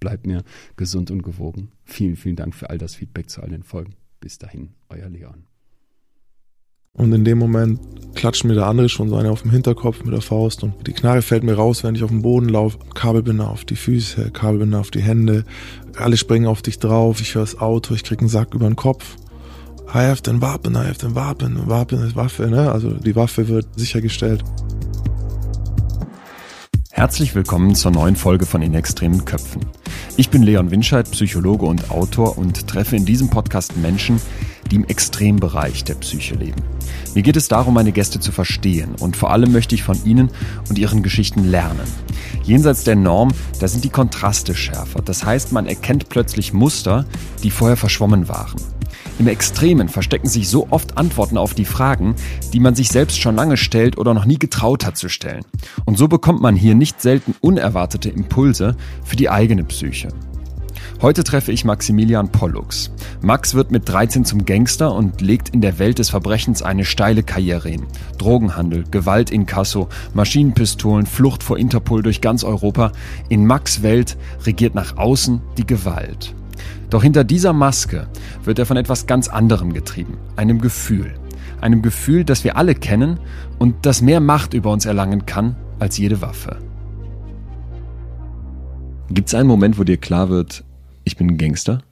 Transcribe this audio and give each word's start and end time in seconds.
bleibt 0.00 0.26
mir 0.26 0.42
gesund 0.76 1.10
und 1.10 1.22
gewogen. 1.22 1.70
Vielen, 1.84 2.16
vielen 2.16 2.36
Dank 2.36 2.54
für 2.54 2.70
all 2.70 2.78
das 2.78 2.94
Feedback 2.94 3.30
zu 3.30 3.42
all 3.42 3.50
den 3.50 3.62
Folgen. 3.62 3.94
Bis 4.20 4.38
dahin, 4.38 4.70
euer 4.88 5.08
Leon. 5.08 5.44
Und 6.98 7.12
in 7.12 7.24
dem 7.24 7.38
Moment 7.38 7.78
klatscht 8.16 8.44
mir 8.44 8.54
der 8.54 8.66
andere 8.66 8.88
schon 8.88 9.08
so 9.08 9.16
eine 9.16 9.30
auf 9.30 9.42
dem 9.42 9.52
Hinterkopf 9.52 10.02
mit 10.02 10.12
der 10.12 10.20
Faust 10.20 10.64
und 10.64 10.86
die 10.86 10.92
Knarre 10.92 11.22
fällt 11.22 11.44
mir 11.44 11.54
raus, 11.54 11.84
wenn 11.84 11.94
ich 11.94 12.02
auf 12.02 12.10
dem 12.10 12.22
Boden 12.22 12.48
laufe. 12.48 12.78
Kabelbinder 12.94 13.48
auf 13.48 13.64
die 13.64 13.76
Füße, 13.76 14.32
Kabelbinder 14.32 14.80
auf 14.80 14.90
die 14.90 15.02
Hände. 15.02 15.44
Alle 15.96 16.16
springen 16.16 16.46
auf 16.46 16.60
dich 16.60 16.80
drauf. 16.80 17.20
Ich 17.20 17.36
höre 17.36 17.42
das 17.42 17.60
Auto, 17.60 17.94
ich 17.94 18.02
krieg 18.02 18.18
einen 18.18 18.28
Sack 18.28 18.52
über 18.54 18.68
den 18.68 18.74
Kopf. 18.74 19.16
I 19.90 19.98
have 19.98 20.22
den 20.22 20.42
Wappen, 20.42 20.74
I 20.74 20.88
have 20.88 20.98
den 20.98 21.14
Wappen. 21.14 21.68
Wappen 21.68 22.02
ist 22.02 22.16
Waffe, 22.16 22.48
ne? 22.48 22.72
Also 22.72 22.90
die 22.90 23.14
Waffe 23.14 23.46
wird 23.46 23.66
sichergestellt. 23.78 24.42
Herzlich 26.98 27.36
willkommen 27.36 27.76
zur 27.76 27.92
neuen 27.92 28.16
Folge 28.16 28.44
von 28.44 28.60
In 28.60 28.74
extremen 28.74 29.24
Köpfen. 29.24 29.64
Ich 30.16 30.30
bin 30.30 30.42
Leon 30.42 30.72
Winscheid, 30.72 31.08
Psychologe 31.08 31.64
und 31.64 31.92
Autor 31.92 32.36
und 32.36 32.66
treffe 32.66 32.96
in 32.96 33.04
diesem 33.04 33.30
Podcast 33.30 33.76
Menschen, 33.76 34.20
die 34.68 34.74
im 34.74 34.84
Extrembereich 34.84 35.84
der 35.84 35.94
Psyche 35.94 36.34
leben. 36.34 36.60
Mir 37.14 37.22
geht 37.22 37.36
es 37.36 37.46
darum, 37.46 37.74
meine 37.74 37.92
Gäste 37.92 38.18
zu 38.18 38.32
verstehen 38.32 38.96
und 38.98 39.16
vor 39.16 39.30
allem 39.30 39.52
möchte 39.52 39.76
ich 39.76 39.84
von 39.84 40.04
ihnen 40.04 40.28
und 40.68 40.76
ihren 40.76 41.04
Geschichten 41.04 41.44
lernen. 41.44 41.86
Jenseits 42.42 42.82
der 42.82 42.96
Norm, 42.96 43.30
da 43.60 43.68
sind 43.68 43.84
die 43.84 43.90
Kontraste 43.90 44.56
schärfer. 44.56 45.00
Das 45.00 45.24
heißt, 45.24 45.52
man 45.52 45.66
erkennt 45.68 46.08
plötzlich 46.08 46.52
Muster, 46.52 47.06
die 47.44 47.52
vorher 47.52 47.76
verschwommen 47.76 48.26
waren. 48.26 48.56
Im 49.18 49.26
Extremen 49.26 49.88
verstecken 49.88 50.28
sich 50.28 50.48
so 50.48 50.68
oft 50.70 50.96
Antworten 50.96 51.38
auf 51.38 51.52
die 51.52 51.64
Fragen, 51.64 52.14
die 52.52 52.60
man 52.60 52.76
sich 52.76 52.88
selbst 52.88 53.20
schon 53.20 53.34
lange 53.34 53.56
stellt 53.56 53.98
oder 53.98 54.14
noch 54.14 54.26
nie 54.26 54.38
getraut 54.38 54.86
hat 54.86 54.96
zu 54.96 55.08
stellen. 55.08 55.44
Und 55.84 55.98
so 55.98 56.06
bekommt 56.06 56.40
man 56.40 56.54
hier 56.54 56.76
nicht 56.76 57.02
selten 57.02 57.34
unerwartete 57.40 58.10
Impulse 58.10 58.76
für 59.04 59.16
die 59.16 59.28
eigene 59.28 59.64
Psyche. 59.64 60.08
Heute 61.02 61.24
treffe 61.24 61.50
ich 61.50 61.64
Maximilian 61.64 62.30
Pollux. 62.30 62.92
Max 63.20 63.54
wird 63.54 63.72
mit 63.72 63.88
13 63.88 64.24
zum 64.24 64.44
Gangster 64.44 64.94
und 64.94 65.20
legt 65.20 65.48
in 65.48 65.60
der 65.60 65.80
Welt 65.80 65.98
des 65.98 66.10
Verbrechens 66.10 66.62
eine 66.62 66.84
steile 66.84 67.24
Karriere 67.24 67.68
hin. 67.68 67.86
Drogenhandel, 68.18 68.84
Gewalt 68.90 69.30
in 69.30 69.46
Kasso, 69.46 69.88
Maschinenpistolen, 70.14 71.06
Flucht 71.06 71.42
vor 71.42 71.58
Interpol 71.58 72.02
durch 72.02 72.20
ganz 72.20 72.44
Europa. 72.44 72.92
In 73.28 73.46
Max 73.46 73.82
Welt 73.82 74.16
regiert 74.44 74.74
nach 74.76 74.96
außen 74.96 75.40
die 75.56 75.66
Gewalt. 75.66 76.34
Doch 76.90 77.02
hinter 77.02 77.24
dieser 77.24 77.52
Maske 77.52 78.08
wird 78.44 78.58
er 78.58 78.66
von 78.66 78.76
etwas 78.76 79.06
ganz 79.06 79.28
anderem 79.28 79.72
getrieben, 79.72 80.16
einem 80.36 80.60
Gefühl. 80.60 81.14
Einem 81.60 81.82
Gefühl, 81.82 82.24
das 82.24 82.44
wir 82.44 82.56
alle 82.56 82.74
kennen 82.74 83.20
und 83.58 83.74
das 83.84 84.00
mehr 84.00 84.20
Macht 84.20 84.54
über 84.54 84.70
uns 84.72 84.86
erlangen 84.86 85.26
kann 85.26 85.56
als 85.78 85.98
jede 85.98 86.20
Waffe. 86.22 86.56
Gibt 89.10 89.28
es 89.28 89.34
einen 89.34 89.48
Moment, 89.48 89.78
wo 89.78 89.84
dir 89.84 89.96
klar 89.96 90.28
wird, 90.28 90.64
ich 91.04 91.16
bin 91.16 91.28
ein 91.28 91.38
Gangster? 91.38 91.82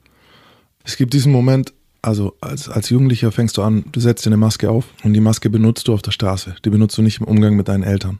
Es 0.83 0.97
gibt 0.97 1.13
diesen 1.13 1.31
Moment, 1.31 1.73
also 2.01 2.35
als, 2.41 2.69
als 2.69 2.89
Jugendlicher 2.89 3.31
fängst 3.31 3.57
du 3.57 3.63
an, 3.63 3.85
du 3.91 3.99
setzt 3.99 4.25
dir 4.25 4.29
eine 4.29 4.37
Maske 4.37 4.69
auf 4.69 4.85
und 5.03 5.13
die 5.13 5.19
Maske 5.19 5.49
benutzt 5.49 5.87
du 5.87 5.93
auf 5.93 6.01
der 6.01 6.11
Straße. 6.11 6.55
Die 6.63 6.69
benutzt 6.69 6.97
du 6.97 7.01
nicht 7.01 7.19
im 7.19 7.27
Umgang 7.27 7.55
mit 7.55 7.67
deinen 7.67 7.83
Eltern. 7.83 8.19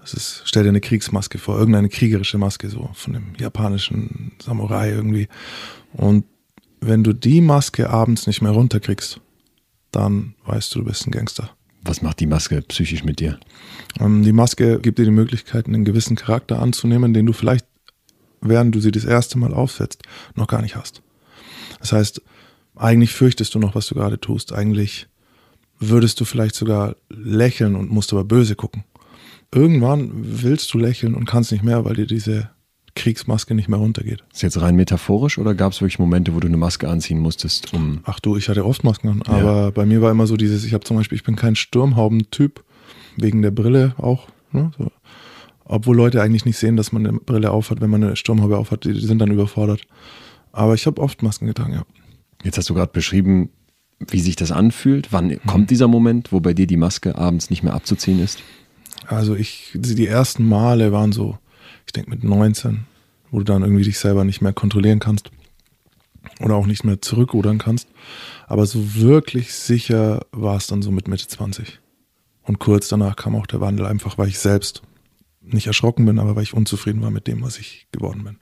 Das 0.00 0.14
ist, 0.14 0.42
stell 0.44 0.64
dir 0.64 0.70
eine 0.70 0.80
Kriegsmaske 0.80 1.38
vor, 1.38 1.58
irgendeine 1.58 1.88
kriegerische 1.88 2.38
Maske, 2.38 2.68
so 2.68 2.90
von 2.94 3.12
dem 3.12 3.34
japanischen 3.38 4.32
Samurai 4.42 4.90
irgendwie. 4.90 5.28
Und 5.92 6.24
wenn 6.80 7.04
du 7.04 7.12
die 7.12 7.40
Maske 7.40 7.90
abends 7.90 8.26
nicht 8.26 8.42
mehr 8.42 8.52
runterkriegst, 8.52 9.20
dann 9.92 10.34
weißt 10.46 10.74
du, 10.74 10.80
du 10.80 10.86
bist 10.86 11.06
ein 11.06 11.12
Gangster. 11.12 11.50
Was 11.84 12.02
macht 12.02 12.20
die 12.20 12.26
Maske 12.26 12.62
psychisch 12.62 13.04
mit 13.04 13.20
dir? 13.20 13.38
Ähm, 14.00 14.22
die 14.22 14.32
Maske 14.32 14.80
gibt 14.80 14.98
dir 14.98 15.04
die 15.04 15.10
Möglichkeit, 15.10 15.66
einen 15.66 15.84
gewissen 15.84 16.16
Charakter 16.16 16.60
anzunehmen, 16.60 17.12
den 17.12 17.26
du 17.26 17.32
vielleicht, 17.32 17.66
während 18.40 18.74
du 18.74 18.80
sie 18.80 18.92
das 18.92 19.04
erste 19.04 19.38
Mal 19.38 19.52
aufsetzt, 19.52 20.02
noch 20.34 20.46
gar 20.46 20.62
nicht 20.62 20.76
hast. 20.76 21.02
Das 21.80 21.92
heißt, 21.92 22.22
eigentlich 22.76 23.12
fürchtest 23.12 23.54
du 23.54 23.58
noch, 23.58 23.74
was 23.74 23.86
du 23.86 23.94
gerade 23.94 24.18
tust. 24.18 24.52
Eigentlich 24.52 25.08
würdest 25.78 26.20
du 26.20 26.24
vielleicht 26.24 26.54
sogar 26.54 26.96
lächeln 27.08 27.74
und 27.74 27.90
musst 27.90 28.12
aber 28.12 28.24
böse 28.24 28.54
gucken. 28.54 28.84
Irgendwann 29.54 30.10
willst 30.14 30.72
du 30.72 30.78
lächeln 30.78 31.14
und 31.14 31.26
kannst 31.26 31.52
nicht 31.52 31.62
mehr, 31.62 31.84
weil 31.84 31.94
dir 31.94 32.06
diese 32.06 32.50
Kriegsmaske 32.94 33.54
nicht 33.54 33.68
mehr 33.68 33.78
runtergeht. 33.78 34.24
Ist 34.32 34.42
jetzt 34.42 34.60
rein 34.60 34.76
metaphorisch 34.76 35.38
oder 35.38 35.54
gab 35.54 35.72
es 35.72 35.80
wirklich 35.80 35.98
Momente, 35.98 36.34
wo 36.34 36.40
du 36.40 36.48
eine 36.48 36.56
Maske 36.56 36.88
anziehen 36.88 37.18
musstest? 37.18 37.72
Um 37.72 38.00
Ach 38.04 38.20
du, 38.20 38.36
ich 38.36 38.48
hatte 38.48 38.64
oft 38.64 38.84
Masken 38.84 39.08
an, 39.08 39.22
aber 39.22 39.62
ja. 39.64 39.70
bei 39.70 39.86
mir 39.86 40.02
war 40.02 40.10
immer 40.10 40.26
so 40.26 40.36
dieses, 40.36 40.64
ich 40.64 40.74
habe 40.74 40.84
zum 40.84 40.96
Beispiel, 40.96 41.16
ich 41.16 41.24
bin 41.24 41.36
kein 41.36 41.56
Sturmhaubentyp, 41.56 42.62
wegen 43.16 43.42
der 43.42 43.50
Brille 43.50 43.94
auch. 43.98 44.28
Ne, 44.52 44.70
so. 44.76 44.90
Obwohl 45.64 45.96
Leute 45.96 46.20
eigentlich 46.20 46.44
nicht 46.44 46.58
sehen, 46.58 46.76
dass 46.76 46.92
man 46.92 47.06
eine 47.06 47.18
Brille 47.18 47.50
aufhat, 47.50 47.80
wenn 47.80 47.90
man 47.90 48.02
eine 48.04 48.16
Sturmhaube 48.16 48.58
aufhat, 48.58 48.84
die, 48.84 48.92
die 48.92 49.06
sind 49.06 49.18
dann 49.18 49.30
überfordert. 49.30 49.82
Aber 50.52 50.74
ich 50.74 50.86
habe 50.86 51.00
oft 51.00 51.22
Masken 51.22 51.46
getragen, 51.46 51.72
ja. 51.72 51.82
Jetzt 52.44 52.58
hast 52.58 52.68
du 52.68 52.74
gerade 52.74 52.92
beschrieben, 52.92 53.50
wie 54.10 54.20
sich 54.20 54.36
das 54.36 54.50
anfühlt. 54.50 55.12
Wann 55.12 55.28
mhm. 55.28 55.40
kommt 55.46 55.70
dieser 55.70 55.88
Moment, 55.88 56.32
wo 56.32 56.40
bei 56.40 56.52
dir 56.52 56.66
die 56.66 56.76
Maske 56.76 57.16
abends 57.16 57.50
nicht 57.50 57.62
mehr 57.62 57.74
abzuziehen 57.74 58.20
ist? 58.20 58.42
Also 59.06 59.34
ich, 59.34 59.72
die 59.74 60.06
ersten 60.06 60.48
Male 60.48 60.92
waren 60.92 61.12
so, 61.12 61.38
ich 61.86 61.92
denke 61.92 62.10
mit 62.10 62.24
19, 62.24 62.84
wo 63.30 63.38
du 63.38 63.44
dann 63.44 63.62
irgendwie 63.62 63.84
dich 63.84 63.98
selber 63.98 64.24
nicht 64.24 64.40
mehr 64.40 64.52
kontrollieren 64.52 64.98
kannst 64.98 65.30
oder 66.40 66.54
auch 66.54 66.66
nicht 66.66 66.84
mehr 66.84 67.00
zurückrudern 67.00 67.58
kannst. 67.58 67.88
Aber 68.46 68.66
so 68.66 68.94
wirklich 68.94 69.52
sicher 69.54 70.26
war 70.32 70.56
es 70.56 70.66
dann 70.66 70.82
so 70.82 70.90
mit 70.90 71.08
Mitte 71.08 71.26
20. 71.26 71.80
Und 72.42 72.58
kurz 72.58 72.88
danach 72.88 73.16
kam 73.16 73.36
auch 73.36 73.46
der 73.46 73.60
Wandel, 73.60 73.86
einfach 73.86 74.18
weil 74.18 74.28
ich 74.28 74.38
selbst 74.38 74.82
nicht 75.40 75.66
erschrocken 75.66 76.06
bin, 76.06 76.18
aber 76.18 76.36
weil 76.36 76.42
ich 76.42 76.54
unzufrieden 76.54 77.02
war 77.02 77.10
mit 77.10 77.26
dem, 77.26 77.42
was 77.42 77.58
ich 77.58 77.86
geworden 77.92 78.24
bin. 78.24 78.36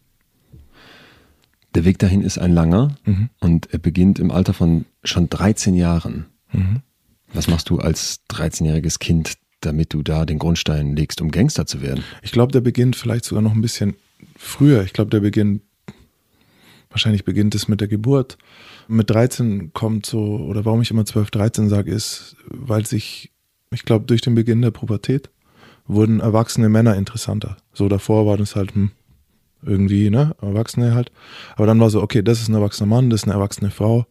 Der 1.75 1.85
Weg 1.85 1.99
dahin 1.99 2.23
ist 2.23 2.39
ein 2.39 2.53
langer 2.53 2.97
mhm. 3.05 3.31
und 3.41 3.73
er 3.73 3.79
beginnt 3.79 4.19
im 4.19 4.31
Alter 4.31 4.53
von 4.53 4.87
schon 5.05 5.31
13 5.31 5.75
Jahren. 5.75 6.27
Mhm. 6.53 6.83
Was 7.33 7.47
machst 7.47 7.71
du 7.71 7.79
als 7.79 8.23
13-jähriges 8.31 8.99
Kind 8.99 9.35
damit 9.61 9.93
du 9.93 10.03
da 10.03 10.25
den 10.27 10.39
Grundstein 10.39 10.97
legst, 10.97 11.21
um 11.21 11.31
Gangster 11.31 11.67
zu 11.67 11.83
werden? 11.83 12.05
Ich 12.23 12.33
glaube, 12.33 12.53
der 12.53 12.61
beginnt 12.61 12.97
vielleicht 12.97 13.25
sogar 13.25 13.43
noch 13.43 13.53
ein 13.53 13.63
bisschen 13.63 13.95
früher. 14.37 14.83
Ich 14.83 14.93
glaube, 14.93 15.11
der 15.11 15.21
beginnt, 15.21 15.63
wahrscheinlich 16.91 17.25
beginnt 17.25 17.55
es 17.55 17.69
mit 17.69 17.81
der 17.81 17.89
Geburt. 17.89 18.39
Mit 18.89 19.11
13 19.11 19.73
kommt 19.73 20.07
so, 20.07 20.37
oder 20.37 20.65
warum 20.65 20.83
ich 20.83 20.91
immer 20.91 21.05
12, 21.05 21.31
13 21.31 21.69
sage, 21.69 21.93
ist, 21.93 22.37
weil 22.47 22.87
sich, 22.87 23.31
ich 23.71 23.85
glaube, 23.85 24.07
durch 24.07 24.21
den 24.21 24.35
Beginn 24.35 24.63
der 24.63 24.73
Pubertät 24.73 25.31
wurden 25.87 26.21
erwachsene 26.21 26.69
Männer 26.69 26.97
interessanter. 26.97 27.57
So 27.73 27.89
davor 27.89 28.27
war 28.27 28.37
das 28.37 28.57
halt, 28.57 28.75
hm, 28.75 28.91
irgendwie, 29.63 30.11
ne, 30.11 30.35
Erwachsene 30.41 30.95
halt. 30.95 31.13
Aber 31.57 31.67
dann 31.67 31.81
war 31.81 31.91
so, 31.91 32.03
okay, 32.03 32.23
das 32.23 32.41
ist 32.41 32.49
ein 32.49 32.55
erwachsener 32.55 32.87
Mann, 32.87 33.11
das 33.11 33.23
ist 33.23 33.25
eine 33.25 33.35
erwachsene 33.35 33.71
Frau. 33.71 34.07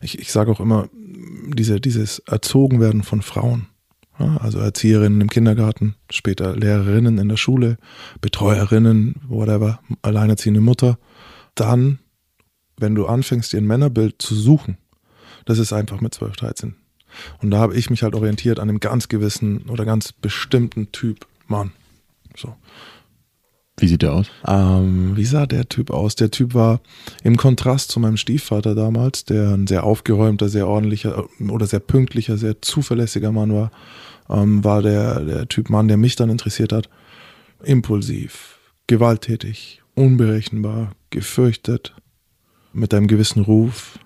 Ich, 0.00 0.18
ich 0.18 0.32
sage 0.32 0.50
auch 0.50 0.60
immer, 0.60 0.88
diese, 1.54 1.80
dieses 1.80 2.20
Erzogenwerden 2.20 3.02
von 3.02 3.22
Frauen 3.22 3.66
also 4.18 4.58
Erzieherinnen 4.58 5.20
im 5.20 5.30
Kindergarten, 5.30 5.94
später 6.10 6.56
Lehrerinnen 6.56 7.18
in 7.18 7.28
der 7.28 7.36
Schule, 7.36 7.76
Betreuerinnen, 8.20 9.16
whatever, 9.28 9.80
alleinerziehende 10.02 10.60
Mutter. 10.60 10.98
Dann, 11.54 11.98
wenn 12.78 12.94
du 12.94 13.06
anfängst, 13.06 13.52
dir 13.52 13.58
ein 13.58 13.66
Männerbild 13.66 14.20
zu 14.20 14.34
suchen, 14.34 14.78
das 15.44 15.58
ist 15.58 15.72
einfach 15.72 16.00
mit 16.00 16.14
12, 16.14 16.36
13. 16.36 16.76
Und 17.40 17.50
da 17.50 17.58
habe 17.58 17.76
ich 17.76 17.90
mich 17.90 18.02
halt 18.02 18.14
orientiert 18.14 18.58
an 18.58 18.68
einem 18.68 18.80
ganz 18.80 19.08
gewissen 19.08 19.62
oder 19.68 19.84
ganz 19.84 20.12
bestimmten 20.12 20.92
Typ 20.92 21.26
Mann. 21.46 21.72
So. 22.36 22.54
Wie 23.78 23.88
sieht 23.88 24.02
der 24.02 24.14
aus? 24.14 24.30
Ähm, 24.46 25.16
wie 25.16 25.26
sah 25.26 25.44
der 25.46 25.68
Typ 25.68 25.90
aus? 25.90 26.14
Der 26.14 26.30
Typ 26.30 26.54
war 26.54 26.80
im 27.22 27.36
Kontrast 27.36 27.90
zu 27.90 28.00
meinem 28.00 28.16
Stiefvater 28.16 28.74
damals, 28.74 29.24
der 29.26 29.50
ein 29.50 29.66
sehr 29.66 29.84
aufgeräumter, 29.84 30.48
sehr 30.48 30.66
ordentlicher 30.66 31.26
oder 31.50 31.66
sehr 31.66 31.80
pünktlicher, 31.80 32.38
sehr 32.38 32.62
zuverlässiger 32.62 33.32
Mann 33.32 33.52
war, 33.52 33.70
ähm, 34.30 34.64
war 34.64 34.80
der, 34.80 35.20
der 35.20 35.48
Typ 35.48 35.68
Mann, 35.68 35.88
der 35.88 35.98
mich 35.98 36.16
dann 36.16 36.30
interessiert 36.30 36.72
hat. 36.72 36.88
Impulsiv, 37.62 38.58
gewalttätig, 38.86 39.82
unberechenbar, 39.94 40.92
gefürchtet, 41.10 41.94
mit 42.72 42.94
einem 42.94 43.08
gewissen 43.08 43.42
Ruf, 43.42 43.98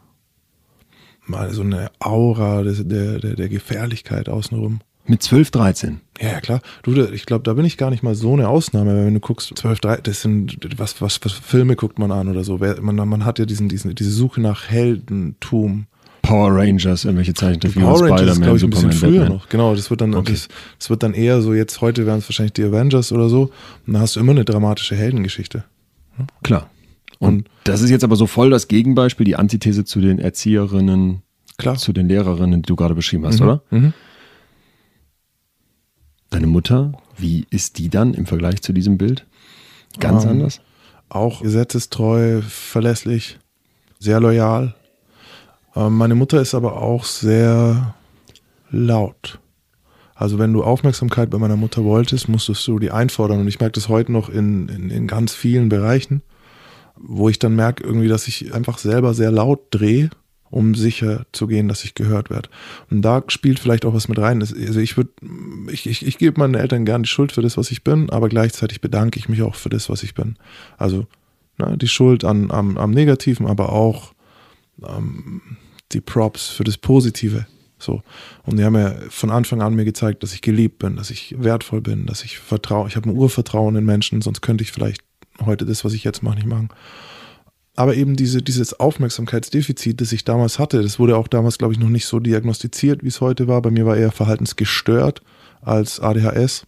mal 1.26 1.52
so 1.52 1.62
eine 1.62 1.90
Aura 2.00 2.62
der, 2.62 3.19
der, 3.19 3.37
der 3.37 3.49
Gefährlichkeit 3.49 4.28
außenrum. 4.28 4.81
Mit 5.06 5.23
12, 5.23 5.50
13. 5.50 6.00
Ja, 6.20 6.29
ja, 6.32 6.41
klar. 6.41 6.61
Du, 6.82 6.93
ich 6.93 7.26
glaube, 7.26 7.43
da 7.44 7.55
bin 7.55 7.64
ich 7.64 7.76
gar 7.76 7.91
nicht 7.91 8.02
mal 8.02 8.14
so 8.14 8.35
eine 8.35 8.49
Ausnahme, 8.49 9.06
wenn 9.06 9.14
du 9.14 9.20
guckst, 9.20 9.52
12, 9.56 9.81
13, 9.81 10.02
das 10.05 10.23
sind, 10.23 10.58
was, 10.76 11.00
was, 11.00 11.19
was 11.25 11.32
Filme 11.32 11.75
guckt 11.75 11.99
man 11.99 12.12
an 12.12 12.29
oder 12.29 12.44
so. 12.44 12.58
Man, 12.58 12.97
man 12.97 13.25
hat 13.25 13.38
ja 13.38 13.47
diesen, 13.47 13.69
diesen, 13.69 13.94
diese 13.94 14.11
Suche 14.11 14.41
nach 14.41 14.69
Heldentum. 14.69 15.87
Power 16.23 16.55
Rangers, 16.55 17.06
irgendwelche 17.06 17.32
Zeichentrickfilme, 17.32 17.88
Power 17.88 18.02
Rangers 18.02 18.37
ist, 18.37 18.43
glaube 18.43 18.58
ich, 18.58 18.62
ein 18.62 18.70
bisschen 18.70 18.93
früher 18.93 19.20
Batman. 19.20 19.38
noch. 19.38 19.49
Genau, 19.49 19.75
das 19.75 19.91
wird 19.91 20.02
dann, 20.02 20.14
okay. 20.14 20.32
das, 20.32 20.49
das, 20.79 20.91
wird 20.91 21.03
dann 21.03 21.14
eher 21.14 21.41
so, 21.41 21.55
jetzt 21.55 21.81
heute 21.81 22.06
wären 22.06 22.19
es 22.19 22.29
wahrscheinlich 22.29 22.53
die 22.53 22.62
Avengers 22.62 23.11
oder 23.11 23.29
so. 23.29 23.50
Und 23.87 23.94
da 23.94 24.00
hast 24.00 24.17
du 24.17 24.20
immer 24.20 24.32
eine 24.32 24.44
dramatische 24.44 24.94
Heldengeschichte. 24.94 25.64
Hm? 26.17 26.26
Klar. 26.43 26.70
Und, 27.19 27.29
und 27.29 27.50
das 27.64 27.81
ist 27.81 27.91
jetzt 27.91 28.05
aber 28.05 28.17
so 28.17 28.26
voll 28.26 28.50
das 28.50 28.69
Gegenbeispiel, 28.69 29.25
die 29.25 29.37
Antithese 29.37 29.85
zu 29.85 30.00
den 30.00 30.19
Erzieherinnen, 30.19 31.23
Klar. 31.56 31.76
zu 31.76 31.93
den 31.93 32.08
Lehrerinnen, 32.08 32.62
die 32.62 32.67
du 32.67 32.76
gerade 32.76 32.94
beschrieben 32.94 33.26
hast, 33.26 33.41
mhm. 33.41 33.46
oder? 33.46 33.62
Mhm. 33.70 33.93
Deine 36.31 36.47
Mutter, 36.47 36.93
wie 37.17 37.47
ist 37.50 37.79
die 37.79 37.88
dann 37.88 38.15
im 38.15 38.25
Vergleich 38.25 38.62
zu 38.62 38.73
diesem 38.73 38.99
Bild? 38.99 39.27
Ganz 39.99 40.25
ähm, 40.25 40.31
anders? 40.31 40.61
Auch 41.09 41.43
gesetzestreu, 41.43 42.41
verlässlich, 42.41 43.38
sehr 43.99 44.21
loyal. 44.21 44.77
Ähm, 45.75 45.97
meine 45.97 46.15
Mutter 46.15 46.41
ist 46.41 46.55
aber 46.55 46.81
auch 46.81 47.05
sehr 47.05 47.94
laut. 48.71 49.41
Also 50.15 50.38
wenn 50.38 50.53
du 50.53 50.62
Aufmerksamkeit 50.62 51.31
bei 51.31 51.38
meiner 51.38 51.56
Mutter 51.56 51.82
wolltest, 51.82 52.29
musstest 52.29 52.67
du 52.69 52.79
die 52.79 52.93
einfordern. 52.93 53.41
Und 53.41 53.49
ich 53.49 53.59
merke 53.59 53.73
das 53.73 53.88
heute 53.88 54.12
noch 54.12 54.29
in, 54.29 54.69
in, 54.69 54.91
in 54.91 55.06
ganz 55.09 55.35
vielen 55.35 55.69
Bereichen, 55.69 56.23
wo 56.97 57.29
ich 57.29 57.41
dann 57.41 57.56
merke 57.56 57.82
irgendwie, 57.82 58.09
dass 58.09 58.29
ich 58.29 58.55
einfach 58.55 58.79
selber 58.79 59.15
sehr 59.15 59.32
laut 59.32 59.62
drehe 59.71 60.11
um 60.50 60.75
sicher 60.75 61.26
zu 61.32 61.47
gehen, 61.47 61.69
dass 61.69 61.85
ich 61.85 61.94
gehört 61.94 62.31
werde. 62.31 62.49
Und 62.91 63.02
da 63.02 63.23
spielt 63.29 63.58
vielleicht 63.58 63.85
auch 63.85 63.94
was 63.94 64.08
mit 64.08 64.19
rein. 64.19 64.41
Also 64.41 64.81
ich 64.81 64.97
würde, 64.97 65.11
ich, 65.70 65.87
ich, 65.87 66.06
ich 66.06 66.19
gebe 66.19 66.41
meinen 66.41 66.55
Eltern 66.55 66.85
gern 66.85 67.05
die 67.05 67.08
Schuld 67.08 67.32
für 67.32 67.43
das, 67.43 67.56
was 67.56 67.70
ich 67.70 67.85
bin, 67.85 68.11
aber 68.11 68.29
gleichzeitig 68.29 68.81
bedanke 68.81 69.19
ich 69.19 69.29
mich 69.29 69.43
auch 69.43 69.55
für 69.55 69.69
das, 69.69 69.88
was 69.88 70.02
ich 70.02 70.14
bin. 70.14 70.37
Also 70.76 71.06
ne, 71.58 71.76
die 71.79 71.88
Schuld 71.88 72.25
an, 72.25 72.50
am, 72.50 72.76
am 72.79 72.91
Negativen, 72.91 73.47
aber 73.47 73.73
auch 73.73 74.12
ähm, 74.87 75.41
die 75.93 76.00
Props 76.00 76.49
für 76.49 76.64
das 76.64 76.76
Positive. 76.76 77.46
So. 77.79 78.03
Und 78.44 78.58
die 78.58 78.64
haben 78.64 78.76
ja 78.76 78.94
von 79.08 79.31
Anfang 79.31 79.62
an 79.62 79.75
mir 79.75 79.85
gezeigt, 79.85 80.23
dass 80.23 80.35
ich 80.35 80.43
geliebt 80.43 80.79
bin, 80.79 80.96
dass 80.96 81.11
ich 81.11 81.35
wertvoll 81.38 81.81
bin, 81.81 82.06
dass 82.06 82.25
ich 82.25 82.38
vertraue. 82.38 82.88
Ich 82.88 82.96
habe 82.96 83.08
ein 83.08 83.17
Urvertrauen 83.17 83.76
in 83.76 83.85
Menschen, 83.85 84.20
sonst 84.20 84.43
könnte 84.43 84.62
ich 84.62 84.73
vielleicht 84.73 85.03
heute 85.44 85.64
das, 85.64 85.85
was 85.85 85.94
ich 85.94 86.05
jetzt 86.05 86.23
mache, 86.23 86.37
nicht 86.37 86.46
machen. 86.46 86.69
Aber 87.81 87.94
eben 87.94 88.15
diese, 88.15 88.43
dieses 88.43 88.79
Aufmerksamkeitsdefizit, 88.79 90.03
das 90.03 90.12
ich 90.12 90.25
damals 90.25 90.59
hatte, 90.59 90.82
das 90.82 90.99
wurde 90.99 91.17
auch 91.17 91.29
damals, 91.29 91.56
glaube 91.56 91.73
ich, 91.73 91.81
noch 91.81 91.88
nicht 91.88 92.05
so 92.05 92.21
diagnostiziert, 92.21 93.03
wie 93.03 93.09
es 93.09 93.23
heute 93.23 93.49
war. 93.49 93.62
Bei 93.62 93.71
mir 93.71 93.87
war 93.87 93.97
eher 93.97 94.12
verhaltensgestört 94.12 95.23
als 95.62 95.99
ADHS. 95.99 96.67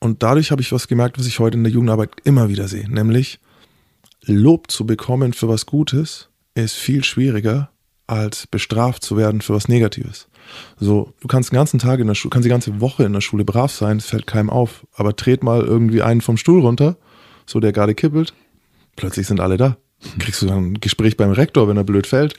Und 0.00 0.24
dadurch 0.24 0.50
habe 0.50 0.60
ich 0.60 0.72
was 0.72 0.88
gemerkt, 0.88 1.16
was 1.16 1.28
ich 1.28 1.38
heute 1.38 1.58
in 1.58 1.62
der 1.62 1.72
Jugendarbeit 1.72 2.10
immer 2.24 2.48
wieder 2.48 2.66
sehe, 2.66 2.90
nämlich 2.90 3.38
Lob 4.24 4.68
zu 4.68 4.84
bekommen 4.84 5.32
für 5.32 5.46
was 5.46 5.64
Gutes 5.64 6.28
ist 6.56 6.74
viel 6.74 7.04
schwieriger, 7.04 7.70
als 8.08 8.48
bestraft 8.48 9.04
zu 9.04 9.16
werden 9.16 9.42
für 9.42 9.54
was 9.54 9.68
Negatives. 9.68 10.26
So, 10.76 11.14
du 11.20 11.28
kannst 11.28 11.52
den 11.52 11.56
ganzen 11.56 11.78
Tag 11.78 12.00
in 12.00 12.08
der 12.08 12.16
Schule, 12.16 12.30
kannst 12.30 12.46
die 12.46 12.50
ganze 12.50 12.80
Woche 12.80 13.04
in 13.04 13.12
der 13.12 13.20
Schule 13.20 13.44
brav 13.44 13.70
sein, 13.70 13.98
es 13.98 14.06
fällt 14.06 14.26
keinem 14.26 14.50
auf. 14.50 14.88
Aber 14.96 15.14
tret 15.14 15.44
mal 15.44 15.62
irgendwie 15.62 16.02
einen 16.02 16.20
vom 16.20 16.36
Stuhl 16.36 16.62
runter, 16.62 16.96
so 17.46 17.60
der 17.60 17.70
gerade 17.70 17.94
kippelt, 17.94 18.34
plötzlich 18.96 19.28
sind 19.28 19.38
alle 19.38 19.56
da 19.56 19.76
kriegst 20.18 20.42
du 20.42 20.46
dann 20.46 20.72
ein 20.72 20.80
Gespräch 20.80 21.16
beim 21.16 21.30
Rektor, 21.30 21.68
wenn 21.68 21.76
er 21.76 21.84
blöd 21.84 22.06
fällt. 22.06 22.34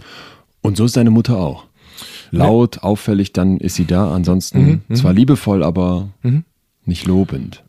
Und 0.61 0.77
so 0.77 0.85
ist 0.85 0.97
deine 0.97 1.11
Mutter 1.11 1.37
auch. 1.37 1.65
Laut, 2.31 2.77
ja. 2.77 2.83
auffällig, 2.83 3.33
dann 3.33 3.57
ist 3.57 3.75
sie 3.75 3.85
da. 3.85 4.13
Ansonsten 4.13 4.65
mhm, 4.65 4.81
mhm, 4.87 4.95
zwar 4.95 5.13
liebevoll, 5.13 5.63
aber 5.63 6.09
mhm. 6.23 6.43
nicht 6.85 7.05
lobend. 7.05 7.63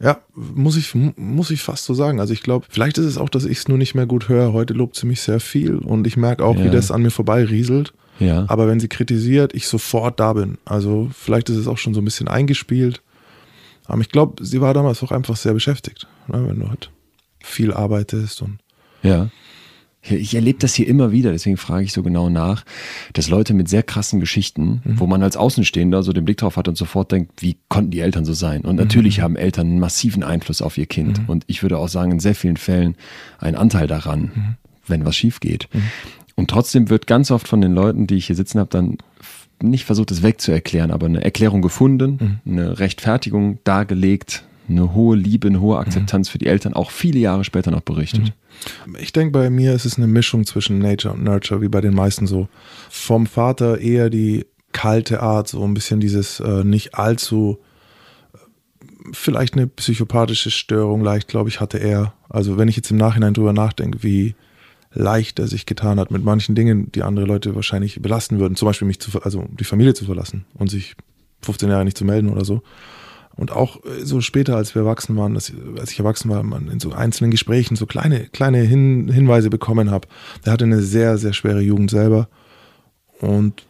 Ja, 0.00 0.20
muss 0.34 0.76
ich, 0.76 0.94
muss 0.94 1.50
ich 1.50 1.62
fast 1.62 1.84
so 1.84 1.94
sagen. 1.94 2.20
Also 2.20 2.32
ich 2.32 2.42
glaube, 2.42 2.66
vielleicht 2.68 2.98
ist 2.98 3.06
es 3.06 3.18
auch, 3.18 3.28
dass 3.28 3.44
ich 3.44 3.58
es 3.58 3.68
nur 3.68 3.78
nicht 3.78 3.94
mehr 3.94 4.06
gut 4.06 4.28
höre. 4.28 4.52
Heute 4.52 4.74
lobt 4.74 4.96
sie 4.96 5.06
mich 5.06 5.22
sehr 5.22 5.40
viel 5.40 5.76
und 5.76 6.06
ich 6.06 6.16
merke 6.16 6.44
auch, 6.44 6.56
ja. 6.56 6.64
wie 6.64 6.70
das 6.70 6.90
an 6.90 7.02
mir 7.02 7.10
vorbei 7.10 7.44
rieselt. 7.44 7.94
Ja. 8.18 8.44
Aber 8.48 8.68
wenn 8.68 8.80
sie 8.80 8.88
kritisiert, 8.88 9.54
ich 9.54 9.68
sofort 9.68 10.20
da 10.20 10.34
bin. 10.34 10.58
Also 10.64 11.10
vielleicht 11.12 11.48
ist 11.48 11.56
es 11.56 11.66
auch 11.66 11.78
schon 11.78 11.94
so 11.94 12.00
ein 12.00 12.04
bisschen 12.04 12.28
eingespielt. 12.28 13.02
Aber 13.86 14.00
ich 14.00 14.10
glaube, 14.10 14.44
sie 14.44 14.60
war 14.60 14.74
damals 14.74 15.02
auch 15.02 15.12
einfach 15.12 15.36
sehr 15.36 15.54
beschäftigt, 15.54 16.06
ne, 16.26 16.46
wenn 16.46 16.60
du 16.60 16.68
halt 16.68 16.90
viel 17.40 17.72
arbeitest 17.72 18.42
und 18.42 18.58
ja. 19.06 19.28
Ich 20.08 20.34
erlebe 20.34 20.58
das 20.60 20.74
hier 20.74 20.86
immer 20.86 21.10
wieder, 21.10 21.32
deswegen 21.32 21.56
frage 21.56 21.84
ich 21.84 21.92
so 21.92 22.02
genau 22.02 22.30
nach, 22.30 22.64
dass 23.12 23.28
Leute 23.28 23.54
mit 23.54 23.68
sehr 23.68 23.82
krassen 23.82 24.20
Geschichten, 24.20 24.80
mhm. 24.84 25.00
wo 25.00 25.06
man 25.06 25.22
als 25.22 25.36
Außenstehender 25.36 26.04
so 26.04 26.12
den 26.12 26.24
Blick 26.24 26.36
drauf 26.36 26.56
hat 26.56 26.68
und 26.68 26.76
sofort 26.76 27.10
denkt, 27.10 27.42
wie 27.42 27.56
konnten 27.68 27.90
die 27.90 28.00
Eltern 28.00 28.24
so 28.24 28.32
sein? 28.32 28.60
Und 28.60 28.76
natürlich 28.76 29.18
mhm. 29.18 29.22
haben 29.22 29.36
Eltern 29.36 29.66
einen 29.66 29.80
massiven 29.80 30.22
Einfluss 30.22 30.62
auf 30.62 30.78
ihr 30.78 30.86
Kind. 30.86 31.22
Mhm. 31.22 31.28
Und 31.28 31.44
ich 31.48 31.62
würde 31.62 31.78
auch 31.78 31.88
sagen, 31.88 32.12
in 32.12 32.20
sehr 32.20 32.36
vielen 32.36 32.56
Fällen 32.56 32.94
einen 33.38 33.56
Anteil 33.56 33.88
daran, 33.88 34.20
mhm. 34.20 34.56
wenn 34.86 35.04
was 35.04 35.16
schief 35.16 35.40
geht. 35.40 35.68
Mhm. 35.72 35.82
Und 36.36 36.50
trotzdem 36.50 36.88
wird 36.88 37.06
ganz 37.06 37.30
oft 37.30 37.48
von 37.48 37.60
den 37.60 37.72
Leuten, 37.72 38.06
die 38.06 38.16
ich 38.16 38.26
hier 38.26 38.36
sitzen 38.36 38.60
habe, 38.60 38.70
dann 38.70 38.98
nicht 39.62 39.86
versucht, 39.86 40.10
es 40.10 40.22
wegzuerklären, 40.22 40.90
aber 40.90 41.06
eine 41.06 41.24
Erklärung 41.24 41.62
gefunden, 41.62 42.40
mhm. 42.44 42.52
eine 42.52 42.78
Rechtfertigung 42.78 43.58
dargelegt, 43.64 44.44
eine 44.68 44.94
hohe 44.94 45.16
Liebe, 45.16 45.48
eine 45.48 45.60
hohe 45.60 45.78
Akzeptanz 45.78 46.28
mhm. 46.28 46.32
für 46.32 46.38
die 46.38 46.46
Eltern 46.46 46.74
auch 46.74 46.90
viele 46.90 47.18
Jahre 47.18 47.44
später 47.44 47.70
noch 47.70 47.80
berichtet. 47.80 48.32
Mhm. 48.86 48.96
Ich 49.00 49.12
denke, 49.12 49.32
bei 49.32 49.50
mir 49.50 49.74
ist 49.74 49.84
es 49.84 49.96
eine 49.96 50.06
Mischung 50.06 50.44
zwischen 50.46 50.78
Nature 50.78 51.14
und 51.14 51.24
Nurture, 51.24 51.60
wie 51.60 51.68
bei 51.68 51.80
den 51.80 51.94
meisten 51.94 52.26
so. 52.26 52.48
Vom 52.90 53.26
Vater 53.26 53.78
eher 53.78 54.10
die 54.10 54.46
kalte 54.72 55.22
Art, 55.22 55.48
so 55.48 55.62
ein 55.64 55.74
bisschen 55.74 56.00
dieses 56.00 56.40
äh, 56.40 56.64
nicht 56.64 56.94
allzu, 56.94 57.58
vielleicht 59.12 59.54
eine 59.54 59.66
psychopathische 59.66 60.50
Störung, 60.50 61.02
leicht, 61.02 61.28
glaube 61.28 61.48
ich, 61.48 61.60
hatte 61.60 61.78
er. 61.78 62.14
Also 62.28 62.58
wenn 62.58 62.68
ich 62.68 62.76
jetzt 62.76 62.90
im 62.90 62.96
Nachhinein 62.96 63.34
drüber 63.34 63.52
nachdenke, 63.52 64.02
wie 64.02 64.34
leicht 64.92 65.38
er 65.38 65.46
sich 65.46 65.66
getan 65.66 66.00
hat 66.00 66.10
mit 66.10 66.24
manchen 66.24 66.54
Dingen, 66.54 66.90
die 66.92 67.02
andere 67.02 67.26
Leute 67.26 67.54
wahrscheinlich 67.54 68.00
belasten 68.00 68.38
würden, 68.38 68.56
zum 68.56 68.66
Beispiel 68.66 68.88
mich 68.88 69.00
zu, 69.00 69.22
also 69.22 69.44
die 69.58 69.64
Familie 69.64 69.94
zu 69.94 70.04
verlassen 70.04 70.46
und 70.54 70.70
sich 70.70 70.96
15 71.42 71.68
Jahre 71.68 71.84
nicht 71.84 71.98
zu 71.98 72.04
melden 72.04 72.30
oder 72.30 72.44
so. 72.44 72.62
Und 73.36 73.52
auch 73.52 73.84
äh, 73.84 74.04
so 74.04 74.20
später, 74.20 74.56
als 74.56 74.74
wir 74.74 74.82
erwachsen 74.82 75.16
waren, 75.16 75.34
dass, 75.34 75.52
als 75.78 75.92
ich 75.92 75.98
erwachsen 75.98 76.30
war, 76.30 76.42
man 76.42 76.68
in 76.68 76.80
so 76.80 76.92
einzelnen 76.92 77.30
Gesprächen 77.30 77.76
so 77.76 77.86
kleine, 77.86 78.26
kleine 78.26 78.62
Hin 78.62 79.08
Hinweise 79.08 79.50
bekommen 79.50 79.90
habe. 79.90 80.08
Der 80.44 80.52
hatte 80.52 80.64
eine 80.64 80.82
sehr, 80.82 81.18
sehr 81.18 81.32
schwere 81.32 81.60
Jugend 81.60 81.90
selber. 81.90 82.28
Und 83.20 83.66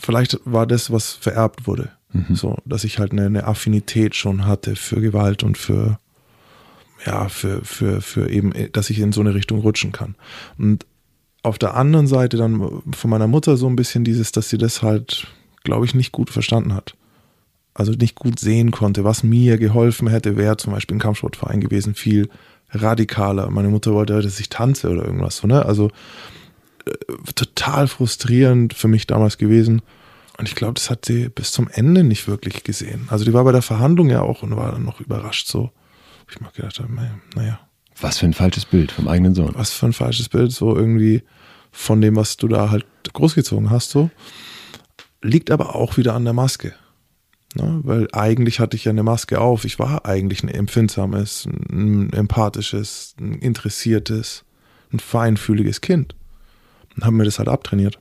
vielleicht 0.00 0.38
war 0.44 0.66
das, 0.66 0.90
was 0.90 1.12
vererbt 1.12 1.66
wurde. 1.66 1.90
Mhm. 2.12 2.34
So, 2.34 2.58
dass 2.66 2.84
ich 2.84 2.98
halt 2.98 3.12
eine, 3.12 3.26
eine, 3.26 3.46
Affinität 3.46 4.14
schon 4.14 4.46
hatte 4.46 4.76
für 4.76 5.00
Gewalt 5.00 5.42
und 5.42 5.56
für, 5.56 5.98
ja, 7.06 7.28
für, 7.28 7.64
für, 7.64 8.02
für 8.02 8.28
eben, 8.28 8.52
dass 8.72 8.90
ich 8.90 8.98
in 8.98 9.12
so 9.12 9.22
eine 9.22 9.34
Richtung 9.34 9.60
rutschen 9.60 9.92
kann. 9.92 10.14
Und 10.58 10.84
auf 11.42 11.58
der 11.58 11.74
anderen 11.74 12.06
Seite 12.06 12.36
dann 12.36 12.82
von 12.94 13.10
meiner 13.10 13.26
Mutter 13.26 13.56
so 13.56 13.66
ein 13.66 13.76
bisschen 13.76 14.04
dieses, 14.04 14.32
dass 14.32 14.50
sie 14.50 14.58
das 14.58 14.82
halt, 14.82 15.26
glaube 15.64 15.86
ich, 15.86 15.94
nicht 15.94 16.12
gut 16.12 16.28
verstanden 16.28 16.74
hat 16.74 16.94
also 17.74 17.92
nicht 17.92 18.16
gut 18.16 18.38
sehen 18.38 18.70
konnte. 18.70 19.04
Was 19.04 19.22
mir 19.22 19.58
geholfen 19.58 20.08
hätte, 20.08 20.36
wäre 20.36 20.56
zum 20.56 20.72
Beispiel 20.72 20.96
ein 20.96 21.00
Kampfsportverein 21.00 21.60
gewesen, 21.60 21.94
viel 21.94 22.28
radikaler. 22.70 23.50
Meine 23.50 23.68
Mutter 23.68 23.92
wollte, 23.92 24.20
dass 24.20 24.40
ich 24.40 24.48
tanze 24.48 24.90
oder 24.90 25.04
irgendwas. 25.04 25.38
So, 25.38 25.46
ne? 25.46 25.64
Also 25.64 25.90
äh, 26.86 26.92
total 27.34 27.88
frustrierend 27.88 28.74
für 28.74 28.88
mich 28.88 29.06
damals 29.06 29.38
gewesen. 29.38 29.82
Und 30.38 30.48
ich 30.48 30.54
glaube, 30.54 30.74
das 30.74 30.90
hat 30.90 31.04
sie 31.04 31.28
bis 31.28 31.52
zum 31.52 31.68
Ende 31.68 32.04
nicht 32.04 32.26
wirklich 32.26 32.64
gesehen. 32.64 33.06
Also 33.08 33.24
die 33.24 33.32
war 33.32 33.44
bei 33.44 33.52
der 33.52 33.62
Verhandlung 33.62 34.10
ja 34.10 34.22
auch 34.22 34.42
und 34.42 34.56
war 34.56 34.72
dann 34.72 34.84
noch 34.84 35.00
überrascht 35.00 35.46
so. 35.46 35.70
Ich 36.30 36.40
mal 36.40 36.50
gedacht 36.50 36.80
habe, 36.80 36.90
naja. 37.34 37.60
Was 38.00 38.18
für 38.18 38.26
ein 38.26 38.32
falsches 38.32 38.64
Bild 38.64 38.90
vom 38.90 39.06
eigenen 39.06 39.34
Sohn. 39.34 39.52
Was 39.54 39.70
für 39.70 39.86
ein 39.86 39.92
falsches 39.92 40.30
Bild, 40.30 40.50
so 40.50 40.74
irgendwie 40.74 41.22
von 41.70 42.00
dem, 42.00 42.16
was 42.16 42.38
du 42.38 42.48
da 42.48 42.70
halt 42.70 42.86
großgezogen 43.12 43.70
hast, 43.70 43.90
so. 43.90 44.10
Liegt 45.20 45.50
aber 45.50 45.76
auch 45.76 45.98
wieder 45.98 46.14
an 46.14 46.24
der 46.24 46.32
Maske. 46.32 46.74
Ne? 47.54 47.80
Weil 47.82 48.08
eigentlich 48.12 48.60
hatte 48.60 48.76
ich 48.76 48.84
ja 48.84 48.90
eine 48.90 49.02
Maske 49.02 49.40
auf. 49.40 49.64
Ich 49.64 49.78
war 49.78 50.06
eigentlich 50.06 50.42
ein 50.42 50.48
empfindsames, 50.48 51.46
ein 51.70 52.12
empathisches, 52.12 53.14
ein 53.20 53.34
interessiertes, 53.34 54.44
ein 54.92 55.00
feinfühliges 55.00 55.80
Kind. 55.80 56.14
Und 56.96 57.04
haben 57.04 57.16
mir 57.16 57.24
das 57.24 57.38
halt 57.38 57.48
abtrainiert. 57.48 57.98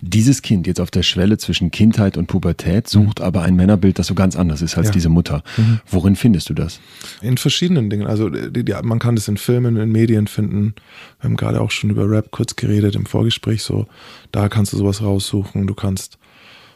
Dieses 0.00 0.42
Kind 0.42 0.68
jetzt 0.68 0.80
auf 0.80 0.92
der 0.92 1.02
Schwelle 1.02 1.38
zwischen 1.38 1.72
Kindheit 1.72 2.16
und 2.16 2.28
Pubertät 2.28 2.88
sucht 2.88 3.20
aber 3.20 3.42
ein 3.42 3.56
Männerbild, 3.56 3.98
das 3.98 4.06
so 4.06 4.14
ganz 4.14 4.36
anders 4.36 4.62
ist 4.62 4.78
als 4.78 4.88
Ja. 4.88 4.92
diese 4.92 5.08
Mutter. 5.08 5.42
Worin 5.90 6.14
findest 6.14 6.48
du 6.48 6.54
das? 6.54 6.78
In 7.20 7.36
verschiedenen 7.36 7.90
Dingen. 7.90 8.06
Also 8.06 8.28
die, 8.30 8.64
die, 8.64 8.74
man 8.84 9.00
kann 9.00 9.16
das 9.16 9.26
in 9.26 9.36
Filmen, 9.38 9.76
in 9.76 9.90
Medien 9.90 10.28
finden. 10.28 10.74
Wir 11.20 11.28
haben 11.28 11.36
gerade 11.36 11.60
auch 11.60 11.72
schon 11.72 11.90
über 11.90 12.08
Rap 12.08 12.30
kurz 12.30 12.54
geredet 12.54 12.94
im 12.94 13.06
Vorgespräch. 13.06 13.64
So, 13.64 13.88
da 14.30 14.48
kannst 14.48 14.72
du 14.72 14.76
sowas 14.76 15.02
raussuchen. 15.02 15.66
Du 15.66 15.74
kannst 15.74 16.18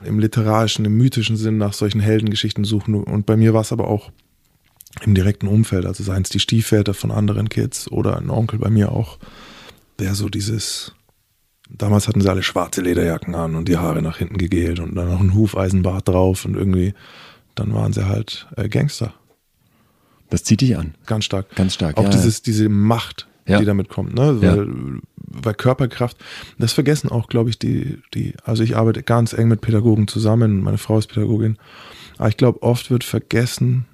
im 0.04 0.18
literarischen, 0.18 0.84
im 0.84 0.96
mythischen 0.96 1.36
Sinn 1.36 1.58
nach 1.58 1.72
solchen 1.72 2.00
Heldengeschichten 2.00 2.64
suchen. 2.64 2.94
Und 2.94 3.26
bei 3.26 3.36
mir 3.36 3.54
war 3.54 3.60
es 3.62 3.72
aber 3.72 3.88
auch 3.88 4.10
im 5.02 5.14
direkten 5.14 5.48
Umfeld. 5.48 5.86
Also 5.86 6.02
seien 6.04 6.22
es 6.22 6.28
die 6.30 6.40
Stiefväter 6.40 6.94
von 6.94 7.10
anderen 7.10 7.48
Kids 7.48 7.90
oder 7.90 8.16
ein 8.18 8.30
Onkel 8.30 8.58
bei 8.58 8.70
mir 8.70 8.92
auch, 8.92 9.18
der 9.98 10.14
so 10.14 10.28
dieses 10.28 10.94
Damals 11.74 12.06
hatten 12.06 12.20
sie 12.20 12.28
alle 12.28 12.42
schwarze 12.42 12.82
Lederjacken 12.82 13.34
an 13.34 13.54
und 13.54 13.66
die 13.66 13.78
Haare 13.78 14.02
nach 14.02 14.18
hinten 14.18 14.36
gegelt 14.36 14.78
und 14.78 14.94
dann 14.94 15.08
noch 15.08 15.20
ein 15.20 15.32
Hufeisenbart 15.34 16.06
drauf 16.06 16.44
und 16.44 16.54
irgendwie, 16.54 16.92
dann 17.54 17.72
waren 17.72 17.94
sie 17.94 18.06
halt 18.06 18.46
äh, 18.56 18.68
Gangster. 18.68 19.14
Das 20.28 20.44
zieht 20.44 20.60
dich 20.60 20.76
an. 20.76 20.94
Ganz 21.06 21.24
stark. 21.24 21.54
Ganz 21.56 21.72
stark, 21.74 21.96
Auch 21.96 22.04
ja, 22.04 22.10
dieses, 22.10 22.42
diese 22.42 22.68
Macht, 22.68 23.26
Ja. 23.46 23.58
die 23.58 23.64
damit 23.64 23.88
kommt, 23.88 24.14
ne? 24.14 24.42
Weil, 24.42 25.00
weil 25.34 25.54
Körperkraft, 25.54 26.16
das 26.58 26.72
vergessen 26.72 27.10
auch, 27.10 27.28
glaube 27.28 27.50
ich, 27.50 27.58
die, 27.58 27.98
die, 28.14 28.34
also 28.44 28.62
ich 28.62 28.76
arbeite 28.76 29.02
ganz 29.02 29.32
eng 29.32 29.48
mit 29.48 29.60
Pädagogen 29.60 30.08
zusammen, 30.08 30.62
meine 30.62 30.78
Frau 30.78 30.98
ist 30.98 31.08
Pädagogin, 31.08 31.58
aber 32.18 32.28
ich 32.28 32.36
glaube, 32.36 32.62
oft 32.62 32.90
wird 32.90 33.04
vergessen, 33.04 33.86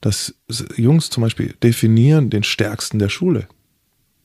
dass 0.00 0.34
Jungs 0.76 1.10
zum 1.10 1.22
Beispiel 1.22 1.54
definieren 1.62 2.30
den 2.30 2.44
Stärksten 2.44 2.98
der 2.98 3.08
Schule. 3.08 3.48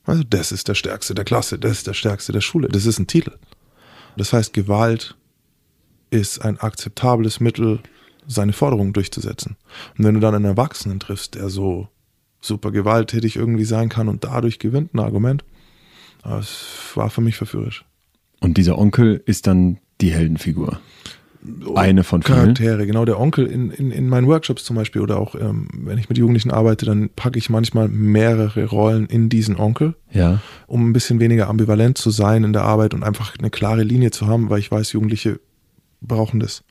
Also 0.06 0.24
das 0.24 0.52
ist 0.52 0.68
der 0.68 0.76
Stärkste 0.76 1.16
der 1.16 1.26
Klasse, 1.26 1.58
das 1.58 1.72
ist 1.74 1.88
der 1.88 1.94
Stärkste 1.94 2.32
der 2.32 2.42
Schule. 2.42 2.68
Das 2.68 2.86
ist 2.86 3.00
ein 3.00 3.08
Titel. 3.08 3.34
Das 4.18 4.34
heißt, 4.34 4.54
Gewalt 4.54 5.16
ist 6.12 6.40
ein 6.40 6.60
akzeptables 6.60 7.40
Mittel, 7.40 7.80
seine 8.28 8.54
Forderungen 8.54 8.94
durchzusetzen. 8.94 9.58
Und 9.98 10.06
wenn 10.06 10.14
du 10.14 10.20
dann 10.20 10.36
einen 10.36 10.46
Erwachsenen 10.46 11.00
triffst, 11.00 11.36
der 11.36 11.50
so 11.50 11.90
super 12.40 12.72
gewalttätig 12.72 13.36
irgendwie 13.36 13.66
sein 13.66 13.90
kann 13.90 14.08
und 14.08 14.24
dadurch 14.24 14.60
gewinnt 14.60 14.94
ein 14.94 15.00
Argument, 15.00 15.44
das 16.24 16.66
war 16.96 17.10
für 17.10 17.22
mich 17.22 17.36
verführerisch. 17.36 17.86
Und 18.40 18.58
dieser 18.58 18.78
Onkel 18.78 19.22
ist 19.26 19.48
dann 19.48 19.78
die 20.02 20.12
Heldenfigur. 20.12 20.80
Eine 21.76 22.06
von 22.06 22.22
vielen. 22.22 22.38
Charaktere, 22.38 22.86
genau. 22.88 23.04
Der 23.04 23.20
Onkel 23.20 23.46
in, 23.48 23.70
in, 23.72 23.92
in 23.92 24.08
meinen 24.08 24.28
Workshops 24.28 24.64
zum 24.64 24.78
Beispiel 24.78 25.02
oder 25.02 25.18
auch, 25.20 25.36
ähm, 25.36 25.68
wenn 25.74 25.98
ich 25.98 26.08
mit 26.08 26.18
Jugendlichen 26.18 26.52
arbeite, 26.52 26.86
dann 26.86 27.10
packe 27.10 27.38
ich 27.38 27.50
manchmal 27.50 27.90
mehrere 27.90 28.66
Rollen 28.66 29.08
in 29.08 29.28
diesen 29.28 29.58
Onkel, 29.60 29.96
Ja. 30.12 30.40
um 30.68 30.90
ein 30.90 30.94
bisschen 30.94 31.20
weniger 31.20 31.50
ambivalent 31.50 31.98
zu 31.98 32.12
sein 32.12 32.46
in 32.46 32.54
der 32.54 32.64
Arbeit 32.64 32.94
und 32.94 33.04
einfach 33.04 33.34
eine 33.38 33.50
klare 33.50 33.84
Linie 33.84 34.12
zu 34.12 34.28
haben, 34.28 34.50
weil 34.50 34.60
ich 34.60 34.72
weiß, 34.72 34.94
Jugendliche 34.94 35.42
brauchen 36.02 36.40
das. 36.40 36.64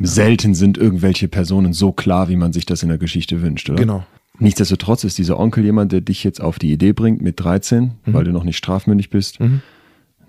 Selten 0.00 0.54
sind 0.54 0.78
irgendwelche 0.78 1.26
Personen 1.28 1.72
so 1.72 1.90
klar, 1.92 2.28
wie 2.28 2.36
man 2.36 2.52
sich 2.52 2.66
das 2.66 2.82
in 2.84 2.88
der 2.90 2.98
Geschichte 2.98 3.42
wünscht, 3.42 3.68
oder? 3.70 3.78
Genau. 3.80 4.06
Nichtsdestotrotz 4.38 5.04
ist 5.04 5.18
dieser 5.18 5.38
Onkel 5.38 5.64
jemand, 5.64 5.92
der 5.92 6.00
dich 6.00 6.24
jetzt 6.24 6.40
auf 6.40 6.58
die 6.58 6.72
Idee 6.72 6.92
bringt, 6.92 7.22
mit 7.22 7.38
13, 7.40 7.92
weil 8.06 8.24
du 8.24 8.32
noch 8.32 8.44
nicht 8.44 8.56
strafmündig 8.56 9.10
bist, 9.10 9.38
Mhm. 9.40 9.62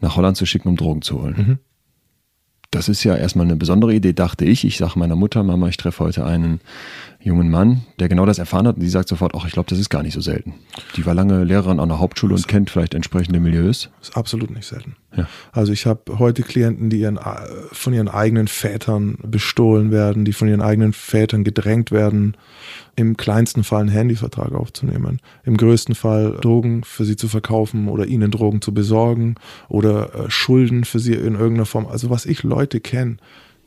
nach 0.01 0.15
Holland 0.15 0.37
zu 0.37 0.45
schicken, 0.45 0.67
um 0.69 0.75
Drogen 0.75 1.01
zu 1.01 1.21
holen. 1.21 1.35
Mhm. 1.37 1.57
Das 2.71 2.89
ist 2.89 3.03
ja 3.03 3.15
erstmal 3.15 3.45
eine 3.45 3.55
besondere 3.55 3.93
Idee, 3.95 4.13
dachte 4.13 4.43
ich. 4.45 4.65
Ich 4.65 4.77
sage 4.77 4.99
meiner 4.99 5.15
Mutter, 5.15 5.43
Mama, 5.43 5.69
ich 5.69 5.77
treffe 5.77 6.03
heute 6.03 6.25
einen 6.25 6.59
jungen 7.25 7.49
Mann, 7.49 7.81
der 7.99 8.07
genau 8.07 8.27
das 8.27 8.37
erfahren 8.37 8.67
hat 8.67 8.75
und 8.75 8.83
die 8.83 8.89
sagt 8.89 9.09
sofort, 9.09 9.33
ach, 9.35 9.47
ich 9.47 9.51
glaube, 9.51 9.67
das 9.67 9.79
ist 9.79 9.89
gar 9.89 10.03
nicht 10.03 10.13
so 10.13 10.21
selten. 10.21 10.53
Die 10.95 11.07
war 11.07 11.15
lange 11.15 11.43
Lehrerin 11.43 11.79
an 11.79 11.89
der 11.89 11.97
Hauptschule 11.97 12.35
und 12.35 12.47
kennt 12.47 12.69
vielleicht 12.69 12.93
entsprechende 12.93 13.39
Milieus. 13.39 13.89
ist 13.99 14.15
absolut 14.15 14.51
nicht 14.51 14.67
selten. 14.67 14.95
Ja. 15.17 15.27
Also 15.51 15.73
ich 15.73 15.87
habe 15.87 16.19
heute 16.19 16.43
Klienten, 16.43 16.91
die 16.91 16.99
ihren, 16.99 17.19
von 17.71 17.93
ihren 17.93 18.09
eigenen 18.09 18.47
Vätern 18.47 19.17
bestohlen 19.23 19.89
werden, 19.89 20.23
die 20.23 20.33
von 20.33 20.47
ihren 20.47 20.61
eigenen 20.61 20.93
Vätern 20.93 21.43
gedrängt 21.43 21.89
werden, 21.89 22.37
im 22.95 23.17
kleinsten 23.17 23.63
Fall 23.63 23.81
einen 23.81 23.89
Handyvertrag 23.89 24.53
aufzunehmen, 24.53 25.19
im 25.45 25.57
größten 25.57 25.95
Fall 25.95 26.37
Drogen 26.39 26.83
für 26.83 27.05
sie 27.05 27.15
zu 27.15 27.27
verkaufen 27.27 27.87
oder 27.87 28.05
ihnen 28.05 28.29
Drogen 28.29 28.61
zu 28.61 28.71
besorgen 28.71 29.33
oder 29.67 30.13
äh, 30.13 30.29
Schulden 30.29 30.83
für 30.83 30.99
sie 30.99 31.13
in 31.13 31.33
irgendeiner 31.33 31.65
Form. 31.65 31.87
Also 31.87 32.11
was 32.11 32.27
ich 32.27 32.43
Leute 32.43 32.79
kenne, 32.79 33.17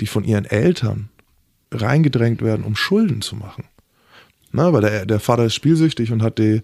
die 0.00 0.06
von 0.06 0.22
ihren 0.22 0.44
Eltern 0.44 1.08
reingedrängt 1.70 2.42
werden, 2.42 2.64
um 2.64 2.76
Schulden 2.76 3.22
zu 3.22 3.36
machen. 3.36 3.64
Na, 4.52 4.72
weil 4.72 4.80
der, 4.80 5.06
der 5.06 5.20
Vater 5.20 5.44
ist 5.44 5.54
spielsüchtig 5.54 6.10
und 6.12 6.22
hat 6.22 6.38
die, 6.38 6.62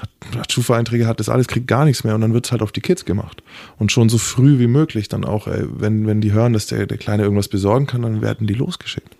hat, 0.00 0.10
hat 0.36 0.52
Schufa-Einträge, 0.52 1.06
hat 1.06 1.20
das 1.20 1.28
alles, 1.28 1.48
kriegt 1.48 1.66
gar 1.66 1.84
nichts 1.84 2.04
mehr 2.04 2.14
und 2.14 2.20
dann 2.20 2.32
wird 2.32 2.46
es 2.46 2.52
halt 2.52 2.62
auf 2.62 2.72
die 2.72 2.80
Kids 2.80 3.04
gemacht. 3.04 3.42
Und 3.78 3.90
schon 3.90 4.08
so 4.08 4.18
früh 4.18 4.58
wie 4.58 4.68
möglich 4.68 5.08
dann 5.08 5.24
auch, 5.24 5.46
ey, 5.46 5.64
wenn, 5.68 6.06
wenn 6.06 6.20
die 6.20 6.32
hören, 6.32 6.52
dass 6.52 6.66
der, 6.66 6.86
der 6.86 6.98
Kleine 6.98 7.24
irgendwas 7.24 7.48
besorgen 7.48 7.86
kann, 7.86 8.02
dann 8.02 8.22
werden 8.22 8.46
die 8.46 8.54
losgeschickt. 8.54 9.16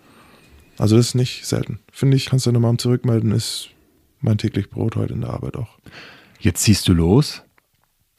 Also 0.79 0.97
das 0.97 1.09
ist 1.09 1.15
nicht 1.15 1.47
selten. 1.47 1.81
Finde 1.93 2.17
ich, 2.17 2.27
kannst 2.27 2.47
du 2.47 2.51
deine 2.51 2.61
Mom 2.61 2.79
zurückmelden, 2.79 3.33
ist 3.33 3.69
mein 4.21 4.39
täglich 4.39 4.71
Brot 4.71 4.97
heute 4.97 5.15
in 5.15 5.23
der 5.23 5.31
Arbeit 5.31 5.57
auch. 5.57 5.79
Jetzt 6.39 6.63
ziehst 6.63 6.89
du 6.89 6.95
los. 6.95 7.43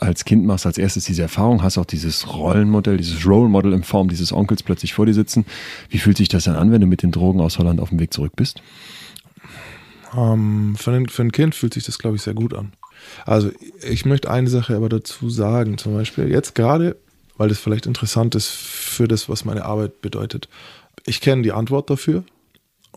Als 0.02 0.26
Kind 0.26 0.46
machst 0.46 0.66
als 0.66 0.80
erstes 0.80 1.06
diese 1.06 1.22
Erfahrung, 1.22 1.62
hast 1.62 1.78
auch 1.78 1.86
dieses 1.86 2.34
Rollenmodell, 2.34 2.98
dieses 2.98 3.26
Role 3.26 3.48
Model 3.48 3.72
in 3.72 3.84
Form 3.84 4.10
dieses 4.10 4.34
Onkels 4.34 4.64
plötzlich 4.64 4.94
vor 4.94 5.06
dir 5.06 5.14
sitzen. 5.14 5.46
Wie 5.90 6.00
fühlt 6.00 6.18
sich 6.18 6.28
das 6.28 6.46
dann 6.46 6.56
an, 6.56 6.72
wenn 6.72 6.82
du 6.82 6.88
mit 6.88 7.04
den 7.04 7.12
Drogen 7.12 7.40
aus 7.40 7.60
Holland 7.60 7.80
auf 7.80 7.90
dem 7.90 8.00
Weg 8.00 8.12
zurück 8.12 8.34
bist? 8.36 8.64
Ähm, 10.18 10.76
für, 10.76 10.92
ein, 10.92 11.08
für 11.08 11.22
ein 11.22 11.32
Kind 11.32 11.54
fühlt 11.54 11.76
sich 11.76 11.86
das, 11.86 12.00
glaube 12.00 12.16
ich, 12.16 12.24
sehr 12.24 12.34
gut 12.34 12.56
an. 12.56 12.74
Also 13.26 13.52
ich 13.88 14.06
möchte 14.06 14.30
eine 14.30 14.50
Sache 14.50 14.76
aber 14.76 14.90
dazu 14.90 15.30
sagen, 15.30 15.78
zum 15.78 15.94
Beispiel 15.94 16.30
jetzt 16.30 16.56
gerade, 16.56 16.98
weil 17.38 17.50
das 17.50 17.60
vielleicht 17.60 17.86
interessant 17.86 18.34
ist 18.34 18.50
für 18.50 19.08
das, 19.08 19.30
was 19.30 19.46
meine 19.46 19.66
Arbeit 19.66 20.02
bedeutet. 20.02 20.50
Ich 21.06 21.22
kenne 21.22 21.44
die 21.44 21.52
Antwort 21.52 21.90
dafür 21.92 22.24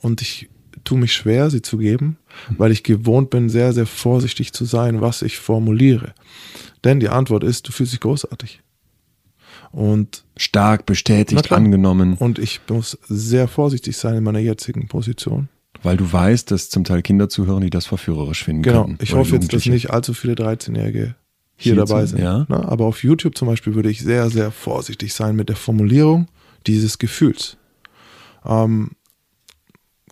und 0.00 0.22
ich 0.22 0.48
tue 0.84 0.98
mich 0.98 1.12
schwer, 1.12 1.50
sie 1.50 1.62
zu 1.62 1.78
geben, 1.78 2.18
weil 2.56 2.70
ich 2.72 2.82
gewohnt 2.82 3.30
bin, 3.30 3.48
sehr, 3.48 3.72
sehr 3.72 3.86
vorsichtig 3.86 4.52
zu 4.52 4.64
sein, 4.64 5.00
was 5.00 5.22
ich 5.22 5.38
formuliere. 5.38 6.14
Denn 6.84 7.00
die 7.00 7.08
Antwort 7.08 7.42
ist, 7.44 7.66
du 7.68 7.72
fühlst 7.72 7.92
dich 7.92 8.00
großartig. 8.00 8.60
Und, 9.72 10.24
Stark, 10.36 10.80
Na 10.82 10.84
bestätigt, 10.92 11.50
angenommen, 11.52 12.14
und 12.14 12.38
ich 12.38 12.60
muss 12.68 12.98
sehr 13.08 13.48
vorsichtig 13.48 13.96
sein 13.96 14.14
in 14.16 14.22
meiner 14.24 14.38
jetzigen 14.38 14.86
Position. 14.88 15.48
weil 15.82 15.96
du 15.96 16.10
weißt, 16.10 16.50
dass 16.50 16.70
zum 16.70 16.84
Teil 16.84 17.02
Kinder 17.02 17.28
zuhören, 17.28 17.60
die 17.62 17.70
das 17.70 17.84
verführerisch 17.86 18.44
finden 18.44 18.62
Genau, 18.62 18.84
könnten. 18.84 19.02
ich 19.02 19.12
hoffe 19.14 19.34
jetzt, 19.34 19.52
dass 19.52 19.66
nicht 19.66 19.90
allzu 19.90 20.14
viele 20.14 20.34
13-Jährige 20.34 21.14
hier 21.56 21.74
Hier 21.74 21.76
dabei 21.76 22.06
sind. 22.06 22.20
ja. 22.20 22.46
Ne? 22.48 22.64
Aber 22.68 22.86
auf 22.86 23.02
YouTube 23.04 23.36
zum 23.36 23.48
Beispiel 23.48 23.74
würde 23.74 23.90
ich 23.90 24.00
sehr, 24.00 24.30
sehr 24.30 24.50
vorsichtig 24.50 25.12
sein 25.12 25.36
mit 25.36 25.48
der 25.48 25.56
Formulierung 25.56 26.28
dieses 26.66 26.98
Gefühls. 26.98 27.56
Ähm, 28.46 28.92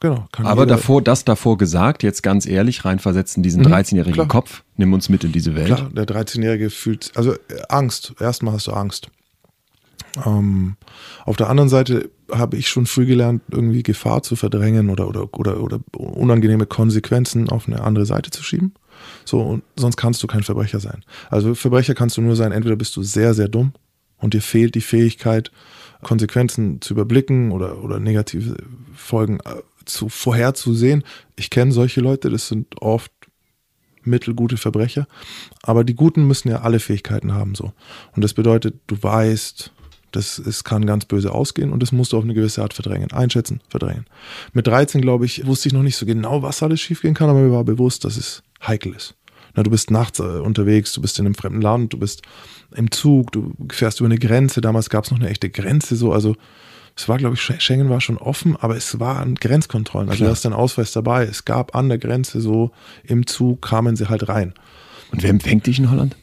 genau. 0.02 0.26
Aber 0.42 0.66
davor, 0.66 1.00
das 1.00 1.24
davor 1.24 1.56
gesagt, 1.56 2.02
jetzt 2.02 2.22
ganz 2.22 2.46
ehrlich, 2.46 2.84
reinversetzen 2.84 3.42
diesen 3.42 3.62
Mhm, 3.62 3.72
13-jährigen 3.72 4.14
klar. 4.14 4.28
Kopf, 4.28 4.62
nimm 4.76 4.92
uns 4.92 5.08
mit 5.08 5.24
in 5.24 5.32
diese 5.32 5.54
Welt. 5.54 5.66
Klar, 5.66 5.90
der 5.92 6.06
13-Jährige 6.06 6.70
fühlt, 6.70 7.12
also 7.14 7.32
äh, 7.32 7.36
Angst. 7.68 8.14
Erstmal 8.20 8.54
hast 8.54 8.66
du 8.66 8.72
Angst. 8.72 9.08
Ähm, 10.26 10.76
auf 11.24 11.36
der 11.36 11.48
anderen 11.48 11.68
Seite 11.68 12.10
habe 12.30 12.56
ich 12.56 12.68
schon 12.68 12.86
früh 12.86 13.06
gelernt, 13.06 13.42
irgendwie 13.50 13.82
Gefahr 13.82 14.22
zu 14.22 14.36
verdrängen 14.36 14.90
oder, 14.90 15.08
oder, 15.08 15.32
oder, 15.34 15.60
oder 15.60 15.80
unangenehme 15.96 16.66
Konsequenzen 16.66 17.48
auf 17.48 17.68
eine 17.68 17.82
andere 17.82 18.06
Seite 18.06 18.30
zu 18.30 18.42
schieben. 18.42 18.74
So, 19.24 19.40
und 19.40 19.62
sonst 19.76 19.96
kannst 19.96 20.22
du 20.22 20.26
kein 20.26 20.42
Verbrecher 20.42 20.80
sein. 20.80 21.04
Also 21.30 21.54
Verbrecher 21.54 21.94
kannst 21.94 22.16
du 22.16 22.22
nur 22.22 22.36
sein, 22.36 22.52
entweder 22.52 22.76
bist 22.76 22.96
du 22.96 23.02
sehr, 23.02 23.34
sehr 23.34 23.48
dumm 23.48 23.72
und 24.18 24.34
dir 24.34 24.42
fehlt 24.42 24.74
die 24.74 24.80
Fähigkeit, 24.80 25.50
Konsequenzen 26.02 26.80
zu 26.80 26.94
überblicken 26.94 27.52
oder, 27.52 27.82
oder 27.82 28.00
negative 28.00 28.56
Folgen 28.94 29.38
äh, 29.40 29.62
zu 29.84 30.08
vorherzusehen. 30.08 31.04
Ich 31.36 31.50
kenne 31.50 31.72
solche 31.72 32.00
Leute, 32.00 32.30
das 32.30 32.48
sind 32.48 32.80
oft 32.80 33.12
mittelgute 34.04 34.56
Verbrecher. 34.56 35.06
Aber 35.62 35.84
die 35.84 35.94
Guten 35.94 36.26
müssen 36.26 36.48
ja 36.48 36.62
alle 36.62 36.80
Fähigkeiten 36.80 37.32
haben 37.32 37.54
so. 37.54 37.72
Und 38.14 38.22
das 38.22 38.34
bedeutet, 38.34 38.74
du 38.86 39.00
weißt, 39.00 39.72
das, 40.12 40.38
es 40.38 40.64
kann 40.64 40.86
ganz 40.86 41.06
böse 41.06 41.32
ausgehen 41.32 41.72
und 41.72 41.82
das 41.82 41.92
musst 41.92 42.12
du 42.12 42.18
auf 42.18 42.24
eine 42.24 42.34
gewisse 42.34 42.62
Art 42.62 42.74
verdrängen. 42.74 43.12
Einschätzen, 43.12 43.60
verdrängen. 43.68 44.06
Mit 44.52 44.66
13, 44.66 45.00
glaube 45.00 45.24
ich, 45.24 45.46
wusste 45.46 45.68
ich 45.68 45.72
noch 45.72 45.82
nicht 45.82 45.96
so 45.96 46.06
genau, 46.06 46.42
was 46.42 46.62
alles 46.62 46.80
schiefgehen 46.80 47.14
kann, 47.14 47.30
aber 47.30 47.40
mir 47.40 47.52
war 47.52 47.64
bewusst, 47.64 48.04
dass 48.04 48.16
es 48.16 48.42
heikel 48.66 48.94
ist. 48.94 49.14
Na, 49.54 49.62
du 49.62 49.70
bist 49.70 49.90
nachts 49.90 50.18
äh, 50.18 50.22
unterwegs, 50.22 50.92
du 50.92 51.02
bist 51.02 51.18
in 51.18 51.26
einem 51.26 51.34
fremden 51.34 51.60
Land, 51.60 51.92
du 51.92 51.98
bist 51.98 52.22
im 52.74 52.90
Zug, 52.90 53.32
du 53.32 53.54
fährst 53.70 54.00
über 54.00 54.06
eine 54.06 54.18
Grenze. 54.18 54.60
Damals 54.60 54.88
gab 54.88 55.04
es 55.04 55.10
noch 55.10 55.18
eine 55.18 55.28
echte 55.28 55.50
Grenze, 55.50 55.96
so, 55.96 56.12
also 56.12 56.36
es 56.96 57.08
war, 57.08 57.18
glaube 57.18 57.34
ich, 57.34 57.40
Sch- 57.40 57.60
Schengen 57.60 57.88
war 57.88 58.00
schon 58.00 58.18
offen, 58.18 58.56
aber 58.56 58.76
es 58.76 59.00
waren 59.00 59.34
Grenzkontrollen. 59.36 60.08
Also 60.08 60.18
Klar. 60.18 60.28
du 60.28 60.32
hast 60.32 60.44
deinen 60.44 60.52
Ausweis 60.52 60.92
dabei. 60.92 61.24
Es 61.24 61.44
gab 61.44 61.74
an 61.74 61.88
der 61.88 61.98
Grenze 61.98 62.40
so, 62.40 62.70
im 63.04 63.26
Zug 63.26 63.62
kamen 63.62 63.96
sie 63.96 64.08
halt 64.08 64.28
rein. 64.28 64.54
Und 65.10 65.22
wer 65.22 65.30
empfängt 65.30 65.66
dich 65.66 65.78
in 65.78 65.90
Holland? 65.90 66.16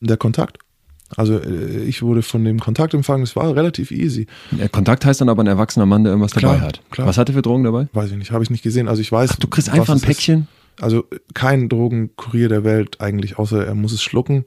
Der 0.00 0.16
Kontakt. 0.16 0.58
Also 1.16 1.38
äh, 1.38 1.82
ich 1.84 2.02
wurde 2.02 2.22
von 2.22 2.44
dem 2.44 2.58
Kontakt 2.58 2.94
empfangen, 2.94 3.22
es 3.22 3.36
war 3.36 3.54
relativ 3.54 3.90
easy. 3.90 4.26
Äh, 4.58 4.68
Kontakt 4.68 5.04
heißt 5.04 5.20
dann 5.20 5.28
aber 5.28 5.44
ein 5.44 5.46
erwachsener 5.46 5.86
Mann, 5.86 6.02
der 6.04 6.12
irgendwas 6.12 6.32
Klar, 6.32 6.54
dabei 6.54 6.66
hat. 6.66 6.80
klar. 6.90 7.06
Was 7.06 7.18
hat 7.18 7.28
er 7.28 7.34
für 7.34 7.42
Drogen 7.42 7.62
dabei? 7.64 7.88
Weiß 7.92 8.10
ich 8.10 8.16
nicht, 8.16 8.30
habe 8.32 8.42
ich 8.42 8.50
nicht 8.50 8.62
gesehen. 8.62 8.88
Also 8.88 9.00
ich 9.02 9.12
weiß. 9.12 9.30
Ach, 9.34 9.36
du 9.36 9.46
kriegst 9.46 9.68
einfach 9.68 9.90
ein 9.94 9.96
es 9.98 10.02
ist. 10.02 10.06
Päckchen? 10.08 10.48
Also 10.80 11.04
kein 11.34 11.68
Drogenkurier 11.68 12.48
der 12.48 12.64
Welt 12.64 13.00
eigentlich, 13.00 13.38
außer 13.38 13.64
er 13.64 13.74
muss 13.74 13.92
es 13.92 14.02
schlucken. 14.02 14.44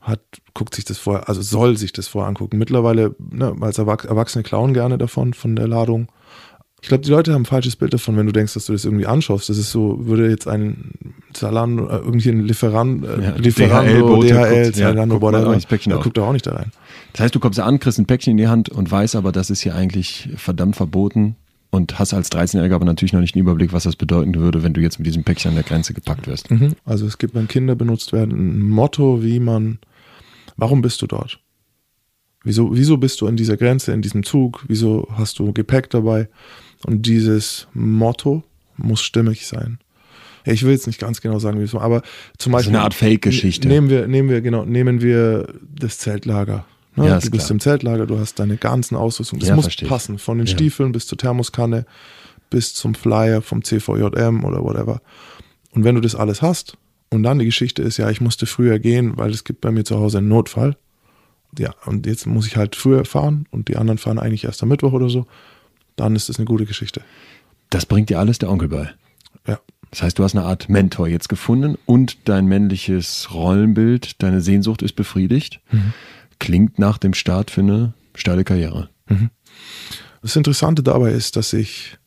Hat, 0.00 0.20
guckt 0.54 0.74
sich 0.74 0.84
das 0.84 0.98
vorher, 0.98 1.28
also 1.28 1.42
soll 1.42 1.76
sich 1.76 1.92
das 1.92 2.08
vorher 2.08 2.28
angucken. 2.28 2.58
Mittlerweile, 2.58 3.14
ne, 3.18 3.54
als 3.60 3.78
Erwachsene 3.78 4.42
klauen 4.42 4.74
gerne 4.74 4.98
davon, 4.98 5.34
von 5.34 5.56
der 5.56 5.68
Ladung. 5.68 6.08
Ich 6.82 6.88
glaube, 6.88 7.04
die 7.04 7.10
Leute 7.10 7.34
haben 7.34 7.42
ein 7.42 7.46
falsches 7.46 7.76
Bild 7.76 7.92
davon, 7.92 8.16
wenn 8.16 8.24
du 8.24 8.32
denkst, 8.32 8.54
dass 8.54 8.64
du 8.64 8.72
das 8.72 8.86
irgendwie 8.86 9.06
anschaust. 9.06 9.50
Das 9.50 9.58
ist 9.58 9.70
so, 9.70 10.06
würde 10.06 10.30
jetzt 10.30 10.48
ein 10.48 10.92
Zalando, 11.34 11.88
äh, 11.88 11.96
irgendwie 11.96 12.30
ein 12.30 12.40
Lieferant, 12.40 13.04
äh, 13.04 13.22
Ja, 13.22 13.34
Lieferando, 13.36 14.22
DHL, 14.22 14.28
DHL, 14.28 14.64
ja, 14.64 14.72
Zalando, 14.72 15.20
whatever, 15.20 15.58
Päckchen 15.58 15.92
da 15.92 15.98
guckt 15.98 16.16
er 16.16 16.24
auch 16.24 16.32
nicht 16.32 16.46
da 16.46 16.52
rein. 16.52 16.72
Das 17.12 17.20
heißt, 17.20 17.34
du 17.34 17.40
kommst 17.40 17.60
an, 17.60 17.78
kriegst 17.80 17.98
ein 17.98 18.06
Päckchen 18.06 18.30
in 18.30 18.36
die 18.38 18.48
Hand 18.48 18.70
und 18.70 18.90
weißt 18.90 19.16
aber, 19.16 19.32
das 19.32 19.50
ist 19.50 19.60
hier 19.60 19.74
eigentlich 19.74 20.30
verdammt 20.36 20.76
verboten 20.76 21.36
und 21.70 21.98
hast 21.98 22.14
als 22.14 22.30
13-Jähriger 22.32 22.74
aber 22.74 22.84
natürlich 22.84 23.12
noch 23.12 23.20
nicht 23.20 23.34
einen 23.34 23.42
Überblick, 23.42 23.72
was 23.72 23.84
das 23.84 23.96
bedeuten 23.96 24.34
würde, 24.34 24.62
wenn 24.62 24.72
du 24.72 24.80
jetzt 24.80 24.98
mit 24.98 25.06
diesem 25.06 25.22
Päckchen 25.22 25.50
an 25.50 25.54
der 25.54 25.64
Grenze 25.64 25.94
gepackt 25.94 26.26
wirst. 26.26 26.50
Mhm. 26.50 26.74
Also 26.84 27.06
es 27.06 27.18
gibt, 27.18 27.34
wenn 27.34 27.48
Kinder 27.48 27.74
benutzt 27.74 28.12
werden, 28.12 28.32
ein 28.32 28.62
Motto, 28.62 29.22
wie 29.22 29.38
man, 29.38 29.78
warum 30.60 30.82
bist 30.82 31.00
du 31.02 31.06
dort? 31.06 31.40
Wieso, 32.42 32.74
wieso 32.74 32.96
bist 32.96 33.20
du 33.20 33.26
in 33.26 33.36
dieser 33.36 33.56
Grenze, 33.56 33.92
in 33.92 34.00
diesem 34.02 34.22
Zug? 34.22 34.64
Wieso 34.66 35.06
hast 35.12 35.38
du 35.38 35.52
Gepäck 35.52 35.90
dabei? 35.90 36.28
Und 36.86 37.04
dieses 37.04 37.66
Motto 37.74 38.42
muss 38.76 39.02
stimmig 39.02 39.46
sein. 39.46 39.78
Ja, 40.46 40.54
Ich 40.54 40.62
will 40.62 40.72
jetzt 40.72 40.86
nicht 40.86 40.98
ganz 40.98 41.20
genau 41.20 41.38
sagen, 41.38 41.60
wie 41.60 41.64
es 41.64 41.74
war, 41.74 41.82
aber 41.82 42.00
zum 42.38 42.52
Das 42.52 42.60
ist 42.62 42.66
Beispiel. 42.66 42.76
eine 42.76 42.84
Art 42.84 42.94
Fake-Geschichte. 42.94 43.68
Nehmen 43.68 43.90
wir, 43.90 44.06
nehmen 44.08 44.30
wir, 44.30 44.40
genau, 44.40 44.64
nehmen 44.64 45.02
wir 45.02 45.52
das 45.78 45.98
Zeltlager. 45.98 46.64
Ne? 46.96 47.04
Ja, 47.08 47.10
du 47.12 47.18
ist 47.18 47.30
bist 47.30 47.44
klar. 47.46 47.50
im 47.56 47.60
Zeltlager, 47.60 48.06
du 48.06 48.18
hast 48.18 48.38
deine 48.38 48.56
ganzen 48.56 48.96
Ausrüstung. 48.96 49.38
Das 49.38 49.50
Ja, 49.50 49.54
muss 49.56 49.66
verstehe 49.66 49.88
passen. 49.88 50.18
Von 50.18 50.38
den. 50.38 50.46
Stiefeln 50.46 50.92
bis 50.92 51.06
zur 51.06 51.18
Thermoskanne, 51.18 51.84
bis 52.48 52.72
zum 52.72 52.94
Flyer 52.94 53.42
vom 53.42 53.62
CVJM 53.62 54.44
oder 54.44 54.62
whatever. 54.64 55.02
Und 55.72 55.84
wenn 55.84 55.94
du 55.94 56.00
das 56.00 56.14
alles 56.14 56.40
hast, 56.40 56.78
und 57.10 57.22
dann 57.22 57.38
die 57.38 57.44
Geschichte 57.44 57.82
ist, 57.82 57.96
ja, 57.96 58.08
ich 58.10 58.20
musste 58.20 58.46
früher 58.46 58.78
gehen, 58.78 59.16
weil 59.16 59.30
es 59.30 59.44
gibt 59.44 59.60
bei 59.60 59.70
mir 59.70 59.84
zu 59.84 59.98
Hause 59.98 60.18
einen 60.18 60.28
Notfall. 60.28 60.76
Ja, 61.58 61.74
und 61.84 62.06
jetzt 62.06 62.26
muss 62.26 62.46
ich 62.46 62.56
halt 62.56 62.76
früher 62.76 63.04
fahren 63.04 63.46
und 63.50 63.68
die 63.68 63.76
anderen 63.76 63.98
fahren 63.98 64.20
eigentlich 64.20 64.44
erst 64.44 64.62
am 64.62 64.68
Mittwoch 64.68 64.92
oder 64.92 65.08
so, 65.08 65.26
dann 65.96 66.14
ist 66.14 66.28
das 66.28 66.38
eine 66.38 66.46
gute 66.46 66.66
Geschichte. 66.66 67.02
Das 67.70 67.86
bringt 67.86 68.08
dir 68.08 68.20
alles 68.20 68.38
der 68.38 68.50
Onkel 68.50 68.68
bei. 68.68 68.90
Ja. 69.46 69.58
Das 69.90 70.02
heißt, 70.02 70.18
du 70.18 70.22
hast 70.22 70.36
eine 70.36 70.44
Art 70.44 70.68
Mentor 70.68 71.08
jetzt 71.08 71.28
gefunden 71.28 71.76
und 71.84 72.28
dein 72.28 72.46
männliches 72.46 73.34
Rollenbild, 73.34 74.22
deine 74.22 74.40
Sehnsucht 74.40 74.82
ist 74.82 74.94
befriedigt. 74.94 75.60
Klingt 76.38 76.78
nach 76.78 76.98
dem 76.98 77.12
Start 77.12 77.50
für 77.50 77.62
eine 77.62 77.94
steile 78.14 78.44
Karriere. 78.44 78.88
Das 80.22 80.36
Interessante 80.36 80.84
dabei 80.84 81.10
ist, 81.10 81.34
dass 81.34 81.52
ich 81.52 81.98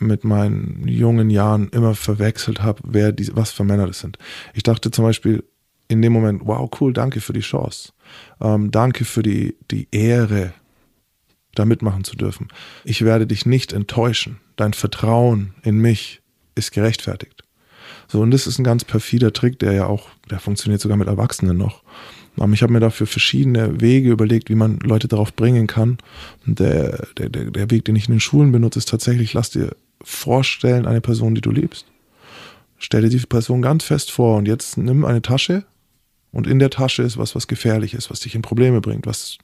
mit 0.00 0.24
meinen 0.24 0.86
jungen 0.86 1.30
Jahren 1.30 1.68
immer 1.70 1.94
verwechselt 1.94 2.62
habe, 2.62 2.80
wer 2.84 3.12
die, 3.12 3.30
was 3.34 3.50
für 3.50 3.64
Männer 3.64 3.86
das 3.86 4.00
sind. 4.00 4.18
Ich 4.54 4.62
dachte 4.62 4.90
zum 4.90 5.04
Beispiel 5.04 5.44
in 5.88 6.02
dem 6.02 6.12
Moment, 6.12 6.42
wow, 6.44 6.70
cool, 6.80 6.92
danke 6.92 7.20
für 7.20 7.32
die 7.32 7.40
Chance. 7.40 7.92
Ähm, 8.40 8.70
danke 8.70 9.04
für 9.04 9.22
die, 9.22 9.56
die 9.70 9.88
Ehre, 9.90 10.52
da 11.54 11.64
mitmachen 11.64 12.04
zu 12.04 12.16
dürfen. 12.16 12.48
Ich 12.84 13.04
werde 13.04 13.26
dich 13.26 13.44
nicht 13.44 13.72
enttäuschen. 13.72 14.38
Dein 14.56 14.72
Vertrauen 14.72 15.54
in 15.62 15.78
mich 15.78 16.22
ist 16.54 16.70
gerechtfertigt. 16.70 17.42
So, 18.06 18.20
und 18.20 18.30
das 18.30 18.46
ist 18.46 18.58
ein 18.58 18.64
ganz 18.64 18.84
perfider 18.84 19.32
Trick, 19.32 19.58
der 19.58 19.72
ja 19.72 19.86
auch, 19.86 20.08
der 20.30 20.38
funktioniert 20.38 20.80
sogar 20.80 20.96
mit 20.96 21.08
Erwachsenen 21.08 21.56
noch. 21.56 21.82
Ähm, 22.38 22.52
ich 22.52 22.62
habe 22.62 22.72
mir 22.72 22.80
dafür 22.80 23.06
verschiedene 23.06 23.80
Wege 23.80 24.10
überlegt, 24.10 24.48
wie 24.48 24.54
man 24.54 24.78
Leute 24.78 25.08
darauf 25.08 25.34
bringen 25.34 25.66
kann. 25.66 25.98
Der, 26.44 27.06
der, 27.18 27.28
der 27.28 27.70
Weg, 27.70 27.84
den 27.84 27.96
ich 27.96 28.08
in 28.08 28.14
den 28.14 28.20
Schulen 28.20 28.52
benutze, 28.52 28.78
ist 28.78 28.88
tatsächlich, 28.88 29.32
lass 29.32 29.50
dir 29.50 29.76
vorstellen, 30.02 30.86
eine 30.86 31.00
Person, 31.00 31.34
die 31.34 31.40
du 31.40 31.50
liebst. 31.50 31.86
Stell 32.78 33.02
dir 33.02 33.08
die 33.10 33.18
Person 33.18 33.60
ganz 33.62 33.84
fest 33.84 34.10
vor 34.10 34.38
und 34.38 34.46
jetzt 34.46 34.76
nimm 34.78 35.04
eine 35.04 35.20
Tasche 35.22 35.64
und 36.32 36.46
in 36.46 36.58
der 36.58 36.70
Tasche 36.70 37.02
ist 37.02 37.18
was, 37.18 37.34
was 37.34 37.46
gefährlich 37.46 37.92
ist, 37.94 38.10
was 38.10 38.20
dich 38.20 38.34
in 38.34 38.42
Probleme 38.42 38.80
bringt, 38.80 39.06
was 39.06 39.36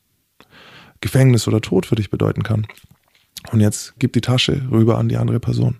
Gefängnis 1.01 1.47
oder 1.47 1.61
Tod 1.61 1.85
für 1.87 1.97
dich 1.97 2.09
bedeuten 2.11 2.43
kann. 2.43 2.67
Und 3.53 3.61
jetzt 3.61 3.95
gib 3.99 4.13
die 4.15 4.23
Tasche 4.23 4.63
rüber 4.71 4.97
an 4.99 5.09
die 5.09 5.19
andere 5.19 5.41
Person. 5.41 5.77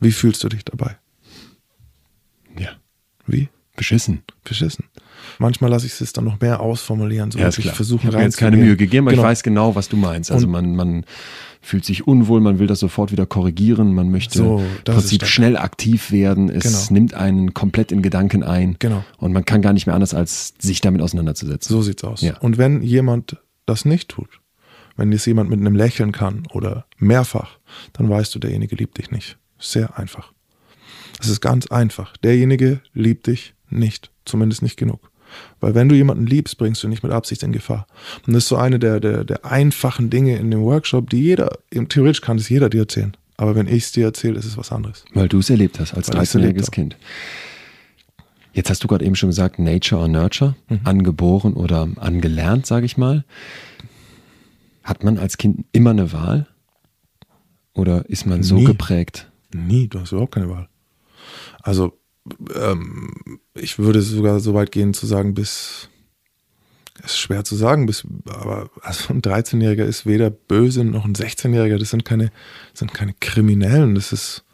Wie 0.00 0.12
fühlst 0.12 0.42
du 0.42 0.48
dich 0.48 0.64
dabei? 0.64 0.96
Ja. 2.58 2.70
Wie? 3.26 3.48
Beschissen. 3.76 4.22
Beschissen. 4.44 4.84
Manchmal 5.38 5.70
lasse 5.70 5.86
ich 5.86 6.00
es 6.00 6.12
dann 6.12 6.24
noch 6.24 6.40
mehr 6.40 6.60
ausformulieren, 6.60 7.30
so 7.32 7.38
Ja, 7.38 7.48
ich 7.48 7.70
versuche 7.72 8.02
ich 8.02 8.06
habe 8.06 8.18
mir 8.18 8.22
jetzt 8.24 8.36
keine. 8.36 8.56
Mühe 8.56 8.76
gegeben, 8.76 9.06
aber 9.06 9.12
Genau. 9.12 9.22
ich 9.24 9.28
weiß 9.30 9.42
genau, 9.42 9.74
was 9.74 9.88
du 9.88 9.96
meinst. 9.96 10.30
Also 10.30 10.46
Und- 10.46 10.52
man, 10.52 10.76
man 10.76 11.04
fühlt 11.64 11.84
sich 11.84 12.06
unwohl, 12.06 12.40
man 12.40 12.58
will 12.58 12.66
das 12.66 12.80
sofort 12.80 13.10
wieder 13.10 13.26
korrigieren, 13.26 13.94
man 13.94 14.10
möchte 14.10 14.38
So, 14.38 14.58
im 14.58 14.84
Prinzip 14.94 15.24
schnell 15.24 15.56
aktiv 15.56 16.12
werden. 16.12 16.48
Es 16.50 16.62
Genau. 16.64 16.78
nimmt 16.90 17.14
einen 17.14 17.54
komplett 17.54 17.90
in 17.90 18.02
Gedanken 18.02 18.42
ein. 18.42 18.76
Genau. 18.78 19.02
Und 19.18 19.32
man 19.32 19.44
kann 19.44 19.62
gar 19.62 19.72
nicht 19.72 19.86
mehr 19.86 19.94
anders, 19.94 20.12
als 20.14 20.54
sich 20.58 20.80
damit 20.80 21.00
auseinanderzusetzen. 21.00 21.74
So 21.74 21.82
sieht's 21.82 22.04
aus. 22.04 22.20
Ja. 22.20 22.36
Und 22.38 22.58
wenn 22.58 22.82
jemand 22.82 23.38
das 23.66 23.84
nicht 23.84 24.10
tut, 24.10 24.28
wenn 24.96 25.10
es 25.12 25.24
jemand 25.26 25.48
mit 25.50 25.58
einem 25.58 25.74
Lächeln 25.74 26.12
kann 26.12 26.46
oder 26.52 26.86
mehrfach, 26.98 27.58
dann 27.94 28.08
weißt 28.08 28.34
du, 28.34 28.38
derjenige 28.38 28.76
liebt 28.76 28.98
dich 28.98 29.10
nicht. 29.10 29.38
Sehr 29.58 29.98
einfach. 29.98 30.32
Es 31.20 31.28
ist 31.28 31.40
ganz 31.40 31.66
einfach. 31.68 32.16
Derjenige 32.18 32.80
liebt 32.92 33.26
dich 33.26 33.54
nicht. 33.70 34.10
Zumindest 34.26 34.62
nicht 34.62 34.76
genug. 34.76 35.10
Weil 35.60 35.74
wenn 35.74 35.88
du 35.88 35.94
jemanden 35.94 36.26
liebst, 36.26 36.58
bringst 36.58 36.82
du 36.82 36.88
nicht 36.88 37.02
mit 37.02 37.12
Absicht 37.12 37.42
in 37.42 37.52
Gefahr. 37.52 37.86
Und 38.26 38.34
das 38.34 38.44
ist 38.44 38.48
so 38.48 38.56
eine 38.56 38.78
der, 38.78 39.00
der, 39.00 39.24
der 39.24 39.44
einfachen 39.44 40.10
Dinge 40.10 40.36
in 40.36 40.50
dem 40.50 40.60
Workshop, 40.62 41.10
die 41.10 41.22
jeder, 41.22 41.58
theoretisch 41.88 42.20
kann 42.20 42.36
es 42.38 42.48
jeder 42.48 42.68
dir 42.68 42.80
erzählen. 42.82 43.16
Aber 43.36 43.54
wenn 43.56 43.66
ich 43.66 43.84
es 43.84 43.92
dir 43.92 44.04
erzähle, 44.04 44.38
ist 44.38 44.44
es 44.44 44.56
was 44.56 44.70
anderes. 44.70 45.04
Weil 45.12 45.28
du 45.28 45.38
es 45.40 45.50
erlebt 45.50 45.80
hast 45.80 45.94
als 45.94 46.08
Weil 46.12 46.22
ich's 46.22 46.34
erlebt 46.34 46.58
13-jähriges 46.58 46.66
hab. 46.66 46.72
Kind. 46.72 46.96
Jetzt 48.52 48.70
hast 48.70 48.84
du 48.84 48.88
gerade 48.88 49.04
eben 49.04 49.16
schon 49.16 49.30
gesagt, 49.30 49.58
Nature 49.58 50.00
or 50.02 50.08
Nurture, 50.08 50.54
Mhm. 50.68 50.80
angeboren 50.84 51.54
oder 51.54 51.88
angelernt, 51.96 52.66
sage 52.66 52.86
ich 52.86 52.96
mal. 52.96 53.24
Hat 54.84 55.02
man 55.02 55.18
als 55.18 55.38
Kind 55.38 55.64
immer 55.72 55.90
eine 55.90 56.12
Wahl? 56.12 56.46
Oder 57.74 58.08
ist 58.08 58.26
man 58.26 58.42
so 58.44 58.54
Nie. 58.56 58.64
geprägt? 58.64 59.28
Nie, 59.52 59.88
du 59.88 59.98
hast 60.00 60.12
überhaupt 60.12 60.34
keine 60.34 60.48
Wahl. 60.48 60.68
Also, 61.62 61.98
ähm, 62.54 63.40
ich 63.54 63.78
würde 63.78 64.02
sogar 64.02 64.40
so 64.40 64.54
weit 64.54 64.72
gehen 64.72 64.94
zu 64.94 65.06
sagen, 65.06 65.34
bis, 65.34 65.88
es 66.98 67.12
ist 67.12 67.18
schwer 67.18 67.44
zu 67.44 67.56
sagen, 67.56 67.86
bis, 67.86 68.06
aber 68.26 68.70
also 68.82 69.12
ein 69.12 69.22
13-Jähriger 69.22 69.84
ist 69.84 70.06
weder 70.06 70.30
böse 70.30 70.84
noch 70.84 71.04
ein 71.04 71.14
16-Jähriger, 71.14 71.78
das 71.78 71.90
sind 71.90 72.04
keine, 72.04 72.30
sind 72.72 72.94
keine 72.94 73.14
Kriminellen, 73.14 73.94
das 73.94 74.12
ist 74.12 74.44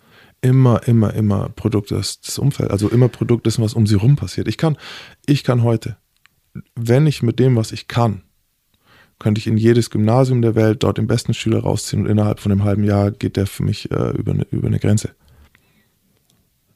immer, 0.42 0.86
immer, 0.86 1.14
immer 1.14 1.48
Produkt 1.50 1.90
des, 1.90 2.20
des 2.20 2.38
Umfelds, 2.38 2.70
also 2.70 2.88
immer 2.88 3.08
Produkt 3.08 3.46
dessen, 3.46 3.62
was 3.62 3.74
um 3.74 3.86
sie 3.86 3.96
rum 3.96 4.16
passiert. 4.16 4.48
Ich 4.48 4.56
kann, 4.56 4.76
ich 5.26 5.44
kann 5.44 5.62
heute, 5.62 5.96
wenn 6.74 7.06
ich 7.06 7.22
mit 7.22 7.38
dem, 7.38 7.56
was 7.56 7.72
ich 7.72 7.88
kann, 7.88 8.22
könnte 9.18 9.38
ich 9.38 9.46
in 9.46 9.58
jedes 9.58 9.90
Gymnasium 9.90 10.40
der 10.40 10.54
Welt 10.54 10.82
dort 10.82 10.96
den 10.96 11.06
besten 11.06 11.34
Schüler 11.34 11.60
rausziehen 11.60 12.04
und 12.04 12.10
innerhalb 12.10 12.40
von 12.40 12.50
einem 12.50 12.64
halben 12.64 12.84
Jahr 12.84 13.10
geht 13.10 13.36
der 13.36 13.46
für 13.46 13.62
mich 13.62 13.90
äh, 13.90 14.10
über, 14.16 14.32
eine, 14.32 14.46
über 14.50 14.66
eine 14.66 14.78
Grenze. 14.78 15.14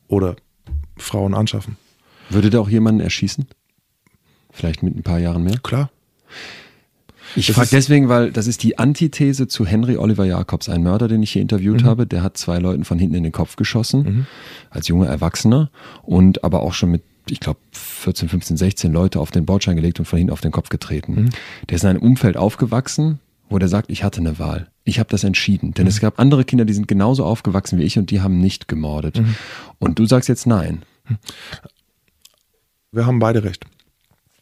Oder 0.09 0.37
Frauen 0.97 1.35
anschaffen. 1.35 1.77
Würde 2.31 2.51
da 2.51 2.61
auch 2.61 2.69
jemanden 2.69 3.01
erschießen? 3.01 3.47
Vielleicht 4.53 4.83
mit 4.83 4.97
ein 4.97 5.03
paar 5.03 5.19
Jahren 5.19 5.43
mehr? 5.45 5.59
Klar. 5.63 5.91
Ich 7.37 7.51
frage 7.51 7.69
deswegen, 7.73 8.09
weil 8.09 8.31
das 8.31 8.47
ist 8.47 8.63
die 8.63 8.79
Antithese 8.79 9.49
zu 9.49 9.67
Henry 9.67 9.97
Oliver 9.97 10.25
Jacobs, 10.25 10.69
ein 10.69 10.83
Mörder, 10.85 11.09
den 11.09 11.23
ich 11.23 11.33
hier 11.33 11.43
interviewt 11.43 11.83
Mhm. 11.83 11.87
habe. 11.87 12.07
Der 12.07 12.23
hat 12.23 12.37
zwei 12.37 12.59
Leuten 12.59 12.85
von 12.85 12.99
hinten 12.99 13.17
in 13.17 13.25
den 13.25 13.33
Kopf 13.33 13.57
geschossen, 13.57 14.27
als 14.71 14.87
junger 14.89 15.07
Erwachsener 15.09 15.71
und 16.03 16.45
aber 16.45 16.61
auch 16.63 16.75
schon 16.75 16.91
mit, 16.93 17.03
ich 17.29 17.41
glaube, 17.41 17.59
14, 17.73 18.29
15, 18.29 18.57
16 18.57 18.93
Leute 18.93 19.19
auf 19.19 19.33
den 19.33 19.47
Bordstein 19.47 19.75
gelegt 19.77 19.99
und 19.99 20.05
von 20.05 20.19
hinten 20.19 20.33
auf 20.33 20.43
den 20.43 20.53
Kopf 20.53 20.69
getreten. 20.69 21.15
Mhm. 21.15 21.31
Der 21.69 21.77
ist 21.77 21.83
in 21.83 21.91
einem 21.91 22.03
Umfeld 22.03 22.37
aufgewachsen, 22.37 23.19
wo 23.49 23.59
der 23.59 23.69
sagt, 23.69 23.91
ich 23.91 24.05
hatte 24.05 24.21
eine 24.21 24.39
Wahl. 24.39 24.69
Ich 24.85 24.99
habe 24.99 25.09
das 25.11 25.25
entschieden. 25.25 25.71
Mhm. 25.71 25.75
Denn 25.75 25.87
es 25.87 26.01
gab 26.01 26.19
andere 26.19 26.45
Kinder, 26.45 26.65
die 26.65 26.75
sind 26.75 26.89
genauso 26.89 27.25
aufgewachsen 27.25 27.79
wie 27.79 27.85
ich 27.85 27.99
und 27.99 28.11
die 28.11 28.21
haben 28.21 28.39
nicht 28.39 28.69
gemordet. 28.69 29.19
Mhm. 29.19 29.35
Und 29.79 29.99
du 29.99 30.07
sagst 30.07 30.29
jetzt 30.29 30.47
nein. 30.47 30.83
Wir 32.93 33.07
haben 33.07 33.19
beide 33.19 33.45
recht. 33.45 33.65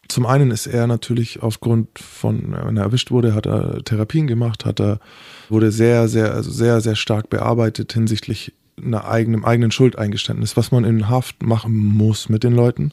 Zum 0.09 0.27
einen 0.27 0.51
ist 0.51 0.67
er 0.67 0.87
natürlich 0.87 1.43
aufgrund 1.43 1.99
von, 1.99 2.53
wenn 2.53 2.77
er 2.77 2.83
erwischt 2.83 3.11
wurde, 3.11 3.35
hat 3.35 3.47
er 3.47 3.83
Therapien 3.83 4.27
gemacht, 4.27 4.67
hat 4.67 4.79
er, 4.79 5.01
wurde 5.49 5.73
sehr, 5.73 6.07
sehr, 6.07 6.35
also 6.35 6.51
sehr, 6.51 6.83
sehr 6.83 6.97
stark 6.97 7.31
bearbeitet 7.31 7.95
hinsichtlich 7.95 8.53
einer 8.77 9.07
eigenen, 9.07 9.45
eigenen 9.45 9.71
Schuldeingeständnis, 9.71 10.57
was 10.57 10.71
man 10.71 10.85
in 10.85 11.09
Haft 11.09 11.43
machen 11.43 11.73
muss 11.73 12.29
mit 12.29 12.45
den 12.45 12.53
Leuten. 12.53 12.93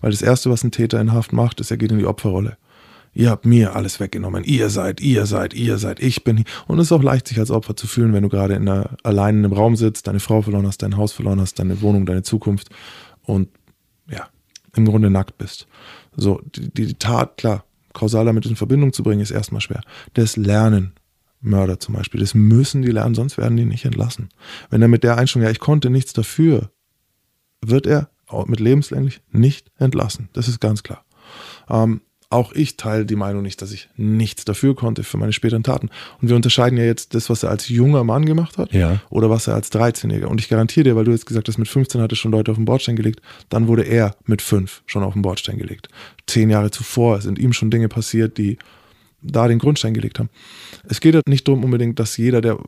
Weil 0.00 0.10
das 0.10 0.22
Erste, 0.22 0.50
was 0.50 0.62
ein 0.62 0.70
Täter 0.70 1.00
in 1.00 1.12
Haft 1.12 1.32
macht, 1.32 1.60
ist, 1.60 1.70
er 1.70 1.76
geht 1.76 1.90
in 1.90 1.98
die 1.98 2.06
Opferrolle. 2.06 2.56
Ihr 3.12 3.30
habt 3.30 3.44
mir 3.44 3.74
alles 3.74 3.98
weggenommen. 3.98 4.44
Ihr 4.44 4.70
seid, 4.70 5.00
ihr 5.00 5.26
seid, 5.26 5.52
ihr 5.54 5.78
seid, 5.78 6.00
ich 6.00 6.22
bin 6.22 6.36
hier. 6.38 6.46
Und 6.68 6.78
es 6.78 6.86
ist 6.86 6.92
auch 6.92 7.02
leicht, 7.02 7.26
sich 7.26 7.38
als 7.38 7.50
Opfer 7.50 7.74
zu 7.74 7.86
fühlen, 7.86 8.12
wenn 8.12 8.22
du 8.22 8.28
gerade 8.28 8.54
in 8.54 8.68
einer, 8.68 8.90
allein 9.02 9.38
in 9.38 9.44
einem 9.44 9.54
Raum 9.54 9.76
sitzt, 9.76 10.06
deine 10.06 10.20
Frau 10.20 10.42
verloren 10.42 10.66
hast, 10.66 10.82
dein 10.82 10.96
Haus 10.96 11.12
verloren 11.12 11.40
hast, 11.40 11.58
deine 11.58 11.80
Wohnung, 11.80 12.06
deine 12.06 12.22
Zukunft 12.22 12.68
und 13.22 13.48
ja, 14.08 14.28
im 14.76 14.84
Grunde 14.84 15.10
nackt 15.10 15.38
bist. 15.38 15.66
So, 16.16 16.40
die, 16.54 16.72
die 16.72 16.94
Tat, 16.94 17.36
klar, 17.36 17.64
kausal 17.92 18.24
damit 18.24 18.46
in 18.46 18.56
Verbindung 18.56 18.92
zu 18.92 19.02
bringen, 19.02 19.20
ist 19.20 19.32
erstmal 19.32 19.60
schwer. 19.60 19.82
Das 20.14 20.36
Lernen, 20.36 20.92
Mörder 21.40 21.80
zum 21.80 21.94
Beispiel, 21.94 22.20
das 22.20 22.34
müssen 22.34 22.82
die 22.82 22.90
lernen, 22.90 23.14
sonst 23.14 23.38
werden 23.38 23.56
die 23.56 23.64
nicht 23.64 23.84
entlassen. 23.84 24.28
Wenn 24.68 24.82
er 24.82 24.88
mit 24.88 25.02
der 25.02 25.18
Einstellung, 25.18 25.46
ja, 25.46 25.50
ich 25.50 25.58
konnte 25.58 25.90
nichts 25.90 26.12
dafür, 26.12 26.70
wird 27.60 27.86
er 27.86 28.10
mit 28.46 28.60
lebenslänglich 28.60 29.22
nicht 29.32 29.72
entlassen. 29.78 30.28
Das 30.32 30.46
ist 30.46 30.60
ganz 30.60 30.84
klar. 30.84 31.04
Ähm, 31.68 32.00
auch 32.30 32.52
ich 32.52 32.76
teile 32.76 33.04
die 33.04 33.16
Meinung 33.16 33.42
nicht, 33.42 33.60
dass 33.60 33.72
ich 33.72 33.88
nichts 33.96 34.44
dafür 34.44 34.76
konnte 34.76 35.02
für 35.02 35.16
meine 35.18 35.32
späteren 35.32 35.64
Taten. 35.64 35.90
Und 36.22 36.28
wir 36.28 36.36
unterscheiden 36.36 36.78
ja 36.78 36.84
jetzt 36.84 37.14
das, 37.14 37.28
was 37.28 37.42
er 37.42 37.50
als 37.50 37.68
junger 37.68 38.04
Mann 38.04 38.24
gemacht 38.24 38.56
hat 38.56 38.72
Ja. 38.72 39.02
oder 39.10 39.28
was 39.30 39.48
er 39.48 39.54
als 39.54 39.72
13-Jähriger. 39.72 40.26
Und 40.26 40.40
ich 40.40 40.48
garantiere 40.48 40.84
dir, 40.84 40.96
weil 40.96 41.04
du 41.04 41.10
jetzt 41.10 41.26
gesagt 41.26 41.48
hast, 41.48 41.58
mit 41.58 41.66
15 41.66 42.00
hat 42.00 42.12
er 42.12 42.16
schon 42.16 42.30
Leute 42.30 42.52
auf 42.52 42.56
den 42.56 42.66
Bordstein 42.66 42.94
gelegt, 42.94 43.20
dann 43.48 43.66
wurde 43.66 43.82
er 43.82 44.14
mit 44.26 44.42
5 44.42 44.82
schon 44.86 45.02
auf 45.02 45.14
den 45.14 45.22
Bordstein 45.22 45.58
gelegt. 45.58 45.88
Zehn 46.28 46.50
Jahre 46.50 46.70
zuvor 46.70 47.20
sind 47.20 47.38
ihm 47.38 47.52
schon 47.52 47.70
Dinge 47.70 47.88
passiert, 47.88 48.38
die 48.38 48.58
da 49.22 49.48
den 49.48 49.58
Grundstein 49.58 49.92
gelegt 49.92 50.20
haben. 50.20 50.30
Es 50.88 51.00
geht 51.00 51.14
ja 51.14 51.20
nicht 51.26 51.48
darum 51.48 51.64
unbedingt, 51.64 51.98
dass 51.98 52.16
jeder, 52.16 52.40
der, 52.40 52.58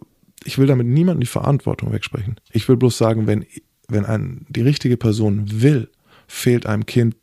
ich 0.45 0.59
will 0.59 0.67
damit 0.67 0.89
niemandem 0.89 1.21
die 1.21 1.27
Verantwortung 1.27 1.93
wegsprechen. 1.93 2.35
Ich 2.51 2.69
will 2.69 2.77
bloß 2.77 2.99
sagen, 2.99 3.29
wenn, 3.29 3.47
wenn 3.89 4.05
ein, 4.05 4.45
die 4.49 4.63
richtige 4.63 4.97
Person 4.97 5.45
will, 5.63 5.89
fehlt 6.27 6.67
einem 6.67 6.85
Kind 6.85 7.15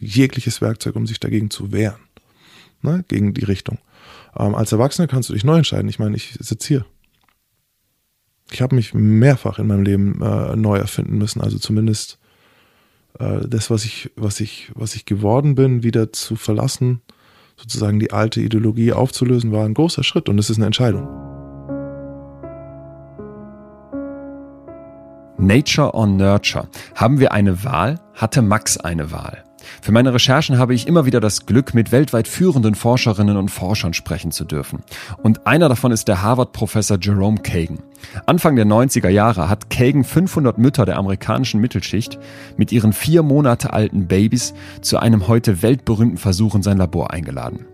jegliches 0.00 0.60
Werkzeug, 0.60 0.96
um 0.96 1.06
sich 1.06 1.20
dagegen 1.20 1.50
zu 1.50 1.72
wehren. 1.72 2.00
Ne? 2.82 3.04
Gegen 3.08 3.34
die 3.34 3.44
Richtung. 3.44 3.78
Ähm, 4.36 4.54
als 4.54 4.72
Erwachsener 4.72 5.08
kannst 5.08 5.28
du 5.28 5.34
dich 5.34 5.44
neu 5.44 5.58
entscheiden. 5.58 5.88
Ich 5.88 5.98
meine, 5.98 6.16
ich 6.16 6.36
sitze 6.40 6.68
hier. 6.68 6.86
Ich 8.50 8.62
habe 8.62 8.74
mich 8.74 8.94
mehrfach 8.94 9.58
in 9.58 9.66
meinem 9.66 9.82
Leben 9.82 10.22
äh, 10.22 10.56
neu 10.56 10.78
erfinden 10.78 11.18
müssen. 11.18 11.40
Also 11.40 11.58
zumindest 11.58 12.18
äh, 13.18 13.46
das, 13.46 13.70
was 13.70 13.84
ich, 13.84 14.10
was 14.16 14.40
ich, 14.40 14.70
was 14.74 14.94
ich 14.94 15.04
geworden 15.04 15.54
bin, 15.54 15.82
wieder 15.82 16.12
zu 16.12 16.36
verlassen, 16.36 17.02
sozusagen 17.56 17.98
die 17.98 18.12
alte 18.12 18.40
Ideologie 18.40 18.92
aufzulösen, 18.92 19.52
war 19.52 19.64
ein 19.64 19.74
großer 19.74 20.04
Schritt 20.04 20.28
und 20.28 20.38
es 20.38 20.50
ist 20.50 20.56
eine 20.56 20.66
Entscheidung. 20.66 21.06
Nature 25.38 25.94
or 25.94 26.06
Nurture. 26.06 26.68
Haben 26.94 27.20
wir 27.20 27.32
eine 27.32 27.64
Wahl? 27.64 28.00
Hatte 28.14 28.42
Max 28.42 28.76
eine 28.76 29.12
Wahl? 29.12 29.44
Für 29.80 29.92
meine 29.92 30.12
Recherchen 30.12 30.58
habe 30.58 30.74
ich 30.74 30.86
immer 30.86 31.06
wieder 31.06 31.20
das 31.20 31.46
Glück, 31.46 31.74
mit 31.74 31.92
weltweit 31.92 32.28
führenden 32.28 32.74
Forscherinnen 32.74 33.36
und 33.36 33.50
Forschern 33.50 33.94
sprechen 33.94 34.32
zu 34.32 34.44
dürfen. 34.44 34.82
Und 35.22 35.46
einer 35.46 35.68
davon 35.68 35.92
ist 35.92 36.08
der 36.08 36.22
Harvard-Professor 36.22 36.98
Jerome 37.00 37.38
Kagan. 37.38 37.78
Anfang 38.26 38.56
der 38.56 38.66
90er 38.66 39.08
Jahre 39.08 39.48
hat 39.48 39.70
Kagan 39.70 40.04
500 40.04 40.58
Mütter 40.58 40.84
der 40.84 40.98
amerikanischen 40.98 41.60
Mittelschicht 41.60 42.18
mit 42.56 42.72
ihren 42.72 42.92
vier 42.92 43.22
Monate 43.22 43.72
alten 43.72 44.06
Babys 44.06 44.54
zu 44.80 44.98
einem 44.98 45.28
heute 45.28 45.62
weltberühmten 45.62 46.18
Versuch 46.18 46.54
in 46.54 46.62
sein 46.62 46.78
Labor 46.78 47.12
eingeladen. 47.12 47.66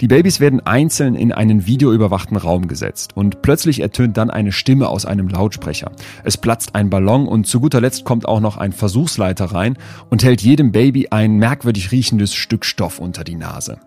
Die 0.00 0.08
Babys 0.08 0.40
werden 0.40 0.64
einzeln 0.66 1.14
in 1.14 1.32
einen 1.32 1.66
videoüberwachten 1.66 2.36
Raum 2.36 2.68
gesetzt 2.68 3.16
und 3.16 3.42
plötzlich 3.42 3.80
ertönt 3.80 4.16
dann 4.16 4.30
eine 4.30 4.52
Stimme 4.52 4.88
aus 4.88 5.06
einem 5.06 5.28
Lautsprecher. 5.28 5.92
Es 6.24 6.36
platzt 6.36 6.74
ein 6.74 6.90
Ballon 6.90 7.26
und 7.26 7.46
zu 7.46 7.60
guter 7.60 7.80
Letzt 7.80 8.04
kommt 8.04 8.26
auch 8.26 8.40
noch 8.40 8.56
ein 8.56 8.72
Versuchsleiter 8.72 9.46
rein 9.46 9.76
und 10.08 10.24
hält 10.24 10.42
jedem 10.42 10.72
Baby 10.72 11.08
ein 11.10 11.36
merkwürdig 11.36 11.92
riechendes 11.92 12.34
Stück 12.34 12.64
Stoff 12.64 12.98
unter 12.98 13.24
die 13.24 13.36
Nase. 13.36 13.78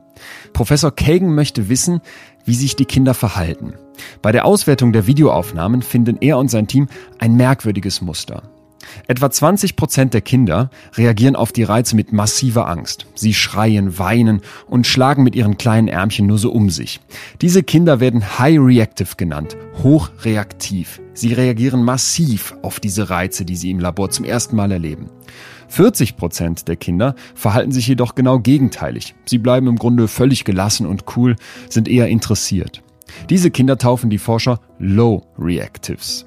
Professor 0.54 0.96
Kagan 0.96 1.34
möchte 1.34 1.70
wissen, 1.70 2.02
wie 2.46 2.56
sich 2.56 2.76
die 2.76 2.86
Kinder 2.86 3.14
verhalten. 3.14 3.74
Bei 4.22 4.32
der 4.32 4.46
Auswertung 4.46 4.94
der 4.94 5.08
Videoaufnahmen 5.08 5.82
finden 5.82 6.18
er 6.22 6.38
und 6.38 6.50
sein 6.50 6.68
Team 6.68 6.88
ein 7.20 7.36
merkwürdiges 7.36 8.02
Muster. 8.02 8.44
Etwa 9.08 9.30
20 9.30 9.76
Prozent 9.76 10.14
der 10.14 10.22
Kinder 10.22 10.70
reagieren 10.96 11.36
auf 11.36 11.52
die 11.52 11.64
Reize 11.64 11.96
mit 11.96 12.14
massiver 12.14 12.68
Angst. 12.68 13.06
Sie 13.16 13.34
schreien, 13.34 13.98
weinen 13.98 14.42
und 14.68 14.88
schlagen 14.88 15.24
mit 15.24 15.36
ihren 15.36 15.58
kleinen 15.58 15.88
Ärmchen 15.88 16.28
nur 16.28 16.38
so 16.38 16.52
um 16.52 16.70
sich. 16.70 17.00
Diese 17.42 17.64
Kinder 17.64 18.00
werden 18.00 18.40
High 18.40 18.60
Reactive 18.60 19.16
genannt, 19.18 19.58
hochreaktiv. 19.82 21.02
Sie 21.14 21.34
reagieren 21.34 21.84
massiv 21.84 22.56
auf 22.62 22.80
diese 22.80 23.10
Reize, 23.10 23.46
die 23.46 23.56
sie 23.56 23.72
im 23.72 23.80
Labor 23.80 24.10
zum 24.10 24.26
ersten 24.26 24.56
Mal 24.56 24.72
erleben. 24.72 25.10
40 25.70 26.18
Prozent 26.18 26.68
der 26.68 26.76
Kinder 26.76 27.16
verhalten 27.34 27.72
sich 27.72 27.88
jedoch 27.88 28.16
genau 28.16 28.40
gegenteilig. 28.40 29.16
Sie 29.26 29.40
bleiben 29.40 29.68
im 29.68 29.78
Grunde 29.78 30.08
völlig 30.08 30.46
gelassen 30.46 30.86
und 30.86 31.06
cool, 31.16 31.36
sind 31.70 31.88
eher 31.88 32.08
interessiert. 32.08 32.84
Diese 33.30 33.52
Kinder 33.52 33.78
taufen 33.78 34.10
die 34.10 34.18
Forscher 34.18 34.60
Low 34.80 35.24
Reactives. 35.38 36.26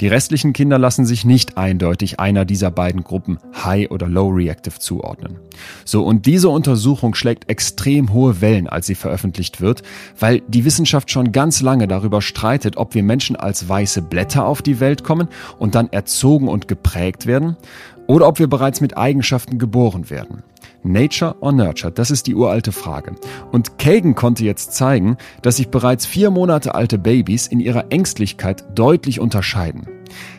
Die 0.00 0.08
restlichen 0.08 0.52
Kinder 0.52 0.78
lassen 0.78 1.06
sich 1.06 1.24
nicht 1.24 1.56
eindeutig 1.56 2.20
einer 2.20 2.44
dieser 2.44 2.70
beiden 2.70 3.04
Gruppen 3.04 3.38
High 3.64 3.90
oder 3.90 4.08
Low 4.08 4.28
Reactive 4.28 4.78
zuordnen. 4.78 5.38
So, 5.84 6.04
und 6.04 6.26
diese 6.26 6.48
Untersuchung 6.48 7.14
schlägt 7.14 7.48
extrem 7.48 8.12
hohe 8.12 8.40
Wellen, 8.40 8.68
als 8.68 8.86
sie 8.86 8.94
veröffentlicht 8.94 9.60
wird, 9.60 9.82
weil 10.18 10.42
die 10.48 10.64
Wissenschaft 10.64 11.10
schon 11.10 11.32
ganz 11.32 11.60
lange 11.60 11.88
darüber 11.88 12.22
streitet, 12.22 12.76
ob 12.76 12.94
wir 12.94 13.02
Menschen 13.02 13.36
als 13.36 13.68
weiße 13.68 14.02
Blätter 14.02 14.46
auf 14.46 14.62
die 14.62 14.80
Welt 14.80 15.04
kommen 15.04 15.28
und 15.58 15.74
dann 15.74 15.92
erzogen 15.92 16.48
und 16.48 16.68
geprägt 16.68 17.26
werden, 17.26 17.56
oder 18.06 18.28
ob 18.28 18.38
wir 18.38 18.48
bereits 18.48 18.80
mit 18.80 18.96
Eigenschaften 18.96 19.58
geboren 19.58 20.10
werden. 20.10 20.42
Nature 20.82 21.36
or 21.40 21.52
Nurture? 21.52 21.92
Das 21.92 22.10
ist 22.10 22.26
die 22.26 22.34
uralte 22.34 22.72
Frage. 22.72 23.14
Und 23.52 23.78
Kagan 23.78 24.14
konnte 24.14 24.44
jetzt 24.44 24.72
zeigen, 24.72 25.16
dass 25.42 25.56
sich 25.56 25.68
bereits 25.68 26.04
vier 26.04 26.30
Monate 26.30 26.74
alte 26.74 26.98
Babys 26.98 27.46
in 27.46 27.60
ihrer 27.60 27.90
Ängstlichkeit 27.90 28.64
deutlich 28.74 29.20
unterscheiden. 29.20 29.86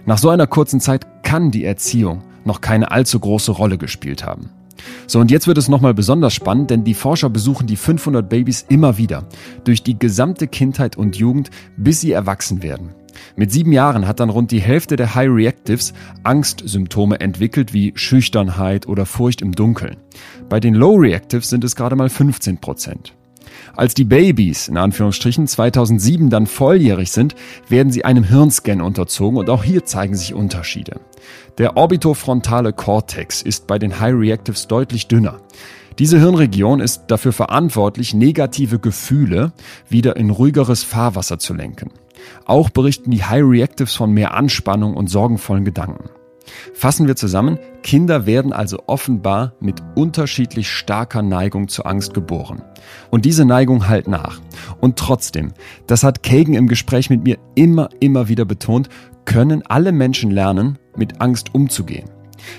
Nach 0.06 0.17
so 0.17 0.30
einer 0.30 0.47
kurzen 0.47 0.80
Zeit 0.80 1.23
kann 1.23 1.51
die 1.51 1.65
Erziehung 1.65 2.21
noch 2.43 2.62
keine 2.62 2.91
allzu 2.91 3.19
große 3.19 3.51
Rolle 3.51 3.78
gespielt 3.78 4.23
haben. 4.23 4.51
So, 5.07 5.19
und 5.19 5.31
jetzt 5.31 5.47
wird 5.47 5.57
es 5.57 5.67
nochmal 5.67 5.93
besonders 5.93 6.33
spannend, 6.33 6.69
denn 6.69 6.83
die 6.83 6.93
Forscher 6.93 7.29
besuchen 7.29 7.67
die 7.67 7.75
500 7.75 8.27
Babys 8.27 8.65
immer 8.69 8.97
wieder, 8.97 9.27
durch 9.63 9.83
die 9.83 9.97
gesamte 9.97 10.47
Kindheit 10.47 10.97
und 10.97 11.15
Jugend, 11.15 11.49
bis 11.77 12.01
sie 12.01 12.11
erwachsen 12.11 12.63
werden. 12.63 12.89
Mit 13.35 13.51
sieben 13.51 13.71
Jahren 13.71 14.07
hat 14.07 14.19
dann 14.19 14.29
rund 14.29 14.51
die 14.51 14.61
Hälfte 14.61 14.95
der 14.95 15.15
High 15.15 15.29
Reactives 15.29 15.93
Angstsymptome 16.23 17.19
entwickelt 17.19 17.73
wie 17.73 17.93
Schüchternheit 17.95 18.88
oder 18.88 19.05
Furcht 19.05 19.41
im 19.41 19.53
Dunkeln. 19.53 19.97
Bei 20.49 20.59
den 20.59 20.73
Low 20.73 20.95
Reactives 20.95 21.49
sind 21.49 21.63
es 21.63 21.75
gerade 21.75 21.95
mal 21.95 22.09
15 22.09 22.57
Prozent. 22.57 23.13
Als 23.75 23.93
die 23.93 24.05
Babys, 24.05 24.67
in 24.67 24.77
Anführungsstrichen, 24.77 25.47
2007 25.47 26.29
dann 26.29 26.47
volljährig 26.47 27.11
sind, 27.11 27.35
werden 27.67 27.91
sie 27.91 28.05
einem 28.05 28.23
Hirnscan 28.23 28.81
unterzogen 28.81 29.38
und 29.38 29.49
auch 29.49 29.63
hier 29.63 29.85
zeigen 29.85 30.15
sich 30.15 30.33
Unterschiede. 30.33 31.01
Der 31.57 31.75
orbitofrontale 31.75 32.71
Cortex 32.71 33.41
ist 33.41 33.67
bei 33.67 33.77
den 33.77 33.99
High 33.99 34.15
Reactives 34.15 34.67
deutlich 34.67 35.07
dünner. 35.07 35.39
Diese 35.99 36.19
Hirnregion 36.19 36.79
ist 36.79 37.03
dafür 37.07 37.33
verantwortlich, 37.33 38.13
negative 38.13 38.79
Gefühle 38.79 39.53
wieder 39.89 40.17
in 40.17 40.29
ruhigeres 40.29 40.83
Fahrwasser 40.83 41.39
zu 41.39 41.53
lenken. 41.53 41.91
Auch 42.45 42.69
berichten 42.69 43.11
die 43.11 43.23
High 43.23 43.43
Reactives 43.45 43.95
von 43.95 44.11
mehr 44.11 44.33
Anspannung 44.33 44.95
und 44.95 45.07
sorgenvollen 45.07 45.65
Gedanken. 45.65 46.09
Fassen 46.73 47.08
wir 47.08 47.15
zusammen, 47.15 47.60
Kinder 47.84 48.25
werden 48.25 48.53
also 48.53 48.79
offenbar 48.88 49.53
mit 49.60 49.81
unterschiedlich 49.95 50.69
starker 50.69 51.21
Neigung 51.21 51.67
zur 51.67 51.86
Angst 51.86 52.13
geboren. 52.13 52.62
Und 53.12 53.25
diese 53.25 53.45
Neigung 53.45 53.88
halt 53.88 54.08
nach. 54.08 54.41
Und 54.79 54.97
trotzdem, 54.97 55.53
das 55.88 56.03
hat 56.03 56.23
Kagan 56.23 56.53
im 56.53 56.67
Gespräch 56.67 57.10
mit 57.10 57.23
mir 57.23 57.38
immer, 57.55 57.89
immer 57.99 58.27
wieder 58.27 58.45
betont, 58.45 58.89
können 59.25 59.63
alle 59.65 59.91
Menschen 59.91 60.31
lernen, 60.31 60.77
mit 60.95 61.19
Angst 61.21 61.53
umzugehen. 61.53 62.14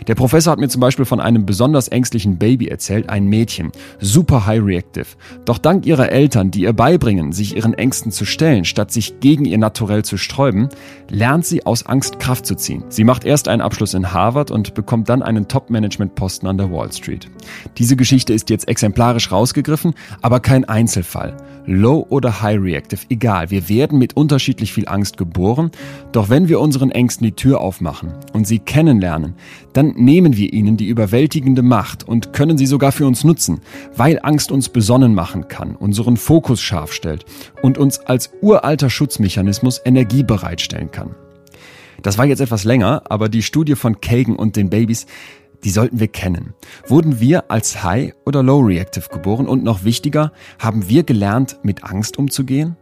Der 0.06 0.14
Professor 0.14 0.52
hat 0.52 0.58
mir 0.58 0.68
zum 0.68 0.80
Beispiel 0.80 1.04
von 1.04 1.20
einem 1.20 1.46
besonders 1.46 1.88
ängstlichen 1.88 2.38
Baby 2.38 2.68
erzählt, 2.68 3.08
ein 3.08 3.26
Mädchen, 3.26 3.72
super 4.00 4.46
high 4.46 4.62
reactive. 4.62 5.06
Doch 5.44 5.58
dank 5.58 5.86
ihrer 5.86 6.10
Eltern, 6.10 6.50
die 6.50 6.62
ihr 6.62 6.72
beibringen, 6.72 7.32
sich 7.32 7.56
ihren 7.56 7.74
Ängsten 7.74 8.12
zu 8.12 8.24
stellen, 8.24 8.64
statt 8.64 8.92
sich 8.92 9.20
gegen 9.20 9.44
ihr 9.44 9.58
Naturell 9.58 10.04
zu 10.04 10.16
sträuben, 10.16 10.68
lernt 11.10 11.46
sie 11.46 11.64
aus 11.66 11.86
Angst 11.86 12.18
Kraft 12.18 12.46
zu 12.46 12.54
ziehen. 12.54 12.84
Sie 12.88 13.04
macht 13.04 13.24
erst 13.24 13.48
einen 13.48 13.62
Abschluss 13.62 13.94
in 13.94 14.12
Harvard 14.12 14.50
und 14.50 14.74
bekommt 14.74 15.08
dann 15.08 15.22
einen 15.22 15.48
Top-Management-Posten 15.48 16.46
an 16.46 16.58
der 16.58 16.70
Wall 16.70 16.92
Street. 16.92 17.28
Diese 17.78 17.96
Geschichte 17.96 18.32
ist 18.32 18.50
jetzt 18.50 18.68
exemplarisch 18.68 19.30
rausgegriffen, 19.30 19.94
aber 20.22 20.40
kein 20.40 20.64
Einzelfall. 20.64 21.36
Low 21.66 22.06
oder 22.08 22.42
High 22.42 22.60
Reactive, 22.60 23.00
egal, 23.10 23.50
wir 23.50 23.68
werden 23.68 23.98
mit 23.98 24.16
unterschiedlich 24.16 24.72
viel 24.72 24.86
Angst 24.86 25.16
geboren, 25.16 25.70
doch 26.12 26.28
wenn 26.28 26.48
wir 26.48 26.60
unseren 26.60 26.90
Ängsten 26.90 27.24
die 27.24 27.32
Tür 27.32 27.60
aufmachen 27.60 28.12
und 28.32 28.46
sie 28.46 28.60
kennenlernen, 28.60 29.34
dann 29.72 29.88
nehmen 29.96 30.36
wir 30.36 30.52
ihnen 30.52 30.76
die 30.76 30.86
überwältigende 30.86 31.62
Macht 31.62 32.06
und 32.06 32.32
können 32.32 32.56
sie 32.56 32.66
sogar 32.66 32.92
für 32.92 33.06
uns 33.06 33.24
nutzen, 33.24 33.60
weil 33.96 34.20
Angst 34.22 34.52
uns 34.52 34.68
besonnen 34.68 35.14
machen 35.14 35.48
kann, 35.48 35.74
unseren 35.74 36.16
Fokus 36.16 36.60
scharf 36.60 36.92
stellt 36.92 37.24
und 37.62 37.78
uns 37.78 37.98
als 37.98 38.30
uralter 38.40 38.88
Schutzmechanismus 38.88 39.80
Energie 39.84 40.22
bereitstellen 40.22 40.90
kann. 40.92 41.14
Das 42.02 42.18
war 42.18 42.26
jetzt 42.26 42.40
etwas 42.40 42.62
länger, 42.64 43.02
aber 43.08 43.28
die 43.28 43.42
Studie 43.42 43.74
von 43.74 44.00
Kagan 44.00 44.36
und 44.36 44.54
den 44.54 44.70
Babys, 44.70 45.06
die 45.64 45.70
sollten 45.70 46.00
wir 46.00 46.08
kennen. 46.08 46.54
Wurden 46.86 47.20
wir 47.20 47.50
als 47.50 47.82
High 47.82 48.14
oder 48.24 48.42
Low 48.42 48.60
Reactive 48.60 49.08
geboren 49.08 49.46
und 49.46 49.64
noch 49.64 49.84
wichtiger, 49.84 50.32
haben 50.58 50.88
wir 50.88 51.02
gelernt, 51.02 51.58
mit 51.62 51.84
Angst 51.84 52.18
umzugehen? 52.18 52.76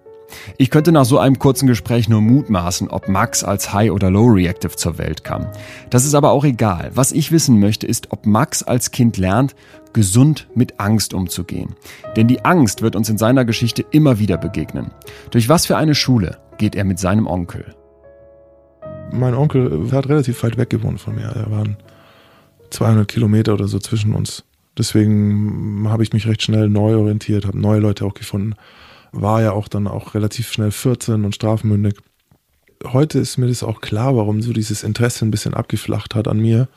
Ich 0.56 0.70
könnte 0.70 0.92
nach 0.92 1.04
so 1.04 1.18
einem 1.18 1.38
kurzen 1.38 1.66
Gespräch 1.66 2.08
nur 2.08 2.20
mutmaßen, 2.20 2.88
ob 2.88 3.08
Max 3.08 3.44
als 3.44 3.72
High 3.72 3.90
oder 3.90 4.10
Low 4.10 4.26
Reactive 4.26 4.76
zur 4.76 4.98
Welt 4.98 5.24
kam. 5.24 5.46
Das 5.90 6.04
ist 6.04 6.14
aber 6.14 6.30
auch 6.30 6.44
egal. 6.44 6.90
Was 6.94 7.12
ich 7.12 7.32
wissen 7.32 7.60
möchte, 7.60 7.86
ist, 7.86 8.10
ob 8.10 8.26
Max 8.26 8.62
als 8.62 8.90
Kind 8.90 9.16
lernt, 9.16 9.54
gesund 9.92 10.48
mit 10.54 10.80
Angst 10.80 11.14
umzugehen. 11.14 11.74
Denn 12.16 12.26
die 12.26 12.44
Angst 12.44 12.82
wird 12.82 12.96
uns 12.96 13.08
in 13.08 13.18
seiner 13.18 13.44
Geschichte 13.44 13.84
immer 13.90 14.18
wieder 14.18 14.36
begegnen. 14.36 14.90
Durch 15.30 15.48
was 15.48 15.66
für 15.66 15.76
eine 15.76 15.94
Schule 15.94 16.38
geht 16.58 16.74
er 16.74 16.84
mit 16.84 16.98
seinem 16.98 17.26
Onkel? 17.26 17.74
Mein 19.12 19.34
Onkel 19.34 19.90
hat 19.92 20.08
relativ 20.08 20.42
weit 20.42 20.56
weg 20.56 20.70
gewohnt 20.70 21.00
von 21.00 21.14
mir. 21.14 21.28
Da 21.28 21.50
waren 21.50 21.76
200 22.74 23.08
Kilometer 23.08 23.54
oder 23.54 23.68
so 23.68 23.78
zwischen 23.78 24.14
uns. 24.14 24.44
Deswegen 24.76 25.86
habe 25.88 26.02
ich 26.02 26.12
mich 26.12 26.26
recht 26.26 26.42
schnell 26.42 26.68
neu 26.68 26.96
orientiert, 26.96 27.46
habe 27.46 27.58
neue 27.58 27.80
Leute 27.80 28.04
auch 28.04 28.14
gefunden. 28.14 28.54
War 29.12 29.42
ja 29.42 29.52
auch 29.52 29.68
dann 29.68 29.86
auch 29.86 30.14
relativ 30.14 30.52
schnell 30.52 30.72
14 30.72 31.24
und 31.24 31.34
strafmündig. 31.34 31.94
Heute 32.84 33.20
ist 33.20 33.38
mir 33.38 33.46
das 33.46 33.62
auch 33.62 33.80
klar, 33.80 34.16
warum 34.16 34.42
so 34.42 34.52
dieses 34.52 34.82
Interesse 34.82 35.24
ein 35.24 35.30
bisschen 35.30 35.54
abgeflacht 35.54 36.14
hat 36.14 36.26
an 36.26 36.40
mir. 36.40 36.68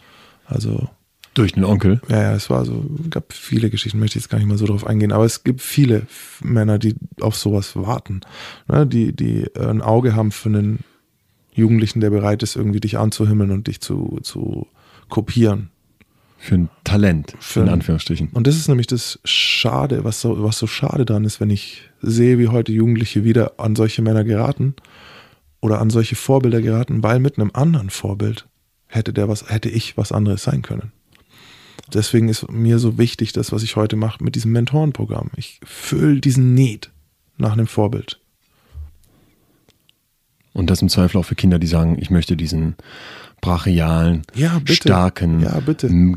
Also 0.46 0.88
durch 1.34 1.54
den 1.54 1.66
Onkel? 1.66 2.02
Ja, 2.10 2.22
ja, 2.22 2.34
es 2.34 2.50
war 2.50 2.66
so, 2.66 2.84
gab 3.10 3.34
viele 3.34 3.70
Geschichten, 3.70 4.00
möchte 4.00 4.18
ich 4.18 4.24
jetzt 4.24 4.30
gar 4.30 4.40
nicht 4.40 4.48
mal 4.48 4.58
so 4.58 4.66
drauf 4.66 4.88
eingehen, 4.88 5.12
aber 5.12 5.26
es 5.26 5.44
gibt 5.44 5.62
viele 5.62 6.08
Männer, 6.42 6.80
die 6.80 6.96
auf 7.22 7.36
sowas 7.36 7.76
warten, 7.76 8.22
ne, 8.68 8.88
die, 8.88 9.16
die 9.16 9.46
ein 9.56 9.82
Auge 9.82 10.16
haben 10.16 10.32
für 10.32 10.50
einen 10.50 10.80
Jugendlichen, 11.54 12.00
der 12.00 12.10
bereit 12.10 12.42
ist, 12.42 12.56
irgendwie 12.56 12.80
dich 12.80 12.98
anzuhimmeln 12.98 13.52
und 13.52 13.68
dich 13.68 13.82
zu, 13.82 14.20
zu 14.24 14.68
kopieren. 15.10 15.70
Für 16.38 16.56
ein 16.56 16.70
Talent, 16.84 17.34
für 17.40 17.62
in 17.62 17.70
Anführungsstrichen. 17.70 18.30
Und 18.30 18.48
das 18.48 18.56
ist 18.56 18.68
nämlich 18.68 18.88
das 18.88 19.20
Schade, 19.26 20.04
was 20.04 20.22
so, 20.22 20.44
was 20.44 20.58
so 20.58 20.68
schade 20.68 21.04
dran 21.04 21.26
ist, 21.26 21.40
wenn 21.42 21.50
ich 21.50 21.90
sehe, 22.02 22.38
wie 22.38 22.48
heute 22.48 22.72
Jugendliche 22.72 23.24
wieder 23.24 23.60
an 23.60 23.76
solche 23.76 24.02
Männer 24.02 24.24
geraten 24.24 24.76
oder 25.62 25.82
an 25.82 25.90
solche 25.90 26.16
Vorbilder 26.16 26.62
geraten, 26.62 27.02
weil 27.02 27.20
mit 27.20 27.38
einem 27.38 27.52
anderen 27.54 27.90
Vorbild 27.90 28.48
hätte 28.88 29.14
der 29.14 29.28
was, 29.28 29.50
hätte 29.50 29.70
ich 29.70 29.98
was 29.98 30.12
anderes 30.12 30.44
sein 30.44 30.62
können. 30.62 30.92
Deswegen 31.94 32.30
ist 32.30 32.52
mir 32.52 32.80
so 32.80 32.98
wichtig, 32.98 33.32
das, 33.32 33.52
was 33.52 33.64
ich 33.64 33.76
heute 33.76 33.96
mache 33.96 34.24
mit 34.24 34.36
diesem 34.36 34.52
Mentorenprogramm. 34.52 35.32
Ich 35.38 35.60
fülle 35.64 36.20
diesen 36.20 36.54
Need 36.54 36.92
nach 37.38 37.54
einem 37.54 37.68
Vorbild. 37.68 38.20
Und 40.54 40.70
das 40.70 40.82
im 40.82 40.90
Zweifel 40.90 41.18
auch 41.18 41.26
für 41.26 41.36
Kinder, 41.36 41.60
die 41.60 41.68
sagen, 41.68 41.98
ich 42.00 42.10
möchte 42.10 42.36
diesen 42.36 42.76
brachialen, 43.42 44.24
ja, 44.34 44.60
starken, 44.66 45.42
ja, 45.42 45.62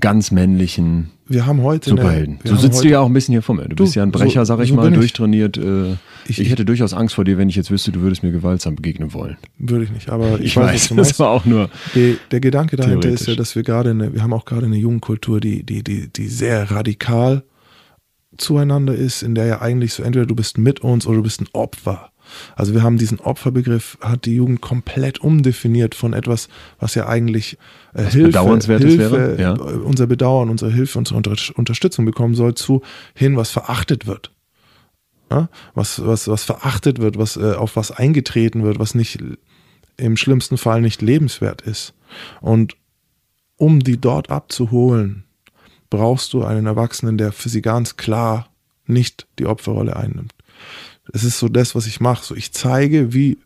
ganz 0.00 0.30
männlichen 0.30 1.10
wir 1.30 1.46
haben 1.46 1.62
heute 1.62 1.90
Superhelden. 1.90 2.40
Eine, 2.42 2.50
so 2.50 2.56
sitzt 2.56 2.82
du 2.82 2.88
ja 2.88 2.98
auch 2.98 3.06
ein 3.06 3.12
bisschen 3.12 3.30
hier 3.30 3.42
vor 3.42 3.54
mir. 3.54 3.62
Du, 3.62 3.76
du 3.76 3.84
bist 3.84 3.94
ja 3.94 4.02
ein 4.02 4.10
Brecher, 4.10 4.44
so, 4.44 4.56
sag 4.56 4.64
ich 4.64 4.70
so 4.70 4.74
mal, 4.74 4.90
durchtrainiert. 4.90 5.58
Äh, 5.58 5.92
ich, 6.26 6.40
ich, 6.40 6.50
hätte 6.50 6.64
durchaus 6.64 6.92
Angst 6.92 7.14
vor 7.14 7.24
dir, 7.24 7.38
wenn 7.38 7.48
ich 7.48 7.54
jetzt 7.54 7.70
wüsste, 7.70 7.92
du 7.92 8.00
würdest 8.00 8.24
mir 8.24 8.32
gewaltsam 8.32 8.74
begegnen 8.74 9.14
wollen. 9.14 9.36
Würde 9.56 9.84
ich 9.84 9.92
nicht, 9.92 10.10
aber 10.10 10.40
ich, 10.40 10.46
ich 10.46 10.56
weiß, 10.56 10.88
das 10.96 11.20
war 11.20 11.30
auch 11.30 11.44
nur. 11.44 11.70
Die, 11.94 12.18
der 12.32 12.40
Gedanke 12.40 12.74
dahinter 12.74 13.08
ist 13.08 13.28
ja, 13.28 13.36
dass 13.36 13.54
wir 13.54 13.62
gerade 13.62 13.90
eine, 13.90 14.12
wir 14.12 14.24
haben 14.24 14.32
auch 14.32 14.44
gerade 14.44 14.66
eine 14.66 14.76
Jugendkultur, 14.76 15.38
die, 15.40 15.62
die, 15.62 15.84
die, 15.84 16.12
die 16.12 16.26
sehr 16.26 16.68
radikal 16.72 17.44
zueinander 18.36 18.96
ist, 18.96 19.22
in 19.22 19.36
der 19.36 19.46
ja 19.46 19.62
eigentlich 19.62 19.92
so 19.92 20.02
entweder 20.02 20.26
du 20.26 20.34
bist 20.34 20.58
mit 20.58 20.80
uns 20.80 21.06
oder 21.06 21.18
du 21.18 21.22
bist 21.22 21.40
ein 21.42 21.48
Opfer. 21.52 22.09
Also 22.56 22.74
wir 22.74 22.82
haben 22.82 22.98
diesen 22.98 23.20
Opferbegriff, 23.20 23.98
hat 24.00 24.26
die 24.26 24.34
Jugend 24.34 24.60
komplett 24.60 25.20
umdefiniert 25.20 25.94
von 25.94 26.12
etwas, 26.12 26.48
was 26.78 26.94
ja 26.94 27.06
eigentlich 27.06 27.58
äh, 27.94 28.04
was 28.04 28.12
Hilfe, 28.12 28.78
Hilfe 28.78 29.12
wäre, 29.12 29.40
ja. 29.40 29.54
Äh, 29.54 29.58
unser 29.58 30.06
Bedauern, 30.06 30.50
unsere 30.50 30.70
Hilfe, 30.70 30.98
unsere 30.98 31.16
Unter 31.16 31.36
Unterstützung 31.54 32.04
bekommen 32.04 32.34
soll, 32.34 32.54
zu 32.54 32.82
hin, 33.14 33.36
was 33.36 33.50
verachtet 33.50 34.06
wird. 34.06 34.32
Ja? 35.30 35.48
Was, 35.74 36.04
was, 36.04 36.28
was 36.28 36.44
verachtet 36.44 37.00
wird, 37.00 37.18
was, 37.18 37.36
äh, 37.36 37.54
auf 37.54 37.76
was 37.76 37.90
eingetreten 37.90 38.64
wird, 38.64 38.78
was 38.78 38.94
nicht 38.94 39.18
im 39.96 40.16
schlimmsten 40.16 40.58
Fall 40.58 40.80
nicht 40.80 41.02
lebenswert 41.02 41.62
ist. 41.62 41.94
Und 42.40 42.76
um 43.56 43.80
die 43.80 44.00
dort 44.00 44.30
abzuholen, 44.30 45.24
brauchst 45.90 46.32
du 46.32 46.44
einen 46.44 46.66
Erwachsenen, 46.66 47.18
der 47.18 47.32
für 47.32 47.48
sie 47.48 47.62
ganz 47.62 47.96
klar 47.96 48.48
nicht 48.86 49.26
die 49.38 49.46
Opferrolle 49.46 49.96
einnimmt. 49.96 50.32
Es 51.12 51.24
ist 51.24 51.38
so 51.38 51.48
das, 51.48 51.74
was 51.74 51.86
ich 51.86 52.00
mache. 52.00 52.24
So, 52.24 52.34
ich 52.34 52.52
zeige, 52.52 53.12
wie, 53.12 53.38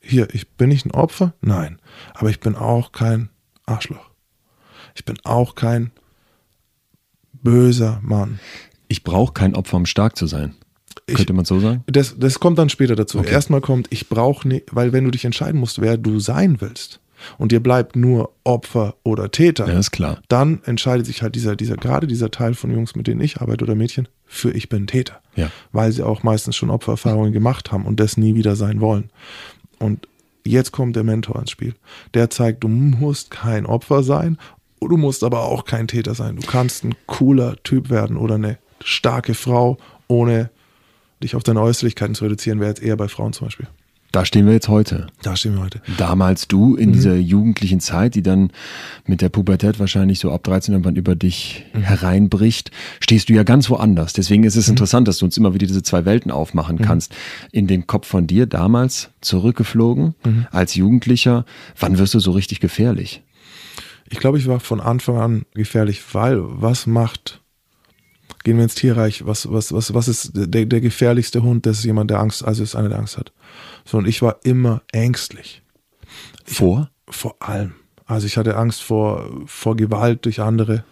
hier, 0.00 0.28
ich 0.34 0.48
bin 0.50 0.68
nicht 0.68 0.86
ein 0.86 0.90
Opfer? 0.90 1.34
Nein. 1.40 1.78
Aber 2.14 2.30
ich 2.30 2.40
bin 2.40 2.54
auch 2.54 2.92
kein 2.92 3.28
Arschloch. 3.66 4.10
Ich 4.94 5.04
bin 5.04 5.18
auch 5.24 5.54
kein 5.54 5.92
böser 7.32 8.00
Mann. 8.02 8.40
Ich 8.88 9.04
brauche 9.04 9.32
kein 9.32 9.54
Opfer, 9.54 9.76
um 9.76 9.86
stark 9.86 10.16
zu 10.16 10.26
sein. 10.26 10.56
Könnte 11.06 11.32
man 11.32 11.44
so 11.44 11.60
sagen? 11.60 11.84
Das, 11.86 12.18
das 12.18 12.40
kommt 12.40 12.58
dann 12.58 12.68
später 12.68 12.96
dazu. 12.96 13.18
Okay. 13.18 13.30
Erstmal 13.30 13.60
kommt, 13.60 13.86
ich 13.90 14.08
brauche 14.08 14.46
nicht, 14.46 14.66
weil 14.72 14.92
wenn 14.92 15.04
du 15.04 15.10
dich 15.10 15.24
entscheiden 15.24 15.60
musst, 15.60 15.80
wer 15.80 15.96
du 15.96 16.18
sein 16.18 16.60
willst, 16.60 17.00
und 17.36 17.52
dir 17.52 17.60
bleibt 17.60 17.96
nur 17.96 18.32
Opfer 18.44 18.94
oder 19.02 19.30
Täter, 19.30 19.66
ja, 19.68 19.78
ist 19.78 19.90
klar. 19.90 20.20
dann 20.28 20.60
entscheidet 20.64 21.06
sich 21.06 21.22
halt 21.22 21.34
dieser, 21.34 21.56
dieser, 21.56 21.76
gerade 21.76 22.06
dieser 22.06 22.30
Teil 22.30 22.54
von 22.54 22.70
Jungs, 22.70 22.94
mit 22.94 23.06
denen 23.06 23.20
ich 23.20 23.40
arbeite 23.40 23.64
oder 23.64 23.74
Mädchen, 23.74 24.08
für 24.24 24.50
ich 24.50 24.68
bin 24.68 24.86
Täter. 24.86 25.20
Ja. 25.38 25.50
Weil 25.72 25.92
sie 25.92 26.02
auch 26.02 26.22
meistens 26.22 26.56
schon 26.56 26.70
Opfererfahrungen 26.70 27.32
gemacht 27.32 27.70
haben 27.72 27.86
und 27.86 28.00
das 28.00 28.16
nie 28.16 28.34
wieder 28.34 28.56
sein 28.56 28.80
wollen. 28.80 29.10
Und 29.78 30.08
jetzt 30.44 30.72
kommt 30.72 30.96
der 30.96 31.04
Mentor 31.04 31.38
ins 31.38 31.50
Spiel. 31.50 31.74
Der 32.14 32.30
zeigt, 32.30 32.64
du 32.64 32.68
musst 32.68 33.30
kein 33.30 33.66
Opfer 33.66 34.02
sein, 34.02 34.38
du 34.80 34.96
musst 34.96 35.22
aber 35.22 35.44
auch 35.44 35.64
kein 35.64 35.88
Täter 35.88 36.14
sein. 36.14 36.36
Du 36.36 36.46
kannst 36.46 36.84
ein 36.84 36.94
cooler 37.06 37.56
Typ 37.62 37.90
werden 37.90 38.16
oder 38.16 38.34
eine 38.34 38.58
starke 38.82 39.34
Frau, 39.34 39.78
ohne 40.08 40.50
dich 41.22 41.36
auf 41.36 41.42
deine 41.42 41.62
Äußerlichkeiten 41.62 42.14
zu 42.14 42.24
reduzieren, 42.24 42.60
wäre 42.60 42.70
jetzt 42.70 42.82
eher 42.82 42.96
bei 42.96 43.08
Frauen 43.08 43.32
zum 43.32 43.46
Beispiel. 43.46 43.68
Da 44.18 44.24
stehen 44.24 44.46
wir 44.46 44.52
jetzt 44.52 44.66
heute. 44.66 45.06
Da 45.22 45.36
stehen 45.36 45.54
wir 45.54 45.62
heute. 45.62 45.80
Damals 45.96 46.48
du 46.48 46.74
in 46.74 46.88
mhm. 46.88 46.92
dieser 46.94 47.14
jugendlichen 47.14 47.78
Zeit, 47.78 48.16
die 48.16 48.22
dann 48.24 48.50
mit 49.06 49.20
der 49.20 49.28
Pubertät 49.28 49.78
wahrscheinlich 49.78 50.18
so 50.18 50.32
ab 50.32 50.42
13 50.42 50.74
irgendwann 50.74 50.96
über 50.96 51.14
dich 51.14 51.66
mhm. 51.72 51.82
hereinbricht, 51.82 52.72
stehst 52.98 53.28
du 53.28 53.34
ja 53.34 53.44
ganz 53.44 53.70
woanders. 53.70 54.14
Deswegen 54.14 54.42
ist 54.42 54.56
es 54.56 54.66
mhm. 54.66 54.72
interessant, 54.72 55.06
dass 55.06 55.18
du 55.18 55.24
uns 55.24 55.36
immer 55.36 55.54
wieder 55.54 55.68
diese 55.68 55.84
zwei 55.84 56.04
Welten 56.04 56.32
aufmachen 56.32 56.78
mhm. 56.78 56.82
kannst. 56.82 57.14
In 57.52 57.68
den 57.68 57.86
Kopf 57.86 58.08
von 58.08 58.26
dir 58.26 58.46
damals 58.46 59.10
zurückgeflogen 59.20 60.16
mhm. 60.24 60.48
als 60.50 60.74
Jugendlicher. 60.74 61.44
Wann 61.78 61.98
wirst 61.98 62.14
du 62.14 62.18
so 62.18 62.32
richtig 62.32 62.58
gefährlich? 62.58 63.22
Ich 64.10 64.18
glaube, 64.18 64.38
ich 64.38 64.48
war 64.48 64.58
von 64.58 64.80
Anfang 64.80 65.18
an 65.18 65.42
gefährlich, 65.54 66.02
weil 66.12 66.40
was 66.40 66.88
macht 66.88 67.40
gehen 68.48 68.56
wir 68.56 68.64
ins 68.64 68.76
Tierreich, 68.76 69.26
was, 69.26 69.52
was, 69.52 69.74
was, 69.74 69.92
was 69.92 70.08
ist 70.08 70.30
der, 70.34 70.64
der 70.64 70.80
gefährlichste 70.80 71.42
Hund? 71.42 71.66
Das 71.66 71.80
ist 71.80 71.84
jemand, 71.84 72.10
der 72.10 72.18
Angst, 72.18 72.42
also 72.42 72.62
ist 72.62 72.76
einer, 72.76 72.88
der 72.88 72.98
Angst 72.98 73.18
hat. 73.18 73.30
So, 73.84 73.98
und 73.98 74.08
ich 74.08 74.22
war 74.22 74.38
immer 74.42 74.80
ängstlich. 74.90 75.60
Vor? 76.46 76.88
Ich, 77.10 77.14
vor 77.14 77.36
allem. 77.40 77.74
Also 78.06 78.26
ich 78.26 78.38
hatte 78.38 78.56
Angst 78.56 78.82
vor, 78.82 79.28
vor 79.44 79.76
Gewalt 79.76 80.24
durch 80.24 80.40
andere. 80.40 80.82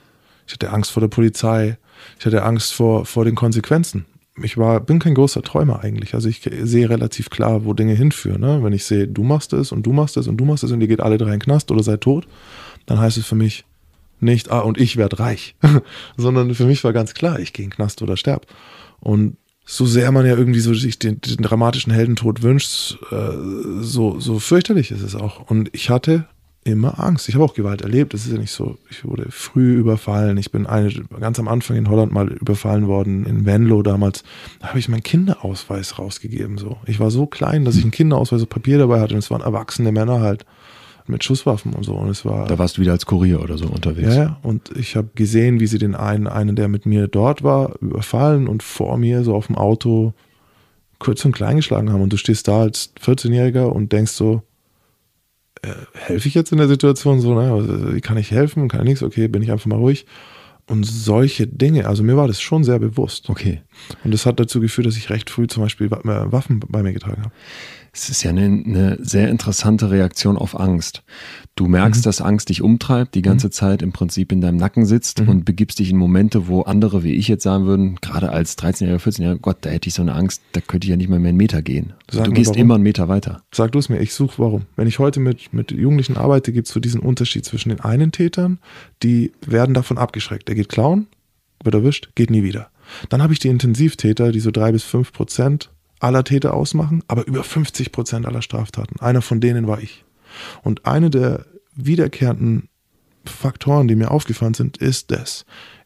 Ich 0.46 0.52
hatte 0.52 0.70
Angst 0.70 0.90
vor 0.90 1.00
der 1.00 1.08
Polizei. 1.08 1.78
Ich 2.18 2.26
hatte 2.26 2.42
Angst 2.42 2.74
vor, 2.74 3.06
vor 3.06 3.24
den 3.24 3.36
Konsequenzen. 3.36 4.04
Ich 4.42 4.58
war, 4.58 4.78
bin 4.80 4.98
kein 4.98 5.14
großer 5.14 5.40
Träumer 5.40 5.82
eigentlich. 5.82 6.12
Also 6.12 6.28
ich 6.28 6.42
sehe 6.60 6.90
relativ 6.90 7.30
klar, 7.30 7.64
wo 7.64 7.72
Dinge 7.72 7.94
hinführen. 7.94 8.42
Ne? 8.42 8.62
Wenn 8.62 8.74
ich 8.74 8.84
sehe, 8.84 9.08
du 9.08 9.22
machst 9.22 9.54
es 9.54 9.72
und 9.72 9.86
du 9.86 9.94
machst 9.94 10.18
es 10.18 10.28
und 10.28 10.36
du 10.36 10.44
machst 10.44 10.62
es 10.62 10.72
und 10.72 10.82
ihr 10.82 10.88
geht 10.88 11.00
alle 11.00 11.16
drei 11.16 11.28
in 11.32 11.38
den 11.38 11.40
Knast 11.40 11.70
oder 11.70 11.82
seid 11.82 12.02
tot, 12.02 12.28
dann 12.84 13.00
heißt 13.00 13.16
es 13.16 13.24
für 13.24 13.34
mich 13.34 13.64
nicht, 14.20 14.50
ah, 14.50 14.60
und 14.60 14.78
ich 14.78 14.96
werde 14.96 15.18
reich. 15.18 15.54
Sondern 16.16 16.54
für 16.54 16.66
mich 16.66 16.84
war 16.84 16.92
ganz 16.92 17.14
klar, 17.14 17.38
ich 17.38 17.52
gehe 17.52 17.64
in 17.64 17.70
den 17.70 17.76
Knast 17.76 18.02
oder 18.02 18.16
sterb. 18.16 18.46
Und 19.00 19.36
so 19.64 19.84
sehr 19.84 20.12
man 20.12 20.24
ja 20.24 20.36
irgendwie 20.36 20.60
so 20.60 20.74
sich 20.74 20.98
den, 20.98 21.20
den 21.20 21.42
dramatischen 21.42 21.92
Heldentod 21.92 22.42
wünscht, 22.42 22.98
äh, 23.10 23.32
so, 23.80 24.20
so 24.20 24.38
fürchterlich 24.38 24.92
ist 24.92 25.02
es 25.02 25.16
auch. 25.16 25.50
Und 25.50 25.70
ich 25.72 25.90
hatte 25.90 26.26
immer 26.66 26.98
Angst. 26.98 27.28
Ich 27.28 27.34
habe 27.34 27.44
auch 27.44 27.54
Gewalt 27.54 27.82
erlebt. 27.82 28.12
Es 28.12 28.26
ist 28.26 28.32
ja 28.32 28.38
nicht 28.38 28.50
so, 28.50 28.76
ich 28.90 29.04
wurde 29.04 29.26
früh 29.30 29.74
überfallen. 29.74 30.36
Ich 30.36 30.50
bin 30.50 30.66
eine, 30.66 30.90
ganz 31.20 31.38
am 31.38 31.48
Anfang 31.48 31.76
in 31.76 31.88
Holland 31.88 32.12
mal 32.12 32.28
überfallen 32.28 32.88
worden, 32.88 33.24
in 33.24 33.46
Venlo 33.46 33.82
damals. 33.82 34.24
Da 34.60 34.68
habe 34.68 34.78
ich 34.78 34.88
meinen 34.88 35.04
Kinderausweis 35.04 35.98
rausgegeben. 35.98 36.58
So. 36.58 36.78
Ich 36.86 36.98
war 36.98 37.10
so 37.10 37.26
klein, 37.26 37.64
dass 37.64 37.76
ich 37.76 37.82
einen 37.82 37.92
Kinderausweis 37.92 38.42
auf 38.42 38.48
Papier 38.48 38.78
dabei 38.78 39.00
hatte 39.00 39.14
und 39.14 39.20
es 39.20 39.30
waren 39.30 39.42
erwachsene 39.42 39.92
Männer 39.92 40.20
halt 40.20 40.44
mit 41.08 41.24
Schusswaffen 41.24 41.72
und 41.72 41.84
so. 41.84 41.94
Und 41.94 42.08
es 42.08 42.24
war. 42.24 42.46
Da 42.46 42.58
warst 42.58 42.76
du 42.76 42.80
wieder 42.80 42.92
als 42.92 43.06
Kurier 43.06 43.40
oder 43.40 43.58
so 43.58 43.66
unterwegs. 43.66 44.14
Ja, 44.14 44.38
und 44.42 44.70
ich 44.76 44.96
habe 44.96 45.08
gesehen, 45.14 45.60
wie 45.60 45.66
sie 45.66 45.78
den 45.78 45.94
einen, 45.94 46.26
einen, 46.26 46.56
der 46.56 46.68
mit 46.68 46.86
mir 46.86 47.08
dort 47.08 47.42
war, 47.42 47.80
überfallen 47.80 48.48
und 48.48 48.62
vor 48.62 48.96
mir 48.98 49.22
so 49.24 49.34
auf 49.34 49.46
dem 49.46 49.56
Auto 49.56 50.14
kurz 50.98 51.24
und 51.24 51.32
klein 51.32 51.56
geschlagen 51.56 51.92
haben. 51.92 52.02
Und 52.02 52.12
du 52.12 52.16
stehst 52.16 52.48
da 52.48 52.62
als 52.62 52.92
14-Jähriger 53.02 53.66
und 53.66 53.92
denkst 53.92 54.12
so, 54.12 54.42
äh, 55.62 55.68
helfe 55.92 56.28
ich 56.28 56.34
jetzt 56.34 56.52
in 56.52 56.58
der 56.58 56.68
Situation 56.68 57.20
so, 57.20 57.34
ne? 57.34 57.94
Wie 57.94 58.00
kann 58.00 58.16
ich 58.16 58.30
helfen? 58.30 58.68
Kann 58.68 58.80
ich 58.80 58.86
nichts? 58.86 59.02
Okay, 59.02 59.28
bin 59.28 59.42
ich 59.42 59.50
einfach 59.50 59.66
mal 59.66 59.76
ruhig. 59.76 60.06
Und 60.68 60.84
solche 60.84 61.46
Dinge, 61.46 61.86
also 61.86 62.02
mir 62.02 62.16
war 62.16 62.26
das 62.26 62.40
schon 62.40 62.64
sehr 62.64 62.80
bewusst. 62.80 63.30
Okay. 63.30 63.62
Und 64.02 64.12
das 64.12 64.26
hat 64.26 64.40
dazu 64.40 64.60
geführt, 64.60 64.86
dass 64.86 64.96
ich 64.96 65.10
recht 65.10 65.30
früh 65.30 65.46
zum 65.46 65.62
Beispiel 65.62 65.90
Waffen 65.90 66.60
bei 66.68 66.82
mir 66.82 66.92
getragen 66.92 67.22
habe. 67.22 67.32
Es 67.96 68.10
ist 68.10 68.22
ja 68.22 68.30
eine, 68.30 68.44
eine, 68.44 68.98
sehr 69.00 69.30
interessante 69.30 69.90
Reaktion 69.90 70.36
auf 70.36 70.58
Angst. 70.58 71.02
Du 71.54 71.66
merkst, 71.66 72.02
mhm. 72.02 72.04
dass 72.04 72.20
Angst 72.20 72.50
dich 72.50 72.60
umtreibt, 72.60 73.14
die 73.14 73.22
ganze 73.22 73.46
mhm. 73.46 73.52
Zeit 73.52 73.80
im 73.80 73.92
Prinzip 73.92 74.32
in 74.32 74.42
deinem 74.42 74.58
Nacken 74.58 74.84
sitzt 74.84 75.22
mhm. 75.22 75.28
und 75.30 75.44
begibst 75.46 75.78
dich 75.78 75.90
in 75.90 75.96
Momente, 75.96 76.46
wo 76.46 76.60
andere, 76.60 77.04
wie 77.04 77.14
ich 77.14 77.26
jetzt 77.26 77.42
sagen 77.42 77.64
würden, 77.64 77.96
gerade 78.02 78.30
als 78.30 78.58
13-Jähriger, 78.58 79.00
14-Jähriger, 79.00 79.38
Gott, 79.38 79.58
da 79.62 79.70
hätte 79.70 79.88
ich 79.88 79.94
so 79.94 80.02
eine 80.02 80.14
Angst, 80.14 80.42
da 80.52 80.60
könnte 80.60 80.84
ich 80.84 80.90
ja 80.90 80.96
nicht 80.96 81.08
mal 81.08 81.18
mehr 81.18 81.30
einen 81.30 81.38
Meter 81.38 81.62
gehen. 81.62 81.94
Sag 82.10 82.24
du 82.24 82.32
gehst 82.32 82.50
warum. 82.50 82.60
immer 82.60 82.74
einen 82.74 82.84
Meter 82.84 83.08
weiter. 83.08 83.42
Sag 83.50 83.72
du 83.72 83.78
es 83.78 83.88
mir, 83.88 83.98
ich 83.98 84.12
suche 84.12 84.34
warum. 84.36 84.66
Wenn 84.76 84.88
ich 84.88 84.98
heute 84.98 85.18
mit, 85.18 85.54
mit 85.54 85.70
Jugendlichen 85.70 86.18
arbeite, 86.18 86.52
gibt 86.52 86.68
es 86.68 86.74
so 86.74 86.80
diesen 86.80 87.00
Unterschied 87.00 87.46
zwischen 87.46 87.70
den 87.70 87.80
einen 87.80 88.12
Tätern, 88.12 88.58
die 89.02 89.32
werden 89.46 89.72
davon 89.74 89.96
abgeschreckt. 89.96 90.48
Der 90.48 90.54
geht 90.54 90.68
klauen, 90.68 91.06
wird 91.64 91.74
erwischt, 91.74 92.10
geht 92.14 92.30
nie 92.30 92.42
wieder. 92.42 92.68
Dann 93.08 93.22
habe 93.22 93.32
ich 93.32 93.38
die 93.38 93.48
Intensivtäter, 93.48 94.32
die 94.32 94.40
so 94.40 94.50
drei 94.50 94.70
bis 94.70 94.84
fünf 94.84 95.12
Prozent 95.12 95.70
aller 96.00 96.24
Täter 96.24 96.54
ausmachen, 96.54 97.02
aber 97.08 97.26
über 97.26 97.42
50 97.42 97.92
Prozent 97.92 98.26
aller 98.26 98.42
Straftaten. 98.42 99.00
Einer 99.00 99.22
von 99.22 99.40
denen 99.40 99.66
war 99.66 99.80
ich. 99.80 100.04
Und 100.62 100.84
eine 100.86 101.10
der 101.10 101.46
wiederkehrenden 101.74 102.68
Faktoren, 103.24 103.88
die 103.88 103.96
mir 103.96 104.10
aufgefallen 104.10 104.54
sind, 104.54 104.76
ist 104.76 105.10
das. 105.10 105.44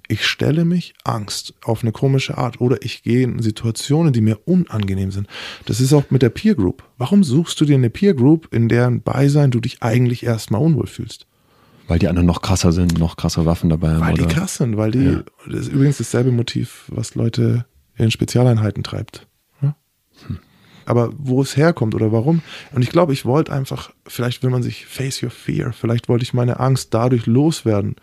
ich 0.08 0.26
stelle 0.26 0.64
mich 0.64 0.94
Angst 1.04 1.54
auf 1.62 1.82
eine 1.82 1.92
komische 1.92 2.36
Art 2.36 2.60
oder 2.60 2.82
ich 2.82 3.04
gehe 3.04 3.22
in 3.22 3.40
Situationen, 3.40 4.12
die 4.12 4.20
mir 4.20 4.40
unangenehm 4.44 5.12
sind. 5.12 5.28
Das 5.66 5.80
ist 5.80 5.92
auch 5.92 6.10
mit 6.10 6.22
der 6.22 6.30
Peer 6.30 6.56
Group. 6.56 6.82
Warum 6.98 7.22
suchst 7.22 7.60
du 7.60 7.64
dir 7.64 7.76
eine 7.76 7.90
Peer 7.90 8.14
Group, 8.14 8.52
in 8.52 8.68
deren 8.68 9.02
Beisein 9.02 9.52
du 9.52 9.60
dich 9.60 9.82
eigentlich 9.84 10.24
erstmal 10.24 10.60
unwohl 10.60 10.88
fühlst? 10.88 11.26
Weil 11.86 12.00
die 12.00 12.08
anderen 12.08 12.26
noch 12.26 12.42
krasser 12.42 12.72
sind, 12.72 12.98
noch 12.98 13.16
krasse 13.16 13.46
Waffen 13.46 13.70
dabei 13.70 13.92
haben. 13.92 14.00
Weil 14.00 14.14
oder? 14.14 14.26
die 14.26 14.34
krass 14.34 14.56
sind, 14.56 14.76
weil 14.76 14.90
die, 14.90 14.98
Ja. 15.04 15.22
das 15.48 15.60
ist 15.60 15.68
übrigens 15.72 15.98
dasselbe 15.98 16.32
Motiv, 16.32 16.86
was 16.88 17.14
Leute 17.14 17.64
in 17.96 18.10
Spezialeinheiten 18.10 18.82
treibt. 18.82 19.28
Ja? 20.28 20.36
Aber 20.86 21.12
wo 21.18 21.40
es 21.42 21.56
herkommt 21.56 21.94
oder 21.94 22.10
warum. 22.10 22.42
Und 22.72 22.82
ich 22.82 22.90
glaube, 22.90 23.12
ich 23.12 23.24
wollte 23.24 23.52
einfach, 23.52 23.92
vielleicht 24.06 24.42
will 24.42 24.50
man 24.50 24.62
sich 24.62 24.86
face 24.86 25.22
your 25.22 25.30
fear, 25.30 25.72
vielleicht 25.72 26.08
wollte 26.08 26.24
ich 26.24 26.34
meine 26.34 26.58
Angst 26.58 26.92
dadurch 26.94 27.26
loswerden. 27.26 27.96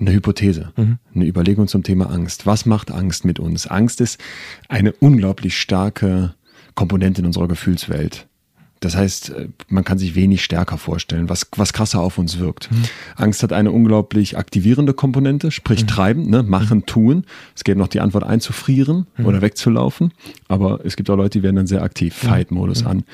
Eine 0.00 0.12
Hypothese, 0.12 0.72
Mhm. 0.76 0.98
eine 1.14 1.26
Überlegung 1.26 1.68
zum 1.68 1.82
Thema 1.82 2.10
Angst. 2.10 2.46
Was 2.46 2.66
macht 2.66 2.90
Angst 2.90 3.24
mit 3.24 3.38
uns? 3.38 3.66
Angst 3.66 4.00
ist 4.00 4.18
eine 4.68 4.92
unglaublich 4.92 5.56
starke 5.58 6.34
Komponente 6.74 7.20
in 7.20 7.26
unserer 7.26 7.46
Gefühlswelt. 7.46 8.26
Das 8.84 8.96
heißt, 8.96 9.30
äh, 9.30 9.48
man 9.68 9.82
kann 9.84 9.98
sich 9.98 10.14
wenig 10.14 10.44
stärker 10.44 10.78
vorstellen, 10.78 11.28
was, 11.28 11.46
was 11.56 11.72
krasser 11.72 12.00
auf 12.00 12.18
uns 12.18 12.38
wirkt. 12.38 12.70
Mhm. 12.70 12.82
Angst 13.16 13.42
hat 13.42 13.52
eine 13.52 13.72
unglaublich 13.72 14.36
aktivierende 14.36 14.92
Komponente, 14.94 15.50
sprich 15.50 15.86
treiben, 15.86 16.28
ne? 16.28 16.42
machen, 16.42 16.84
tun. 16.86 17.24
Es 17.56 17.64
geht 17.64 17.76
noch 17.78 17.88
die 17.88 18.00
Antwort 18.00 18.24
einzufrieren 18.24 19.06
Mhm. 19.16 19.26
oder 19.26 19.42
wegzulaufen. 19.42 20.12
Aber 20.48 20.84
es 20.84 20.96
gibt 20.96 21.08
auch 21.10 21.16
Leute, 21.16 21.38
die 21.38 21.42
werden 21.42 21.56
dann 21.56 21.66
sehr 21.66 21.82
aktiv, 21.82 22.22
Mhm. 22.22 22.26
Fight-Modus 22.28 22.84
an. 22.84 23.04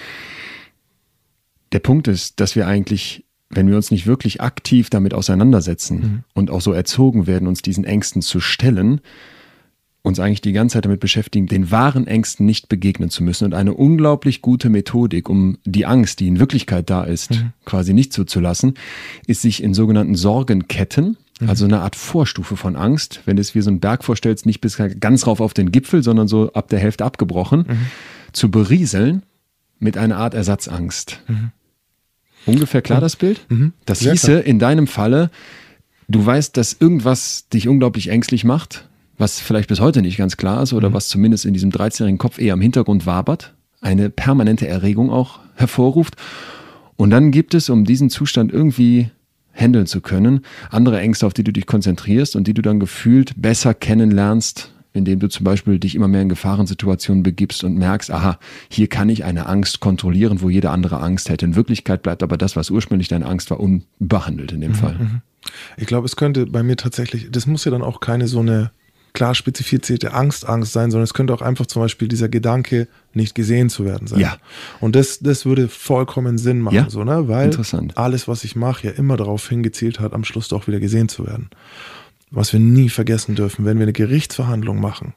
Der 1.73 1.79
Punkt 1.79 2.09
ist, 2.09 2.41
dass 2.41 2.57
wir 2.57 2.67
eigentlich, 2.67 3.25
wenn 3.49 3.69
wir 3.69 3.77
uns 3.77 3.91
nicht 3.91 4.07
wirklich 4.07 4.41
aktiv 4.41 4.91
damit 4.91 5.15
auseinandersetzen 5.15 6.25
und 6.35 6.51
auch 6.51 6.61
so 6.61 6.73
erzogen 6.73 7.27
werden, 7.27 7.47
uns 7.47 7.63
diesen 7.63 7.85
Ängsten 7.85 8.23
zu 8.23 8.41
stellen, 8.41 9.01
uns 10.03 10.19
eigentlich 10.19 10.41
die 10.41 10.53
ganze 10.53 10.75
Zeit 10.75 10.87
damit 10.87 11.01
beschäftigen, 11.01 11.47
den 11.47 11.71
wahren 11.71 12.07
Ängsten 12.07 12.47
nicht 12.47 12.69
begegnen 12.69 13.11
zu 13.11 13.23
müssen. 13.23 13.45
Und 13.45 13.55
eine 13.55 13.75
unglaublich 13.75 14.41
gute 14.41 14.71
Methodik, 14.71 15.29
um 15.29 15.59
die 15.65 15.85
Angst, 15.85 16.21
die 16.21 16.29
in 16.29 16.39
Wirklichkeit 16.39 16.89
da 16.89 17.05
ist, 17.05 17.45
quasi 17.65 17.93
nicht 17.93 18.13
zuzulassen, 18.13 18.75
ist 19.27 19.43
sich 19.43 19.63
in 19.63 19.75
sogenannten 19.75 20.15
Sorgenketten, 20.15 21.17
also 21.47 21.65
eine 21.65 21.81
Art 21.81 21.97
Vorstufe 21.97 22.57
von 22.57 22.77
Angst, 22.77 23.23
wenn 23.27 23.37
du 23.37 23.41
es 23.41 23.55
wie 23.55 23.61
so 23.61 23.71
einen 23.71 23.81
Berg 23.81 24.05
vorstellst, 24.05 24.47
nicht 24.47 24.61
bis 24.61 24.79
ganz 25.01 25.27
rauf 25.27 25.41
auf 25.41 25.55
den 25.55 25.73
Gipfel, 25.73 26.03
sondern 26.03 26.29
so 26.29 26.53
ab 26.53 26.69
der 26.69 26.79
Hälfte 26.79 27.05
abgebrochen, 27.05 27.67
zu 28.33 28.51
berieseln 28.51 29.23
mit 29.79 29.97
einer 29.99 30.17
Art 30.17 30.35
Ersatzangst. 30.35 31.23
Ungefähr 32.47 32.83
klar 32.83 33.01
das 33.01 33.17
Bild? 33.17 33.47
Das 33.85 34.01
Sehr 34.01 34.13
hieße 34.13 34.33
in 34.41 34.59
deinem 34.59 34.87
Falle, 34.87 35.31
du 36.09 36.25
weißt, 36.25 36.57
dass 36.57 36.75
irgendwas 36.79 37.49
dich 37.49 37.69
unglaublich 37.69 38.09
ängstlich 38.09 38.45
macht, 38.45 38.89
was 39.21 39.39
vielleicht 39.39 39.69
bis 39.69 39.81
heute 39.81 40.03
nicht 40.03 40.17
ganz 40.17 40.37
klar 40.37 40.63
ist 40.63 40.73
oder 40.73 40.93
was 40.93 41.09
zumindest 41.09 41.45
in 41.45 41.53
diesem 41.53 41.71
13-jährigen 41.71 42.19
Kopf 42.19 42.39
eher 42.39 42.55
im 42.55 42.61
Hintergrund 42.61 43.07
wabert, 43.07 43.55
eine 43.81 44.11
permanente 44.11 44.67
Erregung 44.67 45.11
auch 45.11 45.41
hervorruft. 45.55 46.17
Und 46.97 47.11
dann 47.11 47.31
gibt 47.31 47.55
es, 47.55 47.69
um 47.69 47.85
diesen 47.85 48.11
Zustand 48.11 48.53
irgendwie 48.53 49.11
handeln 49.53 49.87
zu 49.87 50.01
können, 50.01 50.41
andere 50.71 51.01
Ängste, 51.01 51.27
auf 51.27 51.35
die 51.35 51.45
du 51.45 51.53
dich 51.53 51.67
konzentrierst 51.67 52.35
und 52.35 52.47
die 52.47 52.55
du 52.55 52.63
dann 52.63 52.81
gefühlt 52.81 53.41
besser 53.41 53.75
kennenlernst, 53.75 54.73
indem 54.93 55.19
du 55.19 55.29
zum 55.29 55.45
Beispiel 55.45 55.79
dich 55.79 55.95
immer 55.95 56.09
mehr 56.09 56.23
in 56.23 56.29
Gefahrensituationen 56.29 57.23
begibst 57.23 57.63
und 57.63 57.77
merkst, 57.77 58.11
aha, 58.11 58.39
hier 58.69 58.89
kann 58.89 59.09
ich 59.09 59.25
eine 59.25 59.47
Angst 59.47 59.81
kontrollieren, 59.81 60.41
wo 60.41 60.51
jede 60.51 60.71
andere 60.71 61.01
Angst 61.01 61.29
hätte. 61.29 61.45
In 61.45 61.57
Wirklichkeit 61.57 62.03
bleibt 62.03 62.23
aber 62.23 62.37
das, 62.37 62.57
was 62.57 62.71
ursprünglich 62.71 63.09
deine 63.09 63.27
Angst 63.27 63.51
war, 63.51 63.61
unbehandelt 63.61 64.53
in 64.53 64.61
dem 64.61 64.75
Fall. 64.75 65.23
Ich 65.77 65.87
glaube, 65.87 66.07
es 66.07 66.17
könnte 66.17 66.47
bei 66.47 66.63
mir 66.63 66.77
tatsächlich, 66.77 67.31
das 67.31 67.47
muss 67.47 67.65
ja 67.65 67.71
dann 67.71 67.83
auch 67.83 68.01
keine 68.01 68.29
so 68.29 68.41
eine 68.41 68.73
klar 69.13 69.35
spezifizierte 69.35 70.13
Angst, 70.13 70.47
Angst 70.49 70.73
sein, 70.73 70.91
sondern 70.91 71.05
es 71.05 71.15
könnte 71.15 71.35
auch 71.35 71.43
einfach 71.43 71.67
zum 71.67 71.83
Beispiel 71.83 72.09
dieser 72.09 72.29
Gedanke, 72.29 72.89
nicht 73.13 73.35
gesehen 73.35 73.71
zu 73.71 73.85
werden 73.85 74.07
sein. 74.07 74.21
Ja. 74.21 74.37
Und 74.81 74.95
das, 74.95 75.19
das 75.19 75.45
würde 75.45 75.69
vollkommen 75.69 76.39
Sinn 76.39 76.61
machen, 76.61 76.77
Ja. 76.77 76.91
so, 76.91 77.03
ne? 77.05 77.29
Weil 77.29 77.51
alles, 77.97 78.29
was 78.29 78.45
ich 78.45 78.55
mache, 78.57 78.89
ja 78.89 78.93
immer 78.93 79.17
darauf 79.17 79.49
hingezielt 79.49 80.01
hat, 80.01 80.13
am 80.13 80.25
Schluss 80.25 80.49
doch 80.49 80.67
wieder 80.69 80.81
gesehen 80.81 81.09
zu 81.09 81.27
werden. 81.27 81.51
Was 82.31 82.53
wir 82.53 82.61
nie 82.61 82.89
vergessen 82.89 83.35
dürfen, 83.35 83.65
wenn 83.65 83.79
wir 83.79 83.83
eine 83.85 83.93
Gerichtsverhandlung 83.93 84.81
machen, 84.81 85.15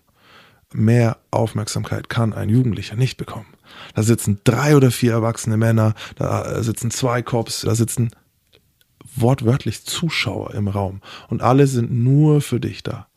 mehr 0.73 1.17
Aufmerksamkeit 1.29 2.09
kann 2.09 2.33
ein 2.33 2.49
Jugendlicher 2.49 2.95
nicht 2.95 3.17
bekommen. 3.17 3.45
Da 3.93 4.01
sitzen 4.01 4.39
drei 4.43 4.75
oder 4.75 4.89
vier 4.89 5.11
erwachsene 5.11 5.57
Männer, 5.57 5.93
da 6.15 6.63
sitzen 6.63 6.89
zwei 6.89 7.21
Cops, 7.21 7.61
da 7.61 7.75
sitzen 7.75 8.09
wortwörtlich 9.15 9.85
Zuschauer 9.85 10.53
im 10.55 10.67
Raum 10.67 11.01
und 11.29 11.41
alle 11.41 11.67
sind 11.67 11.91
nur 11.91 12.41
für 12.41 12.59
dich 12.59 12.81
da. 12.81 13.07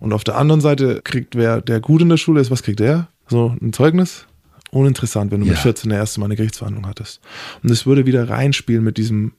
Und 0.00 0.12
auf 0.12 0.24
der 0.24 0.36
anderen 0.36 0.60
Seite 0.60 1.00
kriegt 1.02 1.34
wer, 1.36 1.60
der 1.60 1.80
gut 1.80 2.02
in 2.02 2.08
der 2.08 2.16
Schule 2.16 2.40
ist, 2.40 2.50
was 2.50 2.62
kriegt 2.62 2.80
er? 2.80 3.08
So 3.28 3.56
ein 3.60 3.72
Zeugnis? 3.72 4.26
Uninteressant, 4.70 5.30
wenn 5.32 5.40
du 5.40 5.46
mit 5.46 5.56
Ja. 5.56 5.60
14 5.60 5.90
der 5.90 5.98
erste 5.98 6.20
Mal 6.20 6.26
eine 6.26 6.36
Gerichtsverhandlung 6.36 6.86
hattest. 6.86 7.20
Und 7.62 7.70
es 7.70 7.86
würde 7.86 8.06
wieder 8.06 8.28
reinspielen 8.28 8.84
mit 8.84 8.96
diesem, 8.98 9.32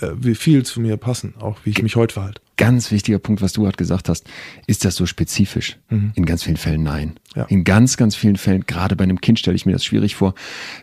äh, 0.00 0.08
wie 0.16 0.34
viel 0.34 0.64
zu 0.64 0.80
mir 0.80 0.96
passen, 0.98 1.34
auch 1.40 1.58
wie 1.64 1.70
ich 1.70 1.82
mich 1.82 1.96
heute 1.96 2.14
verhalte. 2.14 2.41
Ganz 2.56 2.90
wichtiger 2.90 3.18
Punkt, 3.18 3.40
was 3.40 3.54
du 3.54 3.62
gerade 3.62 3.76
gesagt 3.76 4.08
hast, 4.08 4.28
ist 4.66 4.84
das 4.84 4.94
so 4.94 5.06
spezifisch? 5.06 5.78
In 6.14 6.26
ganz 6.26 6.42
vielen 6.42 6.58
Fällen 6.58 6.82
nein. 6.82 7.14
Ja. 7.34 7.44
In 7.44 7.64
ganz, 7.64 7.96
ganz 7.96 8.14
vielen 8.14 8.36
Fällen, 8.36 8.66
gerade 8.66 8.94
bei 8.94 9.04
einem 9.04 9.20
Kind 9.20 9.38
stelle 9.38 9.56
ich 9.56 9.64
mir 9.64 9.72
das 9.72 9.84
schwierig 9.84 10.16
vor, 10.16 10.34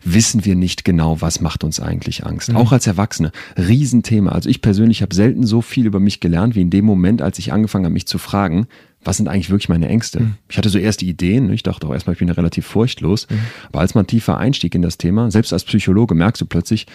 wissen 0.03 0.45
wir 0.45 0.55
nicht 0.55 0.83
genau, 0.83 1.21
was 1.21 1.41
macht 1.41 1.63
uns 1.63 1.79
eigentlich 1.79 2.25
Angst. 2.25 2.53
Auch 2.55 2.71
als 2.71 2.87
Erwachsene. 2.87 3.31
Riesenthema. 3.55 4.31
Also 4.31 4.49
ich 4.49 4.61
persönlich 4.61 5.01
habe 5.01 5.13
selten 5.13 5.45
so 5.45 5.61
viel 5.61 5.85
über 5.85 5.99
mich 5.99 6.19
gelernt, 6.19 6.55
wie 6.55 6.61
in 6.61 6.71
dem 6.71 6.85
Moment, 6.85 7.21
als 7.21 7.37
ich 7.37 7.53
angefangen 7.53 7.85
habe, 7.85 7.93
mich 7.93 8.07
zu 8.07 8.17
fragen, 8.17 8.67
was 9.03 9.17
sind 9.17 9.29
eigentlich 9.29 9.49
wirklich 9.49 9.69
meine 9.69 9.87
Ängste? 9.87 10.35
Ich 10.49 10.57
hatte 10.57 10.69
so 10.69 10.77
erste 10.77 11.05
Ideen, 11.05 11.47
ne? 11.47 11.53
ich 11.53 11.63
dachte 11.63 11.87
auch 11.87 11.93
erstmal, 11.93 12.13
ich 12.13 12.19
bin 12.19 12.27
ja 12.27 12.33
relativ 12.33 12.65
furchtlos. 12.65 13.27
Aber 13.71 13.79
als 13.79 13.95
man 13.95 14.07
tiefer 14.07 14.37
einstieg 14.37 14.75
in 14.75 14.81
das 14.81 14.97
Thema, 14.97 15.31
selbst 15.31 15.53
als 15.53 15.63
Psychologe 15.63 16.15
merkst 16.15 16.41
du 16.41 16.45
plötzlich, 16.45 16.85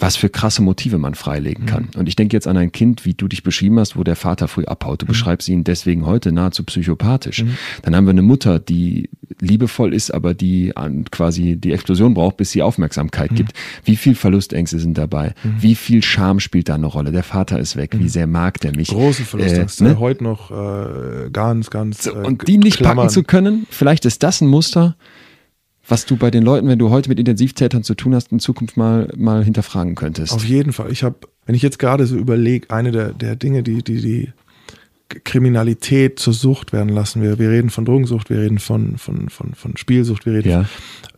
was 0.00 0.16
für 0.16 0.28
krasse 0.28 0.62
Motive 0.62 0.98
man 0.98 1.14
freilegen 1.14 1.66
kann. 1.66 1.88
Und 1.96 2.08
ich 2.08 2.16
denke 2.16 2.36
jetzt 2.36 2.46
an 2.46 2.56
ein 2.56 2.72
Kind, 2.72 3.04
wie 3.04 3.14
du 3.14 3.26
dich 3.28 3.42
beschrieben 3.42 3.78
hast, 3.78 3.96
wo 3.96 4.04
der 4.04 4.16
Vater 4.16 4.48
früh 4.48 4.64
abhaut. 4.64 5.02
Du 5.02 5.06
beschreibst 5.06 5.48
ihn 5.48 5.64
deswegen 5.64 6.06
heute 6.06 6.32
nahezu 6.32 6.64
psychopathisch. 6.64 7.44
Dann 7.82 7.96
haben 7.96 8.04
wir 8.04 8.10
eine 8.10 8.22
Mutter, 8.22 8.58
die 8.58 9.10
liebevoll 9.40 9.94
ist, 9.94 10.12
aber 10.12 10.34
die 10.34 10.72
quasi 11.10 11.56
die 11.56 11.72
Explosion 11.72 12.14
braucht, 12.14 12.36
bis 12.36 12.50
sie 12.50 12.62
Aufmerksamkeit 12.62 13.34
gibt. 13.34 13.52
Wie 13.84 13.96
viel 13.96 14.14
Verlustängste 14.14 14.78
sind 14.78 14.98
dabei? 14.98 15.34
Wie 15.42 15.74
viel 15.74 16.02
Scham 16.02 16.40
spielt 16.40 16.68
da 16.68 16.74
eine 16.74 16.86
Rolle? 16.86 17.12
Der 17.12 17.22
Vater 17.22 17.58
ist 17.58 17.76
weg. 17.76 17.96
Wie 17.98 18.08
sehr 18.08 18.26
mag 18.26 18.60
der 18.60 18.74
mich? 18.76 18.88
Große 18.88 19.24
Verlustängste. 19.24 19.84
Äh, 19.84 19.88
ne? 19.88 19.98
Heute 19.98 20.24
noch 20.24 20.50
äh, 20.50 21.30
ganz, 21.30 21.70
ganz. 21.70 22.04
So, 22.04 22.14
äh, 22.14 22.26
und 22.26 22.46
die 22.46 22.58
nicht 22.58 22.78
Klammern. 22.78 22.96
packen 22.96 23.10
zu 23.10 23.22
können, 23.22 23.66
vielleicht 23.70 24.04
ist 24.04 24.22
das 24.22 24.40
ein 24.40 24.48
Muster, 24.48 24.96
was 25.88 26.04
du 26.06 26.16
bei 26.16 26.30
den 26.30 26.42
Leuten, 26.44 26.68
wenn 26.68 26.78
du 26.78 26.90
heute 26.90 27.08
mit 27.08 27.18
Intensivtätern 27.18 27.82
zu 27.82 27.94
tun 27.94 28.14
hast, 28.14 28.30
in 28.30 28.40
Zukunft 28.40 28.76
mal, 28.76 29.10
mal 29.16 29.42
hinterfragen 29.42 29.94
könntest. 29.94 30.32
Auf 30.32 30.44
jeden 30.44 30.72
Fall. 30.72 30.92
Ich 30.92 31.02
habe, 31.02 31.16
wenn 31.46 31.54
ich 31.54 31.62
jetzt 31.62 31.78
gerade 31.78 32.06
so 32.06 32.16
überlege, 32.16 32.70
eine 32.70 32.92
der, 32.92 33.12
der 33.12 33.36
Dinge, 33.36 33.62
die, 33.62 33.82
die, 33.82 34.00
die 34.00 34.32
Kriminalität 35.08 36.18
zur 36.18 36.34
Sucht 36.34 36.72
werden 36.72 36.90
lassen. 36.90 37.22
Wir, 37.22 37.38
wir 37.38 37.50
reden 37.50 37.70
von 37.70 37.84
Drogensucht, 37.84 38.28
wir 38.28 38.38
reden 38.40 38.58
von, 38.58 38.98
von, 38.98 39.30
von, 39.30 39.54
von 39.54 39.76
Spielsucht, 39.76 40.26
wir 40.26 40.34
reden 40.34 40.50
Ja. 40.50 40.64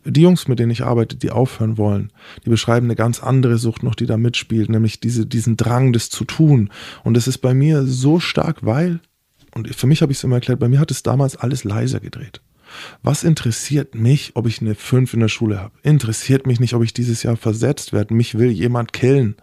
die 0.05 0.21
Jungs, 0.21 0.47
mit 0.47 0.59
denen 0.59 0.71
ich 0.71 0.83
arbeite, 0.83 1.17
die 1.17 1.29
aufhören 1.29 1.77
wollen, 1.77 2.11
die 2.45 2.49
beschreiben 2.49 2.87
eine 2.87 2.95
ganz 2.95 3.21
andere 3.21 3.57
Sucht 3.57 3.83
noch, 3.83 3.95
die 3.95 4.05
da 4.05 4.15
mitspielt, 4.15 4.69
nämlich 4.69 5.01
diese, 5.01 5.25
diesen 5.25 5.57
Drang, 5.57 5.91
das 5.91 6.09
zu 6.09 6.23
tun. 6.23 6.69
Und 7.03 7.15
das 7.15 7.27
ist 7.27 7.39
bei 7.39 7.53
mir 7.53 7.83
so 7.85 8.19
stark, 8.21 8.65
weil, 8.65 9.01
und 9.53 9.73
für 9.75 9.87
mich 9.87 10.01
habe 10.01 10.13
ich 10.13 10.19
es 10.19 10.23
immer 10.23 10.35
erklärt, 10.35 10.59
bei 10.59 10.69
mir 10.69 10.79
hat 10.79 10.91
es 10.91 11.03
damals 11.03 11.35
alles 11.35 11.65
leiser 11.65 11.99
gedreht. 11.99 12.39
Was 13.03 13.23
interessiert 13.23 13.95
mich, 13.95 14.31
ob 14.35 14.47
ich 14.47 14.61
eine 14.61 14.75
5 14.75 15.13
in 15.13 15.19
der 15.21 15.27
Schule 15.27 15.59
habe? 15.59 15.73
Interessiert 15.83 16.45
mich 16.47 16.59
nicht, 16.59 16.73
ob 16.73 16.83
ich 16.83 16.93
dieses 16.93 17.23
Jahr 17.23 17.37
versetzt 17.37 17.93
werde. 17.93 18.13
Mich 18.13 18.37
will 18.37 18.51
jemand 18.51 18.93
killen. 18.93 19.35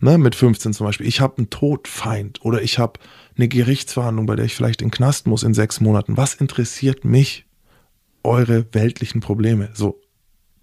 Ne, 0.00 0.18
mit 0.18 0.34
15 0.34 0.72
zum 0.72 0.86
Beispiel. 0.86 1.06
Ich 1.06 1.20
habe 1.20 1.38
einen 1.38 1.50
Todfeind 1.50 2.44
oder 2.44 2.62
ich 2.62 2.78
habe 2.78 3.00
eine 3.36 3.48
Gerichtsverhandlung, 3.48 4.26
bei 4.26 4.36
der 4.36 4.44
ich 4.44 4.54
vielleicht 4.54 4.82
in 4.82 4.88
den 4.88 4.92
Knast 4.92 5.26
muss 5.26 5.42
in 5.42 5.54
sechs 5.54 5.80
Monaten. 5.80 6.16
Was 6.16 6.34
interessiert 6.34 7.04
mich? 7.04 7.44
Eure 8.24 8.66
weltlichen 8.72 9.20
Probleme. 9.20 9.70
So 9.74 10.00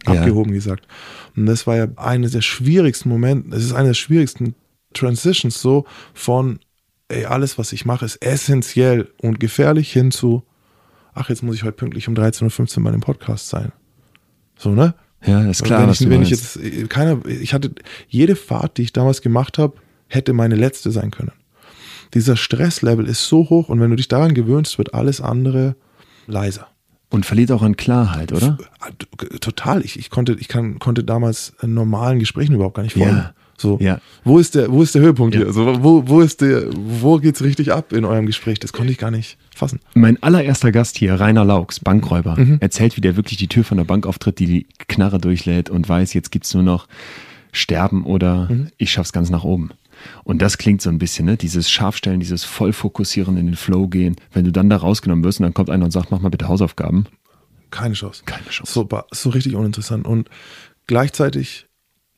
Ja. 0.05 0.13
abgehoben 0.13 0.51
gesagt. 0.51 0.87
Und 1.35 1.45
das 1.47 1.65
war 1.65 1.77
ja 1.77 1.87
eine 1.95 2.29
der 2.29 2.41
schwierigsten 2.41 3.09
Momente. 3.09 3.55
Es 3.55 3.63
ist 3.63 3.73
eine 3.73 3.89
der 3.89 3.93
schwierigsten 3.95 4.55
Transitions 4.93 5.61
so 5.61 5.85
von, 6.13 6.59
ey, 7.07 7.25
alles, 7.25 7.57
was 7.57 7.73
ich 7.73 7.85
mache, 7.85 8.05
ist 8.05 8.17
essentiell 8.17 9.11
und 9.21 9.39
gefährlich 9.39 9.91
hin 9.91 10.11
zu, 10.11 10.43
ach, 11.15 11.29
jetzt 11.29 11.41
muss 11.41 11.55
ich 11.55 11.63
heute 11.63 11.73
pünktlich 11.73 12.07
um 12.07 12.13
13.15 12.13 12.77
Uhr 12.77 12.83
bei 12.83 12.91
dem 12.91 13.01
Podcast 13.01 13.49
sein. 13.49 13.71
So, 14.57 14.71
ne? 14.71 14.93
Ja, 15.25 15.41
ist 15.49 15.63
klar, 15.63 15.81
wenn 15.81 15.89
was 15.89 16.01
ich, 16.01 16.09
wenn 16.09 16.21
ich 16.21 16.29
jetzt, 16.29 16.57
äh, 16.57 16.85
keiner, 16.87 17.25
ich 17.25 17.53
hatte, 17.53 17.71
jede 18.07 18.35
Fahrt, 18.35 18.77
die 18.77 18.83
ich 18.83 18.93
damals 18.93 19.21
gemacht 19.21 19.57
habe, 19.57 19.73
hätte 20.07 20.33
meine 20.33 20.55
letzte 20.55 20.91
sein 20.91 21.09
können. 21.09 21.31
Dieser 22.13 22.37
Stresslevel 22.37 23.07
ist 23.07 23.27
so 23.27 23.49
hoch 23.49 23.69
und 23.69 23.79
wenn 23.79 23.89
du 23.89 23.95
dich 23.95 24.07
daran 24.07 24.35
gewöhnst, 24.35 24.77
wird 24.77 24.93
alles 24.93 25.21
andere 25.21 25.75
leiser. 26.27 26.67
Und 27.09 27.25
verliert 27.25 27.51
auch 27.51 27.61
an 27.61 27.77
Klarheit, 27.77 28.33
oder? 28.33 28.57
Total. 29.39 29.81
Ich, 29.85 29.97
ich, 29.97 30.09
konnte, 30.09 30.35
ich 30.39 30.47
kann, 30.47 30.79
konnte 30.79 31.03
damals 31.03 31.53
normalen 31.61 32.19
Gesprächen 32.19 32.53
überhaupt 32.55 32.75
gar 32.75 32.83
nicht 32.83 32.93
folgen. 32.93 33.15
Ja. 33.17 33.33
So, 33.57 33.77
Ja. 33.79 33.99
wo 34.25 34.37
ist 34.37 34.55
der, 34.55 34.69
wo 34.69 34.81
ist 34.83 34.95
der 34.95 35.01
Höhepunkt 35.01 35.33
Ja. 35.33 35.43
hier? 35.43 35.53
So, 35.53 35.81
wo, 35.83 36.03
wo 36.07 36.19
ist 36.19 36.41
der, 36.41 36.63
wo 36.75 37.17
geht's 37.19 37.41
richtig 37.41 37.71
ab 37.71 37.93
in 37.93 38.03
eurem 38.03 38.25
Gespräch? 38.25 38.59
Das 38.59 38.73
konnte 38.73 38.91
ich 38.91 38.97
gar 38.97 39.11
nicht 39.11 39.37
fassen. 39.55 39.79
Mein 39.93 40.21
allererster 40.21 40.73
Gast 40.73 40.97
hier, 40.97 41.13
Rainer 41.19 41.45
Laux, 41.45 41.79
Bankräuber, 41.79 42.35
Mhm. 42.37 42.57
erzählt, 42.59 42.97
wie 42.97 43.01
der 43.01 43.15
wirklich 43.15 43.37
die 43.37 43.47
Tür 43.47 43.63
von 43.63 43.77
der 43.77 43.85
Bank 43.85 44.05
auftritt, 44.07 44.39
die 44.39 44.45
die 44.47 44.67
Knarre 44.89 45.19
durchlädt 45.19 45.69
und 45.69 45.87
weiß, 45.87 46.13
jetzt 46.13 46.31
gibt's 46.31 46.53
nur 46.53 46.63
noch 46.63 46.87
Sterben 47.53 48.03
oder 48.03 48.49
Mhm. 48.49 48.67
ich 48.77 48.91
schaff's 48.91 49.13
ganz 49.13 49.29
nach 49.29 49.45
oben. 49.45 49.69
Und 50.23 50.41
das 50.41 50.57
klingt 50.57 50.81
so 50.81 50.89
ein 50.89 50.97
bisschen, 50.97 51.25
ne? 51.25 51.37
Dieses 51.37 51.69
Scharfstellen, 51.69 52.19
dieses 52.19 52.43
Vollfokussieren 52.43 53.37
in 53.37 53.47
den 53.47 53.55
Flow 53.55 53.87
gehen. 53.87 54.15
Wenn 54.31 54.45
du 54.45 54.51
dann 54.51 54.69
da 54.69 54.77
rausgenommen 54.77 55.23
wirst 55.23 55.39
und 55.39 55.43
dann 55.43 55.53
kommt 55.53 55.69
einer 55.69 55.85
und 55.85 55.91
sagt, 55.91 56.11
mach 56.11 56.19
mal 56.19 56.29
bitte 56.29 56.47
Hausaufgaben. 56.47 57.05
Keine 57.71 57.93
Chance. 57.93 58.23
Keine 58.25 58.47
Chance. 58.49 58.71
So, 58.71 58.87
so 59.11 59.29
richtig 59.29 59.55
uninteressant. 59.55 60.05
Und 60.05 60.29
gleichzeitig, 60.87 61.67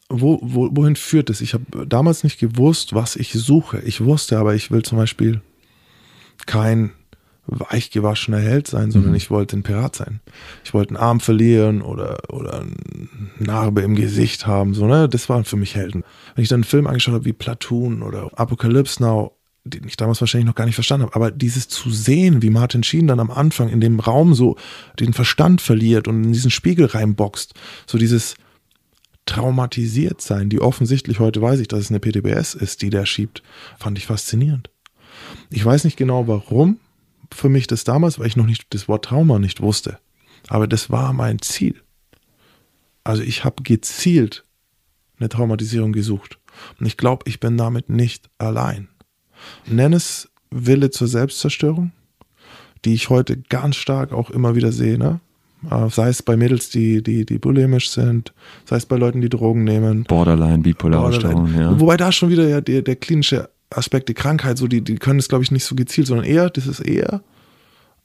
wo, 0.10 0.40
wo, 0.42 0.70
wohin 0.72 0.96
führt 0.96 1.30
es? 1.30 1.42
Ich 1.42 1.54
habe 1.54 1.88
damals 1.88 2.24
nicht 2.24 2.40
gewusst, 2.40 2.94
was 2.94 3.16
ich 3.16 3.34
suche. 3.34 3.80
Ich 3.80 4.02
wusste 4.04 4.38
aber, 4.38 4.56
ich 4.56 4.72
will 4.72 4.84
zum 4.84 4.98
Beispiel 4.98 5.42
kein 6.46 6.92
weichgewaschener 7.48 8.40
Held 8.40 8.68
sein, 8.68 8.92
sondern 8.92 9.16
ich 9.16 9.32
wollte 9.32 9.58
ein 9.58 9.64
Pirat 9.64 9.96
sein. 9.96 10.20
Ich 10.64 10.74
wollte 10.74 10.92
einen 10.92 11.04
Arm 11.04 11.20
verlieren 11.20 11.82
oder, 11.82 12.18
oder 12.30 12.62
eine 12.62 12.76
Narbe 13.40 13.82
im 13.82 13.96
Gesicht 13.96 14.46
haben. 14.46 14.74
So, 14.74 14.86
ne? 14.86 15.08
Das 15.08 15.30
waren 15.30 15.46
für 15.46 15.56
mich 15.56 15.76
Helden. 15.76 16.04
Wenn 16.36 16.44
ich 16.44 16.50
dann 16.50 16.58
einen 16.58 16.64
Film 16.66 16.88
angeschaut 16.88 17.14
habe 17.14 17.26
wie 17.26 17.34
Platoon 17.34 18.04
oder 18.04 18.30
Apocalypse 18.36 19.02
Now, 19.02 19.34
den 19.64 19.88
ich 19.88 19.98
damals 19.98 20.22
wahrscheinlich 20.22 20.48
noch 20.48 20.56
gar 20.56 20.66
nicht 20.66 20.76
verstanden 20.76 21.06
habe, 21.06 21.16
aber 21.16 21.32
dieses 21.32 21.68
zu 21.68 21.90
sehen, 21.90 22.42
wie 22.42 22.50
Martin 22.50 22.84
Sheen 22.84 23.08
dann 23.08 23.20
am 23.20 23.32
Anfang 23.32 23.70
in 23.70 23.82
dem 23.82 24.00
Raum 24.00 24.34
so 24.34 24.58
den 25.00 25.14
Verstand 25.14 25.62
verliert 25.62 26.08
und 26.08 26.24
in 26.24 26.34
diesen 26.34 26.52
Spiegel 26.52 26.86
reinboxt, 26.86 27.54
so 27.86 27.98
dieses 27.98 28.36
traumatisiert 29.26 30.22
sein, 30.22 30.50
die 30.50 30.62
offensichtlich 30.62 31.20
heute 31.20 31.42
weiß 31.42 31.60
ich, 31.60 31.68
dass 31.68 31.80
es 31.82 31.90
eine 31.90 32.00
PTBS 32.00 32.56
ist, 32.56 32.82
die 32.82 32.90
der 32.90 33.06
schiebt, 33.06 33.44
fand 33.78 33.98
ich 33.98 34.06
faszinierend. 34.06 34.70
Ich 35.50 35.64
weiß 35.64 35.84
nicht 35.84 35.98
genau 35.98 36.28
warum 36.28 36.80
für 37.34 37.50
mich 37.50 37.68
das 37.68 37.84
damals, 37.84 38.20
weil 38.20 38.28
ich 38.28 38.36
noch 38.36 38.46
nicht 38.46 38.74
das 38.74 38.88
Wort 38.88 39.06
Trauma 39.06 39.40
nicht 39.40 39.62
wusste, 39.62 40.00
aber 40.48 40.68
das 40.68 40.90
war 40.90 41.14
mein 41.14 41.40
Ziel. 41.40 41.76
Also 43.04 43.24
ich 43.24 43.44
habe 43.44 43.64
gezielt 43.64 44.44
eine 45.20 45.30
Traumatisierung 45.30 45.94
gesucht 45.94 46.40
und 46.80 46.86
ich 46.86 46.98
glaube, 46.98 47.24
ich 47.28 47.40
bin 47.40 47.58
damit 47.58 47.90
nicht 47.90 48.30
allein. 48.38 48.90
Nenn 49.66 49.94
es 49.94 50.30
Wille 50.52 50.90
zur 50.90 51.08
Selbstzerstörung, 51.08 51.92
die 52.86 52.94
ich 52.94 53.10
heute 53.10 53.38
ganz 53.38 53.76
stark 53.76 54.14
auch 54.14 54.30
immer 54.30 54.56
wieder 54.56 54.72
sehe, 54.72 54.98
ne? 54.98 55.20
Äh, 55.70 55.90
Sei 55.90 56.10
es 56.10 56.22
bei 56.22 56.38
Mädels, 56.38 56.70
die, 56.70 57.02
die, 57.02 57.26
die 57.26 57.40
bulimisch 57.40 57.90
sind, 57.90 58.34
sei 58.66 58.78
es 58.78 58.86
bei 58.86 58.96
Leuten, 58.96 59.22
die 59.22 59.30
Drogen 59.30 59.64
nehmen. 59.64 60.04
Borderline, 60.04 60.60
bipolare 60.60 61.14
Störung, 61.14 61.54
ja. 61.58 61.80
Wobei 61.80 61.98
da 61.98 62.12
schon 62.12 62.30
wieder 62.30 62.48
ja 62.48 62.62
der, 62.62 62.82
der 62.82 62.96
klinische 62.96 63.50
Aspekt, 63.70 64.10
die 64.10 64.14
Krankheit, 64.14 64.58
so 64.58 64.68
die, 64.68 64.82
die 64.82 64.96
können 64.96 65.20
es, 65.20 65.28
glaube 65.30 65.44
ich, 65.44 65.52
nicht 65.52 65.66
so 65.66 65.76
gezielt, 65.76 66.08
sondern 66.08 66.26
eher, 66.26 66.50
das 66.50 66.68
ist 66.68 66.80
eher 66.80 67.22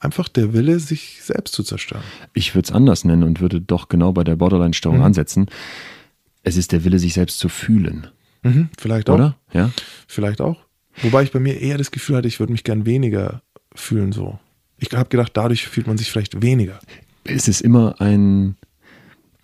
einfach 0.00 0.28
der 0.28 0.52
Wille, 0.52 0.80
sich 0.80 1.20
selbst 1.22 1.54
zu 1.54 1.62
zerstören. 1.62 2.02
Ich 2.34 2.54
würde 2.56 2.66
es 2.66 2.72
anders 2.72 3.04
nennen 3.04 3.22
und 3.22 3.40
würde 3.40 3.60
doch 3.60 3.88
genau 3.88 4.12
bei 4.12 4.24
der 4.24 4.34
Borderline-Störung 4.36 4.98
Mhm. 4.98 5.04
ansetzen. 5.04 5.46
Es 6.42 6.56
ist 6.56 6.72
der 6.72 6.82
Wille, 6.82 6.98
sich 6.98 7.14
selbst 7.14 7.38
zu 7.38 7.48
fühlen, 7.48 8.08
Mhm, 8.42 8.68
vielleicht 8.76 9.08
auch. 9.08 9.14
oder? 9.14 9.36
Ja. 9.52 9.70
Vielleicht 10.08 10.40
auch. 10.40 10.58
Wobei 11.02 11.22
ich 11.22 11.30
bei 11.30 11.38
mir 11.38 11.60
eher 11.60 11.78
das 11.78 11.92
Gefühl 11.92 12.16
hatte, 12.16 12.26
ich 12.28 12.40
würde 12.40 12.52
mich 12.52 12.64
gern 12.64 12.84
weniger 12.84 13.42
fühlen 13.74 14.10
so. 14.12 14.38
Ich 14.78 14.90
habe 14.92 15.08
gedacht, 15.08 15.30
dadurch 15.36 15.68
fühlt 15.68 15.86
man 15.86 15.96
sich 15.96 16.10
vielleicht 16.10 16.42
weniger. 16.42 16.80
es 17.24 17.46
ist 17.46 17.60
immer 17.60 18.00
ein, 18.00 18.56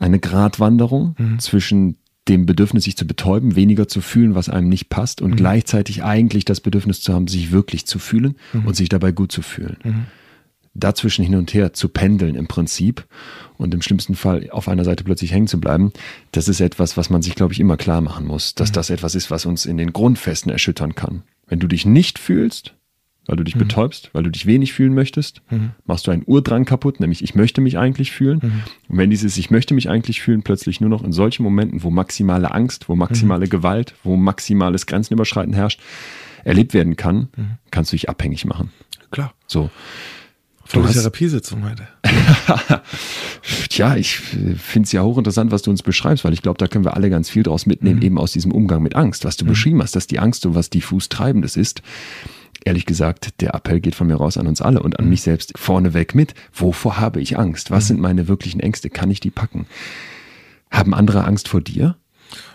eine 0.00 0.18
Gratwanderung 0.18 1.14
Mhm. 1.16 1.38
zwischen 1.38 1.96
dem 2.28 2.46
Bedürfnis, 2.46 2.84
sich 2.84 2.96
zu 2.96 3.06
betäuben, 3.06 3.56
weniger 3.56 3.88
zu 3.88 4.00
fühlen, 4.00 4.34
was 4.34 4.48
einem 4.48 4.68
nicht 4.68 4.88
passt, 4.88 5.20
Mhm. 5.20 5.26
und 5.26 5.36
gleichzeitig 5.36 6.04
eigentlich 6.04 6.44
das 6.44 6.60
Bedürfnis 6.60 7.00
zu 7.00 7.12
haben, 7.14 7.26
sich 7.28 7.50
wirklich 7.52 7.86
zu 7.86 7.98
fühlen 7.98 8.36
Mhm. 8.52 8.66
und 8.66 8.76
sich 8.76 8.88
dabei 8.88 9.12
gut 9.12 9.32
zu 9.32 9.42
fühlen. 9.42 9.76
Dazwischen 10.74 11.24
hin 11.24 11.34
und 11.34 11.52
her 11.54 11.72
zu 11.72 11.88
pendeln 11.88 12.36
im 12.36 12.46
Prinzip 12.46 13.04
und 13.56 13.74
im 13.74 13.82
schlimmsten 13.82 14.14
Fall 14.14 14.48
auf 14.50 14.68
einer 14.68 14.84
Seite 14.84 15.02
plötzlich 15.02 15.32
hängen 15.32 15.48
zu 15.48 15.58
bleiben, 15.58 15.92
das 16.32 16.46
ist 16.46 16.60
etwas, 16.60 16.96
was 16.96 17.10
man 17.10 17.20
sich, 17.22 17.34
glaube 17.34 17.52
ich, 17.52 17.58
immer 17.58 17.76
klar 17.76 18.00
machen 18.00 18.26
muss, 18.26 18.52
Mhm. 18.52 18.58
dass 18.58 18.72
das 18.72 18.90
etwas 18.90 19.14
ist, 19.16 19.30
was 19.30 19.44
uns 19.46 19.66
in 19.66 19.76
den 19.76 19.92
Grundfesten 19.92 20.52
erschüttern 20.52 20.94
kann. 20.94 21.22
Wenn 21.48 21.58
du 21.58 21.66
dich 21.66 21.84
nicht 21.86 22.18
fühlst, 22.18 22.74
weil 23.28 23.36
du 23.36 23.44
dich 23.44 23.54
Mhm. 23.54 23.60
betäubst, 23.60 24.10
weil 24.14 24.24
du 24.24 24.30
dich 24.30 24.46
wenig 24.46 24.72
fühlen 24.72 24.94
möchtest, 24.94 25.42
machst 25.86 26.06
du 26.06 26.10
einen 26.10 26.24
Urdrang 26.26 26.64
kaputt, 26.64 26.98
nämlich 26.98 27.22
ich 27.22 27.36
möchte 27.36 27.60
mich 27.60 27.78
eigentlich 27.78 28.10
fühlen. 28.10 28.40
Mhm. 28.42 28.62
Und 28.88 28.98
wenn 28.98 29.10
dieses 29.10 29.36
ich 29.36 29.50
möchte 29.52 29.74
mich 29.74 29.88
eigentlich 29.88 30.20
fühlen 30.20 30.42
plötzlich 30.42 30.80
nur 30.80 30.90
noch 30.90 31.04
in 31.04 31.12
solchen 31.12 31.44
Momenten, 31.44 31.84
wo 31.84 31.90
maximale 31.90 32.50
Angst, 32.52 32.88
wo 32.88 32.96
maximale 32.96 33.46
Mhm. 33.46 33.50
Gewalt, 33.50 33.94
wo 34.02 34.16
maximales 34.16 34.86
Grenzenüberschreiten 34.86 35.52
herrscht, 35.54 35.80
erlebt 36.44 36.74
werden 36.74 36.96
kann, 36.96 37.28
Mhm. 37.36 37.50
kannst 37.70 37.92
du 37.92 37.96
dich 37.96 38.08
abhängig 38.08 38.44
machen. 38.46 38.70
Klar. 39.12 39.32
So. 39.46 39.70
Der 40.74 40.82
hast- 40.82 40.92
Therapiesitzung 40.94 41.64
heute. 41.64 41.88
Tja, 43.70 43.96
ich 43.96 44.16
finde 44.18 44.86
es 44.86 44.92
ja 44.92 45.02
hochinteressant, 45.02 45.50
was 45.50 45.62
du 45.62 45.70
uns 45.70 45.82
beschreibst, 45.82 46.24
weil 46.24 46.32
ich 46.34 46.42
glaube, 46.42 46.58
da 46.58 46.66
können 46.66 46.84
wir 46.84 46.94
alle 46.94 47.08
ganz 47.10 47.30
viel 47.30 47.42
draus 47.42 47.64
mitnehmen, 47.66 48.02
eben 48.02 48.18
aus 48.18 48.32
diesem 48.32 48.52
Umgang 48.52 48.82
mit 48.82 48.94
Angst, 48.94 49.24
was 49.24 49.36
du 49.36 49.44
beschrieben 49.46 49.82
hast, 49.82 49.96
dass 49.96 50.06
die 50.06 50.18
Angst 50.18 50.42
so 50.42 50.54
was 50.54 50.68
diffus 50.70 51.08
Treibendes 51.08 51.56
ist. 51.56 51.82
Ehrlich 52.68 52.84
gesagt, 52.84 53.40
der 53.40 53.54
Appell 53.54 53.80
geht 53.80 53.94
von 53.94 54.08
mir 54.08 54.16
raus 54.16 54.36
an 54.36 54.46
uns 54.46 54.60
alle 54.60 54.82
und 54.82 54.98
an 54.98 55.08
mich 55.08 55.22
selbst 55.22 55.56
vorneweg 55.56 56.14
mit. 56.14 56.34
Wovor 56.52 57.00
habe 57.00 57.18
ich 57.18 57.38
Angst? 57.38 57.70
Was 57.70 57.86
sind 57.86 57.98
meine 57.98 58.28
wirklichen 58.28 58.60
Ängste? 58.60 58.90
Kann 58.90 59.10
ich 59.10 59.20
die 59.20 59.30
packen? 59.30 59.64
Haben 60.70 60.92
andere 60.92 61.24
Angst 61.24 61.48
vor 61.48 61.62
dir? 61.62 61.96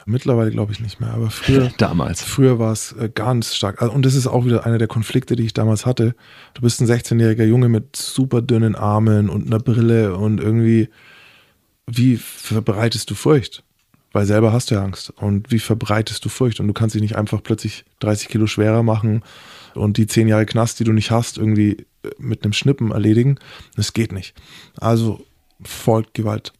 Mittlerweile 0.05 0.51
glaube 0.51 0.71
ich 0.71 0.79
nicht 0.79 1.01
mehr, 1.01 1.09
aber 1.09 1.31
früher. 1.31 1.71
Damals. 1.79 2.21
Früher 2.21 2.59
war 2.59 2.71
es 2.71 2.91
äh, 2.91 3.09
ganz 3.11 3.55
stark. 3.55 3.81
Also, 3.81 3.91
Und 3.91 4.05
das 4.05 4.13
ist 4.13 4.27
auch 4.27 4.45
wieder 4.45 4.67
einer 4.67 4.77
der 4.77 4.87
Konflikte, 4.87 5.35
die 5.35 5.45
ich 5.45 5.55
damals 5.55 5.87
hatte. 5.87 6.13
Du 6.53 6.61
bist 6.61 6.79
ein 6.79 6.85
16-jähriger 6.85 7.45
Junge 7.45 7.67
mit 7.67 7.95
super 7.95 8.43
dünnen 8.43 8.75
Armen 8.75 9.31
und 9.31 9.47
einer 9.47 9.57
Brille 9.57 10.15
und 10.15 10.39
irgendwie, 10.39 10.89
wie 11.87 12.17
verbreitest 12.17 13.09
du 13.09 13.15
Furcht? 13.15 13.63
Weil 14.11 14.27
selber 14.27 14.53
hast 14.53 14.69
du 14.69 14.75
ja 14.75 14.83
Angst. 14.83 15.09
Und 15.09 15.49
wie 15.49 15.57
verbreitest 15.57 16.23
du 16.23 16.29
Furcht? 16.29 16.59
Und 16.59 16.67
du 16.67 16.73
kannst 16.73 16.93
dich 16.93 17.01
nicht 17.01 17.15
einfach 17.15 17.41
plötzlich 17.41 17.83
30 18.01 18.27
Kilo 18.27 18.45
schwerer 18.45 18.83
machen 18.83 19.23
und 19.75 19.97
die 19.97 20.07
10 20.07 20.27
Jahre 20.27 20.45
Knast, 20.45 20.79
die 20.79 20.83
du 20.83 20.93
nicht 20.93 21.11
hast, 21.11 21.37
irgendwie 21.37 21.85
äh, 22.03 22.09
mit 22.17 22.43
einem 22.43 22.53
Schnippen 22.53 22.91
erledigen. 22.91 23.37
Das 23.75 23.93
geht 23.93 24.11
nicht. 24.11 24.35
Also 24.77 25.25
folgt 25.61 26.13
Gewalt. 26.13 26.53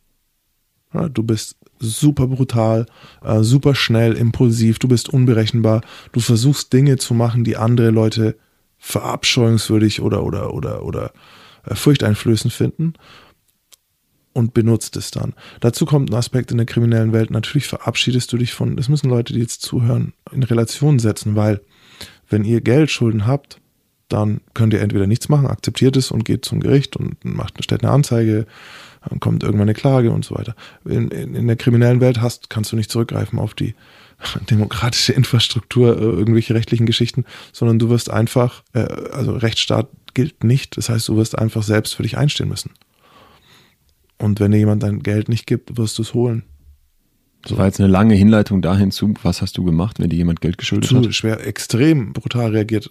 Ja, 0.93 1.09
du 1.09 1.24
bist 1.24 1.57
super 1.80 2.28
brutal, 2.28 2.86
äh, 3.24 3.41
super 3.41 3.76
schnell, 3.76 4.14
impulsiv, 4.14 4.80
du 4.80 4.88
bist 4.88 5.09
unberechenbar, 5.09 5.82
du 6.11 6.20
versuchst 6.20 6.72
Dinge 6.72 6.97
zu 6.97 7.14
machen, 7.14 7.43
die 7.43 7.57
andere 7.57 7.89
Leute 7.89 8.38
verabscheuungswürdig 8.78 10.01
oder 10.01 10.24
oder 10.24 10.53
oder 10.53 10.84
oder 10.84 11.14
äh, 11.66 11.76
furchteinflößend 11.76 12.53
finden 12.53 12.93
und 14.34 14.53
benutzt 14.53 14.97
es 14.97 15.11
dann. 15.11 15.34
Dazu 15.61 15.86
kommt 15.86 16.09
ein 16.09 16.16
Aspekt 16.16 16.51
in 16.51 16.57
der 16.57 16.66
kriminellen 16.66 17.14
Welt. 17.14 17.32
Natürlich 17.32 17.68
verabschiedest 17.68 18.32
du 18.34 18.38
dich 18.38 18.53
von, 18.53 18.76
das 18.76 18.89
müssen 18.89 19.09
Leute, 19.09 19.34
die 19.34 19.39
jetzt 19.39 19.61
zuhören, 19.61 20.14
in 20.32 20.43
Relation 20.43 20.99
setzen, 20.99 21.36
weil 21.36 21.61
wenn 22.34 22.44
ihr 22.44 22.60
Geldschulden 22.62 23.26
habt, 23.28 23.62
dann 24.10 24.42
könnt 24.54 24.74
ihr 24.74 24.82
entweder 24.82 25.08
nichts 25.08 25.30
machen, 25.30 25.48
akzeptiert 25.48 25.96
es 25.96 26.12
und 26.12 26.26
geht 26.26 26.44
zum 26.44 26.60
Gericht 26.60 26.98
und 26.98 27.24
macht, 27.24 27.64
stellt 27.64 27.84
eine 27.84 27.94
Anzeige, 27.94 28.46
dann 29.08 29.20
kommt 29.20 29.44
irgendwann 29.44 29.70
eine 29.70 29.74
Klage 29.74 30.12
und 30.12 30.26
so 30.26 30.36
weiter. 30.36 30.56
In, 30.86 31.10
in, 31.10 31.36
in 31.36 31.48
der 31.48 31.56
kriminellen 31.56 32.02
Welt 32.02 32.22
hast, 32.22 32.50
kannst 32.50 32.72
du 32.72 32.76
nicht 32.76 32.92
zurückgreifen 32.92 33.40
auf 33.40 33.54
die 33.54 33.76
demokratische 34.50 35.14
Infrastruktur, 35.14 35.98
äh, 35.98 36.02
irgendwelche 36.02 36.54
rechtlichen 36.54 36.86
Geschichten, 36.86 37.26
sondern 37.52 37.80
du 37.80 37.90
wirst 37.90 38.10
einfach, 38.10 38.64
äh, 38.74 38.88
also 39.12 39.34
Rechtsstaat 39.34 39.90
gilt 40.14 40.44
nicht, 40.44 40.78
das 40.78 40.90
heißt, 40.90 41.08
du 41.08 41.18
wirst 41.18 41.38
einfach 41.38 41.64
selbst 41.64 41.96
für 41.96 42.04
dich 42.04 42.18
einstehen 42.18 42.50
müssen. 42.50 42.72
Und 44.18 44.40
wenn 44.40 44.52
dir 44.52 44.58
jemand 44.58 44.84
dein 44.84 45.02
Geld 45.02 45.28
nicht 45.30 45.48
gibt, 45.48 45.78
wirst 45.78 45.98
du 45.98 46.02
es 46.02 46.14
holen. 46.14 46.44
Das 47.44 47.58
war 47.58 47.66
jetzt 47.66 47.80
eine 47.80 47.89
lange 47.89 48.14
Hinleitung 48.14 48.62
dahin 48.62 48.91
zu, 48.91 49.14
was 49.22 49.41
hast 49.41 49.58
du 49.58 49.66
gemacht, 49.66 50.00
wenn 50.00 50.10
dir 50.10 50.16
jemand 50.16 50.39
Geld 50.39 50.58
geschuldet 50.58 50.89
zu 50.89 50.98
hat? 50.98 51.14
schwer, 51.14 51.46
extrem 51.46 52.14
brutal 52.14 52.52
reagiert. 52.52 52.89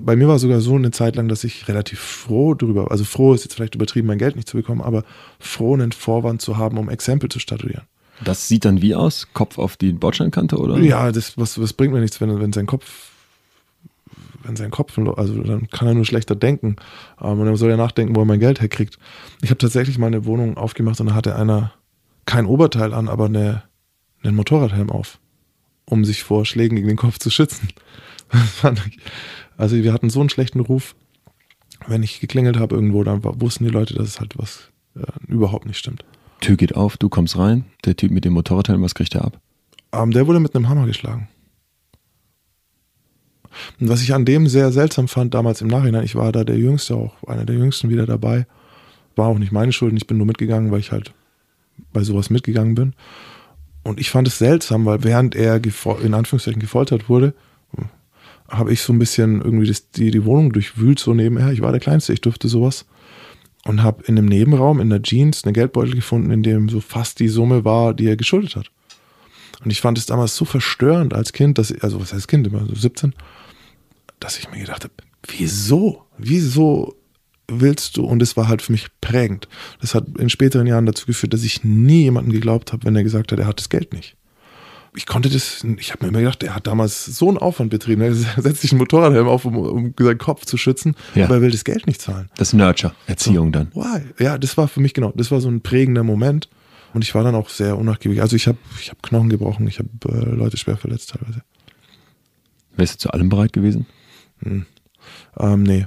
Bei 0.00 0.16
mir 0.16 0.26
war 0.26 0.38
sogar 0.38 0.60
so 0.60 0.74
eine 0.74 0.90
Zeit 0.90 1.16
lang, 1.16 1.28
dass 1.28 1.44
ich 1.44 1.68
relativ 1.68 2.00
froh 2.00 2.54
darüber, 2.54 2.90
also 2.90 3.04
froh 3.04 3.34
ist 3.34 3.44
jetzt 3.44 3.54
vielleicht 3.54 3.74
übertrieben, 3.74 4.06
mein 4.06 4.18
Geld 4.18 4.36
nicht 4.36 4.48
zu 4.48 4.56
bekommen, 4.56 4.80
aber 4.80 5.04
froh, 5.38 5.74
einen 5.74 5.92
Vorwand 5.92 6.40
zu 6.40 6.56
haben, 6.56 6.78
um 6.78 6.88
Exempel 6.88 7.28
zu 7.28 7.38
statuieren. 7.38 7.82
Das 8.24 8.48
sieht 8.48 8.64
dann 8.64 8.80
wie 8.80 8.94
aus? 8.94 9.28
Kopf 9.34 9.58
auf 9.58 9.76
die 9.76 9.92
Bordsteinkante 9.92 10.56
oder? 10.56 10.78
Ja, 10.78 11.12
das 11.12 11.36
was, 11.36 11.60
was 11.60 11.74
bringt 11.74 11.92
mir 11.92 12.00
nichts, 12.00 12.20
wenn, 12.22 12.40
wenn 12.40 12.52
sein 12.54 12.66
Kopf, 12.66 13.10
wenn 14.44 14.56
sein 14.56 14.70
Kopf, 14.70 14.98
also 14.98 15.42
dann 15.42 15.68
kann 15.68 15.88
er 15.88 15.94
nur 15.94 16.06
schlechter 16.06 16.34
denken. 16.34 16.76
Ähm, 17.20 17.38
und 17.40 17.46
er 17.46 17.56
soll 17.56 17.70
ja 17.70 17.76
nachdenken, 17.76 18.16
wo 18.16 18.20
er 18.20 18.26
mein 18.26 18.40
Geld 18.40 18.60
herkriegt. 18.62 18.98
Ich 19.42 19.50
habe 19.50 19.58
tatsächlich 19.58 19.98
mal 19.98 20.06
eine 20.06 20.24
Wohnung 20.24 20.56
aufgemacht 20.56 21.00
und 21.00 21.08
da 21.08 21.14
hatte 21.14 21.36
einer 21.36 21.72
kein 22.26 22.46
Oberteil 22.46 22.94
an, 22.94 23.08
aber 23.08 23.26
eine, 23.26 23.62
einen 24.22 24.36
Motorradhelm 24.36 24.90
auf, 24.90 25.18
um 25.84 26.04
sich 26.04 26.22
vor 26.22 26.44
Schlägen 26.46 26.76
gegen 26.76 26.88
den 26.88 26.96
Kopf 26.96 27.18
zu 27.18 27.30
schützen. 27.30 27.68
Also 29.56 29.76
wir 29.76 29.92
hatten 29.92 30.08
so 30.08 30.20
einen 30.20 30.30
schlechten 30.30 30.60
Ruf. 30.60 30.94
wenn 31.86 32.02
ich 32.02 32.20
geklingelt 32.20 32.58
habe 32.58 32.74
irgendwo, 32.74 33.04
dann 33.04 33.22
wussten 33.22 33.64
die 33.64 33.70
Leute, 33.70 33.92
dass 33.92 34.08
es 34.08 34.18
halt 34.18 34.38
was 34.38 34.70
äh, 34.96 35.02
überhaupt 35.26 35.66
nicht 35.66 35.76
stimmt. 35.76 36.02
Tür 36.40 36.56
geht 36.56 36.74
auf, 36.76 36.96
du 36.96 37.10
kommst 37.10 37.36
rein, 37.36 37.66
der 37.84 37.94
Typ 37.94 38.10
mit 38.10 38.24
dem 38.24 38.32
Motorradhelm, 38.32 38.80
was 38.80 38.94
kriegt 38.94 39.14
er 39.14 39.24
ab? 39.26 39.38
Ähm, 39.92 40.12
der 40.12 40.26
wurde 40.26 40.40
mit 40.40 40.54
einem 40.54 40.70
Hammer 40.70 40.86
geschlagen. 40.86 41.28
Und 43.80 43.88
was 43.90 44.02
ich 44.02 44.14
an 44.14 44.24
dem 44.24 44.46
sehr 44.46 44.72
seltsam 44.72 45.08
fand, 45.08 45.34
damals 45.34 45.60
im 45.60 45.68
Nachhinein, 45.68 46.04
ich 46.04 46.14
war 46.14 46.32
da 46.32 46.44
der 46.44 46.56
Jüngste, 46.56 46.94
auch 46.94 47.22
einer 47.24 47.44
der 47.44 47.56
Jüngsten 47.56 47.90
wieder 47.90 48.06
dabei. 48.06 48.46
War 49.16 49.28
auch 49.28 49.38
nicht 49.38 49.52
meine 49.52 49.72
Schuld, 49.72 49.92
ich 49.94 50.06
bin 50.06 50.16
nur 50.16 50.26
mitgegangen, 50.26 50.70
weil 50.70 50.80
ich 50.80 50.92
halt 50.92 51.12
bei 51.92 52.02
sowas 52.02 52.30
mitgegangen 52.30 52.74
bin. 52.74 52.94
Und 53.82 53.98
ich 53.98 54.10
fand 54.10 54.28
es 54.28 54.38
seltsam, 54.38 54.84
weil 54.84 55.04
während 55.04 55.34
er 55.34 55.60
in 55.64 56.14
Anführungszeichen 56.14 56.60
gefoltert 56.60 57.08
wurde, 57.08 57.34
habe 58.50 58.72
ich 58.72 58.82
so 58.82 58.92
ein 58.92 58.98
bisschen 58.98 59.40
irgendwie 59.40 59.66
das, 59.66 59.90
die, 59.90 60.10
die 60.10 60.24
Wohnung 60.24 60.52
durchwühlt, 60.52 60.98
so 60.98 61.14
nebenher. 61.14 61.52
Ich 61.52 61.62
war 61.62 61.70
der 61.70 61.80
Kleinste, 61.80 62.12
ich 62.12 62.20
durfte 62.20 62.48
sowas. 62.48 62.84
Und 63.64 63.82
habe 63.82 64.04
in 64.06 64.18
einem 64.18 64.26
Nebenraum, 64.26 64.80
in 64.80 64.90
der 64.90 65.02
Jeans, 65.02 65.44
eine 65.44 65.52
Geldbeutel 65.52 65.94
gefunden, 65.94 66.30
in 66.30 66.42
dem 66.42 66.68
so 66.68 66.80
fast 66.80 67.20
die 67.20 67.28
Summe 67.28 67.64
war, 67.64 67.94
die 67.94 68.06
er 68.06 68.16
geschuldet 68.16 68.56
hat. 68.56 68.70
Und 69.62 69.70
ich 69.70 69.80
fand 69.80 69.98
es 69.98 70.06
damals 70.06 70.34
so 70.34 70.44
verstörend 70.44 71.12
als 71.12 71.32
Kind, 71.32 71.58
dass 71.58 71.72
also 71.80 72.00
was 72.00 72.12
heißt 72.12 72.26
Kind, 72.26 72.46
immer 72.46 72.64
so 72.66 72.74
17, 72.74 73.14
dass 74.18 74.38
ich 74.38 74.50
mir 74.50 74.60
gedacht 74.60 74.84
habe, 74.84 74.94
wieso? 75.26 76.06
Wieso 76.16 76.96
willst 77.50 77.96
du? 77.96 78.04
Und 78.04 78.22
es 78.22 78.36
war 78.36 78.48
halt 78.48 78.62
für 78.62 78.72
mich 78.72 78.88
prägend. 79.00 79.48
Das 79.80 79.94
hat 79.94 80.06
in 80.18 80.30
späteren 80.30 80.66
Jahren 80.66 80.86
dazu 80.86 81.06
geführt, 81.06 81.34
dass 81.34 81.42
ich 81.42 81.64
nie 81.64 82.02
jemandem 82.02 82.32
geglaubt 82.32 82.72
habe, 82.72 82.84
wenn 82.84 82.96
er 82.96 83.02
gesagt 83.02 83.32
hat, 83.32 83.38
er 83.38 83.46
hat 83.46 83.58
das 83.58 83.68
Geld 83.68 83.92
nicht. 83.92 84.16
Ich 84.96 85.06
konnte 85.06 85.28
das, 85.28 85.64
ich 85.78 85.92
habe 85.92 86.04
mir 86.04 86.08
immer 86.08 86.18
gedacht, 86.18 86.42
er 86.42 86.56
hat 86.56 86.66
damals 86.66 87.04
so 87.04 87.28
einen 87.28 87.38
Aufwand 87.38 87.70
betrieben. 87.70 88.02
Er 88.02 88.14
setzt 88.14 88.62
sich 88.62 88.72
einen 88.72 88.80
Motorradhelm 88.80 89.28
auf, 89.28 89.44
um, 89.44 89.56
um 89.56 89.94
seinen 89.98 90.18
Kopf 90.18 90.46
zu 90.46 90.56
schützen, 90.56 90.96
ja. 91.14 91.26
aber 91.26 91.36
er 91.36 91.42
will 91.42 91.50
das 91.50 91.64
Geld 91.64 91.86
nicht 91.86 92.00
zahlen. 92.00 92.28
Das 92.36 92.52
Nurture, 92.52 92.92
Erziehung 93.06 93.48
so, 93.48 93.52
dann. 93.52 93.72
Why? 93.74 94.02
Ja, 94.18 94.36
das 94.36 94.56
war 94.56 94.66
für 94.66 94.80
mich 94.80 94.94
genau, 94.94 95.12
das 95.14 95.30
war 95.30 95.40
so 95.40 95.48
ein 95.48 95.60
prägender 95.60 96.02
Moment. 96.02 96.48
Und 96.92 97.04
ich 97.04 97.14
war 97.14 97.22
dann 97.22 97.36
auch 97.36 97.48
sehr 97.48 97.78
unnachgiebig. 97.78 98.20
Also 98.20 98.34
ich 98.34 98.48
habe 98.48 98.58
ich 98.80 98.90
hab 98.90 99.00
Knochen 99.00 99.28
gebrochen, 99.28 99.66
ich 99.68 99.78
habe 99.78 99.88
äh, 100.08 100.34
Leute 100.34 100.56
schwer 100.56 100.76
verletzt 100.76 101.10
teilweise. 101.10 101.42
Wärst 102.74 102.94
du 102.94 102.98
zu 102.98 103.10
allem 103.10 103.28
bereit 103.28 103.52
gewesen? 103.52 103.86
Hm. 104.42 104.66
Ähm, 105.38 105.62
nee. 105.62 105.86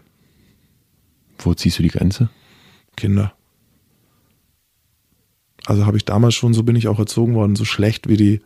Wo 1.45 1.53
ziehst 1.53 1.79
du 1.79 1.83
die 1.83 1.89
Grenze? 1.89 2.29
Kinder. 2.95 3.33
Also 5.65 5.85
habe 5.85 5.97
ich 5.97 6.05
damals 6.05 6.35
schon, 6.35 6.53
so 6.53 6.63
bin 6.63 6.75
ich 6.75 6.87
auch 6.87 6.99
erzogen 6.99 7.35
worden, 7.35 7.55
so 7.55 7.65
schlecht 7.65 8.09
wie 8.09 8.17
die, 8.17 8.41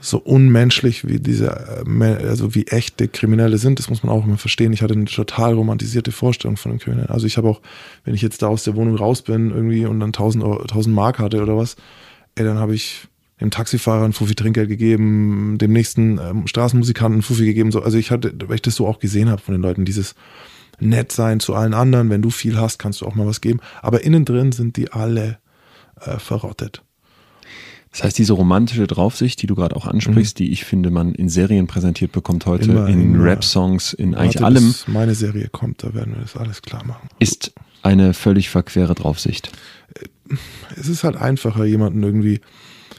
so 0.00 0.18
unmenschlich 0.18 1.06
wie 1.06 1.20
diese, 1.20 1.84
äh, 1.86 2.26
also 2.26 2.54
wie 2.54 2.66
echte 2.66 3.08
Kriminelle 3.08 3.58
sind, 3.58 3.78
das 3.78 3.90
muss 3.90 4.02
man 4.02 4.12
auch 4.12 4.24
immer 4.24 4.38
verstehen. 4.38 4.72
Ich 4.72 4.82
hatte 4.82 4.94
eine 4.94 5.04
total 5.04 5.54
romantisierte 5.54 6.12
Vorstellung 6.12 6.56
von 6.56 6.72
den 6.72 6.80
Kriminellen. 6.80 7.10
Also 7.10 7.26
ich 7.26 7.36
habe 7.36 7.48
auch, 7.48 7.60
wenn 8.04 8.14
ich 8.14 8.22
jetzt 8.22 8.42
da 8.42 8.48
aus 8.48 8.64
der 8.64 8.76
Wohnung 8.76 8.96
raus 8.96 9.22
bin 9.22 9.50
irgendwie 9.50 9.86
und 9.86 10.00
dann 10.00 10.08
1000, 10.08 10.44
1000 10.44 10.94
Mark 10.94 11.18
hatte 11.18 11.42
oder 11.42 11.56
was, 11.56 11.76
ey, 12.34 12.44
dann 12.44 12.58
habe 12.58 12.74
ich 12.74 13.08
dem 13.40 13.50
Taxifahrer 13.50 14.04
ein 14.04 14.14
Fuffi 14.14 14.34
Trinkgeld 14.34 14.68
gegeben, 14.68 15.58
dem 15.58 15.72
nächsten 15.72 16.18
ähm, 16.18 16.46
Straßenmusikanten 16.46 17.20
ein 17.20 17.22
Fuffi 17.22 17.44
gegeben. 17.44 17.70
So. 17.70 17.82
Also 17.82 17.98
ich 17.98 18.10
hatte, 18.10 18.32
weil 18.46 18.56
ich 18.56 18.62
das 18.62 18.76
so 18.76 18.86
auch 18.86 18.98
gesehen 18.98 19.28
habe 19.28 19.42
von 19.42 19.52
den 19.52 19.60
Leuten, 19.60 19.84
dieses 19.84 20.14
nett 20.78 21.12
sein 21.12 21.40
zu 21.40 21.54
allen 21.54 21.74
anderen. 21.74 22.10
Wenn 22.10 22.22
du 22.22 22.30
viel 22.30 22.58
hast, 22.58 22.78
kannst 22.78 23.00
du 23.00 23.06
auch 23.06 23.14
mal 23.14 23.26
was 23.26 23.40
geben. 23.40 23.60
Aber 23.82 24.02
innen 24.02 24.24
drin 24.24 24.52
sind 24.52 24.76
die 24.76 24.92
alle 24.92 25.38
äh, 26.00 26.18
verrottet. 26.18 26.82
Das 27.96 28.04
heißt, 28.04 28.18
diese 28.18 28.34
romantische 28.34 28.86
Draufsicht, 28.86 29.40
die 29.40 29.46
du 29.46 29.54
gerade 29.54 29.74
auch 29.74 29.86
ansprichst, 29.86 30.38
mhm. 30.38 30.44
die 30.44 30.52
ich 30.52 30.66
finde, 30.66 30.90
man 30.90 31.14
in 31.14 31.30
Serien 31.30 31.66
präsentiert 31.66 32.12
bekommt 32.12 32.44
heute, 32.44 32.70
immer, 32.70 32.88
in 32.88 33.18
Rap-Songs, 33.18 33.94
in 33.94 34.12
Warte, 34.12 34.22
eigentlich 34.22 34.44
allem. 34.44 34.66
Bis 34.66 34.86
meine 34.86 35.14
Serie 35.14 35.48
kommt, 35.48 35.82
da 35.82 35.94
werden 35.94 36.14
wir 36.14 36.20
das 36.20 36.36
alles 36.36 36.60
klar 36.60 36.84
machen. 36.84 37.08
Ist 37.20 37.54
eine 37.82 38.12
völlig 38.12 38.50
verquere 38.50 38.94
Draufsicht. 38.94 39.50
Äh, 39.94 40.34
es 40.78 40.88
ist 40.88 41.04
halt 41.04 41.16
einfacher, 41.16 41.64
jemanden 41.64 42.02
irgendwie 42.02 42.40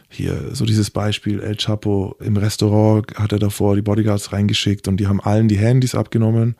hier, 0.09 0.55
so 0.55 0.65
dieses 0.65 0.89
Beispiel, 0.89 1.41
El 1.41 1.57
Chapo 1.57 2.15
im 2.19 2.37
Restaurant 2.37 3.13
hat 3.15 3.31
er 3.33 3.39
davor 3.39 3.75
die 3.75 3.83
Bodyguards 3.83 4.33
reingeschickt 4.33 4.87
und 4.87 4.97
die 4.97 5.05
haben 5.05 5.21
allen 5.21 5.47
die 5.47 5.59
Handys 5.59 5.93
abgenommen 5.93 6.55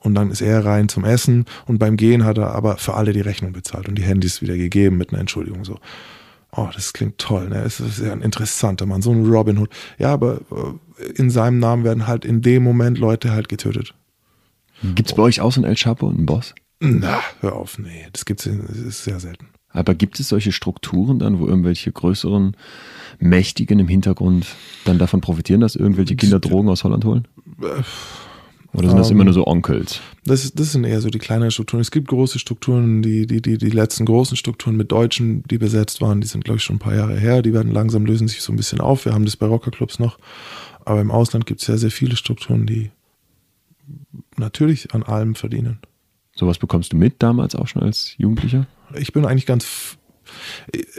und 0.00 0.14
dann 0.14 0.30
ist 0.30 0.40
er 0.40 0.64
rein 0.64 0.88
zum 0.88 1.04
Essen 1.04 1.44
und 1.66 1.78
beim 1.78 1.96
Gehen 1.96 2.24
hat 2.24 2.38
er 2.38 2.54
aber 2.54 2.78
für 2.78 2.94
alle 2.94 3.12
die 3.12 3.20
Rechnung 3.20 3.52
bezahlt 3.52 3.88
und 3.88 3.96
die 3.96 4.02
Handys 4.02 4.42
wieder 4.42 4.56
gegeben 4.56 4.96
mit 4.96 5.10
einer 5.10 5.20
Entschuldigung 5.20 5.64
so. 5.64 5.78
Oh, 6.52 6.68
das 6.74 6.92
klingt 6.92 7.18
toll, 7.18 7.48
ne? 7.48 7.62
Es 7.62 7.78
ist 7.78 8.00
ja 8.00 8.12
ein 8.12 8.22
interessanter 8.22 8.84
Mann, 8.84 9.02
so 9.02 9.12
ein 9.12 9.24
Robin 9.24 9.58
Hood. 9.58 9.70
Ja, 9.98 10.12
aber 10.12 10.40
äh, 10.98 11.04
in 11.14 11.30
seinem 11.30 11.60
Namen 11.60 11.84
werden 11.84 12.08
halt 12.08 12.24
in 12.24 12.42
dem 12.42 12.64
Moment 12.64 12.98
Leute 12.98 13.30
halt 13.30 13.48
getötet. 13.48 13.94
Gibt 14.82 15.10
es 15.10 15.14
bei 15.14 15.22
euch 15.22 15.40
auch 15.40 15.52
so 15.52 15.60
ein 15.60 15.64
El 15.64 15.76
Chapo, 15.76 16.08
einen 16.08 16.26
Boss? 16.26 16.54
Na, 16.80 17.20
hör 17.40 17.54
auf, 17.54 17.78
nee, 17.78 18.06
das 18.12 18.24
gibt's, 18.24 18.44
das 18.44 18.76
ist 18.76 19.04
sehr 19.04 19.20
selten. 19.20 19.48
Aber 19.72 19.94
gibt 19.94 20.18
es 20.18 20.28
solche 20.28 20.50
Strukturen 20.50 21.18
dann, 21.18 21.38
wo 21.38 21.46
irgendwelche 21.46 21.92
größeren 21.92 22.56
Mächtigen 23.20 23.78
im 23.78 23.86
Hintergrund 23.86 24.46
dann 24.84 24.98
davon 24.98 25.20
profitieren, 25.20 25.60
dass 25.60 25.76
irgendwelche 25.76 26.16
Kinder 26.16 26.40
Drogen 26.40 26.68
aus 26.68 26.82
Holland 26.82 27.04
holen? 27.04 27.28
Oder 28.72 28.88
sind 28.88 28.98
das 28.98 29.08
um, 29.10 29.16
immer 29.16 29.24
nur 29.24 29.34
so 29.34 29.46
Onkels? 29.46 30.00
Das, 30.24 30.52
das 30.52 30.72
sind 30.72 30.84
eher 30.84 31.00
so 31.00 31.10
die 31.10 31.18
kleineren 31.18 31.50
Strukturen. 31.50 31.80
Es 31.80 31.90
gibt 31.90 32.08
große 32.08 32.38
Strukturen, 32.38 33.02
die, 33.02 33.26
die, 33.26 33.42
die, 33.42 33.58
die 33.58 33.70
letzten 33.70 34.04
großen 34.04 34.36
Strukturen 34.36 34.76
mit 34.76 34.92
Deutschen, 34.92 35.42
die 35.50 35.58
besetzt 35.58 36.00
waren, 36.00 36.20
die 36.20 36.28
sind, 36.28 36.44
glaube 36.44 36.58
ich, 36.58 36.64
schon 36.64 36.76
ein 36.76 36.80
paar 36.80 36.94
Jahre 36.94 37.18
her. 37.18 37.42
Die 37.42 37.52
werden 37.52 37.72
langsam, 37.72 38.06
lösen 38.06 38.28
sich 38.28 38.42
so 38.42 38.52
ein 38.52 38.56
bisschen 38.56 38.80
auf. 38.80 39.04
Wir 39.04 39.12
haben 39.12 39.24
das 39.24 39.36
bei 39.36 39.46
Rockerclubs 39.46 39.98
noch. 39.98 40.18
Aber 40.84 41.00
im 41.00 41.10
Ausland 41.10 41.46
gibt 41.46 41.60
es 41.60 41.66
sehr, 41.66 41.78
sehr 41.78 41.90
viele 41.90 42.16
Strukturen, 42.16 42.66
die 42.66 42.90
natürlich 44.36 44.94
an 44.94 45.02
allem 45.02 45.34
verdienen. 45.34 45.80
Sowas 46.34 46.58
bekommst 46.58 46.92
du 46.92 46.96
mit 46.96 47.22
damals 47.22 47.54
auch 47.54 47.66
schon 47.66 47.82
als 47.82 48.14
Jugendlicher? 48.18 48.66
Ich 48.94 49.12
bin 49.12 49.26
eigentlich 49.26 49.46
ganz. 49.46 49.98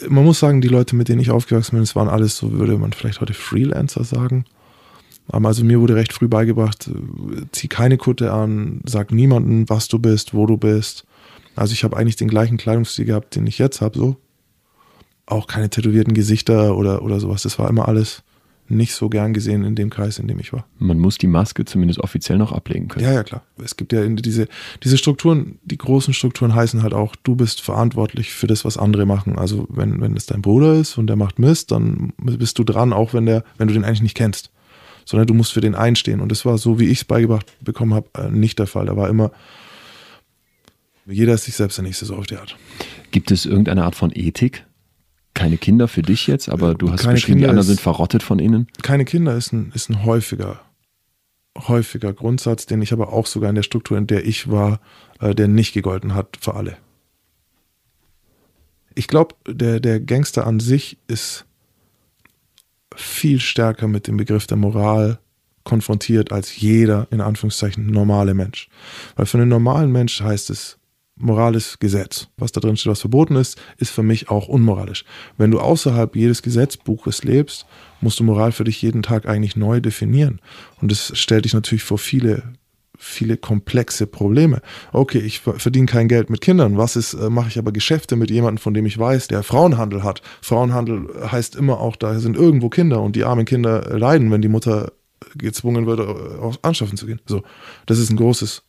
Man 0.09 0.25
muss 0.25 0.39
sagen, 0.39 0.59
die 0.59 0.67
Leute, 0.67 0.95
mit 0.95 1.07
denen 1.07 1.21
ich 1.21 1.31
aufgewachsen 1.31 1.77
bin, 1.77 1.83
es 1.83 1.95
waren 1.95 2.09
alles, 2.09 2.37
so 2.37 2.51
würde 2.51 2.77
man 2.77 2.91
vielleicht 2.91 3.21
heute 3.21 3.33
Freelancer 3.33 4.03
sagen. 4.03 4.45
Also 5.31 5.63
mir 5.63 5.79
wurde 5.79 5.95
recht 5.95 6.13
früh 6.13 6.27
beigebracht, 6.27 6.89
zieh 7.51 7.67
keine 7.67 7.97
Kutte 7.97 8.33
an, 8.33 8.81
sag 8.85 9.11
niemandem, 9.11 9.69
was 9.69 9.87
du 9.87 9.99
bist, 9.99 10.33
wo 10.33 10.45
du 10.45 10.57
bist. 10.57 11.05
Also 11.55 11.73
ich 11.73 11.83
habe 11.83 11.97
eigentlich 11.97 12.15
den 12.15 12.27
gleichen 12.27 12.57
Kleidungsstil 12.57 13.05
gehabt, 13.05 13.35
den 13.35 13.47
ich 13.47 13.57
jetzt 13.57 13.81
habe, 13.81 13.97
so. 13.97 14.17
Auch 15.25 15.47
keine 15.47 15.69
tätowierten 15.69 16.13
Gesichter 16.13 16.75
oder, 16.75 17.03
oder 17.03 17.19
sowas. 17.19 17.43
Das 17.43 17.57
war 17.59 17.69
immer 17.69 17.87
alles 17.87 18.23
nicht 18.71 18.93
so 18.93 19.09
gern 19.09 19.33
gesehen 19.33 19.63
in 19.63 19.75
dem 19.75 19.89
Kreis, 19.89 20.17
in 20.17 20.27
dem 20.27 20.39
ich 20.39 20.53
war. 20.53 20.65
Man 20.79 20.97
muss 20.97 21.17
die 21.17 21.27
Maske 21.27 21.65
zumindest 21.65 21.99
offiziell 21.99 22.37
noch 22.37 22.51
ablegen 22.51 22.87
können. 22.87 23.05
Ja, 23.05 23.11
ja, 23.11 23.23
klar. 23.23 23.43
Es 23.63 23.75
gibt 23.75 23.93
ja 23.93 24.05
diese, 24.07 24.47
diese 24.83 24.97
Strukturen, 24.97 25.59
die 25.63 25.77
großen 25.77 26.13
Strukturen 26.13 26.55
heißen 26.55 26.81
halt 26.81 26.93
auch, 26.93 27.15
du 27.23 27.35
bist 27.35 27.61
verantwortlich 27.61 28.33
für 28.33 28.47
das, 28.47 28.65
was 28.65 28.77
andere 28.77 29.05
machen. 29.05 29.37
Also 29.37 29.67
wenn, 29.69 30.01
wenn 30.01 30.15
es 30.15 30.25
dein 30.25 30.41
Bruder 30.41 30.75
ist 30.75 30.97
und 30.97 31.07
der 31.07 31.17
macht 31.17 31.37
Mist, 31.37 31.71
dann 31.71 32.13
bist 32.17 32.57
du 32.59 32.63
dran, 32.63 32.93
auch 32.93 33.13
wenn 33.13 33.25
der, 33.25 33.43
wenn 33.57 33.67
du 33.67 33.73
den 33.73 33.83
eigentlich 33.83 34.03
nicht 34.03 34.17
kennst. 34.17 34.51
Sondern 35.11 35.27
du 35.27 35.33
musst 35.33 35.53
für 35.53 35.61
den 35.61 35.75
einstehen. 35.75 36.21
Und 36.21 36.29
das 36.29 36.45
war 36.45 36.57
so, 36.57 36.79
wie 36.79 36.87
ich 36.87 36.99
es 36.99 37.05
beigebracht 37.05 37.45
bekommen 37.61 37.93
habe, 37.93 38.07
äh, 38.17 38.31
nicht 38.31 38.57
der 38.57 38.67
Fall. 38.67 38.87
Da 38.87 38.97
war 38.97 39.09
immer, 39.09 39.31
jeder 41.05 41.33
ist 41.33 41.43
sich 41.43 41.55
selbst 41.55 41.77
der 41.77 41.83
Nächste 41.83 42.05
so 42.05 42.15
auf 42.15 42.25
die 42.25 42.37
Art. 42.37 42.55
Gibt 43.11 43.29
es 43.29 43.45
irgendeine 43.45 43.83
Art 43.83 43.95
von 43.95 44.11
Ethik? 44.13 44.65
keine 45.33 45.57
Kinder 45.57 45.87
für 45.87 46.01
dich 46.01 46.27
jetzt, 46.27 46.49
aber 46.49 46.75
du 46.75 46.91
hast 46.91 47.01
keine 47.01 47.15
beschrieben, 47.15 47.39
Kinder 47.39 47.47
die 47.47 47.49
anderen 47.49 47.61
ist, 47.61 47.67
sind 47.67 47.81
verrottet 47.81 48.23
von 48.23 48.39
innen. 48.39 48.67
Keine 48.81 49.05
Kinder 49.05 49.35
ist 49.35 49.53
ein, 49.53 49.71
ist 49.73 49.89
ein 49.89 50.03
häufiger, 50.05 50.61
häufiger 51.57 52.13
Grundsatz, 52.13 52.65
den 52.65 52.81
ich 52.81 52.93
aber 52.93 53.13
auch 53.13 53.25
sogar 53.25 53.49
in 53.49 53.55
der 53.55 53.63
Struktur, 53.63 53.97
in 53.97 54.07
der 54.07 54.25
ich 54.25 54.51
war, 54.51 54.81
äh, 55.19 55.33
der 55.33 55.47
nicht 55.47 55.73
gegolten 55.73 56.15
hat 56.15 56.37
für 56.39 56.55
alle. 56.55 56.77
Ich 58.93 59.07
glaube, 59.07 59.35
der, 59.47 59.79
der 59.79 59.99
Gangster 60.01 60.45
an 60.45 60.59
sich 60.59 60.97
ist 61.07 61.45
viel 63.03 63.39
stärker 63.39 63.87
mit 63.87 64.07
dem 64.07 64.17
Begriff 64.17 64.47
der 64.47 64.57
Moral 64.57 65.19
konfrontiert 65.63 66.31
als 66.31 66.59
jeder, 66.59 67.07
in 67.11 67.21
Anführungszeichen, 67.21 67.85
normale 67.87 68.33
Mensch. 68.33 68.69
Weil 69.15 69.25
für 69.25 69.37
einen 69.37 69.49
normalen 69.49 69.91
Mensch 69.91 70.21
heißt 70.21 70.49
es, 70.49 70.77
Moral 71.15 71.55
ist 71.55 71.79
Gesetz. 71.79 72.27
Was 72.37 72.51
da 72.51 72.59
drin 72.59 72.77
steht, 72.77 72.91
was 72.91 73.01
verboten 73.01 73.35
ist, 73.35 73.61
ist 73.77 73.91
für 73.91 74.01
mich 74.01 74.29
auch 74.29 74.47
unmoralisch. 74.47 75.05
Wenn 75.37 75.51
du 75.51 75.59
außerhalb 75.59 76.15
jedes 76.15 76.41
Gesetzbuches 76.41 77.23
lebst, 77.23 77.65
musst 77.99 78.19
du 78.19 78.23
Moral 78.23 78.51
für 78.51 78.63
dich 78.63 78.81
jeden 78.81 79.03
Tag 79.03 79.27
eigentlich 79.27 79.55
neu 79.55 79.81
definieren. 79.81 80.41
Und 80.81 80.91
das 80.91 81.11
stellt 81.17 81.45
dich 81.45 81.53
natürlich 81.53 81.83
vor 81.83 81.99
viele, 81.99 82.53
viele 83.03 83.35
komplexe 83.35 84.05
Probleme. 84.05 84.61
Okay, 84.93 85.17
ich 85.17 85.39
verdiene 85.39 85.87
kein 85.87 86.07
Geld 86.07 86.29
mit 86.29 86.41
Kindern. 86.41 86.77
Was 86.77 86.95
ist, 86.95 87.13
äh, 87.13 87.29
mache 87.29 87.47
ich 87.47 87.57
aber 87.57 87.71
Geschäfte 87.71 88.15
mit 88.15 88.29
jemandem, 88.29 88.59
von 88.59 88.73
dem 88.73 88.85
ich 88.85 88.97
weiß, 88.97 89.27
der 89.27 89.41
Frauenhandel 89.43 90.03
hat. 90.03 90.21
Frauenhandel 90.41 91.09
heißt 91.31 91.55
immer 91.55 91.79
auch, 91.79 91.95
da 91.95 92.19
sind 92.19 92.37
irgendwo 92.37 92.69
Kinder 92.69 93.01
und 93.01 93.15
die 93.15 93.23
armen 93.23 93.45
Kinder 93.45 93.97
leiden, 93.97 94.29
wenn 94.31 94.41
die 94.41 94.49
Mutter 94.49 94.91
gezwungen 95.35 95.87
wird, 95.87 95.99
äh, 95.99 96.57
anschaffen 96.61 96.97
zu 96.97 97.07
gehen. 97.07 97.19
So, 97.25 97.43
das 97.87 97.97
ist 97.97 98.11
ein 98.11 98.17
großes 98.17 98.63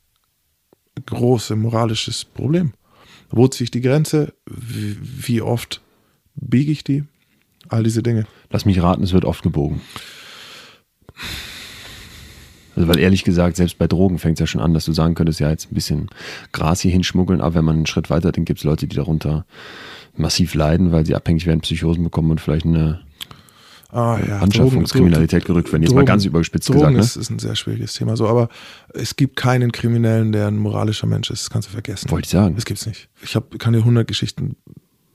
große 1.07 1.57
moralisches 1.57 2.25
Problem. 2.25 2.73
Wo 3.31 3.49
ziehe 3.49 3.65
ich 3.65 3.71
die 3.71 3.81
Grenze? 3.81 4.35
Wie, 4.47 4.97
wie 5.01 5.43
oft 5.43 5.81
biege 6.35 6.73
ich 6.73 6.85
die? 6.85 7.05
All 7.69 7.83
diese 7.83 8.03
Dinge. 8.03 8.27
Lass 8.51 8.65
mich 8.65 8.83
raten, 8.83 9.03
es 9.03 9.13
wird 9.13 9.25
oft 9.25 9.43
gebogen. 9.43 9.81
Also 12.77 12.89
weil 12.89 12.99
ehrlich 12.99 13.25
gesagt, 13.25 13.57
selbst 13.57 13.79
bei 13.79 13.87
Drogen 13.87 14.19
fängt 14.19 14.37
es 14.37 14.41
ja 14.41 14.47
schon 14.47 14.61
an, 14.61 14.75
dass 14.75 14.85
du 14.85 14.93
sagen 14.93 15.15
könntest, 15.15 15.41
ja 15.41 15.51
jetzt 15.51 15.71
ein 15.71 15.75
bisschen 15.75 16.09
Gras 16.53 16.81
hier 16.81 16.91
hinschmuggeln, 16.91 17.41
aber 17.41 17.57
wenn 17.57 17.65
man 17.65 17.77
einen 17.77 17.87
Schritt 17.87 18.11
weiter 18.11 18.33
denkt, 18.33 18.49
gibt 18.49 18.61
es 18.61 18.65
Leute, 18.65 18.87
die 18.87 18.97
darunter 18.97 19.45
massiv 20.17 20.55
leiden, 20.55 20.93
weil 20.93 21.07
sie 21.07 21.15
abhängig 21.15 21.47
werden, 21.47 21.61
Psychosen 21.61 22.05
bekommen 22.05 22.31
und 22.31 22.41
vielleicht 22.41 22.67
eine 22.67 23.01
Ah, 23.93 24.19
ja, 24.27 24.39
Anschaffungskriminalität 24.39 25.45
gerückt 25.45 25.71
werden. 25.71 25.83
Jetzt 25.83 25.91
Drogen, 25.91 26.01
mal 26.01 26.07
ganz 26.07 26.25
überspitzt 26.25 26.71
Drogen 26.71 26.79
gesagt. 26.79 26.95
Ne? 26.95 27.01
Ist, 27.01 27.17
ist 27.17 27.31
ein 27.31 27.39
sehr 27.39 27.55
schwieriges 27.55 27.93
Thema. 27.93 28.17
So, 28.17 28.27
aber 28.27 28.49
es 28.95 29.17
gibt 29.17 29.37
keinen 29.37 29.71
Kriminellen, 29.71 30.33
der 30.33 30.47
ein 30.47 30.57
moralischer 30.57 31.07
Mensch 31.07 31.31
ist. 31.31 31.43
Das 31.43 31.51
kannst 31.51 31.69
du 31.69 31.73
vergessen. 31.73 32.11
Wollte 32.11 32.25
ich 32.25 32.31
sagen. 32.31 32.55
Das 32.55 32.65
gibt's 32.65 32.87
nicht. 32.87 33.11
Ich 33.23 33.37
hab, 33.37 33.59
kann 33.59 33.75
dir 33.75 33.81
100 33.81 34.09
Geschichten 34.09 34.57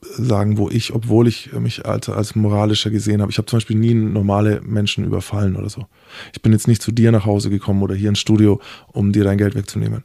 sagen, 0.01 0.57
wo 0.57 0.69
ich, 0.69 0.93
obwohl 0.93 1.27
ich 1.27 1.51
mich 1.53 1.85
als, 1.85 2.09
als 2.09 2.35
moralischer 2.35 2.89
gesehen 2.89 3.21
habe, 3.21 3.31
ich 3.31 3.37
habe 3.37 3.47
zum 3.47 3.57
Beispiel 3.57 3.77
nie 3.77 3.93
normale 3.93 4.61
Menschen 4.61 5.05
überfallen 5.05 5.55
oder 5.55 5.69
so. 5.69 5.85
Ich 6.33 6.41
bin 6.41 6.51
jetzt 6.51 6.67
nicht 6.67 6.81
zu 6.81 6.91
dir 6.91 7.11
nach 7.11 7.25
Hause 7.25 7.49
gekommen 7.49 7.81
oder 7.81 7.95
hier 7.95 8.09
ins 8.09 8.19
Studio, 8.19 8.61
um 8.87 9.11
dir 9.11 9.23
dein 9.23 9.37
Geld 9.37 9.55
wegzunehmen. 9.55 10.03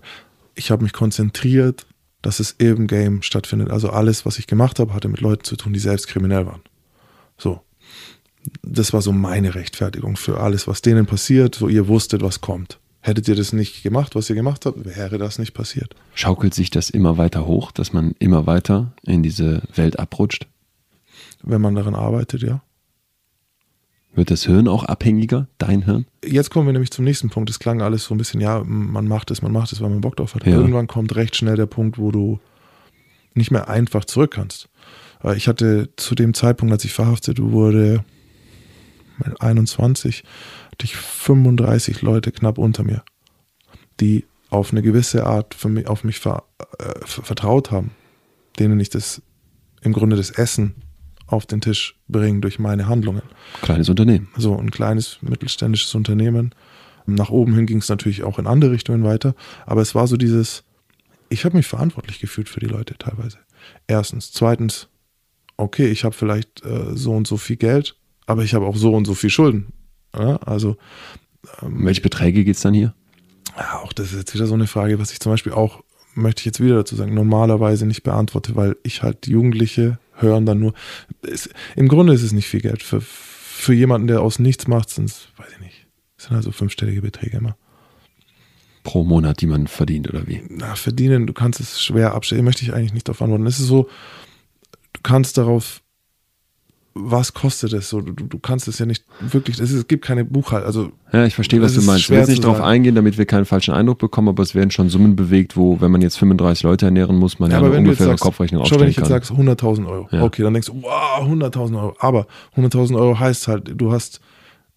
Ich 0.55 0.71
habe 0.71 0.83
mich 0.83 0.93
konzentriert, 0.93 1.87
dass 2.23 2.41
es 2.41 2.53
im 2.59 2.87
Game 2.87 3.23
stattfindet. 3.23 3.71
Also 3.71 3.91
alles, 3.91 4.25
was 4.25 4.39
ich 4.39 4.47
gemacht 4.47 4.79
habe, 4.79 4.95
hatte 4.95 5.09
mit 5.09 5.21
Leuten 5.21 5.45
zu 5.45 5.57
tun, 5.57 5.73
die 5.73 5.81
selbst 5.81 6.07
kriminell 6.07 6.47
waren. 6.47 6.63
So 7.37 7.61
das 8.63 8.93
war 8.93 9.03
so 9.03 9.13
meine 9.13 9.55
Rechtfertigung 9.55 10.17
für 10.17 10.41
alles, 10.41 10.67
was 10.67 10.83
denen 10.83 11.07
passiert. 11.07 11.55
So, 11.55 11.69
ihr 11.69 11.89
wusstet, 11.89 12.23
was 12.23 12.41
kommt. 12.41 12.79
Hättet 13.05 13.27
ihr 13.27 13.35
das 13.35 13.53
nicht 13.53 13.83
gemacht, 13.83 14.15
was 14.15 14.31
ihr 14.31 14.37
gemacht 14.37 14.65
habt, 14.65 14.85
wäre 14.85 15.19
das 15.19 15.39
nicht 15.41 15.55
passiert. 15.55 15.97
Schaukelt 16.15 16.55
sich 16.55 16.71
das 16.71 16.89
immer 16.89 17.19
weiter 17.19 17.47
hoch, 17.47 17.73
dass 17.73 17.93
man 17.93 18.15
immer 18.21 18.47
weiter 18.47 18.93
in 19.03 19.25
diese 19.25 19.63
Welt 19.75 19.99
abrutscht? 19.99 20.47
Wenn 21.43 21.61
man 21.61 21.75
daran 21.75 21.97
arbeitet, 21.97 22.43
ja. 22.43 22.63
Wird 24.15 24.31
das 24.31 24.45
Hirn 24.45 24.69
auch 24.69 24.85
abhängiger, 24.85 25.49
dein 25.59 25.83
Hirn? 25.83 26.07
Jetzt 26.25 26.51
kommen 26.51 26.67
wir 26.67 26.73
nämlich 26.73 26.93
zum 26.93 27.05
nächsten 27.05 27.29
Punkt. 27.29 27.51
Es 27.51 27.59
klang 27.59 27.83
alles 27.83 28.05
so 28.05 28.15
ein 28.15 28.19
bisschen, 28.19 28.41
ja, 28.41 28.63
man 28.65 29.09
macht 29.09 29.33
es, 29.33 29.43
man 29.43 29.51
macht 29.53 29.73
es, 29.73 29.81
weil 29.81 29.91
man 29.91 30.01
Bock 30.01 30.17
drauf 30.17 30.37
hat. 30.37 30.47
Ja. 30.47 30.53
Irgendwann 30.53 30.87
kommt 30.87 31.17
recht 31.17 31.35
schnell 31.35 31.57
der 31.57 31.67
Punkt, 31.67 31.99
wo 31.99 32.13
du 32.13 32.39
nicht 33.35 33.51
mehr 33.51 33.69
einfach 33.69 34.05
zurück 34.05 34.33
kannst. 34.33 34.69
Ich 35.35 35.49
hatte 35.49 35.89
zu 35.97 36.15
dem 36.15 36.35
Zeitpunkt, 36.35 36.73
als 36.73 36.85
ich 36.85 36.93
verhaftet 36.93 37.41
wurde, 37.41 38.05
21 39.41 40.23
hatte 40.83 40.87
ich 40.87 40.97
35 40.97 42.03
Leute 42.03 42.33
knapp 42.33 42.59
unter 42.59 42.83
mir, 42.83 43.05
die 44.01 44.25
auf 44.51 44.73
eine 44.73 44.83
gewisse 44.83 45.25
Art 45.25 45.55
für 45.55 45.69
mich, 45.69 45.87
auf 45.87 46.03
mich 46.03 46.19
ver, 46.19 46.43
äh, 46.81 47.07
vertraut 47.07 47.71
haben, 47.71 47.93
denen 48.59 48.81
ich 48.81 48.91
das 48.91 49.23
im 49.83 49.93
Grunde 49.93 50.17
das 50.17 50.31
Essen 50.31 50.75
auf 51.29 51.47
den 51.47 51.61
Tisch 51.61 51.97
bringe 52.09 52.41
durch 52.41 52.59
meine 52.59 52.89
Handlungen. 52.89 53.23
Kleines 53.63 53.89
Unternehmen. 53.89 54.29
So 54.37 54.59
ein 54.59 54.73
kleines 54.73 55.19
mittelständisches 55.23 55.95
Unternehmen. 55.95 56.53
Nach 57.07 57.31
oben 57.31 57.55
hin 57.55 57.67
ging 57.67 57.79
es 57.79 57.89
natürlich 57.89 58.25
auch 58.25 58.41
in 58.41 58.49
andere 58.49 58.73
Richtungen 58.73 59.05
weiter, 59.05 59.37
aber 59.67 59.83
es 59.83 59.95
war 59.95 60.09
so 60.09 60.17
dieses, 60.17 60.65
ich 61.29 61.45
habe 61.45 61.57
mich 61.57 61.69
verantwortlich 61.69 62.19
gefühlt 62.19 62.49
für 62.49 62.61
die 62.61 62.67
Leute 62.67 62.99
teilweise. 62.99 63.39
Erstens. 63.87 64.33
Zweitens, 64.33 64.89
okay, 65.57 65.87
ich 65.87 66.03
habe 66.03 66.15
vielleicht 66.15 66.65
äh, 66.65 66.97
so 66.97 67.13
und 67.13 67.29
so 67.29 67.37
viel 67.37 67.57
Geld, 67.57 67.97
aber 68.27 68.43
ich 68.43 68.55
habe 68.55 68.67
auch 68.67 68.77
so 68.77 68.93
und 68.95 69.05
so 69.05 69.15
viel 69.15 69.31
Schulden. 69.31 69.73
Ja, 70.17 70.37
also 70.37 70.77
ähm, 71.63 71.85
welche 71.85 72.01
Beträge 72.01 72.45
geht 72.45 72.57
es 72.57 72.63
dann 72.63 72.75
hier? 72.75 72.95
Ja, 73.57 73.81
auch 73.81 73.93
das 73.93 74.13
ist 74.13 74.19
jetzt 74.19 74.35
wieder 74.35 74.47
so 74.47 74.55
eine 74.55 74.67
Frage, 74.67 74.99
was 74.99 75.13
ich 75.13 75.21
zum 75.21 75.33
Beispiel 75.33 75.53
auch, 75.53 75.83
möchte 76.15 76.41
ich 76.41 76.47
jetzt 76.47 76.61
wieder 76.61 76.77
dazu 76.77 76.97
sagen, 76.97 77.15
normalerweise 77.15 77.87
nicht 77.87 78.03
beantworte, 78.03 78.57
weil 78.57 78.77
ich 78.83 79.03
halt 79.03 79.27
Jugendliche 79.27 79.99
hören 80.15 80.47
dann 80.47 80.61
nur. 80.61 80.75
Es, 81.23 81.49
Im 81.77 81.89
Grunde 81.89 82.13
ist 82.13 82.23
es 82.23 82.33
nicht 82.33 82.49
viel 82.49 82.61
Geld. 82.61 82.83
Für, 82.83 83.01
für 83.01 83.73
jemanden, 83.73 84.07
der 84.07 84.21
aus 84.21 84.39
nichts 84.39 84.67
macht, 84.67 84.91
sind 84.91 85.11
es, 85.11 85.29
weiß 85.37 85.49
ich 85.55 85.61
nicht, 85.61 85.87
sind 86.17 86.37
also 86.37 86.53
fünfstellige 86.53 87.03
Beträge 87.03 87.39
immer. 87.39 87.57
Pro 88.85 89.05
Monat, 89.05 89.41
die 89.41 89.47
man 89.47 89.69
verdient, 89.69 90.09
oder 90.09 90.27
wie? 90.27 90.43
Na, 90.49 90.75
verdienen, 90.75 91.27
du 91.27 91.33
kannst 91.33 91.61
es 91.61 91.83
schwer 91.83 92.15
abstellen, 92.15 92.45
möchte 92.45 92.65
ich 92.65 92.75
eigentlich 92.75 92.93
nicht 92.93 93.09
darauf 93.09 93.23
antworten. 93.23 93.47
Es 93.47 93.61
ist 93.61 93.67
so, 93.67 93.89
du 94.93 95.01
kannst 95.03 95.39
darauf 95.39 95.83
was 96.95 97.33
kostet 97.33 97.73
es 97.73 97.89
so? 97.89 98.01
Du, 98.01 98.13
du 98.13 98.39
kannst 98.39 98.69
es 98.69 98.79
ja 98.79 98.87
nicht 98.87 99.05
wirklich, 99.21 99.59
es, 99.59 99.71
ist, 99.71 99.79
es 99.79 99.89
gibt 99.89 100.05
keine 100.05 100.25
Buchhaltung. 100.25 100.67
Also, 100.67 100.93
ja, 101.13 101.25
ich 101.25 101.35
verstehe, 101.35 101.63
was 101.63 101.75
du 101.75 101.83
meinst. 101.83 102.05
Ich 102.05 102.11
will 102.11 102.25
nicht 102.25 102.45
darauf 102.45 102.61
eingehen, 102.61 102.95
damit 102.95 103.19
wir 103.19 103.25
keinen 103.25 103.45
falschen 103.45 103.73
Eindruck 103.73 103.99
bekommen, 103.99 104.29
aber 104.29 104.43
es 104.43 104.55
werden 104.55 104.71
schon 104.71 104.89
Summen 104.89 105.17
bewegt, 105.17 105.57
wo, 105.57 105.81
wenn 105.81 105.91
man 105.91 106.03
jetzt 106.03 106.19
35 106.19 106.63
Leute 106.65 106.87
ernähren 106.87 107.17
muss, 107.17 107.39
man 107.39 107.51
ja, 107.51 107.61
ja 107.61 107.67
eine 107.67 107.79
ungefähre 107.79 108.11
sagst, 108.11 108.25
Kopfrechnung 108.25 108.63
aufstellen 108.63 108.93
kann. 108.93 109.05
Schau, 109.05 109.11
wenn 109.11 109.19
ich 109.21 109.25
jetzt 109.25 109.37
sage 109.37 109.41
100.000 109.41 109.87
Euro, 109.89 110.09
ja. 110.11 110.23
okay, 110.23 110.43
dann 110.43 110.53
denkst 110.53 110.69
du, 110.69 110.83
wow, 110.83 111.27
100.000 111.27 111.77
Euro. 111.77 111.95
Aber 111.99 112.27
100.000 112.57 112.97
Euro 112.97 113.19
heißt 113.19 113.49
halt, 113.49 113.73
du 113.75 113.93
hast, 113.93 114.21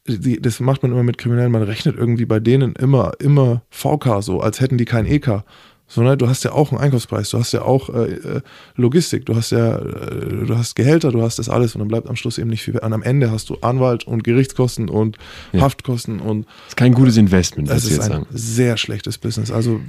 die, 0.07 0.41
das 0.41 0.59
macht 0.59 0.83
man 0.83 0.91
immer 0.91 1.03
mit 1.03 1.17
Kriminellen, 1.17 1.51
man 1.51 1.63
rechnet 1.63 1.97
irgendwie 1.97 2.25
bei 2.25 2.39
denen 2.39 2.73
immer, 2.73 3.13
immer 3.19 3.63
VK 3.69 4.21
so, 4.21 4.39
als 4.39 4.61
hätten 4.61 4.77
die 4.77 4.85
kein 4.85 5.05
EK 5.05 5.43
sondern 5.87 6.17
du 6.17 6.27
hast 6.27 6.43
ja 6.43 6.51
auch 6.51 6.71
einen 6.71 6.81
Einkaufspreis, 6.81 7.29
du 7.29 7.39
hast 7.39 7.51
ja 7.51 7.61
auch 7.61 7.89
äh, 7.89 8.13
äh, 8.13 8.41
Logistik, 8.75 9.25
du 9.25 9.35
hast 9.35 9.51
ja, 9.51 9.77
äh, 9.77 10.45
du 10.45 10.57
hast 10.57 10.75
Gehälter, 10.75 11.11
du 11.11 11.21
hast 11.21 11.37
das 11.37 11.47
alles 11.49 11.75
und 11.75 11.79
dann 11.79 11.87
bleibt 11.87 12.07
am 12.09 12.15
Schluss 12.15 12.37
eben 12.37 12.49
nicht 12.49 12.63
viel. 12.63 12.77
Und 12.77 12.93
am 12.93 13.03
Ende 13.03 13.31
hast 13.31 13.49
du 13.49 13.57
Anwalt 13.61 14.05
und 14.05 14.23
Gerichtskosten 14.23 14.89
und 14.89 15.17
ja. 15.53 15.61
Haftkosten 15.61 16.19
und 16.19 16.45
das 16.45 16.69
ist 16.69 16.77
kein 16.77 16.93
gutes 16.93 17.17
Investment. 17.17 17.69
Das 17.69 17.85
ist 17.85 17.99
ein 17.99 18.11
sagen. 18.11 18.27
sehr 18.31 18.77
schlechtes 18.77 19.17
Business. 19.17 19.51
Also 19.51 19.79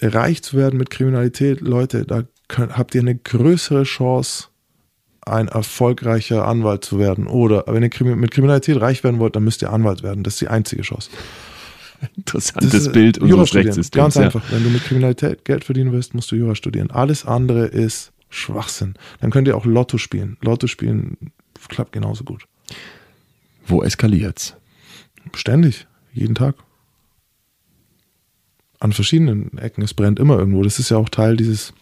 reich 0.00 0.42
zu 0.42 0.56
werden 0.56 0.78
mit 0.78 0.90
Kriminalität, 0.90 1.60
Leute, 1.60 2.04
da 2.04 2.24
könnt, 2.48 2.76
habt 2.76 2.94
ihr 2.94 3.00
eine 3.00 3.14
größere 3.14 3.84
Chance, 3.84 4.48
ein 5.22 5.48
erfolgreicher 5.48 6.46
Anwalt 6.46 6.84
zu 6.84 6.98
werden. 6.98 7.26
Oder 7.26 7.64
wenn 7.66 7.82
ihr 7.82 8.16
mit 8.16 8.30
Kriminalität 8.30 8.80
reich 8.80 9.02
werden 9.04 9.18
wollt, 9.18 9.36
dann 9.36 9.44
müsst 9.44 9.62
ihr 9.62 9.72
Anwalt 9.72 10.02
werden. 10.02 10.22
Das 10.22 10.34
ist 10.34 10.40
die 10.40 10.48
einzige 10.48 10.82
Chance. 10.82 11.08
Interessantes 12.16 12.92
Bild 12.92 13.18
unseres 13.18 13.54
Rechtssystems. 13.54 14.14
Ganz 14.14 14.16
einfach. 14.16 14.44
Ja. 14.50 14.56
Wenn 14.56 14.64
du 14.64 14.70
mit 14.70 14.84
Kriminalität 14.84 15.44
Geld 15.44 15.64
verdienen 15.64 15.92
willst, 15.92 16.14
musst 16.14 16.30
du 16.30 16.36
Jura 16.36 16.54
studieren. 16.54 16.90
Alles 16.90 17.24
andere 17.24 17.66
ist 17.66 18.12
Schwachsinn. 18.30 18.94
Dann 19.20 19.30
könnt 19.30 19.48
ihr 19.48 19.56
auch 19.56 19.64
Lotto 19.64 19.98
spielen. 19.98 20.36
Lotto 20.40 20.66
spielen 20.66 21.16
klappt 21.68 21.92
genauso 21.92 22.24
gut. 22.24 22.46
Wo 23.66 23.82
eskaliert's? 23.82 24.56
Ständig. 25.34 25.86
Jeden 26.12 26.34
Tag. 26.34 26.56
An 28.80 28.92
verschiedenen 28.92 29.56
Ecken. 29.56 29.82
Es 29.82 29.94
brennt 29.94 30.18
immer 30.18 30.38
irgendwo. 30.38 30.62
Das 30.62 30.78
ist 30.78 30.90
ja 30.90 30.98
auch 30.98 31.08
Teil 31.08 31.36
dieses 31.36 31.72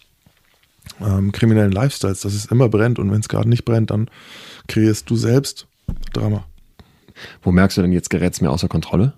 ähm, 1.00 1.32
kriminellen 1.32 1.72
Lifestyles, 1.72 2.20
dass 2.20 2.34
es 2.34 2.46
immer 2.46 2.68
brennt 2.68 2.98
und 2.98 3.10
wenn 3.10 3.20
es 3.20 3.28
gerade 3.28 3.48
nicht 3.48 3.64
brennt, 3.64 3.90
dann 3.90 4.08
kreierst 4.68 5.08
du 5.10 5.16
selbst 5.16 5.66
Drama. 6.12 6.44
Wo 7.42 7.52
merkst 7.52 7.76
du 7.76 7.82
denn 7.82 7.92
jetzt 7.92 8.10
gerät 8.10 8.34
es 8.34 8.40
mir 8.40 8.50
außer 8.50 8.68
Kontrolle? 8.68 9.14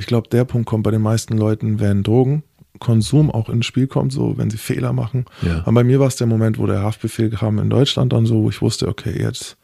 Ich 0.00 0.06
glaube, 0.06 0.30
der 0.30 0.46
Punkt 0.46 0.66
kommt 0.66 0.82
bei 0.82 0.90
den 0.90 1.02
meisten 1.02 1.36
Leuten, 1.36 1.78
wenn 1.78 2.02
Drogenkonsum 2.02 3.30
auch 3.30 3.50
ins 3.50 3.66
Spiel 3.66 3.86
kommt, 3.86 4.14
so 4.14 4.38
wenn 4.38 4.48
sie 4.48 4.56
Fehler 4.56 4.94
machen. 4.94 5.26
Ja. 5.42 5.58
Aber 5.58 5.72
bei 5.72 5.84
mir 5.84 6.00
war 6.00 6.06
es 6.06 6.16
der 6.16 6.26
Moment, 6.26 6.58
wo 6.58 6.66
der 6.66 6.82
Haftbefehl 6.82 7.28
kam 7.28 7.58
in 7.58 7.68
Deutschland 7.68 8.14
dann 8.14 8.24
so, 8.24 8.42
wo 8.42 8.48
ich 8.48 8.62
wusste, 8.62 8.88
okay, 8.88 9.20
jetzt, 9.20 9.58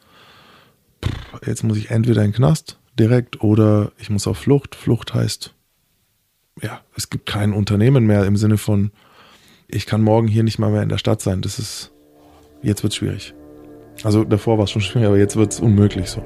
jetzt 1.43 1.63
muss 1.63 1.75
ich 1.75 1.89
entweder 1.89 2.23
in 2.23 2.29
den 2.29 2.35
Knast 2.35 2.77
direkt 2.99 3.41
oder 3.41 3.91
ich 3.97 4.11
muss 4.11 4.27
auf 4.27 4.37
Flucht. 4.37 4.75
Flucht 4.75 5.15
heißt, 5.15 5.55
ja, 6.61 6.81
es 6.95 7.09
gibt 7.09 7.25
kein 7.25 7.51
Unternehmen 7.51 8.05
mehr 8.05 8.23
im 8.25 8.37
Sinne 8.37 8.59
von, 8.59 8.91
ich 9.67 9.87
kann 9.87 10.03
morgen 10.03 10.27
hier 10.27 10.43
nicht 10.43 10.59
mal 10.59 10.69
mehr 10.69 10.83
in 10.83 10.89
der 10.89 10.99
Stadt 10.99 11.19
sein. 11.19 11.41
Das 11.41 11.57
ist, 11.57 11.91
jetzt 12.61 12.83
wird 12.83 12.93
es 12.93 12.97
schwierig. 12.97 13.33
Also 14.03 14.23
davor 14.23 14.59
war 14.59 14.65
es 14.65 14.71
schon 14.71 14.83
schwierig, 14.83 15.07
aber 15.07 15.17
jetzt 15.17 15.35
wird 15.35 15.51
es 15.51 15.59
unmöglich 15.59 16.11
so. 16.11 16.23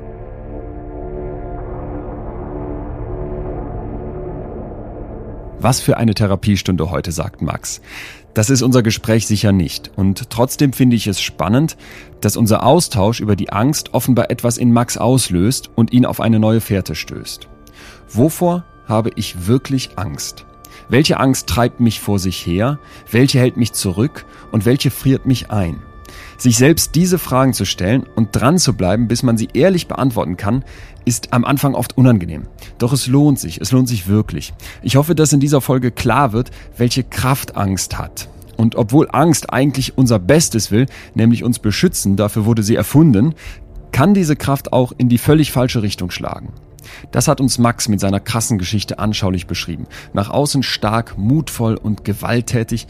Was 5.63 5.79
für 5.79 5.97
eine 5.97 6.15
Therapiestunde 6.15 6.89
heute, 6.89 7.11
sagt 7.11 7.43
Max. 7.43 7.81
Das 8.33 8.49
ist 8.49 8.63
unser 8.63 8.81
Gespräch 8.81 9.27
sicher 9.27 9.51
nicht. 9.51 9.91
Und 9.95 10.31
trotzdem 10.31 10.73
finde 10.73 10.95
ich 10.95 11.05
es 11.05 11.21
spannend, 11.21 11.77
dass 12.19 12.35
unser 12.35 12.63
Austausch 12.63 13.19
über 13.19 13.35
die 13.35 13.51
Angst 13.51 13.93
offenbar 13.93 14.31
etwas 14.31 14.57
in 14.57 14.73
Max 14.73 14.97
auslöst 14.97 15.69
und 15.75 15.93
ihn 15.93 16.07
auf 16.07 16.19
eine 16.19 16.39
neue 16.39 16.61
Fährte 16.61 16.95
stößt. 16.95 17.47
Wovor 18.09 18.65
habe 18.87 19.11
ich 19.15 19.45
wirklich 19.45 19.99
Angst? 19.99 20.45
Welche 20.89 21.19
Angst 21.19 21.45
treibt 21.45 21.79
mich 21.79 21.99
vor 21.99 22.17
sich 22.17 22.43
her? 22.43 22.79
Welche 23.11 23.37
hält 23.37 23.55
mich 23.55 23.73
zurück? 23.73 24.25
Und 24.51 24.65
welche 24.65 24.89
friert 24.89 25.27
mich 25.27 25.51
ein? 25.51 25.83
Sich 26.41 26.57
selbst 26.57 26.95
diese 26.95 27.19
Fragen 27.19 27.53
zu 27.53 27.65
stellen 27.65 28.03
und 28.15 28.29
dran 28.35 28.57
zu 28.57 28.73
bleiben, 28.73 29.07
bis 29.07 29.21
man 29.21 29.37
sie 29.37 29.49
ehrlich 29.53 29.87
beantworten 29.87 30.37
kann, 30.37 30.65
ist 31.05 31.33
am 31.33 31.45
Anfang 31.45 31.75
oft 31.75 31.95
unangenehm. 31.99 32.47
Doch 32.79 32.93
es 32.93 33.05
lohnt 33.05 33.37
sich, 33.37 33.61
es 33.61 33.71
lohnt 33.71 33.87
sich 33.87 34.07
wirklich. 34.07 34.51
Ich 34.81 34.95
hoffe, 34.95 35.13
dass 35.13 35.33
in 35.33 35.39
dieser 35.39 35.61
Folge 35.61 35.91
klar 35.91 36.33
wird, 36.33 36.49
welche 36.75 37.03
Kraft 37.03 37.55
Angst 37.57 37.99
hat. 37.99 38.27
Und 38.57 38.73
obwohl 38.73 39.07
Angst 39.11 39.53
eigentlich 39.53 39.99
unser 39.99 40.17
Bestes 40.17 40.71
will, 40.71 40.87
nämlich 41.13 41.43
uns 41.43 41.59
beschützen, 41.59 42.15
dafür 42.15 42.43
wurde 42.43 42.63
sie 42.63 42.75
erfunden, 42.75 43.35
kann 43.91 44.15
diese 44.15 44.35
Kraft 44.35 44.73
auch 44.73 44.93
in 44.97 45.09
die 45.09 45.19
völlig 45.19 45.51
falsche 45.51 45.83
Richtung 45.83 46.09
schlagen. 46.09 46.53
Das 47.11 47.27
hat 47.27 47.39
uns 47.39 47.59
Max 47.59 47.87
mit 47.87 47.99
seiner 47.99 48.19
krassen 48.19 48.57
Geschichte 48.57 48.97
anschaulich 48.97 49.45
beschrieben. 49.45 49.85
Nach 50.13 50.31
außen 50.31 50.63
stark, 50.63 51.19
mutvoll 51.19 51.75
und 51.75 52.03
gewalttätig, 52.03 52.87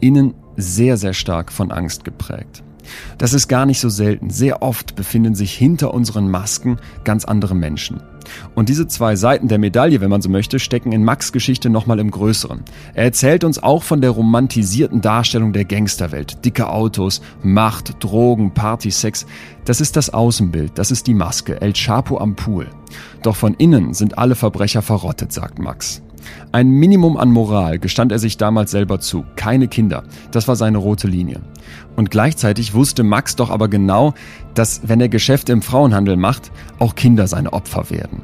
innen 0.00 0.32
sehr, 0.56 0.96
sehr 0.96 1.12
stark 1.12 1.52
von 1.52 1.70
Angst 1.70 2.06
geprägt. 2.06 2.63
Das 3.18 3.32
ist 3.32 3.48
gar 3.48 3.66
nicht 3.66 3.80
so 3.80 3.88
selten. 3.88 4.30
Sehr 4.30 4.62
oft 4.62 4.96
befinden 4.96 5.34
sich 5.34 5.54
hinter 5.54 5.94
unseren 5.94 6.30
Masken 6.30 6.78
ganz 7.04 7.24
andere 7.24 7.54
Menschen. 7.54 8.00
Und 8.54 8.68
diese 8.68 8.86
zwei 8.86 9.16
Seiten 9.16 9.48
der 9.48 9.58
Medaille, 9.58 10.00
wenn 10.00 10.10
man 10.10 10.22
so 10.22 10.28
möchte, 10.28 10.58
stecken 10.58 10.92
in 10.92 11.04
Max 11.04 11.32
Geschichte 11.32 11.70
nochmal 11.70 11.98
im 11.98 12.10
Größeren. 12.10 12.62
Er 12.94 13.04
erzählt 13.04 13.44
uns 13.44 13.62
auch 13.62 13.82
von 13.82 14.00
der 14.00 14.10
romantisierten 14.10 15.00
Darstellung 15.00 15.52
der 15.52 15.64
Gangsterwelt. 15.64 16.44
Dicke 16.44 16.70
Autos, 16.70 17.20
Macht, 17.42 18.02
Drogen, 18.02 18.52
Party, 18.54 18.90
Sex. 18.90 19.26
Das 19.64 19.80
ist 19.80 19.96
das 19.96 20.10
Außenbild, 20.10 20.72
das 20.78 20.90
ist 20.90 21.06
die 21.06 21.14
Maske, 21.14 21.60
El 21.60 21.72
Chapo 21.72 22.18
am 22.18 22.36
Pool. 22.36 22.68
Doch 23.22 23.36
von 23.36 23.54
innen 23.54 23.94
sind 23.94 24.18
alle 24.18 24.34
Verbrecher 24.34 24.82
verrottet, 24.82 25.32
sagt 25.32 25.58
Max. 25.58 26.03
Ein 26.52 26.70
Minimum 26.70 27.16
an 27.16 27.30
Moral 27.30 27.78
gestand 27.78 28.12
er 28.12 28.18
sich 28.18 28.36
damals 28.36 28.70
selber 28.70 29.00
zu. 29.00 29.24
Keine 29.36 29.68
Kinder. 29.68 30.04
Das 30.30 30.48
war 30.48 30.56
seine 30.56 30.78
rote 30.78 31.08
Linie. 31.08 31.40
Und 31.96 32.10
gleichzeitig 32.10 32.74
wusste 32.74 33.02
Max 33.02 33.36
doch 33.36 33.50
aber 33.50 33.68
genau, 33.68 34.14
dass 34.54 34.82
wenn 34.86 35.00
er 35.00 35.08
Geschäfte 35.08 35.52
im 35.52 35.62
Frauenhandel 35.62 36.16
macht, 36.16 36.52
auch 36.78 36.94
Kinder 36.94 37.26
seine 37.26 37.52
Opfer 37.52 37.90
werden. 37.90 38.22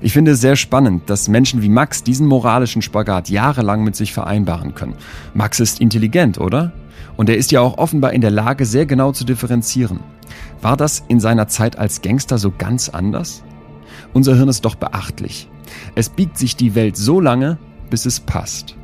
Ich 0.00 0.12
finde 0.12 0.32
es 0.32 0.40
sehr 0.40 0.56
spannend, 0.56 1.10
dass 1.10 1.28
Menschen 1.28 1.62
wie 1.62 1.68
Max 1.68 2.04
diesen 2.04 2.26
moralischen 2.26 2.82
Spagat 2.82 3.28
jahrelang 3.28 3.82
mit 3.82 3.96
sich 3.96 4.12
vereinbaren 4.12 4.74
können. 4.74 4.94
Max 5.34 5.60
ist 5.60 5.80
intelligent, 5.80 6.38
oder? 6.38 6.72
Und 7.16 7.28
er 7.28 7.36
ist 7.36 7.50
ja 7.50 7.60
auch 7.60 7.78
offenbar 7.78 8.12
in 8.12 8.20
der 8.20 8.30
Lage, 8.30 8.64
sehr 8.64 8.86
genau 8.86 9.12
zu 9.12 9.24
differenzieren. 9.24 10.00
War 10.62 10.76
das 10.76 11.04
in 11.08 11.20
seiner 11.20 11.48
Zeit 11.48 11.78
als 11.78 12.02
Gangster 12.02 12.38
so 12.38 12.52
ganz 12.56 12.88
anders? 12.88 13.42
Unser 14.12 14.36
Hirn 14.36 14.48
ist 14.48 14.64
doch 14.64 14.76
beachtlich. 14.76 15.48
Es 15.94 16.08
biegt 16.08 16.38
sich 16.38 16.56
die 16.56 16.74
Welt 16.74 16.96
so 16.96 17.20
lange, 17.20 17.58
bis 17.90 18.06
es 18.06 18.20
passt. 18.20 18.76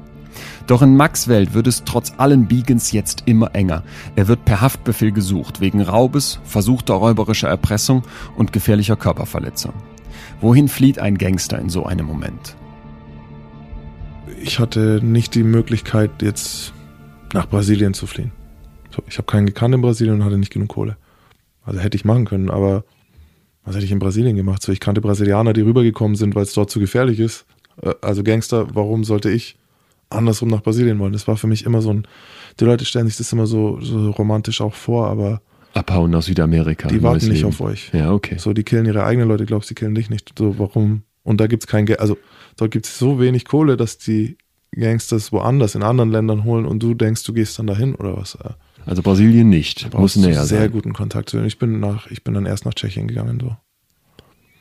Doch 0.67 0.83
in 0.83 0.97
Max 0.97 1.29
Welt 1.29 1.53
wird 1.53 1.67
es 1.67 1.85
trotz 1.85 2.15
allen 2.17 2.47
Biegens 2.47 2.93
jetzt 2.93 3.25
immer 3.27 3.55
enger. 3.55 3.83
Er 4.17 4.29
wird 4.29 4.45
per 4.45 4.61
Haftbefehl 4.61 5.13
gesucht, 5.13 5.61
wegen 5.61 5.83
Raubes, 5.83 6.41
versuchter 6.45 6.95
räuberischer 6.95 7.49
Erpressung 7.49 8.03
und 8.37 8.53
gefährlicher 8.53 8.97
Körperverletzung. 8.97 9.75
Wohin 10.41 10.69
flieht 10.69 10.99
ein 10.99 11.19
Gangster 11.19 11.59
in 11.59 11.69
so 11.69 11.85
einem 11.85 12.07
Moment? 12.07 12.57
Ich 14.43 14.59
hatte 14.59 15.01
nicht 15.03 15.35
die 15.35 15.43
Möglichkeit, 15.43 16.23
jetzt 16.23 16.73
nach 17.33 17.49
Brasilien 17.49 17.95
zu 17.95 18.07
fliehen. 18.07 18.33
Ich 19.09 19.19
habe 19.19 19.27
keinen 19.27 19.47
gekannt 19.47 19.75
in 19.75 19.83
Brasilien 19.83 20.17
und 20.17 20.25
hatte 20.25 20.39
nicht 20.39 20.53
genug 20.53 20.69
Kohle. 20.69 20.97
Also 21.65 21.81
hätte 21.81 21.97
ich 21.97 22.05
machen 22.05 22.25
können, 22.25 22.51
aber 22.51 22.85
was 23.65 23.75
hätte 23.75 23.85
ich 23.85 23.93
in 23.93 23.99
Brasilien 23.99 24.37
gemacht? 24.37 24.63
So, 24.63 24.73
ich 24.73 24.81
kannte 24.81 25.01
Brasilianer, 25.01 25.53
die 25.53 25.63
rübergekommen 25.63 26.17
sind, 26.17 26.35
weil 26.35 26.43
es 26.43 26.53
dort 26.53 26.71
zu 26.71 26.81
gefährlich 26.81 27.19
ist. 27.19 27.47
Äh, 27.83 27.95
also 28.01 28.23
Gangster, 28.23 28.75
warum 28.75 29.05
sollte 29.05 29.31
ich 29.31 29.57
andersrum 30.11 30.51
nach 30.51 30.63
Brasilien 30.63 30.99
wollen? 30.99 31.13
Das 31.13 31.27
war 31.27 31.37
für 31.37 31.47
mich 31.47 31.65
immer 31.65 31.83
so 31.83 31.91
ein. 31.91 32.07
Die 32.61 32.65
Leute 32.65 32.85
stellen 32.85 33.07
sich 33.07 33.17
das 33.17 33.33
immer 33.33 33.47
so, 33.47 33.81
so 33.81 34.11
romantisch 34.11 34.61
auch 34.61 34.75
vor, 34.75 35.09
aber. 35.09 35.41
Abhauen 35.73 36.11
nach 36.11 36.23
Südamerika. 36.23 36.89
Die 36.89 37.03
warten 37.03 37.29
nicht 37.29 37.39
Leben. 37.39 37.49
auf 37.49 37.61
euch. 37.61 37.91
Ja, 37.93 38.13
okay. 38.13 38.37
So, 38.39 38.53
die 38.53 38.63
killen 38.63 38.87
ihre 38.87 39.05
eigenen 39.05 39.29
Leute, 39.29 39.45
glaubst 39.45 39.71
du, 39.71 39.75
die 39.75 39.81
killen 39.81 39.95
dich 39.95 40.09
nicht. 40.09 40.33
So, 40.39 40.57
warum? 40.59 41.03
Und 41.25 41.41
da 41.41 41.49
gibt 41.49 41.65
es 41.65 41.67
kein 41.67 41.87
Geld. 41.87 41.99
Also, 41.99 42.17
dort 42.57 42.71
gibt 42.71 42.87
es 42.87 42.97
so 42.99 43.19
wenig 43.19 43.45
Kohle, 43.45 43.77
dass 43.77 43.99
die 43.99 44.37
Gangsters 44.73 45.33
woanders 45.33 45.75
in 45.75 45.83
anderen 45.83 46.11
Ländern 46.11 46.45
holen 46.45 46.67
und 46.67 46.83
du 46.83 46.95
denkst, 46.95 47.25
du 47.25 47.33
gehst 47.33 47.59
dann 47.59 47.67
dahin 47.67 47.95
oder 47.95 48.17
was? 48.17 48.39
Also 48.87 49.03
Brasilien 49.03 49.49
nicht. 49.49 49.93
Muss 49.95 50.17
näher 50.17 50.45
sehr 50.45 50.61
sein. 50.63 50.73
guten 50.73 50.93
Kontakt 50.93 51.31
zu. 51.31 51.43
Ich 51.45 51.59
bin 51.59 51.81
nach, 51.81 52.11
ich 52.11 52.23
bin 52.23 52.35
dann 52.35 52.47
erst 52.47 52.65
nach 52.65 52.75
Tschechien 52.75 53.09
gegangen 53.09 53.39
so. 53.41 53.57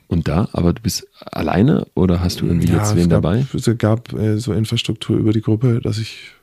Und 0.08 0.28
da, 0.28 0.48
aber 0.54 0.74
du 0.74 0.82
bist 0.82 1.08
alleine 1.20 1.88
oder 1.96 2.20
hast 2.20 2.42
du 2.42 2.46
irgendwie 2.46 2.68
ja, 2.68 2.78
jetzt 2.78 2.96
wen 2.96 3.10
gab, 3.10 3.24
dabei? 3.24 3.46
Es 3.54 3.70
gab 3.78 4.14
äh, 4.14 4.38
so 4.38 4.54
Infrastruktur 4.54 5.18
über 5.18 5.34
die 5.34 5.42
Gruppe, 5.42 5.82
dass 5.82 5.98
ich 5.98 6.34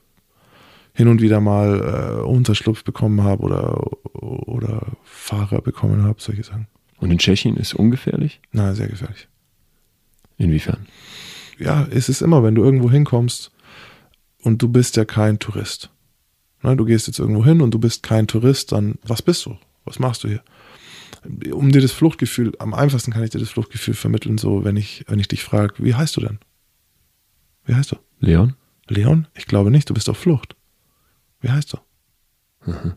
hin 0.93 1.07
und 1.07 1.21
wieder 1.21 1.39
mal 1.39 2.19
äh, 2.19 2.21
Unterschlupf 2.23 2.83
bekommen 2.83 3.23
habe 3.23 3.43
oder, 3.43 3.81
oder 4.13 4.87
Fahrer 5.03 5.61
bekommen 5.61 6.03
habe, 6.03 6.21
solche 6.21 6.43
Sachen. 6.43 6.67
Und 6.99 7.11
in 7.11 7.17
Tschechien 7.17 7.55
ist 7.55 7.73
ungefährlich? 7.73 8.41
Nein, 8.51 8.75
sehr 8.75 8.87
gefährlich. 8.87 9.27
Inwiefern? 10.37 10.87
Ja, 11.57 11.87
es 11.91 12.09
ist 12.09 12.21
immer, 12.21 12.43
wenn 12.43 12.55
du 12.55 12.63
irgendwo 12.63 12.91
hinkommst 12.91 13.51
und 14.41 14.61
du 14.61 14.67
bist 14.67 14.97
ja 14.97 15.05
kein 15.05 15.39
Tourist. 15.39 15.90
Na, 16.61 16.75
du 16.75 16.85
gehst 16.85 17.07
jetzt 17.07 17.19
irgendwo 17.19 17.43
hin 17.43 17.61
und 17.61 17.73
du 17.73 17.79
bist 17.79 18.03
kein 18.03 18.27
Tourist, 18.27 18.71
dann 18.71 18.95
was 19.03 19.21
bist 19.21 19.45
du? 19.45 19.57
Was 19.85 19.99
machst 19.99 20.23
du 20.23 20.27
hier? 20.27 20.43
um 21.53 21.71
dir 21.71 21.81
das 21.81 21.91
Fluchtgefühl, 21.91 22.53
am 22.59 22.73
einfachsten 22.73 23.11
kann 23.11 23.23
ich 23.23 23.29
dir 23.29 23.39
das 23.39 23.49
Fluchtgefühl 23.49 23.93
vermitteln, 23.93 24.37
so 24.37 24.63
wenn 24.63 24.77
ich, 24.77 25.05
wenn 25.07 25.19
ich 25.19 25.27
dich 25.27 25.43
frage, 25.43 25.75
wie 25.77 25.93
heißt 25.93 26.17
du 26.17 26.21
denn? 26.21 26.39
Wie 27.65 27.75
heißt 27.75 27.91
du? 27.91 27.97
Leon? 28.19 28.55
Leon? 28.87 29.27
Ich 29.35 29.45
glaube 29.45 29.71
nicht, 29.71 29.89
du 29.89 29.93
bist 29.93 30.09
auf 30.09 30.17
Flucht. 30.17 30.55
Wie 31.39 31.49
heißt 31.49 31.73
du? 31.73 31.77
Mhm. 32.65 32.93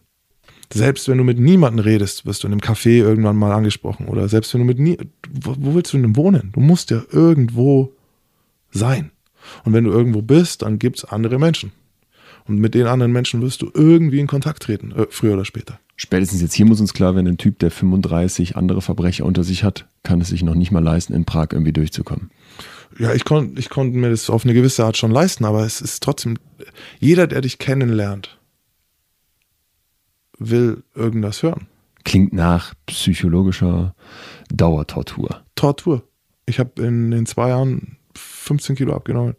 Selbst 0.72 1.08
wenn 1.08 1.18
du 1.18 1.24
mit 1.24 1.38
niemandem 1.38 1.84
redest, 1.84 2.24
wirst 2.24 2.42
du 2.42 2.46
in 2.46 2.52
einem 2.52 2.60
Café 2.60 2.98
irgendwann 2.98 3.36
mal 3.36 3.52
angesprochen. 3.52 4.08
Oder 4.08 4.28
selbst 4.28 4.52
wenn 4.54 4.62
du 4.62 4.66
mit 4.66 4.78
nie. 4.78 4.96
Wo, 5.30 5.54
wo 5.58 5.74
willst 5.74 5.92
du 5.92 5.98
denn 5.98 6.16
wohnen? 6.16 6.50
Du 6.52 6.60
musst 6.60 6.90
ja 6.90 7.02
irgendwo 7.10 7.94
sein. 8.70 9.12
Und 9.64 9.74
wenn 9.74 9.84
du 9.84 9.90
irgendwo 9.90 10.22
bist, 10.22 10.62
dann 10.62 10.78
gibt 10.78 10.98
es 10.98 11.04
andere 11.04 11.38
Menschen. 11.38 11.72
Und 12.46 12.58
mit 12.58 12.74
den 12.74 12.86
anderen 12.86 13.12
Menschen 13.12 13.40
wirst 13.40 13.62
du 13.62 13.70
irgendwie 13.72 14.20
in 14.20 14.26
Kontakt 14.26 14.62
treten, 14.62 14.92
äh, 14.92 15.06
früher 15.08 15.34
oder 15.34 15.44
später. 15.44 15.80
Spätestens 15.96 16.42
jetzt 16.42 16.54
hier 16.54 16.66
muss 16.66 16.80
uns 16.80 16.92
klar 16.92 17.14
werden, 17.14 17.28
ein 17.28 17.38
Typ, 17.38 17.58
der 17.58 17.70
35 17.70 18.56
andere 18.56 18.82
Verbrecher 18.82 19.24
unter 19.24 19.44
sich 19.44 19.64
hat, 19.64 19.86
kann 20.02 20.20
es 20.20 20.28
sich 20.28 20.42
noch 20.42 20.54
nicht 20.54 20.70
mal 20.70 20.82
leisten, 20.82 21.14
in 21.14 21.24
Prag 21.24 21.48
irgendwie 21.52 21.72
durchzukommen. 21.72 22.30
Ja, 22.98 23.14
ich 23.14 23.24
konnte 23.24 23.58
ich 23.58 23.70
konnt 23.70 23.94
mir 23.94 24.10
das 24.10 24.28
auf 24.28 24.44
eine 24.44 24.54
gewisse 24.54 24.84
Art 24.84 24.96
schon 24.96 25.10
leisten, 25.10 25.44
aber 25.44 25.64
es 25.64 25.80
ist 25.80 26.02
trotzdem, 26.02 26.36
jeder, 26.98 27.26
der 27.26 27.40
dich 27.40 27.58
kennenlernt, 27.58 28.38
will 30.38 30.82
irgendwas 30.94 31.42
hören. 31.42 31.66
Klingt 32.04 32.32
nach 32.32 32.74
psychologischer 32.86 33.94
Dauertortur. 34.52 35.42
Tortur. 35.54 36.06
Ich 36.44 36.58
habe 36.58 36.82
in 36.82 37.10
den 37.10 37.24
zwei 37.24 37.48
Jahren 37.48 37.96
15 38.14 38.76
Kilo 38.76 38.94
abgenommen 38.94 39.36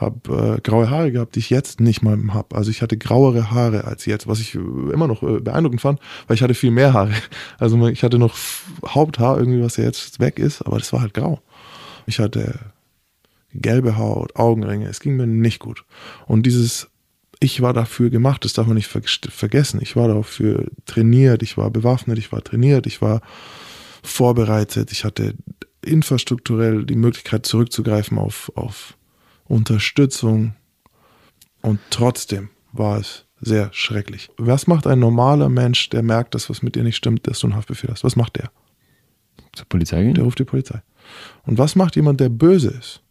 habe 0.00 0.56
äh, 0.56 0.60
graue 0.60 0.88
Haare 0.88 1.12
gehabt, 1.12 1.34
die 1.34 1.40
ich 1.40 1.50
jetzt 1.50 1.80
nicht 1.80 2.02
mal 2.02 2.18
habe. 2.32 2.56
Also 2.56 2.70
ich 2.70 2.82
hatte 2.82 2.96
grauere 2.96 3.50
Haare 3.50 3.84
als 3.84 4.06
jetzt, 4.06 4.26
was 4.26 4.40
ich 4.40 4.54
immer 4.54 5.06
noch 5.06 5.22
äh, 5.22 5.40
beeindruckend 5.40 5.80
fand, 5.80 6.00
weil 6.26 6.36
ich 6.36 6.42
hatte 6.42 6.54
viel 6.54 6.70
mehr 6.70 6.92
Haare. 6.92 7.12
Also 7.58 7.88
ich 7.88 8.02
hatte 8.02 8.18
noch 8.18 8.36
Haupthaar 8.86 9.38
irgendwie, 9.38 9.62
was 9.62 9.76
ja 9.76 9.84
jetzt 9.84 10.18
weg 10.20 10.38
ist, 10.38 10.62
aber 10.62 10.78
das 10.78 10.92
war 10.92 11.02
halt 11.02 11.14
grau. 11.14 11.40
Ich 12.06 12.18
hatte 12.18 12.58
gelbe 13.52 13.98
Haut, 13.98 14.36
Augenringe, 14.36 14.88
es 14.88 15.00
ging 15.00 15.16
mir 15.16 15.26
nicht 15.26 15.58
gut. 15.58 15.84
Und 16.26 16.46
dieses, 16.46 16.88
ich 17.40 17.60
war 17.60 17.72
dafür 17.72 18.10
gemacht, 18.10 18.44
das 18.44 18.54
darf 18.54 18.66
man 18.66 18.76
nicht 18.76 18.86
ver 18.88 19.02
vergessen. 19.04 19.80
Ich 19.82 19.96
war 19.96 20.08
dafür 20.08 20.66
trainiert, 20.86 21.42
ich 21.42 21.58
war 21.58 21.70
bewaffnet, 21.70 22.18
ich 22.18 22.32
war 22.32 22.42
trainiert, 22.42 22.86
ich 22.86 23.02
war 23.02 23.20
vorbereitet, 24.02 24.92
ich 24.92 25.04
hatte 25.04 25.34
infrastrukturell 25.84 26.84
die 26.84 26.96
Möglichkeit 26.96 27.46
zurückzugreifen 27.46 28.18
auf, 28.18 28.52
auf 28.54 28.96
Unterstützung 29.50 30.54
und 31.60 31.80
trotzdem 31.90 32.50
war 32.72 32.98
es 32.98 33.26
sehr 33.40 33.70
schrecklich. 33.72 34.30
Was 34.36 34.66
macht 34.68 34.86
ein 34.86 35.00
normaler 35.00 35.48
Mensch, 35.48 35.88
der 35.90 36.02
merkt, 36.02 36.34
dass 36.34 36.48
was 36.48 36.62
mit 36.62 36.76
dir 36.76 36.84
nicht 36.84 36.96
stimmt, 36.96 37.26
dass 37.26 37.40
du 37.40 37.48
einen 37.48 37.56
Haftbefehl 37.56 37.90
hast? 37.90 38.04
Was 38.04 38.14
macht 38.14 38.36
der? 38.36 38.50
Zur 39.52 39.66
Polizei 39.66 40.02
gehen? 40.04 40.14
Der 40.14 40.24
ruft 40.24 40.38
die 40.38 40.44
Polizei. 40.44 40.82
Und 41.46 41.58
was 41.58 41.74
macht 41.74 41.96
jemand, 41.96 42.20
der 42.20 42.28
böse 42.28 42.68
ist? 42.68 43.02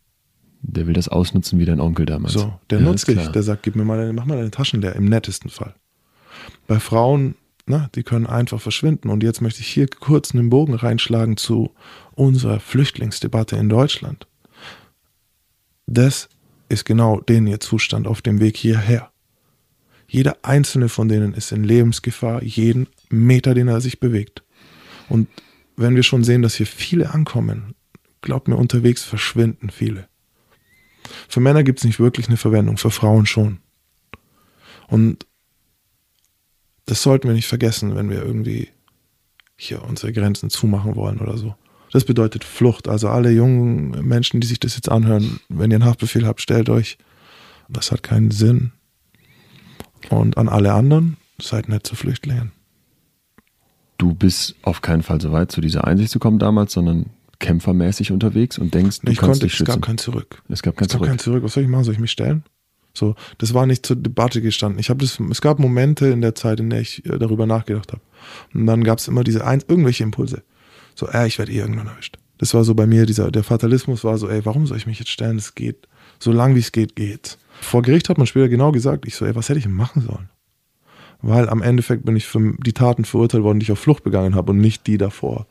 Der 0.61 0.87
will 0.87 0.93
das 0.93 1.09
ausnutzen 1.09 1.59
wie 1.59 1.65
dein 1.65 1.81
Onkel 1.81 2.05
damals. 2.05 2.33
So, 2.33 2.53
der 2.69 2.79
ja, 2.79 2.85
nutzt 2.85 3.07
dich, 3.07 3.27
der 3.27 3.43
sagt, 3.43 3.63
gib 3.63 3.75
mir 3.75 3.83
mal 3.83 3.97
deine, 3.97 4.13
mach 4.13 4.25
mal 4.25 4.37
deine 4.37 4.51
Taschen 4.51 4.81
leer, 4.81 4.95
im 4.95 5.05
nettesten 5.05 5.49
Fall. 5.49 5.75
Bei 6.67 6.79
Frauen, 6.79 7.35
na, 7.65 7.89
die 7.95 8.03
können 8.03 8.27
einfach 8.27 8.61
verschwinden. 8.61 9.09
Und 9.09 9.23
jetzt 9.23 9.41
möchte 9.41 9.61
ich 9.61 9.67
hier 9.67 9.87
kurz 9.87 10.33
einen 10.33 10.49
Bogen 10.49 10.73
reinschlagen 10.73 11.35
zu 11.35 11.71
unserer 12.15 12.61
Flüchtlingsdebatte 12.61 13.57
in 13.57 13.67
Deutschland. 13.67 14.27
Das 15.91 16.29
ist 16.69 16.85
genau 16.85 17.19
denen 17.19 17.47
ihr 17.47 17.59
Zustand 17.59 18.05
auf 18.05 18.21
dem 18.21 18.39
Weg 18.39 18.55
hierher. 18.55 19.11
Jeder 20.07 20.37
einzelne 20.43 20.87
von 20.87 21.07
denen 21.07 21.33
ist 21.33 21.51
in 21.51 21.63
Lebensgefahr, 21.63 22.43
jeden 22.43 22.87
Meter, 23.09 23.55
den 23.55 23.67
er 23.67 23.81
sich 23.81 23.99
bewegt. 23.99 24.43
Und 25.07 25.27
wenn 25.77 25.95
wir 25.95 26.03
schon 26.03 26.23
sehen, 26.23 26.43
dass 26.43 26.53
hier 26.53 26.67
viele 26.67 27.09
ankommen, 27.11 27.73
glaubt 28.21 28.47
mir, 28.47 28.55
unterwegs 28.55 29.03
verschwinden 29.03 29.71
viele. 29.71 30.07
Für 31.27 31.39
Männer 31.39 31.63
gibt 31.63 31.79
es 31.79 31.85
nicht 31.85 31.99
wirklich 31.99 32.27
eine 32.27 32.37
Verwendung, 32.37 32.77
für 32.77 32.91
Frauen 32.91 33.25
schon. 33.25 33.59
Und 34.87 35.25
das 36.85 37.01
sollten 37.01 37.27
wir 37.27 37.33
nicht 37.33 37.47
vergessen, 37.47 37.95
wenn 37.95 38.11
wir 38.11 38.23
irgendwie 38.23 38.69
hier 39.55 39.83
unsere 39.83 40.13
Grenzen 40.13 40.51
zumachen 40.51 40.95
wollen 40.95 41.19
oder 41.19 41.35
so. 41.37 41.55
Das 41.91 42.05
bedeutet 42.05 42.43
Flucht. 42.43 42.87
Also 42.87 43.09
alle 43.09 43.31
jungen 43.31 44.07
Menschen, 44.07 44.39
die 44.41 44.47
sich 44.47 44.59
das 44.59 44.75
jetzt 44.75 44.89
anhören, 44.89 45.39
wenn 45.49 45.71
ihr 45.71 45.77
einen 45.77 45.85
Haftbefehl 45.85 46.25
habt, 46.25 46.41
stellt 46.41 46.69
euch, 46.69 46.97
das 47.67 47.91
hat 47.91 48.03
keinen 48.03 48.31
Sinn. 48.31 48.71
Und 50.09 50.37
an 50.37 50.49
alle 50.49 50.73
anderen, 50.73 51.17
seid 51.41 51.69
nett 51.69 51.85
zu 51.85 51.95
Flüchtlingen. 51.95 52.51
Du 53.97 54.13
bist 54.13 54.55
auf 54.61 54.81
keinen 54.81 55.03
Fall 55.03 55.19
so 55.19 55.31
weit, 55.31 55.51
zu 55.51 55.61
dieser 55.61 55.85
Einsicht 55.85 56.11
zu 56.11 56.19
kommen 56.19 56.39
damals, 56.39 56.73
sondern 56.73 57.07
kämpfermäßig 57.39 58.11
unterwegs 58.11 58.57
und 58.57 58.73
denkst, 58.73 58.99
du 59.01 59.11
ich 59.11 59.17
kannst 59.17 59.41
konnte, 59.41 59.45
dich 59.45 59.53
schützen. 59.53 59.71
Es 59.71 59.75
gab 59.75 59.85
kein 59.85 59.97
Zurück. 59.97 60.41
Es 60.49 60.61
gab 60.61 60.77
kein 60.77 60.85
es 60.85 60.91
gab 60.91 60.99
Zurück. 60.99 61.09
kein 61.09 61.19
Zurück. 61.19 61.43
Was 61.43 61.53
soll 61.53 61.63
ich 61.63 61.69
machen? 61.69 61.83
Soll 61.83 61.93
ich 61.93 61.99
mich 61.99 62.11
stellen? 62.11 62.43
So, 62.93 63.15
das 63.37 63.53
war 63.53 63.65
nicht 63.65 63.85
zur 63.85 63.95
Debatte 63.95 64.41
gestanden. 64.41 64.79
Ich 64.79 64.89
habe 64.89 64.99
das, 64.99 65.19
es 65.19 65.41
gab 65.41 65.59
Momente 65.59 66.07
in 66.07 66.21
der 66.21 66.35
Zeit, 66.35 66.59
in 66.59 66.69
der 66.69 66.81
ich 66.81 67.05
äh, 67.05 67.17
darüber 67.17 67.45
nachgedacht 67.45 67.91
habe. 67.91 68.01
Und 68.53 68.65
dann 68.65 68.83
gab 68.83 68.99
es 68.99 69.07
immer 69.07 69.23
diese 69.23 69.45
ein, 69.45 69.63
irgendwelche 69.67 70.03
Impulse. 70.03 70.43
So, 70.99 71.07
äh, 71.07 71.27
ich 71.27 71.39
werde 71.39 71.51
eh 71.53 71.59
irgendwann 71.59 71.87
erwischt. 71.87 72.17
Das 72.39 72.53
war 72.53 72.65
so 72.65 72.75
bei 72.75 72.85
mir, 72.85 73.05
dieser, 73.05 73.31
der 73.31 73.43
Fatalismus 73.43 74.03
war 74.03 74.17
so, 74.17 74.27
ey, 74.27 74.45
warum 74.45 74.67
soll 74.67 74.77
ich 74.77 74.85
mich 74.85 74.99
jetzt 74.99 75.11
stellen? 75.11 75.37
Es 75.37 75.55
geht. 75.55 75.87
So 76.19 76.33
lang 76.33 76.55
wie 76.55 76.59
es 76.59 76.73
geht, 76.73 76.95
geht. 76.95 77.37
Vor 77.61 77.81
Gericht 77.81 78.09
hat 78.09 78.17
man 78.17 78.27
später 78.27 78.49
genau 78.49 78.73
gesagt, 78.73 79.05
ich 79.07 79.15
so, 79.15 79.25
ey, 79.25 79.33
was 79.33 79.47
hätte 79.47 79.59
ich 79.59 79.65
denn 79.65 79.73
machen 79.73 80.01
sollen? 80.01 80.29
Weil 81.21 81.49
am 81.49 81.61
Endeffekt 81.61 82.05
bin 82.05 82.15
ich 82.15 82.25
für 82.25 82.53
die 82.59 82.73
Taten 82.73 83.05
verurteilt 83.05 83.43
worden, 83.43 83.59
die 83.59 83.65
ich 83.65 83.71
auf 83.71 83.79
Flucht 83.79 84.03
begangen 84.03 84.35
habe 84.35 84.51
und 84.51 84.59
nicht 84.59 84.87
die 84.87 84.97
davor. 84.97 85.47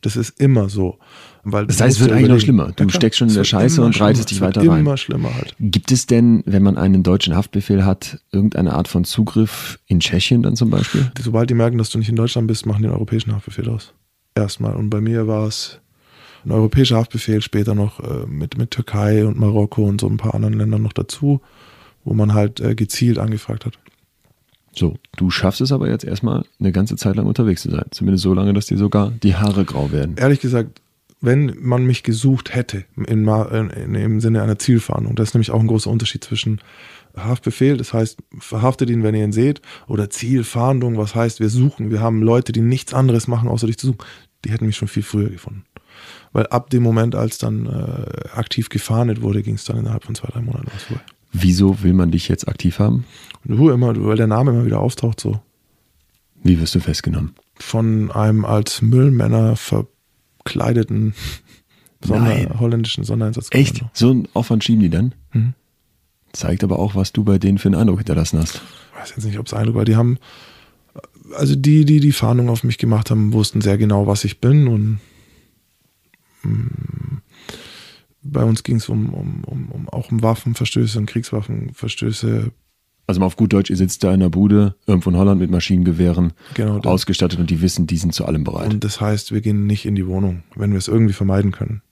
Das 0.00 0.16
ist 0.16 0.40
immer 0.40 0.68
so. 0.68 0.98
Weil 1.44 1.66
das 1.66 1.80
heißt, 1.80 1.96
es 1.96 2.00
wird 2.00 2.12
eigentlich 2.12 2.28
noch 2.28 2.40
schlimmer. 2.40 2.72
Du 2.74 2.84
ja, 2.84 2.90
steckst 2.90 3.18
schon 3.18 3.28
in 3.28 3.34
der 3.34 3.44
Scheiße 3.44 3.82
und 3.82 4.00
reitest 4.00 4.30
dich 4.30 4.40
weiter 4.40 4.60
rein. 4.60 4.80
Immer 4.80 4.96
schlimmer 4.96 5.32
halt. 5.34 5.54
Gibt 5.60 5.92
es 5.92 6.06
denn, 6.06 6.42
wenn 6.46 6.62
man 6.62 6.76
einen 6.76 7.04
deutschen 7.04 7.36
Haftbefehl 7.36 7.84
hat, 7.84 8.20
irgendeine 8.32 8.72
Art 8.72 8.88
von 8.88 9.04
Zugriff 9.04 9.78
in 9.86 10.00
Tschechien 10.00 10.42
dann 10.42 10.56
zum 10.56 10.70
Beispiel? 10.70 11.10
Sobald 11.20 11.50
die 11.50 11.54
merken, 11.54 11.78
dass 11.78 11.90
du 11.90 11.98
nicht 11.98 12.08
in 12.08 12.16
Deutschland 12.16 12.48
bist, 12.48 12.66
machen 12.66 12.78
die 12.78 12.88
den 12.88 12.92
europäischen 12.92 13.32
Haftbefehl 13.32 13.68
aus. 13.68 13.92
Erstmal. 14.34 14.74
Und 14.74 14.90
bei 14.90 15.00
mir 15.00 15.26
war 15.26 15.46
es 15.46 15.80
ein 16.44 16.50
europäischer 16.50 16.96
Haftbefehl, 16.96 17.42
später 17.42 17.74
noch 17.74 18.00
äh, 18.00 18.26
mit, 18.26 18.58
mit 18.58 18.70
Türkei 18.70 19.24
und 19.24 19.38
Marokko 19.38 19.84
und 19.84 20.00
so 20.00 20.08
ein 20.08 20.16
paar 20.16 20.34
anderen 20.34 20.54
Ländern 20.54 20.82
noch 20.82 20.92
dazu, 20.92 21.40
wo 22.04 22.14
man 22.14 22.34
halt 22.34 22.60
äh, 22.60 22.74
gezielt 22.74 23.18
angefragt 23.18 23.66
hat. 23.66 23.78
So, 24.74 24.96
du 25.16 25.30
schaffst 25.30 25.60
es 25.60 25.70
aber 25.70 25.88
jetzt 25.88 26.04
erstmal 26.04 26.44
eine 26.58 26.72
ganze 26.72 26.96
Zeit 26.96 27.16
lang 27.16 27.26
unterwegs 27.26 27.62
zu 27.62 27.70
sein. 27.70 27.84
Zumindest 27.90 28.22
so 28.22 28.32
lange, 28.32 28.54
dass 28.54 28.66
dir 28.66 28.78
sogar 28.78 29.10
die 29.10 29.36
Haare 29.36 29.64
grau 29.64 29.92
werden. 29.92 30.16
Ehrlich 30.16 30.40
gesagt, 30.40 30.80
wenn 31.20 31.54
man 31.60 31.84
mich 31.84 32.02
gesucht 32.02 32.54
hätte, 32.54 32.84
in, 32.96 33.28
in, 33.28 33.94
im 33.94 34.20
Sinne 34.20 34.42
einer 34.42 34.58
Zielfahndung, 34.58 35.14
das 35.14 35.28
ist 35.28 35.34
nämlich 35.34 35.52
auch 35.52 35.60
ein 35.60 35.68
großer 35.68 35.90
Unterschied 35.90 36.24
zwischen 36.24 36.60
Haftbefehl, 37.16 37.76
das 37.76 37.92
heißt, 37.92 38.18
verhaftet 38.38 38.90
ihn, 38.90 39.02
wenn 39.02 39.14
ihr 39.14 39.24
ihn 39.24 39.32
seht, 39.32 39.60
oder 39.86 40.10
Zielfahndung, 40.10 40.96
was 40.96 41.14
heißt, 41.14 41.40
wir 41.40 41.50
suchen, 41.50 41.90
wir 41.90 42.00
haben 42.00 42.22
Leute, 42.22 42.52
die 42.52 42.60
nichts 42.60 42.94
anderes 42.94 43.28
machen, 43.28 43.48
außer 43.48 43.66
dich 43.66 43.78
zu 43.78 43.88
suchen. 43.88 44.04
Die 44.44 44.50
hätten 44.50 44.66
mich 44.66 44.76
schon 44.76 44.88
viel 44.88 45.02
früher 45.02 45.28
gefunden. 45.28 45.64
Weil 46.32 46.46
ab 46.46 46.70
dem 46.70 46.82
Moment, 46.82 47.14
als 47.14 47.38
dann 47.38 47.66
äh, 47.66 48.28
aktiv 48.34 48.68
gefahndet 48.70 49.22
wurde, 49.22 49.42
ging 49.42 49.54
es 49.54 49.64
dann 49.64 49.78
innerhalb 49.78 50.04
von 50.04 50.14
zwei, 50.14 50.28
drei 50.28 50.40
Monaten 50.40 50.68
was 50.72 50.84
vorbei. 50.84 51.02
Wieso 51.32 51.82
will 51.82 51.92
man 51.92 52.10
dich 52.10 52.28
jetzt 52.28 52.48
aktiv 52.48 52.78
haben? 52.78 53.04
Du 53.44 53.70
immer, 53.70 53.94
weil 54.04 54.16
der 54.16 54.26
Name 54.26 54.50
immer 54.50 54.66
wieder 54.66 54.80
auftaucht 54.80 55.20
so. 55.20 55.40
Wie 56.42 56.60
wirst 56.60 56.74
du 56.74 56.80
festgenommen? 56.80 57.34
Von 57.54 58.10
einem 58.10 58.44
als 58.44 58.82
Müllmänner 58.82 59.56
verkleideten 59.56 61.14
Sonder, 62.04 62.58
holländischen 62.58 63.04
Sondereinsatzkommando. 63.04 63.70
Echt? 63.70 63.84
So 63.92 64.10
einen 64.10 64.28
Aufwand 64.34 64.64
schieben 64.64 64.82
die 64.82 64.90
dann? 64.90 65.14
Mhm. 65.32 65.54
Zeigt 66.32 66.64
aber 66.64 66.78
auch, 66.78 66.94
was 66.94 67.12
du 67.12 67.24
bei 67.24 67.38
denen 67.38 67.58
für 67.58 67.68
einen 67.68 67.74
Eindruck 67.74 67.98
hinterlassen 67.98 68.38
hast. 68.38 68.62
Ich 68.94 69.00
weiß 69.00 69.10
jetzt 69.16 69.24
nicht, 69.24 69.38
ob 69.38 69.46
es 69.46 69.54
Eindruck 69.54 69.76
war. 69.76 69.84
Die 69.84 69.96
haben, 69.96 70.18
also 71.36 71.54
die, 71.54 71.84
die 71.84 72.00
die 72.00 72.12
Fahndung 72.12 72.48
auf 72.48 72.64
mich 72.64 72.78
gemacht 72.78 73.10
haben, 73.10 73.32
wussten 73.32 73.60
sehr 73.60 73.78
genau, 73.78 74.06
was 74.06 74.24
ich 74.24 74.40
bin 74.40 74.68
und 74.68 75.00
mh, 76.42 76.50
mm, 76.52 77.22
bei 78.22 78.44
uns 78.44 78.62
ging 78.62 78.76
es 78.76 78.88
um, 78.88 79.12
um, 79.12 79.44
um, 79.44 79.68
um, 79.70 79.88
auch 79.88 80.10
um 80.10 80.22
Waffenverstöße 80.22 80.98
und 80.98 81.06
Kriegswaffenverstöße. 81.06 82.52
Also 83.06 83.20
mal 83.20 83.26
auf 83.26 83.36
gut 83.36 83.52
Deutsch, 83.52 83.68
ihr 83.68 83.76
sitzt 83.76 84.04
da 84.04 84.14
in 84.14 84.20
der 84.20 84.28
Bude, 84.28 84.76
irgendwo 84.86 85.10
in 85.10 85.16
Holland 85.16 85.40
mit 85.40 85.50
Maschinengewehren 85.50 86.32
genau 86.54 86.78
ausgestattet 86.78 87.40
und 87.40 87.50
die 87.50 87.60
wissen, 87.60 87.86
die 87.86 87.96
sind 87.96 88.14
zu 88.14 88.24
allem 88.24 88.44
bereit. 88.44 88.72
Und 88.72 88.84
das 88.84 89.00
heißt, 89.00 89.32
wir 89.32 89.40
gehen 89.40 89.66
nicht 89.66 89.86
in 89.86 89.96
die 89.96 90.06
Wohnung, 90.06 90.44
wenn 90.54 90.70
wir 90.70 90.78
es 90.78 90.86
irgendwie 90.86 91.12
vermeiden 91.12 91.50
können. 91.50 91.82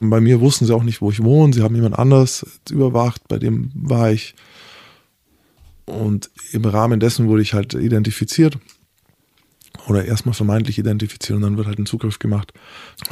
Und 0.00 0.10
bei 0.10 0.20
mir 0.20 0.40
wussten 0.40 0.66
sie 0.66 0.74
auch 0.74 0.84
nicht, 0.84 1.00
wo 1.00 1.10
ich 1.10 1.22
wohne. 1.22 1.52
Sie 1.52 1.62
haben 1.62 1.74
jemand 1.74 1.98
anders 1.98 2.46
überwacht, 2.70 3.26
bei 3.28 3.38
dem 3.38 3.70
war 3.74 4.10
ich. 4.10 4.34
Und 5.86 6.30
im 6.52 6.64
Rahmen 6.64 7.00
dessen 7.00 7.28
wurde 7.28 7.42
ich 7.42 7.54
halt 7.54 7.74
identifiziert. 7.74 8.58
Oder 9.86 10.04
erstmal 10.04 10.34
vermeintlich 10.34 10.78
identifiziert 10.78 11.36
und 11.36 11.42
dann 11.42 11.56
wird 11.56 11.66
halt 11.66 11.78
ein 11.78 11.86
Zugriff 11.86 12.18
gemacht. 12.18 12.52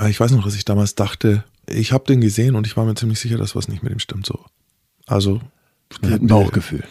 Ich 0.09 0.21
weiß 0.21 0.33
noch, 0.33 0.45
dass 0.45 0.55
ich 0.55 0.65
damals 0.65 0.95
dachte, 0.95 1.45
ich 1.69 1.93
habe 1.93 2.05
den 2.05 2.21
gesehen 2.21 2.55
und 2.55 2.67
ich 2.67 2.77
war 2.77 2.85
mir 2.85 2.95
ziemlich 2.95 3.19
sicher, 3.19 3.39
dass 3.39 3.57
was 3.57 3.69
nicht 3.69 3.83
mit 3.83 3.93
ihm 3.93 3.99
stimmt. 3.99 4.27
So. 4.27 4.45
Also. 5.07 5.41
Ein 6.03 6.27
Bauchgefühl. 6.27 6.85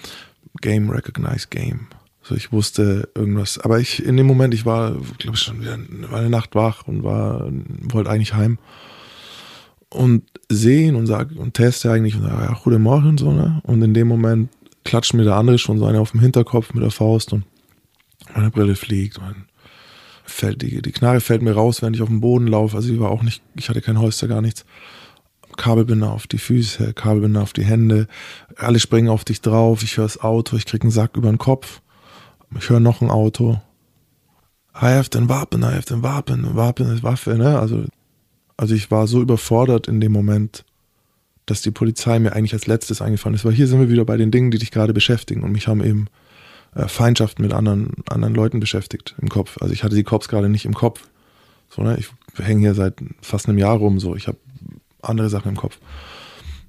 Game, 0.61 0.89
recognize 0.89 1.47
Game. 1.49 1.87
So, 2.23 2.33
ich 2.33 2.51
wusste 2.51 3.09
irgendwas. 3.13 3.59
Aber 3.59 3.79
ich, 3.79 4.03
in 4.03 4.17
dem 4.17 4.25
Moment, 4.25 4.53
ich 4.53 4.65
war, 4.65 4.93
glaube 5.19 5.35
ich, 5.35 5.39
schon 5.39 5.61
wieder, 5.61 5.77
eine 6.11 6.29
Nacht 6.29 6.55
wach 6.55 6.87
und 6.87 7.03
war, 7.03 7.51
wollte 7.83 8.09
eigentlich 8.09 8.33
heim. 8.33 8.57
Und 9.89 10.23
sehen 10.49 10.95
und 10.95 11.07
sag, 11.07 11.31
und 11.35 11.53
teste 11.53 11.91
eigentlich 11.91 12.15
und 12.15 12.23
sage, 12.23 12.43
ja, 12.43 12.59
gute 12.63 12.79
Morgen 12.79 13.09
und 13.09 13.19
so, 13.19 13.31
ne? 13.31 13.61
Und 13.63 13.81
in 13.81 13.93
dem 13.93 14.07
Moment 14.07 14.49
klatscht 14.83 15.13
mir 15.13 15.23
der 15.23 15.35
andere 15.35 15.57
schon 15.57 15.79
so 15.79 15.85
eine 15.85 15.99
auf 15.99 16.11
dem 16.11 16.19
Hinterkopf 16.19 16.73
mit 16.73 16.83
der 16.83 16.91
Faust 16.91 17.33
und 17.33 17.45
meine 18.33 18.51
Brille 18.51 18.75
fliegt. 18.75 19.19
Mein, 19.19 19.45
fällt, 20.25 20.61
die, 20.61 20.81
die 20.81 20.91
Knarre 20.91 21.21
fällt 21.21 21.41
mir 21.41 21.53
raus, 21.53 21.81
während 21.81 21.95
ich 21.95 22.01
auf 22.01 22.09
dem 22.09 22.21
Boden 22.21 22.47
laufe. 22.47 22.75
Also 22.75 22.91
ich 22.91 22.99
war 22.99 23.11
auch 23.11 23.23
nicht, 23.23 23.41
ich 23.55 23.69
hatte 23.69 23.81
kein 23.81 23.99
Holster, 23.99 24.27
gar 24.27 24.41
nichts. 24.41 24.65
Kabelbinder 25.57 26.11
auf 26.11 26.27
die 26.27 26.37
Füße, 26.37 26.93
Kabelbinder 26.93 27.41
auf 27.41 27.53
die 27.53 27.63
Hände. 27.63 28.07
Alle 28.57 28.79
springen 28.79 29.09
auf 29.09 29.23
dich 29.23 29.41
drauf. 29.41 29.83
Ich 29.83 29.97
höre 29.97 30.05
das 30.05 30.21
Auto, 30.21 30.57
ich 30.57 30.65
krieg 30.65 30.81
einen 30.81 30.91
Sack 30.91 31.15
über 31.15 31.29
den 31.29 31.37
Kopf. 31.37 31.81
Ich 32.57 32.69
höre 32.69 32.79
noch 32.79 33.01
ein 33.01 33.09
Auto. 33.09 33.61
I 34.75 34.87
have 34.87 35.09
den 35.09 35.29
Wappen, 35.29 35.61
I 35.61 35.67
have 35.67 35.85
den 35.85 36.03
Wappen. 36.03 36.55
Wappen 36.55 36.91
ist 36.93 37.03
Waffe, 37.03 37.35
ne? 37.35 37.57
Also, 37.57 37.85
also 38.57 38.73
ich 38.73 38.91
war 38.91 39.07
so 39.07 39.21
überfordert 39.21 39.87
in 39.87 39.99
dem 39.99 40.11
Moment, 40.11 40.65
dass 41.45 41.61
die 41.61 41.71
Polizei 41.71 42.19
mir 42.19 42.33
eigentlich 42.33 42.53
als 42.53 42.67
letztes 42.67 43.01
eingefallen 43.01 43.35
ist. 43.35 43.45
Weil 43.45 43.53
hier 43.53 43.67
sind 43.67 43.79
wir 43.79 43.89
wieder 43.89 44.05
bei 44.05 44.17
den 44.17 44.31
Dingen, 44.31 44.51
die 44.51 44.57
dich 44.57 44.71
gerade 44.71 44.93
beschäftigen. 44.93 45.43
Und 45.43 45.51
mich 45.51 45.67
haben 45.67 45.83
eben 45.83 46.07
äh, 46.73 46.87
Feindschaften 46.87 47.43
mit 47.43 47.53
anderen, 47.53 47.91
anderen 48.09 48.33
Leuten 48.33 48.59
beschäftigt 48.59 49.15
im 49.21 49.29
Kopf. 49.29 49.57
Also 49.61 49.73
ich 49.73 49.83
hatte 49.83 49.95
die 49.95 50.03
Cops 50.03 50.27
gerade 50.27 50.49
nicht 50.49 50.65
im 50.65 50.73
Kopf. 50.73 51.07
So, 51.69 51.83
ne? 51.83 51.97
Ich 51.99 52.09
hänge 52.43 52.61
hier 52.61 52.73
seit 52.73 52.95
fast 53.21 53.47
einem 53.47 53.57
Jahr 53.57 53.77
rum, 53.77 53.99
so. 53.99 54.15
Ich 54.15 54.27
habe 54.27 54.37
andere 55.01 55.29
Sachen 55.29 55.49
im 55.49 55.57
Kopf. 55.57 55.77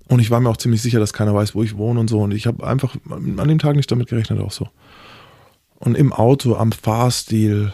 Und 0.08 0.20
ich 0.20 0.30
war 0.30 0.40
mir 0.40 0.50
auch 0.50 0.56
ziemlich 0.56 0.82
sicher, 0.82 1.00
dass 1.00 1.12
keiner 1.12 1.34
weiß, 1.34 1.54
wo 1.54 1.62
ich 1.62 1.76
wohne 1.76 2.00
und 2.00 2.08
so. 2.08 2.20
Und 2.20 2.32
ich 2.32 2.46
habe 2.46 2.66
einfach 2.66 2.94
an 3.10 3.48
dem 3.48 3.58
Tag 3.58 3.76
nicht 3.76 3.90
damit 3.90 4.08
gerechnet, 4.08 4.40
auch 4.40 4.52
so. 4.52 4.68
Und 5.78 5.96
im 5.96 6.12
Auto, 6.12 6.54
am 6.54 6.72
Fahrstil, 6.72 7.72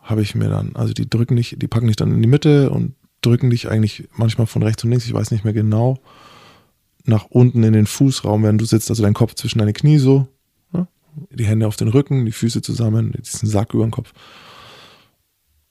habe 0.00 0.22
ich 0.22 0.34
mir 0.34 0.48
dann, 0.48 0.74
also 0.74 0.92
die 0.92 1.08
drücken 1.08 1.36
dich, 1.36 1.56
die 1.58 1.68
packen 1.68 1.86
dich 1.86 1.96
dann 1.96 2.12
in 2.12 2.22
die 2.22 2.28
Mitte 2.28 2.70
und 2.70 2.94
drücken 3.22 3.50
dich 3.50 3.68
eigentlich 3.68 4.08
manchmal 4.14 4.46
von 4.46 4.62
rechts 4.62 4.84
und 4.84 4.90
links, 4.90 5.06
ich 5.06 5.14
weiß 5.14 5.30
nicht 5.30 5.44
mehr 5.44 5.52
genau, 5.54 5.98
nach 7.04 7.24
unten 7.24 7.62
in 7.64 7.72
den 7.72 7.86
Fußraum, 7.86 8.42
während 8.42 8.60
du 8.60 8.64
sitzt, 8.64 8.90
also 8.90 9.02
dein 9.02 9.14
Kopf 9.14 9.34
zwischen 9.34 9.58
deine 9.58 9.72
Knie 9.72 9.98
so 9.98 10.28
die 11.30 11.46
Hände 11.46 11.66
auf 11.66 11.76
den 11.76 11.88
Rücken, 11.88 12.24
die 12.24 12.32
Füße 12.32 12.62
zusammen, 12.62 13.12
diesen 13.18 13.48
Sack 13.48 13.74
über 13.74 13.84
den 13.84 13.90
Kopf 13.90 14.12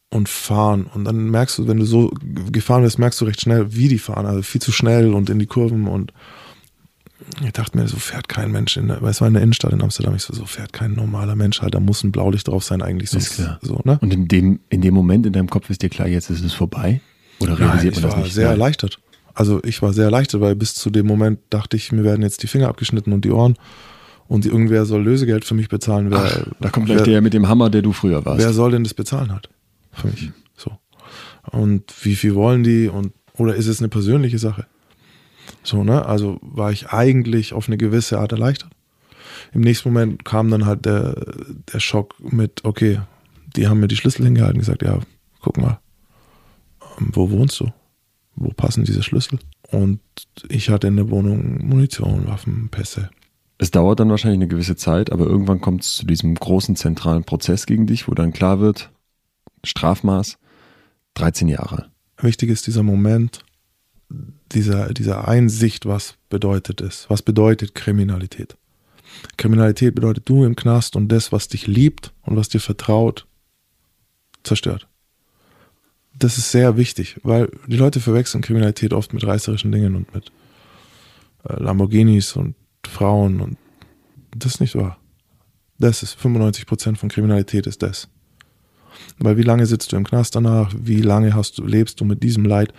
und 0.10 0.30
fahren. 0.30 0.86
Und 0.94 1.06
dann 1.06 1.30
merkst 1.30 1.58
du, 1.58 1.68
wenn 1.68 1.78
du 1.78 1.86
so 1.86 2.12
gefahren 2.52 2.84
wirst, 2.84 3.00
merkst 3.00 3.20
du 3.22 3.26
recht 3.26 3.42
schnell, 3.42 3.74
wie 3.74 3.88
die 3.88 3.98
fahren. 3.98 4.26
Also 4.26 4.42
viel 4.42 4.62
zu 4.62 4.72
schnell 4.72 5.14
und 5.14 5.30
in 5.30 5.40
die 5.40 5.46
Kurven. 5.46 5.88
Und 5.88 6.14
ich 7.44 7.54
dachte 7.54 7.78
mir, 7.78 7.88
so 7.88 7.98
fährt 7.98 8.28
kein 8.28 8.52
Mensch 8.52 8.78
in 8.78 8.88
der, 8.88 9.02
weil 9.02 9.12
es 9.12 9.22
war 9.22 9.28
in 9.28 9.34
der 9.34 9.44
Innenstadt 9.44 9.72
in 9.72 9.82
Amsterdam. 9.82 10.16
Ich 10.16 10.24
so, 10.24 10.34
so 10.34 10.46
fährt 10.46 10.74
kein 10.74 10.94
normaler 10.94 11.36
Mensch 11.36 11.62
halt. 11.62 11.76
Da 11.76 11.80
muss 11.80 12.04
ein 12.04 12.12
Blaulicht 12.12 12.48
drauf 12.48 12.64
sein 12.64 12.82
eigentlich. 12.82 13.10
Sonst, 13.10 13.32
ist 13.32 13.36
klar. 13.36 13.60
So, 13.62 13.82
ne? 13.86 13.98
Und 14.02 14.14
in 14.14 14.28
dem, 14.28 14.60
in 14.70 14.82
dem 14.82 14.94
Moment 14.94 15.26
in 15.26 15.34
deinem 15.34 15.50
Kopf 15.50 15.70
ist 15.70 15.82
dir 15.82 15.90
klar, 15.90 16.08
jetzt 16.08 16.30
ist 16.30 16.44
es 16.44 16.54
vorbei? 16.54 17.02
Oder 17.42 17.60
realisiert 17.60 17.96
Nein, 17.96 18.04
man 18.04 18.12
das 18.12 18.18
nicht? 18.18 18.28
Ich 18.28 18.36
war 18.36 18.44
sehr 18.44 18.50
erleichtert. 18.50 19.00
Also 19.34 19.62
ich 19.64 19.82
war 19.82 19.94
sehr 19.94 20.06
erleichtert, 20.06 20.42
weil 20.42 20.56
bis 20.56 20.74
zu 20.74 20.90
dem 20.90 21.08
Moment 21.08 21.40
dachte 21.50 21.78
ich, 21.78 21.92
mir 21.92 22.04
werden 22.04 22.22
jetzt 22.22 22.44
die 22.44 22.48
Finger 22.48 22.68
abgeschnitten 22.68 23.14
und 23.14 23.24
die 23.24 23.32
Ohren 23.32 23.56
und 24.28 24.46
irgendwer 24.46 24.86
soll 24.86 25.04
Lösegeld 25.04 25.46
für 25.46 25.56
mich 25.56 25.70
bezahlen. 25.70 26.12
Wer, 26.12 26.20
Ach, 26.20 26.48
da 26.60 26.70
kommt 26.70 26.86
gleich 26.88 27.00
wer, 27.00 27.06
der 27.06 27.22
mit 27.22 27.34
dem 27.34 27.48
Hammer, 27.48 27.70
der 27.70 27.82
du 27.82 27.92
früher 27.92 28.24
warst. 28.26 28.40
Wer 28.40 28.54
soll 28.54 28.72
denn 28.72 28.84
das 28.84 28.94
bezahlen 28.94 29.32
halt? 29.32 29.50
Für 29.92 30.08
mich. 30.08 30.24
Mhm. 30.24 30.34
So. 30.56 30.72
Und 31.52 31.94
wie 32.04 32.16
viel 32.16 32.36
wollen 32.36 32.64
die? 32.64 32.88
Und, 32.88 33.14
oder 33.38 33.56
ist 33.56 33.68
es 33.68 33.80
eine 33.80 33.90
persönliche 33.90 34.40
Sache? 34.40 34.68
So, 35.64 35.84
ne? 35.84 36.06
Also 36.06 36.40
war 36.42 36.72
ich 36.72 36.90
eigentlich 36.90 37.54
auf 37.54 37.68
eine 37.68 37.78
gewisse 37.78 38.20
Art 38.20 38.32
erleichtert. 38.32 38.70
Im 39.54 39.62
nächsten 39.62 39.90
Moment 39.90 40.24
kam 40.24 40.50
dann 40.50 40.66
halt 40.66 40.86
der, 40.86 41.16
der 41.74 41.80
Schock 41.80 42.16
mit, 42.20 42.64
okay, 42.64 43.02
die 43.56 43.68
haben 43.68 43.80
mir 43.80 43.88
die 43.88 43.98
Schlüssel 43.98 44.24
hingehalten 44.24 44.56
und 44.56 44.62
gesagt, 44.62 44.82
ja, 44.82 45.00
guck 45.42 45.58
mal, 45.58 45.80
wo 47.14 47.30
wohnst 47.32 47.60
du? 47.60 47.72
Wo 48.36 48.50
passen 48.50 48.84
diese 48.84 49.04
Schlüssel? 49.04 49.40
Und 49.70 50.00
ich 50.50 50.70
hatte 50.70 50.88
in 50.88 50.96
der 50.96 51.10
Wohnung 51.10 51.66
Munition, 51.66 52.28
Waffen, 52.28 52.70
Pässe. 52.70 53.10
Es 53.58 53.72
dauert 53.72 54.00
dann 54.00 54.10
wahrscheinlich 54.10 54.40
eine 54.40 54.48
gewisse 54.48 54.76
Zeit, 54.76 55.12
aber 55.12 55.26
irgendwann 55.26 55.62
kommt 55.62 55.84
es 55.84 55.96
zu 55.98 56.06
diesem 56.06 56.34
großen 56.34 56.76
zentralen 56.76 57.24
Prozess 57.24 57.66
gegen 57.66 57.86
dich, 57.86 58.08
wo 58.08 58.14
dann 58.14 58.34
klar 58.34 58.60
wird, 58.60 58.90
Strafmaß 59.64 60.38
13 61.14 61.48
Jahre. 61.48 61.92
Wichtig 62.18 62.50
ist 62.50 62.66
dieser 62.68 62.84
Moment, 62.84 63.44
dieser, 64.52 64.94
dieser 64.94 65.28
Einsicht, 65.28 65.86
was 65.86 66.16
bedeutet 66.30 66.82
es, 66.82 67.10
was 67.10 67.22
bedeutet 67.22 67.76
Kriminalität. 67.76 68.58
Kriminalität 69.38 69.96
bedeutet 69.96 70.28
du 70.28 70.44
im 70.44 70.56
Knast 70.56 70.96
und 70.96 71.10
das, 71.10 71.32
was 71.32 71.48
dich 71.48 71.68
liebt 71.68 72.14
und 72.24 72.36
was 72.38 72.50
dir 72.50 72.60
vertraut, 72.60 73.28
zerstört. 74.44 74.88
Das 76.22 76.38
ist 76.38 76.52
sehr 76.52 76.78
wichtig, 76.78 77.20
weil 77.24 77.50
die 77.66 77.78
Leute 77.78 78.00
verwechseln 78.00 78.44
Kriminalität 78.44 78.94
oft 78.94 79.12
mit 79.12 79.26
reißerischen 79.26 79.72
Dingen 79.72 79.96
und 79.96 80.14
mit 80.14 80.32
äh, 81.50 81.62
Lamborghinis 81.62 82.36
und 82.36 82.54
Frauen 82.88 83.42
und 83.42 83.58
das 84.36 84.54
ist 84.54 84.62
nicht 84.62 84.76
wahr. 84.76 85.00
Das 85.80 86.04
ist 86.04 86.14
95 86.14 86.68
Prozent 86.68 87.00
von 87.00 87.10
Kriminalität 87.10 87.66
ist 87.66 87.82
das. 87.82 88.08
Weil 89.18 89.38
wie 89.38 89.42
lange 89.42 89.66
sitzt 89.66 89.92
du 89.92 89.96
im 89.96 90.04
Knast 90.04 90.36
danach? 90.36 90.72
Wie 90.78 91.02
lange 91.02 91.34
hast 91.34 91.58
du, 91.58 91.66
lebst 91.66 92.00
du 92.00 92.06
mit 92.06 92.22
diesem 92.22 92.46
Leid? 92.46 92.72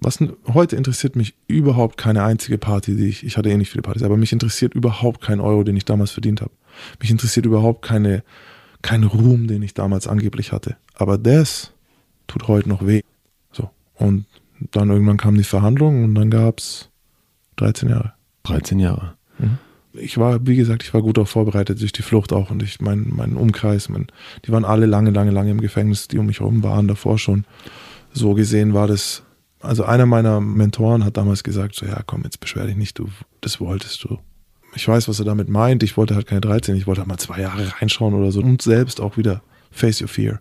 Was 0.00 0.18
heute 0.52 0.74
interessiert 0.74 1.14
mich 1.14 1.36
überhaupt 1.46 1.98
keine 1.98 2.24
einzige 2.24 2.58
Party, 2.58 2.96
die 2.96 3.06
ich, 3.06 3.24
ich 3.24 3.36
hatte 3.36 3.48
eh 3.48 3.56
nicht 3.56 3.70
viele 3.70 3.82
Partys, 3.82 4.02
aber 4.02 4.16
mich 4.16 4.32
interessiert 4.32 4.74
überhaupt 4.74 5.20
kein 5.20 5.38
Euro, 5.38 5.62
den 5.62 5.76
ich 5.76 5.84
damals 5.84 6.10
verdient 6.10 6.40
habe. 6.40 6.50
Mich 7.00 7.12
interessiert 7.12 7.46
überhaupt 7.46 7.82
keine, 7.82 8.24
kein 8.82 9.04
Ruhm, 9.04 9.46
den 9.46 9.62
ich 9.62 9.74
damals 9.74 10.08
angeblich 10.08 10.50
hatte. 10.50 10.76
Aber 10.94 11.16
das 11.16 11.74
tut 12.28 12.46
heute 12.46 12.68
noch 12.68 12.86
weh. 12.86 13.02
So. 13.50 13.70
Und 13.94 14.26
dann 14.70 14.90
irgendwann 14.90 15.16
kam 15.16 15.36
die 15.36 15.44
Verhandlung 15.44 16.04
und 16.04 16.14
dann 16.14 16.30
gab 16.30 16.58
es 16.58 16.90
13 17.56 17.88
Jahre. 17.88 18.12
13 18.44 18.78
Jahre. 18.78 19.14
Mhm. 19.38 19.58
Ich 19.92 20.18
war, 20.18 20.46
wie 20.46 20.54
gesagt, 20.54 20.84
ich 20.84 20.94
war 20.94 21.02
gut 21.02 21.16
darauf 21.16 21.30
vorbereitet 21.30 21.80
durch 21.80 21.92
die 21.92 22.02
Flucht 22.02 22.32
auch 22.32 22.50
und 22.50 22.62
ich 22.62 22.80
mein, 22.80 23.08
meinen 23.08 23.36
Umkreis, 23.36 23.88
mein, 23.88 24.06
die 24.44 24.52
waren 24.52 24.64
alle 24.64 24.86
lange, 24.86 25.10
lange, 25.10 25.30
lange 25.30 25.50
im 25.50 25.60
Gefängnis, 25.60 26.06
die 26.06 26.18
um 26.18 26.26
mich 26.26 26.40
herum 26.40 26.62
waren 26.62 26.86
davor 26.86 27.18
schon. 27.18 27.44
So 28.12 28.34
gesehen 28.34 28.74
war 28.74 28.86
das, 28.86 29.22
also 29.60 29.84
einer 29.84 30.06
meiner 30.06 30.40
Mentoren 30.40 31.04
hat 31.04 31.16
damals 31.16 31.42
gesagt, 31.42 31.74
so 31.74 31.86
ja, 31.86 32.02
komm, 32.06 32.22
jetzt 32.24 32.38
beschwer 32.38 32.66
dich 32.66 32.76
nicht, 32.76 32.98
du, 32.98 33.08
das 33.40 33.60
wolltest 33.60 34.04
du. 34.04 34.18
Ich 34.74 34.86
weiß, 34.86 35.08
was 35.08 35.18
er 35.18 35.24
damit 35.24 35.48
meint. 35.48 35.82
Ich 35.82 35.96
wollte 35.96 36.14
halt 36.14 36.26
keine 36.26 36.42
13, 36.42 36.76
ich 36.76 36.86
wollte 36.86 37.00
halt 37.00 37.08
mal 37.08 37.18
zwei 37.18 37.40
Jahre 37.40 37.72
reinschauen 37.80 38.14
oder 38.14 38.30
so 38.30 38.40
und 38.40 38.60
selbst 38.62 39.00
auch 39.00 39.16
wieder 39.16 39.42
face 39.70 40.00
your 40.02 40.08
fear. 40.08 40.40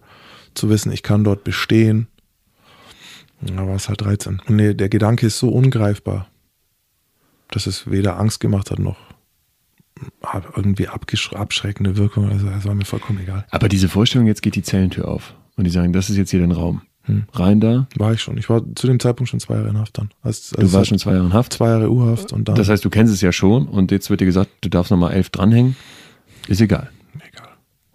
Zu 0.58 0.70
wissen, 0.70 0.92
ich 0.92 1.04
kann 1.04 1.24
dort 1.24 1.44
bestehen. 1.44 2.08
Da 3.42 3.68
war 3.68 3.76
es 3.76 3.88
halt 3.88 4.02
13. 4.02 4.42
Und 4.48 4.56
nee, 4.56 4.74
der 4.74 4.90
Gedanke 4.90 5.28
ist 5.28 5.40
so 5.40 5.50
ungreifbar 5.50 6.28
dass 7.50 7.68
es 7.68 7.90
weder 7.90 8.20
Angst 8.20 8.40
gemacht 8.40 8.72
hat 8.72 8.80
noch 8.80 8.98
irgendwie 10.56 10.88
abschreckende 10.88 11.98
Wirkung. 11.98 12.30
Also 12.30 12.48
das 12.48 12.66
war 12.66 12.76
mir 12.76 12.86
vollkommen 12.86 13.20
egal. 13.20 13.48
Aber 13.50 13.68
diese 13.68 13.90
Vorstellung, 13.90 14.28
jetzt 14.28 14.44
geht 14.44 14.54
die 14.54 14.62
Zellentür 14.62 15.08
auf 15.08 15.34
und 15.56 15.64
die 15.64 15.72
sagen, 15.72 15.92
das 15.92 16.12
ist 16.12 16.18
jetzt 16.18 16.30
hier 16.30 16.40
dein 16.40 16.52
Raum. 16.52 16.84
Hm. 17.04 17.24
Rein 17.34 17.60
da? 17.60 17.88
War 17.96 18.14
ich 18.14 18.22
schon. 18.22 18.38
Ich 18.38 18.48
war 18.48 18.62
zu 18.76 18.86
dem 18.86 19.00
Zeitpunkt 19.00 19.30
schon 19.30 19.40
zwei 19.40 19.56
Jahre 19.56 19.70
in 19.70 19.78
Haft 19.80 19.98
dann. 19.98 20.12
Als, 20.22 20.54
als 20.54 20.70
du 20.70 20.74
warst 20.74 20.90
schon 20.90 21.00
zwei 21.00 21.14
Jahre 21.14 21.26
in 21.26 21.34
Haft? 21.34 21.54
Zwei 21.54 21.70
Jahre 21.70 21.90
U-Haft 21.90 22.32
und 22.32 22.48
dann. 22.48 22.56
Das 22.56 22.70
heißt, 22.70 22.86
du 22.86 22.92
kennst 22.92 23.12
es 23.12 23.22
ja 23.22 23.32
schon 23.32 23.66
und 23.68 23.90
jetzt 23.90 24.12
wird 24.12 24.22
dir 24.22 24.26
gesagt, 24.26 24.52
du 24.62 24.70
darfst 24.70 24.92
nochmal 24.92 25.14
elf 25.14 25.32
dranhängen. 25.32 25.76
Ist 26.48 26.62
egal. 26.62 26.92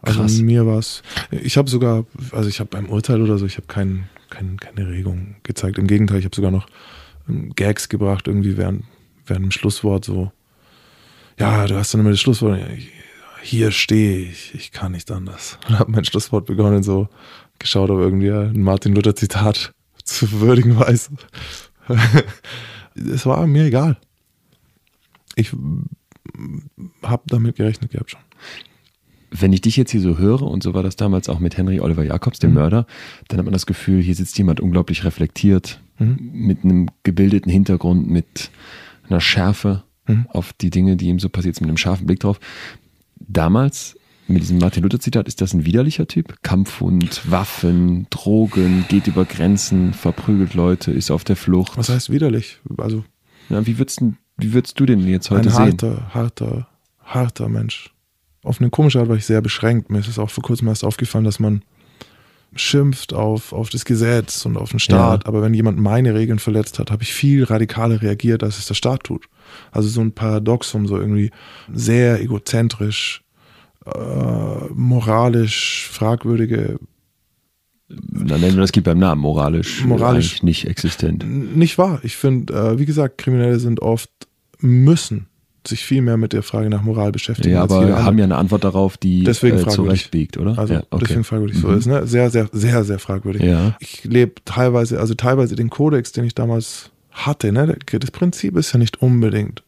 Also 0.03 0.21
Krass. 0.21 0.39
mir 0.39 0.67
war 0.67 0.79
es. 0.79 1.03
Ich 1.31 1.57
habe 1.57 1.71
sogar, 1.71 2.05
also 2.33 2.49
ich 2.49 2.61
habe 2.61 2.71
beim 2.71 2.91
Urteil 2.91 3.23
oder 3.23 3.39
so, 3.39 3.47
ich 3.47 3.57
habe 3.57 3.69
kein, 3.69 4.09
kein, 4.31 4.59
keine 4.59 4.89
Regung 4.89 5.37
gezeigt. 5.45 5.79
Im 5.79 5.87
Gegenteil, 5.87 6.19
ich 6.19 6.25
habe 6.25 6.35
sogar 6.35 6.51
noch 6.51 6.67
ähm, 7.29 7.53
Gags 7.55 7.89
gebracht, 7.89 8.27
irgendwie 8.27 8.57
während 8.57 8.85
während 9.27 9.45
dem 9.45 9.51
Schlusswort 9.51 10.05
so, 10.05 10.33
ja, 11.39 11.67
du 11.67 11.77
hast 11.77 11.95
dann 11.95 12.01
immer 12.01 12.11
das 12.11 12.21
Schlusswort, 12.21 12.61
hier 13.43 13.71
stehe 13.71 14.21
ich, 14.21 14.55
ich 14.55 14.73
kann 14.73 14.93
nicht 14.93 15.11
anders. 15.11 15.59
Und 15.69 15.79
habe 15.79 15.91
mein 15.91 16.05
Schlusswort 16.05 16.47
begonnen, 16.47 16.83
so 16.83 17.09
geschaut, 17.59 17.91
ob 17.91 17.99
irgendwie 17.99 18.31
ein 18.31 18.63
Martin 18.63 18.95
Luther 18.95 19.15
Zitat 19.15 19.73
zu 20.05 20.31
würdigen 20.41 20.79
weiß. 20.79 21.11
es 22.95 23.27
war 23.27 23.47
mir 23.47 23.65
egal. 23.65 23.97
Ich 25.35 25.53
habe 27.03 27.23
damit 27.27 27.57
gerechnet 27.57 27.91
gehabt 27.91 28.11
schon. 28.11 28.21
Wenn 29.35 29.53
ich 29.53 29.63
dich 29.63 29.77
jetzt 29.77 29.91
hier 29.91 30.01
so 30.01 30.19
höre, 30.19 30.43
und 30.43 30.63
so 30.63 30.75
war 30.75 30.83
das 30.83 30.97
damals 30.97 31.29
auch 31.29 31.39
mit 31.39 31.57
Henry 31.57 31.81
Oliver 31.81 32.05
Jacobs, 32.05 32.39
dem 32.39 32.51
mhm. 32.51 32.57
Mörder, 32.57 32.87
dann 33.29 33.39
hat 33.39 33.47
man 33.47 33.53
das 33.53 33.67
Gefühl, 33.67 34.03
hier 34.03 34.15
sitzt 34.15 34.37
jemand 34.37 34.61
unglaublich 34.61 35.05
reflektiert, 35.05 35.81
mhm. 35.99 36.19
mit 36.33 36.65
einem 36.65 36.89
gebildeten 37.03 37.51
Hintergrund, 37.51 38.09
mit 38.09 38.51
einer 39.09 39.21
Schärfe 39.21 39.85
mhm. 40.07 40.27
auf 40.29 40.53
die 40.53 40.71
Dinge, 40.71 40.97
die 40.97 41.07
ihm 41.07 41.19
so 41.19 41.29
passiert 41.29 41.57
sind, 41.57 41.63
mit 41.63 41.71
einem 41.71 41.79
scharfen 41.79 42.07
Blick 42.07 42.21
drauf. 42.21 42.41
Damals, 43.19 43.99
mit 44.27 44.43
diesem 44.43 44.59
Martin 44.59 44.83
Luther-Zitat, 44.83 45.29
ist 45.29 45.41
das 45.41 45.55
ein 45.55 45.65
widerlicher 45.65 46.07
Typ? 46.07 46.37
Kampfhund, 46.43 47.31
Waffen, 47.31 48.07
Drogen, 48.11 48.85
geht 48.89 49.07
über 49.07 49.25
Grenzen, 49.25 49.95
verprügelt 49.95 50.55
Leute, 50.55 50.93
ist 50.93 51.11
auf 51.11 51.25
der 51.25 51.37
Flucht. 51.37 51.77
Was 51.77 51.89
heißt 51.89 52.11
widerlich? 52.11 52.61
Also. 52.79 53.05
Ja, 53.49 53.67
wie 53.67 53.79
würdest, 53.79 54.03
wie 54.37 54.53
würdest 54.53 54.79
du 54.79 54.87
den 54.87 55.07
jetzt 55.07 55.31
heute 55.31 55.49
ein 55.49 55.55
sehen? 55.55 55.63
Harter, 55.65 56.15
harter, 56.15 56.69
harter 57.03 57.49
Mensch. 57.49 57.93
Auf 58.43 58.61
eine 58.61 58.71
komische 58.71 59.01
Art 59.01 59.09
war 59.09 59.17
ich 59.17 59.27
sehr 59.27 59.41
beschränkt. 59.41 59.91
Mir 59.91 60.01
ist 60.01 60.09
es 60.09 60.19
auch 60.19 60.31
vor 60.31 60.43
kurzem 60.43 60.69
erst 60.69 60.85
aufgefallen, 60.85 61.25
dass 61.25 61.39
man 61.39 61.63
schimpft 62.55 63.15
auf, 63.15 63.53
auf 63.53 63.71
das 63.71 63.85
Gesetz 63.85 64.45
und 64.45 64.57
auf 64.57 64.71
den 64.71 64.79
Staat, 64.79 65.23
ja. 65.23 65.29
aber 65.29 65.41
wenn 65.41 65.55
jemand 65.55 65.79
meine 65.79 66.15
Regeln 66.15 66.39
verletzt 66.39 66.79
hat, 66.79 66.91
habe 66.91 67.03
ich 67.03 67.15
viel 67.15 67.45
radikaler 67.45 68.03
reagiert, 68.03 68.43
als 68.43 68.59
es 68.59 68.67
der 68.67 68.75
Staat 68.75 69.05
tut. 69.05 69.27
Also 69.71 69.89
so 69.89 70.03
ein 70.03 70.13
Paradoxum, 70.13 70.87
so 70.87 70.99
irgendwie 70.99 71.31
sehr 71.73 72.21
egozentrisch, 72.21 73.23
äh, 73.87 74.67
moralisch 74.75 75.89
fragwürdige 75.91 76.79
dann 77.89 78.41
nennen 78.41 78.55
wir 78.55 78.63
das 78.63 78.73
gibt 78.73 78.87
beim 78.87 78.99
Namen 78.99 79.21
moralisch, 79.21 79.85
moralisch 79.85 80.43
nicht 80.43 80.67
existent. 80.67 81.27
Nicht 81.29 81.77
wahr. 81.77 82.01
Ich 82.03 82.17
finde, 82.17 82.55
äh, 82.55 82.79
wie 82.79 82.87
gesagt, 82.87 83.19
Kriminelle 83.19 83.59
sind 83.59 83.83
oft 83.83 84.11
müssen 84.61 85.27
sich 85.67 85.85
viel 85.85 86.03
mehr 86.03 86.17
mit 86.17 86.33
der 86.33 86.43
Frage 86.43 86.69
nach 86.69 86.83
Moral 86.83 87.13
beschäftigen. 87.13 87.55
Ja, 87.55 87.63
aber 87.63 88.05
haben 88.05 88.19
ja 88.19 88.25
eine 88.25 88.37
Antwort 88.37 88.65
darauf, 88.65 88.97
die 88.97 89.25
deswegen 89.25 89.59
äh, 89.59 89.69
zurechtbiegt, 89.69 90.37
oder? 90.37 90.59
Also 90.59 90.75
ja, 90.75 90.83
okay. 90.91 91.05
deswegen 91.07 91.25
fragwürdig 91.25 91.57
mhm. 91.59 91.61
so 91.61 91.69
ist, 91.73 91.87
ne? 91.87 92.07
Sehr, 92.07 92.31
sehr, 92.31 92.49
sehr, 92.53 92.85
sehr 92.85 92.99
fragwürdig. 92.99 93.43
Ja. 93.43 93.77
Ich 93.79 94.05
lebe 94.05 94.35
teilweise, 94.45 94.99
also 95.01 95.15
teilweise 95.15 95.55
den 95.55 95.71
Kodex, 95.71 96.13
den 96.13 96.25
ich 96.25 96.35
damals 96.35 96.91
hatte, 97.11 97.53
ne? 97.53 97.77
Das 97.91 98.11
Prinzip 98.11 98.57
ist 98.57 98.73
ja 98.73 98.79
nicht 98.79 99.03
unbedingt 99.03 99.63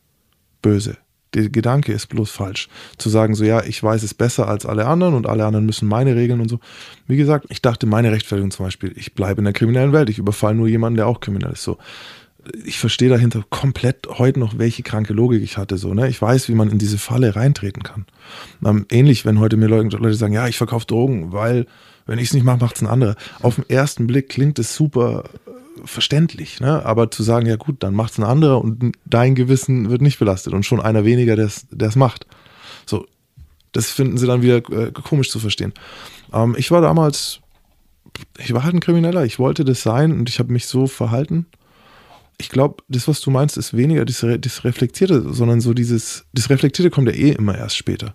böse. 0.62 0.96
Der 1.34 1.48
Gedanke 1.48 1.92
ist 1.92 2.06
bloß 2.08 2.30
falsch. 2.30 2.68
Zu 2.96 3.08
sagen, 3.08 3.34
so 3.34 3.44
ja, 3.44 3.62
ich 3.64 3.82
weiß 3.82 4.04
es 4.04 4.14
besser 4.14 4.48
als 4.48 4.66
alle 4.66 4.86
anderen 4.86 5.14
und 5.14 5.26
alle 5.26 5.44
anderen 5.44 5.66
müssen 5.66 5.88
meine 5.88 6.14
Regeln 6.14 6.40
und 6.40 6.48
so. 6.48 6.60
Wie 7.08 7.16
gesagt, 7.16 7.46
ich 7.48 7.60
dachte, 7.60 7.86
meine 7.86 8.12
Rechtfertigung 8.12 8.52
zum 8.52 8.66
Beispiel, 8.66 8.92
ich 8.96 9.14
bleibe 9.14 9.40
in 9.40 9.44
der 9.44 9.52
kriminellen 9.52 9.92
Welt, 9.92 10.08
ich 10.10 10.18
überfalle 10.18 10.54
nur 10.54 10.68
jemanden, 10.68 10.96
der 10.96 11.08
auch 11.08 11.20
kriminell 11.20 11.52
ist. 11.52 11.64
So 11.64 11.78
ich 12.64 12.78
verstehe 12.78 13.08
dahinter 13.08 13.44
komplett 13.48 14.06
heute 14.08 14.40
noch, 14.40 14.58
welche 14.58 14.82
kranke 14.82 15.12
Logik 15.12 15.42
ich 15.42 15.56
hatte. 15.56 15.78
So, 15.78 15.94
ne? 15.94 16.08
Ich 16.08 16.20
weiß, 16.20 16.48
wie 16.48 16.54
man 16.54 16.70
in 16.70 16.78
diese 16.78 16.98
Falle 16.98 17.36
reintreten 17.36 17.82
kann. 17.82 18.06
Ähm, 18.64 18.86
ähnlich, 18.90 19.24
wenn 19.24 19.40
heute 19.40 19.56
mir 19.56 19.66
Leute, 19.66 19.96
Leute 19.96 20.14
sagen, 20.14 20.34
ja, 20.34 20.46
ich 20.46 20.56
verkaufe 20.56 20.86
Drogen, 20.86 21.32
weil 21.32 21.66
wenn 22.06 22.18
ich 22.18 22.28
es 22.28 22.34
nicht 22.34 22.44
mache, 22.44 22.58
macht 22.58 22.76
es 22.76 22.82
ein 22.82 22.88
anderer. 22.88 23.16
Auf 23.40 23.56
den 23.56 23.68
ersten 23.68 24.06
Blick 24.06 24.28
klingt 24.28 24.58
es 24.58 24.74
super 24.74 25.24
äh, 25.46 25.86
verständlich, 25.86 26.60
ne? 26.60 26.84
aber 26.84 27.10
zu 27.10 27.22
sagen, 27.22 27.46
ja 27.46 27.56
gut, 27.56 27.82
dann 27.82 27.94
macht 27.94 28.12
es 28.12 28.18
ein 28.18 28.24
anderer 28.24 28.62
und 28.62 28.94
dein 29.06 29.34
Gewissen 29.34 29.90
wird 29.90 30.02
nicht 30.02 30.18
belastet 30.18 30.52
und 30.52 30.64
schon 30.64 30.80
einer 30.80 31.04
weniger, 31.04 31.36
der 31.36 31.46
es 31.46 31.96
macht. 31.96 32.26
So, 32.86 33.06
das 33.72 33.90
finden 33.90 34.18
sie 34.18 34.26
dann 34.26 34.42
wieder 34.42 34.56
äh, 34.70 34.92
komisch 34.92 35.30
zu 35.30 35.38
verstehen. 35.38 35.72
Ähm, 36.32 36.54
ich 36.58 36.70
war 36.70 36.82
damals, 36.82 37.40
ich 38.38 38.52
war 38.52 38.64
halt 38.64 38.74
ein 38.74 38.80
Krimineller, 38.80 39.24
ich 39.24 39.38
wollte 39.38 39.64
das 39.64 39.82
sein 39.82 40.12
und 40.12 40.28
ich 40.28 40.38
habe 40.38 40.52
mich 40.52 40.66
so 40.66 40.86
verhalten 40.86 41.46
ich 42.38 42.48
glaube, 42.48 42.82
das, 42.88 43.08
was 43.08 43.20
du 43.20 43.30
meinst, 43.30 43.56
ist 43.56 43.76
weniger 43.76 44.04
das, 44.04 44.24
das 44.40 44.64
Reflektierte, 44.64 45.32
sondern 45.32 45.60
so 45.60 45.74
dieses, 45.74 46.26
das 46.32 46.50
Reflektierte 46.50 46.90
kommt 46.90 47.08
ja 47.08 47.14
eh 47.14 47.32
immer 47.32 47.56
erst 47.56 47.76
später. 47.76 48.14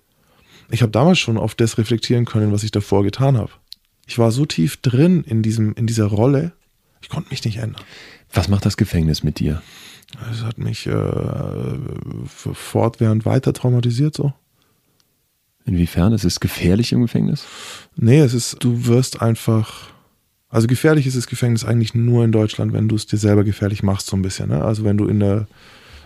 Ich 0.70 0.82
habe 0.82 0.92
damals 0.92 1.18
schon 1.18 1.38
auf 1.38 1.54
das 1.54 1.78
reflektieren 1.78 2.24
können, 2.24 2.52
was 2.52 2.62
ich 2.62 2.70
davor 2.70 3.02
getan 3.02 3.36
habe. 3.36 3.50
Ich 4.06 4.18
war 4.18 4.30
so 4.32 4.46
tief 4.46 4.76
drin 4.78 5.24
in, 5.24 5.42
diesem, 5.42 5.74
in 5.74 5.86
dieser 5.86 6.06
Rolle, 6.06 6.52
ich 7.00 7.08
konnte 7.08 7.30
mich 7.30 7.44
nicht 7.44 7.58
ändern. 7.58 7.82
Was 8.32 8.48
macht 8.48 8.66
das 8.66 8.76
Gefängnis 8.76 9.22
mit 9.22 9.38
dir? 9.38 9.62
Es 10.30 10.42
hat 10.42 10.58
mich 10.58 10.86
äh, 10.86 11.78
fortwährend 12.26 13.24
weiter 13.24 13.52
traumatisiert 13.52 14.14
so. 14.14 14.32
Inwiefern? 15.64 16.12
Ist 16.12 16.24
es 16.24 16.40
gefährlich 16.40 16.92
im 16.92 17.02
Gefängnis? 17.02 17.44
Nee, 17.96 18.20
es 18.20 18.34
ist, 18.34 18.56
du 18.60 18.86
wirst 18.86 19.22
einfach 19.22 19.90
also 20.50 20.66
gefährlich 20.66 21.06
ist 21.06 21.16
das 21.16 21.28
Gefängnis 21.28 21.64
eigentlich 21.64 21.94
nur 21.94 22.24
in 22.24 22.32
Deutschland, 22.32 22.72
wenn 22.72 22.88
du 22.88 22.96
es 22.96 23.06
dir 23.06 23.18
selber 23.18 23.44
gefährlich 23.44 23.82
machst, 23.82 24.08
so 24.08 24.16
ein 24.16 24.22
bisschen. 24.22 24.48
Ne? 24.48 24.62
Also 24.62 24.84
wenn 24.84 24.98
du 24.98 25.06
in 25.06 25.20
der 25.20 25.46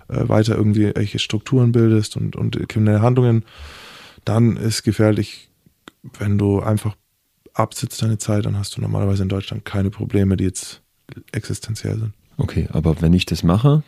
äh, 0.08 0.28
weiter 0.28 0.54
irgendwie 0.54 0.92
welche 0.94 1.18
Strukturen 1.18 1.72
bildest 1.72 2.16
und, 2.16 2.36
und 2.36 2.68
kriminelle 2.68 3.00
Handlungen, 3.00 3.44
dann 4.24 4.56
ist 4.56 4.82
gefährlich, 4.82 5.48
wenn 6.18 6.36
du 6.36 6.60
einfach 6.60 6.94
absitzt 7.54 8.02
deine 8.02 8.18
Zeit, 8.18 8.44
dann 8.44 8.58
hast 8.58 8.76
du 8.76 8.80
normalerweise 8.80 9.22
in 9.22 9.28
Deutschland 9.28 9.64
keine 9.64 9.90
Probleme, 9.90 10.36
die 10.36 10.44
jetzt 10.44 10.82
existenziell 11.32 11.98
sind. 11.98 12.12
Okay, 12.36 12.68
aber 12.72 13.00
wenn 13.00 13.12
ich 13.12 13.26
das 13.26 13.42
mache? 13.42 13.82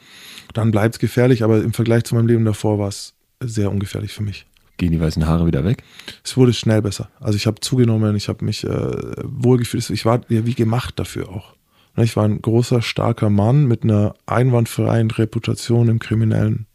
Dann 0.54 0.70
bleibt 0.70 0.94
es 0.94 0.98
gefährlich, 0.98 1.42
aber 1.42 1.62
im 1.62 1.72
Vergleich 1.72 2.04
zu 2.04 2.14
meinem 2.14 2.28
Leben 2.28 2.44
davor 2.44 2.78
war 2.78 2.88
es 2.88 3.14
sehr 3.40 3.70
ungefährlich 3.70 4.12
für 4.12 4.22
mich. 4.22 4.46
Gehen 4.76 4.92
die 4.92 5.00
weißen 5.00 5.26
Haare 5.26 5.46
wieder 5.46 5.64
weg? 5.64 5.82
Es 6.22 6.36
wurde 6.36 6.52
schnell 6.52 6.82
besser. 6.82 7.08
Also 7.18 7.36
ich 7.36 7.46
habe 7.46 7.60
zugenommen, 7.60 8.14
ich 8.14 8.28
habe 8.28 8.44
mich 8.44 8.64
äh, 8.64 8.90
wohlgefühlt. 9.24 9.88
Ich 9.90 10.04
war 10.04 10.20
ja 10.28 10.44
wie 10.44 10.54
gemacht 10.54 10.98
dafür 10.98 11.30
auch. 11.30 11.54
Ne, 11.96 12.04
ich 12.04 12.16
war 12.16 12.24
ein 12.24 12.42
großer, 12.42 12.82
starker 12.82 13.30
Mann 13.30 13.66
mit 13.66 13.82
einer 13.82 14.14
einwandfreien 14.26 15.10
Reputation 15.10 15.88
im 15.88 15.98
kriminellen 15.98 16.66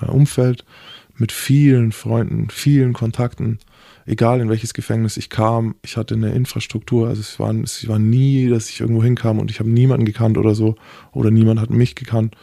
äh, 0.00 0.06
Umfeld, 0.06 0.64
mit 1.16 1.32
vielen 1.32 1.92
Freunden, 1.92 2.48
vielen 2.50 2.94
Kontakten, 2.94 3.58
egal 4.06 4.40
in 4.40 4.48
welches 4.48 4.74
Gefängnis 4.74 5.16
ich 5.16 5.30
kam. 5.30 5.76
Ich 5.82 5.96
hatte 5.96 6.14
eine 6.14 6.32
Infrastruktur, 6.32 7.08
also 7.08 7.20
es 7.20 7.38
war, 7.38 7.54
es 7.54 7.86
war 7.86 7.98
nie, 7.98 8.48
dass 8.48 8.70
ich 8.70 8.80
irgendwo 8.80 9.04
hinkam 9.04 9.38
und 9.38 9.50
ich 9.50 9.60
habe 9.60 9.70
niemanden 9.70 10.06
gekannt 10.06 10.36
oder 10.36 10.54
so, 10.54 10.74
oder 11.12 11.30
niemand 11.30 11.60
hat 11.60 11.70
mich 11.70 11.94
gekannt. 11.94 12.34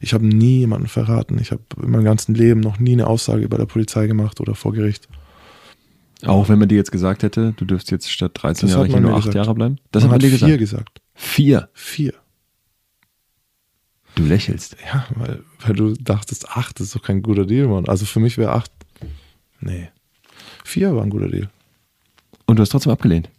Ich 0.00 0.14
habe 0.14 0.26
nie 0.26 0.60
jemanden 0.60 0.88
verraten. 0.88 1.38
Ich 1.38 1.50
habe 1.50 1.62
in 1.82 1.90
meinem 1.90 2.04
ganzen 2.04 2.34
Leben 2.34 2.60
noch 2.60 2.78
nie 2.78 2.92
eine 2.92 3.06
Aussage 3.06 3.48
bei 3.48 3.56
der 3.56 3.66
Polizei 3.66 4.06
gemacht 4.06 4.40
oder 4.40 4.54
vor 4.54 4.72
Gericht. 4.72 5.08
Auch 6.24 6.48
wenn 6.48 6.58
man 6.58 6.68
dir 6.68 6.76
jetzt 6.76 6.92
gesagt 6.92 7.22
hätte, 7.22 7.52
du 7.56 7.64
dürfst 7.64 7.90
jetzt 7.90 8.10
statt 8.10 8.32
13 8.34 8.68
Das 8.68 8.76
Jahre 8.76 8.88
hier 8.88 9.00
nur 9.00 9.10
mir 9.10 9.16
8 9.16 9.22
gesagt. 9.22 9.36
Jahre 9.36 9.54
bleiben? 9.54 9.78
Das 9.92 10.02
Man 10.02 10.12
hat 10.12 10.22
man 10.22 10.30
dir 10.30 10.38
vier 10.38 10.58
gesagt. 10.58 11.00
Vier. 11.14 11.68
Vier. 11.72 12.14
Du 14.14 14.24
lächelst. 14.24 14.76
Ja, 14.92 15.06
weil, 15.14 15.44
weil 15.60 15.74
du 15.74 15.94
dachtest, 15.94 16.48
acht 16.48 16.80
ist 16.80 16.94
doch 16.94 17.02
kein 17.02 17.22
guter 17.22 17.46
Deal, 17.46 17.68
Mann. 17.68 17.88
Also 17.88 18.04
für 18.04 18.18
mich 18.18 18.36
wäre 18.36 18.52
acht. 18.52 18.72
Nee. 19.60 19.90
Vier 20.64 20.94
war 20.94 21.04
ein 21.04 21.10
guter 21.10 21.28
Deal. 21.28 21.48
Und 22.46 22.56
du 22.56 22.62
hast 22.62 22.70
trotzdem 22.70 22.92
abgelehnt. 22.92 23.30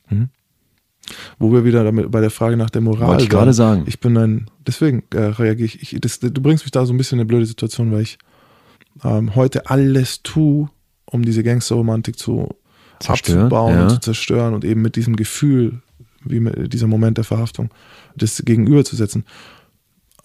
Wo 1.38 1.52
wir 1.52 1.64
wieder 1.66 1.84
damit 1.84 2.12
bei 2.12 2.22
der 2.22 2.30
Frage 2.30 2.58
nach 2.58 2.70
der 2.70 2.82
Moral. 2.82 3.08
Wollte 3.08 3.24
ich 3.24 3.30
gerade 3.30 3.54
sagen. 3.54 3.84
Ich 3.88 4.00
bin 4.00 4.18
ein, 4.18 4.50
deswegen 4.66 5.04
äh, 5.14 5.20
reagiere 5.20 5.66
ich. 5.66 5.94
ich 5.94 6.02
das, 6.02 6.20
du 6.20 6.42
bringst 6.42 6.66
mich 6.66 6.72
da 6.72 6.86
so 6.86 6.94
ein 6.94 6.98
bisschen 6.98 7.18
in 7.18 7.22
eine 7.22 7.28
blöde 7.28 7.46
Situation, 7.46 7.92
weil 7.92 8.02
ich 8.02 8.18
ähm, 9.04 9.36
heute 9.36 9.70
alles 9.70 10.24
tue, 10.24 10.70
um 11.06 11.24
diese 11.24 11.44
Gangsterromantik 11.44 12.18
zu 12.18 12.50
Zerstören, 13.00 13.40
abzubauen 13.40 13.76
ja. 13.76 13.84
und 13.84 13.90
zu 13.90 14.00
zerstören 14.00 14.54
und 14.54 14.66
eben 14.66 14.82
mit 14.82 14.96
diesem 14.96 15.16
Gefühl, 15.16 15.82
wie 16.24 16.40
mit 16.40 16.74
dieser 16.74 16.88
Moment 16.88 17.18
der 17.18 17.24
Verhaftung, 17.24 17.70
das 18.16 18.44
gegenüberzusetzen. 18.44 19.24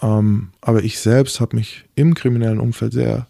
Ähm, 0.03 0.49
aber 0.61 0.83
ich 0.83 0.99
selbst 0.99 1.41
habe 1.41 1.57
mich 1.57 1.85
im 1.95 2.15
kriminellen 2.15 2.61
Umfeld 2.61 2.93
sehr 2.93 3.29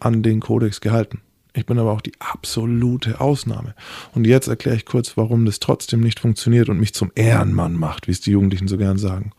an 0.00 0.22
den 0.22 0.40
Kodex 0.40 0.80
gehalten. 0.80 1.20
Ich 1.54 1.66
bin 1.66 1.78
aber 1.78 1.92
auch 1.92 2.00
die 2.00 2.14
absolute 2.18 3.20
Ausnahme. 3.20 3.74
Und 4.14 4.26
jetzt 4.26 4.48
erkläre 4.48 4.76
ich 4.76 4.86
kurz, 4.86 5.16
warum 5.16 5.44
das 5.44 5.60
trotzdem 5.60 6.00
nicht 6.00 6.20
funktioniert 6.20 6.68
und 6.68 6.80
mich 6.80 6.94
zum 6.94 7.12
Ehrenmann 7.14 7.74
macht, 7.74 8.08
wie 8.08 8.12
es 8.12 8.20
die 8.20 8.30
Jugendlichen 8.30 8.68
so 8.68 8.78
gern 8.78 8.96
sagen. 8.96 9.32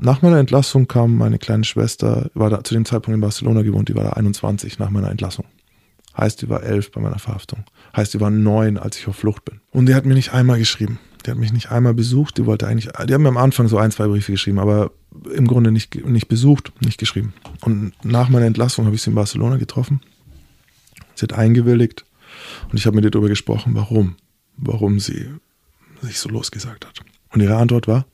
Nach 0.00 0.22
meiner 0.22 0.38
Entlassung 0.38 0.88
kam 0.88 1.16
meine 1.16 1.38
kleine 1.38 1.64
Schwester, 1.64 2.30
war 2.34 2.50
da 2.50 2.64
zu 2.64 2.74
dem 2.74 2.84
Zeitpunkt 2.84 3.14
in 3.14 3.20
Barcelona 3.20 3.62
gewohnt, 3.62 3.88
die 3.88 3.94
war 3.94 4.04
da 4.04 4.10
21 4.10 4.78
nach 4.78 4.90
meiner 4.90 5.10
Entlassung. 5.10 5.46
Heißt, 6.16 6.42
die 6.42 6.48
war 6.48 6.62
elf 6.62 6.92
bei 6.92 7.00
meiner 7.00 7.18
Verhaftung. 7.18 7.64
Heißt, 7.96 8.14
die 8.14 8.20
war 8.20 8.30
neun, 8.30 8.76
als 8.76 8.98
ich 8.98 9.08
auf 9.08 9.16
Flucht 9.16 9.44
bin. 9.44 9.60
Und 9.70 9.86
die 9.86 9.94
hat 9.94 10.04
mir 10.04 10.14
nicht 10.14 10.32
einmal 10.32 10.58
geschrieben. 10.58 10.98
Die 11.24 11.30
hat 11.30 11.38
mich 11.38 11.52
nicht 11.52 11.70
einmal 11.70 11.94
besucht. 11.94 12.38
Die 12.38 12.46
wollte 12.46 12.66
eigentlich, 12.66 12.92
die 13.08 13.14
haben 13.14 13.22
mir 13.22 13.30
am 13.30 13.36
Anfang 13.36 13.66
so 13.66 13.78
ein, 13.78 13.90
zwei 13.90 14.06
Briefe 14.06 14.30
geschrieben, 14.30 14.58
aber 14.58 14.92
im 15.34 15.46
Grunde 15.46 15.72
nicht, 15.72 16.06
nicht 16.06 16.28
besucht, 16.28 16.72
nicht 16.84 16.98
geschrieben. 16.98 17.32
Und 17.62 17.92
nach 18.04 18.28
meiner 18.28 18.46
Entlassung 18.46 18.84
habe 18.84 18.94
ich 18.94 19.02
sie 19.02 19.10
in 19.10 19.16
Barcelona 19.16 19.56
getroffen. 19.56 20.00
Sie 21.14 21.22
hat 21.22 21.32
eingewilligt 21.32 22.04
und 22.70 22.78
ich 22.78 22.86
habe 22.86 22.96
mit 22.96 23.04
ihr 23.04 23.10
darüber 23.10 23.28
gesprochen, 23.28 23.74
warum, 23.74 24.16
warum 24.56 25.00
sie 25.00 25.28
sich 26.02 26.18
so 26.18 26.28
losgesagt 26.28 26.86
hat. 26.86 27.00
Und 27.30 27.40
ihre 27.40 27.56
Antwort 27.56 27.88
war, 27.88 28.06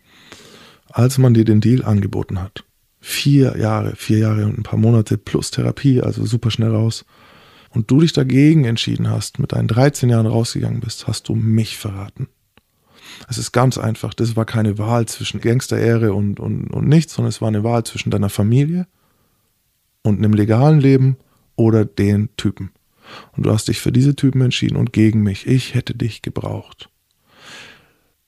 als 0.88 1.18
man 1.18 1.34
dir 1.34 1.44
den 1.44 1.61
Deal 1.61 1.84
angeboten 1.84 2.40
hat, 2.40 2.64
vier 3.01 3.57
Jahre, 3.57 3.96
vier 3.96 4.18
Jahre 4.18 4.44
und 4.46 4.59
ein 4.59 4.62
paar 4.62 4.78
Monate 4.78 5.18
plus 5.18 5.51
Therapie, 5.51 6.01
also 6.01 6.24
super 6.26 6.51
schnell 6.51 6.70
raus, 6.70 7.05
und 7.70 7.90
du 7.90 8.01
dich 8.01 8.12
dagegen 8.12 8.64
entschieden 8.64 9.09
hast, 9.09 9.38
mit 9.38 9.53
deinen 9.53 9.68
13 9.68 10.11
Jahren 10.11 10.26
rausgegangen 10.26 10.80
bist, 10.80 11.07
hast 11.07 11.28
du 11.28 11.34
mich 11.34 11.78
verraten. 11.78 12.28
Es 13.28 13.38
ist 13.38 13.53
ganz 13.53 13.78
einfach, 13.78 14.14
das 14.14 14.36
war 14.36 14.44
keine 14.44 14.78
Wahl 14.78 15.07
zwischen 15.07 15.40
Gangsterehre 15.40 16.12
und, 16.12 16.40
und, 16.40 16.68
und 16.68 16.88
nichts, 16.88 17.14
sondern 17.14 17.28
es 17.28 17.40
war 17.40 17.48
eine 17.48 17.64
Wahl 17.64 17.84
zwischen 17.84 18.11
deiner 18.11 18.28
Familie 18.28 18.86
und 20.03 20.18
einem 20.18 20.32
legalen 20.32 20.80
Leben 20.80 21.16
oder 21.57 21.84
den 21.84 22.30
Typen. 22.36 22.70
Und 23.36 23.46
du 23.46 23.52
hast 23.52 23.68
dich 23.68 23.80
für 23.80 23.92
diese 23.92 24.16
Typen 24.16 24.40
entschieden 24.42 24.76
und 24.76 24.92
gegen 24.92 25.22
mich. 25.22 25.46
Ich 25.46 25.74
hätte 25.74 25.94
dich 25.94 26.22
gebraucht. 26.22 26.88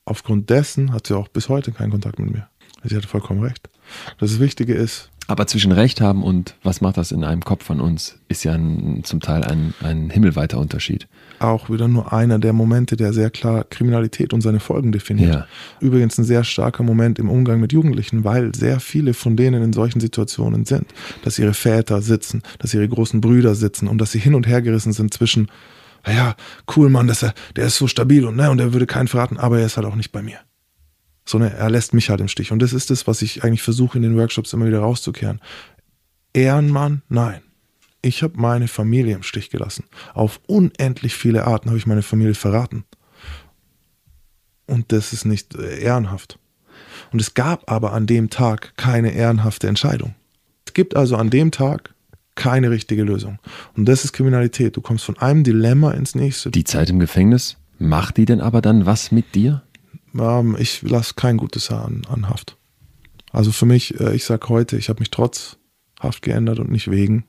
Aufgrund 0.04 0.50
dessen 0.50 0.92
hat 0.92 1.06
sie 1.06 1.16
auch 1.16 1.28
bis 1.28 1.48
heute 1.48 1.72
keinen 1.72 1.90
Kontakt 1.90 2.18
mit 2.18 2.30
mir. 2.30 2.48
Sie 2.84 2.96
hatte 2.96 3.06
vollkommen 3.06 3.42
recht. 3.42 3.68
Das 4.18 4.40
Wichtige 4.40 4.74
ist, 4.74 5.10
Aber 5.28 5.46
zwischen 5.46 5.72
Recht 5.72 6.00
haben 6.00 6.22
und 6.22 6.56
was 6.62 6.80
macht 6.80 6.96
das 6.96 7.12
in 7.12 7.22
einem 7.24 7.42
Kopf 7.42 7.64
von 7.64 7.80
uns, 7.80 8.18
ist 8.28 8.42
ja 8.44 8.52
ein, 8.52 9.04
zum 9.04 9.20
Teil 9.20 9.44
ein, 9.44 9.72
ein 9.80 10.10
himmelweiter 10.10 10.58
Unterschied. 10.58 11.06
Auch 11.42 11.70
wieder 11.70 11.88
nur 11.88 12.12
einer 12.12 12.38
der 12.38 12.52
Momente, 12.52 12.96
der 12.96 13.12
sehr 13.12 13.30
klar 13.30 13.64
Kriminalität 13.64 14.32
und 14.32 14.40
seine 14.40 14.60
Folgen 14.60 14.92
definiert. 14.92 15.34
Ja. 15.34 15.46
Übrigens 15.80 16.18
ein 16.18 16.24
sehr 16.24 16.44
starker 16.44 16.82
Moment 16.82 17.18
im 17.18 17.28
Umgang 17.28 17.60
mit 17.60 17.72
Jugendlichen, 17.72 18.24
weil 18.24 18.54
sehr 18.54 18.80
viele 18.80 19.14
von 19.14 19.36
denen 19.36 19.62
in 19.62 19.72
solchen 19.72 20.00
Situationen 20.00 20.64
sind, 20.64 20.86
dass 21.24 21.38
ihre 21.38 21.54
Väter 21.54 22.02
sitzen, 22.02 22.42
dass 22.58 22.74
ihre 22.74 22.88
großen 22.88 23.20
Brüder 23.20 23.54
sitzen 23.54 23.88
und 23.88 23.98
dass 23.98 24.12
sie 24.12 24.18
hin 24.18 24.34
und 24.34 24.46
her 24.46 24.62
gerissen 24.62 24.92
sind 24.92 25.12
zwischen, 25.12 25.48
ja, 26.06 26.34
cool 26.76 26.88
Mann, 26.88 27.06
dass 27.06 27.22
er, 27.22 27.34
der 27.56 27.66
ist 27.66 27.76
so 27.76 27.86
stabil 27.86 28.24
und 28.24 28.36
ne, 28.36 28.50
und 28.50 28.58
er 28.58 28.72
würde 28.72 28.86
keinen 28.86 29.08
verraten, 29.08 29.38
aber 29.38 29.60
er 29.60 29.66
ist 29.66 29.76
halt 29.76 29.86
auch 29.86 29.96
nicht 29.96 30.12
bei 30.12 30.22
mir. 30.22 30.38
Sondern 31.24 31.52
er 31.52 31.70
lässt 31.70 31.94
mich 31.94 32.10
halt 32.10 32.20
im 32.20 32.28
Stich. 32.28 32.50
Und 32.50 32.60
das 32.60 32.72
ist 32.72 32.90
das, 32.90 33.06
was 33.06 33.22
ich 33.22 33.44
eigentlich 33.44 33.62
versuche 33.62 33.96
in 33.96 34.02
den 34.02 34.16
Workshops 34.16 34.52
immer 34.52 34.66
wieder 34.66 34.80
rauszukehren. 34.80 35.40
Ehrenmann, 36.32 37.02
nein. 37.08 37.42
Ich 38.02 38.22
habe 38.22 38.34
meine 38.36 38.66
Familie 38.68 39.14
im 39.14 39.22
Stich 39.22 39.50
gelassen. 39.50 39.84
Auf 40.12 40.40
unendlich 40.46 41.14
viele 41.14 41.46
Arten 41.46 41.68
habe 41.68 41.78
ich 41.78 41.86
meine 41.86 42.02
Familie 42.02 42.34
verraten. 42.34 42.84
Und 44.66 44.90
das 44.92 45.12
ist 45.12 45.24
nicht 45.24 45.54
äh, 45.54 45.80
ehrenhaft. 45.80 46.38
Und 47.12 47.20
es 47.20 47.34
gab 47.34 47.70
aber 47.70 47.92
an 47.92 48.06
dem 48.06 48.30
Tag 48.30 48.76
keine 48.76 49.12
ehrenhafte 49.12 49.68
Entscheidung. 49.68 50.14
Es 50.66 50.74
gibt 50.74 50.96
also 50.96 51.16
an 51.16 51.30
dem 51.30 51.50
Tag 51.50 51.94
keine 52.34 52.70
richtige 52.70 53.04
Lösung. 53.04 53.38
Und 53.76 53.86
das 53.86 54.04
ist 54.04 54.12
Kriminalität. 54.12 54.76
Du 54.76 54.80
kommst 54.80 55.04
von 55.04 55.18
einem 55.18 55.44
Dilemma 55.44 55.92
ins 55.92 56.14
nächste. 56.14 56.50
Die 56.50 56.64
Zeit 56.64 56.90
im 56.90 56.98
Gefängnis, 56.98 57.56
macht 57.78 58.16
die 58.16 58.24
denn 58.24 58.40
aber 58.40 58.62
dann 58.62 58.86
was 58.86 59.12
mit 59.12 59.34
dir? 59.34 59.62
Ähm, 60.18 60.56
ich 60.58 60.82
lasse 60.82 61.14
kein 61.14 61.36
gutes 61.36 61.70
Haar 61.70 61.84
an, 61.84 62.02
an 62.08 62.28
Haft. 62.28 62.56
Also 63.30 63.52
für 63.52 63.66
mich, 63.66 64.00
äh, 64.00 64.14
ich 64.14 64.24
sag 64.24 64.48
heute, 64.48 64.76
ich 64.76 64.88
habe 64.88 65.00
mich 65.00 65.10
trotz 65.10 65.58
Haft 66.00 66.22
geändert 66.22 66.58
und 66.58 66.70
nicht 66.70 66.90
wegen. 66.90 67.24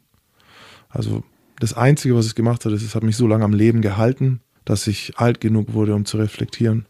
Also 0.93 1.23
das 1.59 1.73
Einzige, 1.73 2.15
was 2.15 2.27
es 2.27 2.35
gemacht 2.35 2.65
hat, 2.65 2.71
ist, 2.71 2.83
es 2.83 2.95
hat 2.95 3.03
mich 3.03 3.17
so 3.17 3.27
lange 3.27 3.43
am 3.43 3.53
Leben 3.53 3.81
gehalten, 3.81 4.41
dass 4.63 4.87
ich 4.87 5.17
alt 5.17 5.41
genug 5.41 5.73
wurde, 5.73 5.95
um 5.95 6.05
zu 6.05 6.17
reflektieren. 6.17 6.85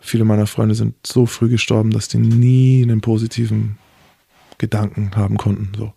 Viele 0.00 0.24
meiner 0.24 0.46
Freunde 0.46 0.74
sind 0.74 0.94
so 1.06 1.26
früh 1.26 1.48
gestorben, 1.48 1.90
dass 1.90 2.08
die 2.08 2.18
nie 2.18 2.82
einen 2.82 3.00
positiven 3.00 3.78
Gedanken 4.58 5.16
haben 5.16 5.36
konnten. 5.36 5.72
So. 5.76 5.92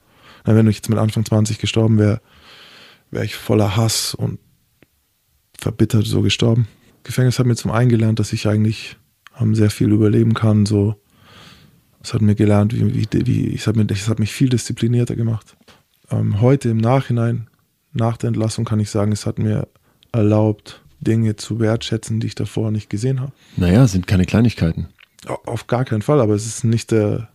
Wenn 0.46 0.68
ich 0.68 0.78
jetzt 0.78 0.89
mit 0.89 1.00
Anfang 1.00 1.26
20 1.26 1.60
gestorben 1.60 1.98
wäre, 1.98 2.22
wäre 3.12 3.26
ich 3.26 3.36
voller 3.36 3.76
Hass 3.76 4.16
und 4.16 4.39
verbittert 5.58 6.06
so 6.06 6.22
gestorben. 6.22 6.68
Gefängnis 7.04 7.39
hat 7.39 7.46
mir 7.46 7.56
zum 7.56 7.72
einen 7.72 7.89
gelernt, 7.89 8.20
dass 8.20 8.34
ich 8.34 8.48
eigentlich 8.48 8.98
ähm, 9.39 9.56
sehr 9.56 9.70
viel 9.70 9.91
überleben 9.91 10.34
kann. 10.34 10.66
So, 10.66 10.96
es 12.02 12.14
hat 12.14 12.22
mir 12.22 12.36
gelernt, 12.36 12.74
wie, 12.74 12.94
wie, 12.94 13.08
wie 13.26 13.56
es, 13.56 13.68
hat 13.68 13.76
mir, 13.76 13.86
es 13.89 14.08
hat 14.08 14.20
mich 14.20 14.32
viel 14.32 14.50
disziplinierter 14.50 15.16
gemacht. 15.16 15.56
Ähm, 16.20 16.41
heute 16.41 16.70
im 16.70 16.78
Nachhinein, 16.78 17.47
nach 17.93 18.18
der 18.18 18.30
Entlassung, 18.30 18.66
kann 18.66 18.80
ich 18.80 18.89
sagen, 18.89 19.11
es 19.11 19.26
hat 19.26 19.39
mir 19.39 19.68
erlaubt, 20.11 20.82
Dinge 20.99 21.36
zu 21.36 21.59
wertschätzen, 21.59 22.20
die 22.20 22.28
ich 22.28 22.36
davor 22.36 22.72
nicht 22.72 22.89
gesehen 22.89 23.20
habe. 23.20 23.32
Naja, 23.57 23.88
sind 23.88 24.07
keine 24.07 24.26
Kleinigkeiten. 24.26 24.88
Au- 25.28 25.39
Auf 25.45 25.68
gar 25.68 25.86
keinen 25.86 26.01
Fall, 26.01 26.20
aber 26.22 26.34
es 26.34 26.45
ist 26.45 26.64
nicht 26.64 26.91
der, 26.91 27.30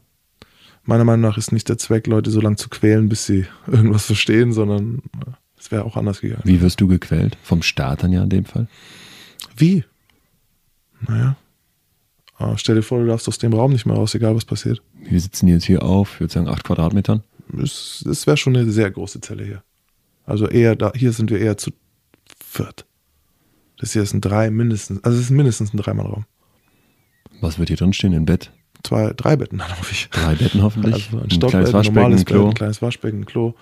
meiner 0.84 1.04
Meinung 1.04 1.22
nach 1.22 1.38
ist 1.38 1.52
nicht 1.52 1.68
der 1.68 1.78
Zweck, 1.78 2.06
Leute 2.06 2.30
so 2.30 2.40
lange 2.40 2.56
zu 2.56 2.68
quälen, 2.68 3.08
bis 3.08 3.26
sie 3.26 3.46
irgendwas 3.66 4.06
verstehen, 4.06 4.52
sondern 4.52 4.98
äh, 5.26 5.30
es 5.58 5.70
wäre 5.70 5.84
auch 5.84 5.96
anders 5.96 6.20
gegangen. 6.20 6.42
Wie 6.44 6.60
wirst 6.60 6.80
du 6.80 6.86
gequält? 6.88 7.36
Vom 7.42 7.62
Staat 7.62 8.02
dann 8.02 8.12
ja 8.12 8.22
in 8.22 8.30
dem 8.30 8.44
Fall? 8.44 8.68
Wie? 9.56 9.84
Naja. 11.06 11.36
Ah, 12.38 12.56
stell 12.56 12.76
dir 12.76 12.82
vor, 12.82 13.00
du 13.00 13.06
darfst 13.06 13.26
aus 13.28 13.38
dem 13.38 13.52
Raum 13.52 13.72
nicht 13.72 13.84
mehr 13.86 13.96
raus, 13.96 14.14
egal 14.14 14.36
was 14.36 14.44
passiert. 14.44 14.80
Wir 15.02 15.20
sitzen 15.20 15.48
jetzt 15.48 15.64
hier 15.64 15.82
auf, 15.82 16.14
ich 16.14 16.20
würde 16.20 16.32
sagen, 16.32 16.48
acht 16.48 16.62
Quadratmetern. 16.64 17.22
Es, 17.62 18.04
es 18.08 18.26
wäre 18.26 18.36
schon 18.36 18.56
eine 18.56 18.70
sehr 18.70 18.90
große 18.90 19.20
Zelle 19.20 19.44
hier. 19.44 19.62
Also 20.24 20.46
eher 20.46 20.76
da, 20.76 20.92
hier 20.94 21.12
sind 21.12 21.30
wir 21.30 21.38
eher 21.38 21.56
zu 21.56 21.70
viert. 22.38 22.86
Das 23.78 23.92
hier 23.92 24.02
ist 24.02 24.12
ein 24.12 24.20
drei 24.20 24.50
mindestens, 24.50 25.02
also 25.04 25.16
es 25.16 25.24
ist 25.24 25.30
mindestens 25.30 25.72
ein 25.72 25.78
Dreimann-Raum. 25.78 26.26
Was 27.40 27.58
wird 27.58 27.68
hier 27.68 27.76
drin 27.76 27.92
stehen? 27.92 28.12
Im 28.12 28.26
Bett? 28.26 28.52
Zwei, 28.82 29.12
drei 29.16 29.36
Betten 29.36 29.62
hoffe 29.78 29.92
ich. 29.92 30.08
Drei 30.10 30.34
Betten 30.34 30.62
hoffentlich. 30.62 31.06
Also 31.06 31.18
ein 31.18 31.22
ein 31.24 31.30
Stockbett, 31.30 31.50
kleines 31.50 31.68
ein 31.68 31.74
Waschbecken, 31.74 31.94
normales 31.94 32.20
ein 32.20 32.24
Klo. 32.24 32.38
Bett, 32.38 32.48
ein 32.48 32.54
kleines 32.54 32.82
Waschbecken, 32.82 33.20
ein 33.20 33.26
Klo, 33.26 33.54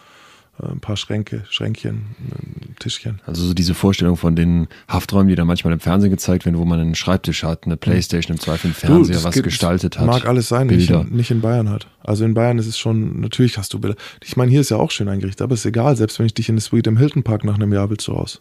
ein 0.59 0.81
paar 0.81 0.97
Schränke, 0.97 1.45
Schränkchen, 1.51 2.07
ein 2.19 2.77
Tischchen. 2.79 3.21
Also 3.27 3.45
so 3.45 3.53
diese 3.55 3.75
Vorstellung 3.75 4.17
von 4.17 4.35
den 4.37 4.69
Hafträumen, 4.89 5.29
die 5.29 5.35
da 5.35 5.45
manchmal 5.45 5.73
im 5.75 5.81
Fernsehen 5.81 6.11
gezeigt 6.11 6.47
werden, 6.47 6.57
wo 6.59 6.65
man 6.65 6.81
einen 6.81 6.95
Schreibtisch 6.95 7.43
hat, 7.45 7.65
eine 7.67 7.77
Playstation, 7.77 8.37
im 8.37 8.41
Zweifel 8.41 8.69
einen 8.69 8.75
Fernseher, 8.75 9.15
das 9.17 9.25
was 9.25 9.35
gibt- 9.35 9.45
gestaltet 9.45 9.99
hat. 9.99 10.07
Mag 10.07 10.27
alles 10.27 10.49
sein, 10.49 10.67
nicht 10.69 10.89
Bilder. 10.89 11.03
in, 11.03 11.17
nicht 11.17 11.31
in 11.31 11.41
Bayern 11.43 11.69
halt. 11.69 11.89
Also 12.03 12.25
in 12.25 12.33
Bayern 12.35 12.59
ist 12.59 12.67
es 12.67 12.79
schon, 12.79 13.21
natürlich 13.21 13.59
hast 13.59 13.75
du 13.75 13.79
Bilder. 13.81 13.97
Ich 14.25 14.37
meine, 14.37 14.51
hier 14.51 14.61
ist 14.63 14.71
ja 14.71 14.79
auch 14.79 14.91
schön 14.91 15.09
eingerichtet, 15.09 15.43
aber 15.43 15.55
ist 15.55 15.67
egal, 15.67 15.97
selbst 15.97 16.19
wenn 16.19 16.27
ich 16.27 16.35
dich 16.35 16.49
in 16.49 16.55
eine 16.55 16.61
Suite 16.63 16.87
im 16.87 16.97
Hilton 16.97 17.23
Park 17.23 17.45
nach 17.45 17.57
einem 17.57 17.73
Jahr 17.73 17.91
willst 17.91 18.09
du 18.09 18.13
raus. 18.13 18.41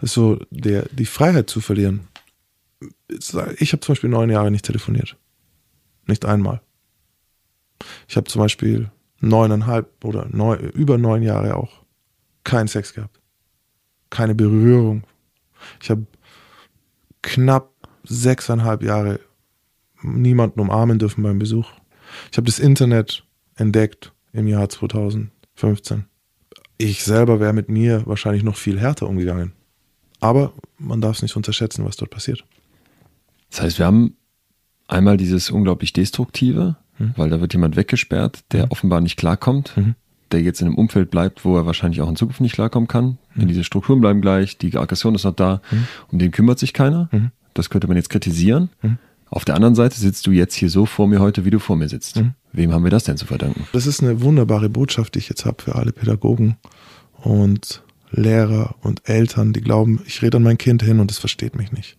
Das 0.00 0.10
ist 0.10 0.14
so, 0.14 0.38
der, 0.50 0.86
die 0.92 1.06
Freiheit 1.06 1.48
zu 1.48 1.62
verlieren. 1.62 2.00
Ich 3.58 3.72
habe 3.72 3.80
zum 3.80 3.94
Beispiel 3.94 4.10
neun 4.10 4.28
Jahre 4.28 4.50
nicht 4.50 4.66
telefoniert. 4.66 5.16
Nicht 6.06 6.26
einmal. 6.26 6.60
Ich 8.08 8.16
habe 8.16 8.26
zum 8.28 8.40
Beispiel 8.42 8.90
neuneinhalb 9.20 10.04
oder 10.04 10.26
neun, 10.30 10.58
über 10.70 10.98
neun 10.98 11.22
Jahre 11.22 11.56
auch 11.56 11.84
keinen 12.44 12.68
Sex 12.68 12.94
gehabt. 12.94 13.20
Keine 14.10 14.34
Berührung. 14.34 15.04
Ich 15.82 15.90
habe 15.90 16.06
knapp 17.22 17.72
sechseinhalb 18.04 18.82
Jahre 18.82 19.20
niemanden 20.02 20.60
umarmen 20.60 20.98
dürfen 20.98 21.22
beim 21.22 21.38
Besuch. 21.38 21.70
Ich 22.30 22.36
habe 22.36 22.46
das 22.46 22.58
Internet 22.58 23.24
entdeckt 23.56 24.12
im 24.32 24.46
Jahr 24.46 24.68
2015. 24.68 26.04
Ich 26.78 27.04
selber 27.04 27.40
wäre 27.40 27.52
mit 27.52 27.68
mir 27.68 28.06
wahrscheinlich 28.06 28.42
noch 28.42 28.56
viel 28.56 28.78
härter 28.78 29.08
umgegangen. 29.08 29.52
Aber 30.20 30.52
man 30.78 31.00
darf 31.00 31.16
es 31.16 31.22
nicht 31.22 31.36
unterschätzen, 31.36 31.84
was 31.84 31.96
dort 31.96 32.10
passiert. 32.10 32.44
Das 33.50 33.62
heißt, 33.62 33.78
wir 33.78 33.86
haben 33.86 34.16
einmal 34.86 35.16
dieses 35.16 35.50
unglaublich 35.50 35.92
Destruktive, 35.92 36.76
mhm. 36.98 37.14
weil 37.16 37.30
da 37.30 37.40
wird 37.40 37.52
jemand 37.52 37.76
weggesperrt, 37.76 38.40
der 38.52 38.66
mhm. 38.66 38.70
offenbar 38.70 39.00
nicht 39.00 39.16
klarkommt, 39.16 39.76
mhm. 39.76 39.94
der 40.32 40.42
jetzt 40.42 40.60
in 40.60 40.68
einem 40.68 40.76
Umfeld 40.76 41.10
bleibt, 41.10 41.44
wo 41.44 41.56
er 41.56 41.66
wahrscheinlich 41.66 42.00
auch 42.00 42.08
in 42.08 42.16
Zukunft 42.16 42.40
nicht 42.40 42.54
klarkommen 42.54 42.88
kann. 42.88 43.18
Denn 43.34 43.44
mhm. 43.44 43.48
diese 43.48 43.64
Strukturen 43.64 44.00
bleiben 44.00 44.20
gleich, 44.20 44.58
die 44.58 44.76
Aggression 44.76 45.14
ist 45.14 45.24
noch 45.24 45.34
da, 45.34 45.60
mhm. 45.70 45.86
um 46.12 46.18
den 46.18 46.30
kümmert 46.30 46.58
sich 46.58 46.72
keiner. 46.72 47.08
Mhm. 47.12 47.30
Das 47.54 47.70
könnte 47.70 47.88
man 47.88 47.96
jetzt 47.96 48.10
kritisieren. 48.10 48.68
Auf 49.28 49.44
der 49.44 49.54
anderen 49.54 49.74
Seite 49.74 49.98
sitzt 49.98 50.26
du 50.26 50.30
jetzt 50.30 50.54
hier 50.54 50.70
so 50.70 50.86
vor 50.86 51.08
mir 51.08 51.20
heute, 51.20 51.44
wie 51.44 51.50
du 51.50 51.58
vor 51.58 51.76
mir 51.76 51.88
sitzt. 51.88 52.16
Mhm. 52.16 52.34
Wem 52.52 52.72
haben 52.72 52.84
wir 52.84 52.90
das 52.90 53.04
denn 53.04 53.16
zu 53.16 53.26
verdanken? 53.26 53.66
Das 53.72 53.86
ist 53.86 54.02
eine 54.02 54.20
wunderbare 54.22 54.68
Botschaft, 54.68 55.14
die 55.14 55.18
ich 55.18 55.28
jetzt 55.28 55.44
habe 55.44 55.62
für 55.62 55.74
alle 55.74 55.92
Pädagogen 55.92 56.56
und 57.22 57.82
Lehrer 58.10 58.76
und 58.82 59.08
Eltern, 59.08 59.52
die 59.52 59.60
glauben, 59.60 60.00
ich 60.06 60.22
rede 60.22 60.36
an 60.36 60.42
mein 60.42 60.58
Kind 60.58 60.82
hin 60.82 61.00
und 61.00 61.10
es 61.10 61.18
versteht 61.18 61.56
mich 61.56 61.72
nicht. 61.72 61.96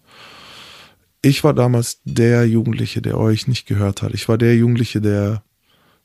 Ich 1.27 1.43
war 1.43 1.53
damals 1.53 1.99
der 2.05 2.47
Jugendliche, 2.47 3.01
der 3.01 3.17
euch 3.17 3.49
nicht 3.49 3.67
gehört 3.67 4.01
hat. 4.01 4.13
Ich 4.13 4.29
war 4.29 4.37
der 4.37 4.55
Jugendliche, 4.55 5.01
der 5.01 5.43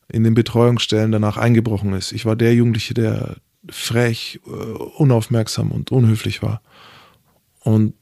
in 0.09 0.25
den 0.25 0.35
Betreuungsstellen 0.35 1.13
danach 1.13 1.37
eingebrochen 1.37 1.93
ist. 1.93 2.11
Ich 2.11 2.25
war 2.25 2.35
der 2.35 2.57
Jugendliche, 2.57 2.93
der 2.93 3.37
frech, 3.69 4.41
äh, 4.45 4.51
unaufmerksam 4.51 5.71
und 5.71 5.93
unhöflich 5.93 6.43
war. 6.43 6.61
Und 7.61 7.95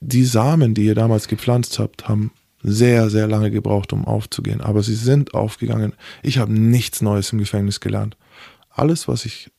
die 0.00 0.26
Samen, 0.26 0.74
die 0.74 0.84
ihr 0.84 0.94
damals 0.94 1.26
gepflanzt 1.26 1.78
habt, 1.78 2.06
haben 2.06 2.32
sehr, 2.62 3.08
sehr 3.08 3.28
lange 3.28 3.50
gebraucht, 3.50 3.94
um 3.94 4.04
aufzugehen. 4.04 4.60
Aber 4.60 4.82
sie 4.82 4.94
sind 4.94 5.32
aufgegangen. 5.32 5.94
Ich 6.22 6.36
habe 6.36 6.52
nichts 6.52 7.00
Neues 7.00 7.32
im 7.32 7.38
Gefängnis 7.38 7.80
gelernt. 7.80 8.18
Alles, 8.68 9.08
was 9.08 9.24
ich 9.24 9.50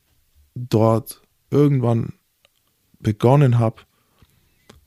dort 0.54 1.22
irgendwann 1.50 2.12
begonnen 3.00 3.58
habe, 3.58 3.82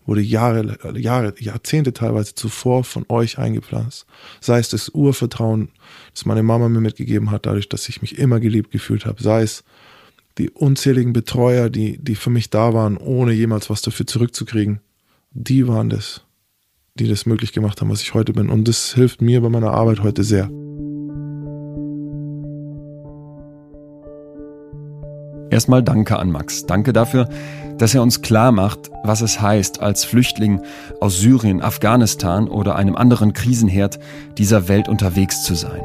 wurde 0.05 0.21
Jahre, 0.21 0.77
Jahre, 0.97 1.33
Jahrzehnte 1.39 1.93
teilweise 1.93 2.35
zuvor 2.35 2.83
von 2.83 3.05
euch 3.09 3.37
eingepflanzt. 3.37 4.05
Sei 4.39 4.59
es 4.59 4.69
das 4.69 4.89
Urvertrauen, 4.89 5.69
das 6.13 6.25
meine 6.25 6.43
Mama 6.43 6.69
mir 6.69 6.81
mitgegeben 6.81 7.31
hat, 7.31 7.45
dadurch, 7.45 7.69
dass 7.69 7.89
ich 7.89 8.01
mich 8.01 8.17
immer 8.17 8.39
geliebt 8.39 8.71
gefühlt 8.71 9.05
habe. 9.05 9.21
Sei 9.21 9.43
es 9.43 9.63
die 10.37 10.49
unzähligen 10.49 11.13
Betreuer, 11.13 11.69
die, 11.69 11.97
die 11.97 12.15
für 12.15 12.29
mich 12.29 12.49
da 12.49 12.73
waren, 12.73 12.97
ohne 12.97 13.33
jemals 13.33 13.69
was 13.69 13.81
dafür 13.81 14.07
zurückzukriegen 14.07 14.79
die 15.33 15.67
waren 15.67 15.89
das, 15.89 16.21
die 16.95 17.07
das 17.07 17.25
möglich 17.25 17.53
gemacht 17.53 17.81
haben, 17.81 17.89
was 17.89 18.01
ich 18.01 18.13
heute 18.13 18.33
bin. 18.33 18.49
Und 18.49 18.67
das 18.67 18.93
hilft 18.93 19.21
mir 19.21 19.41
bei 19.41 19.49
meiner 19.49 19.71
Arbeit 19.71 20.03
heute 20.03 20.23
sehr. 20.23 20.49
Erstmal 25.51 25.83
danke 25.83 26.17
an 26.17 26.31
Max. 26.31 26.65
Danke 26.65 26.93
dafür, 26.93 27.27
dass 27.77 27.93
er 27.93 28.01
uns 28.01 28.21
klar 28.21 28.51
macht, 28.51 28.89
was 29.03 29.21
es 29.21 29.41
heißt, 29.41 29.81
als 29.81 30.05
Flüchtling 30.05 30.61
aus 31.01 31.19
Syrien, 31.19 31.61
Afghanistan 31.61 32.47
oder 32.47 32.75
einem 32.75 32.95
anderen 32.95 33.33
Krisenherd 33.33 33.99
dieser 34.37 34.69
Welt 34.69 34.87
unterwegs 34.87 35.43
zu 35.43 35.53
sein. 35.53 35.81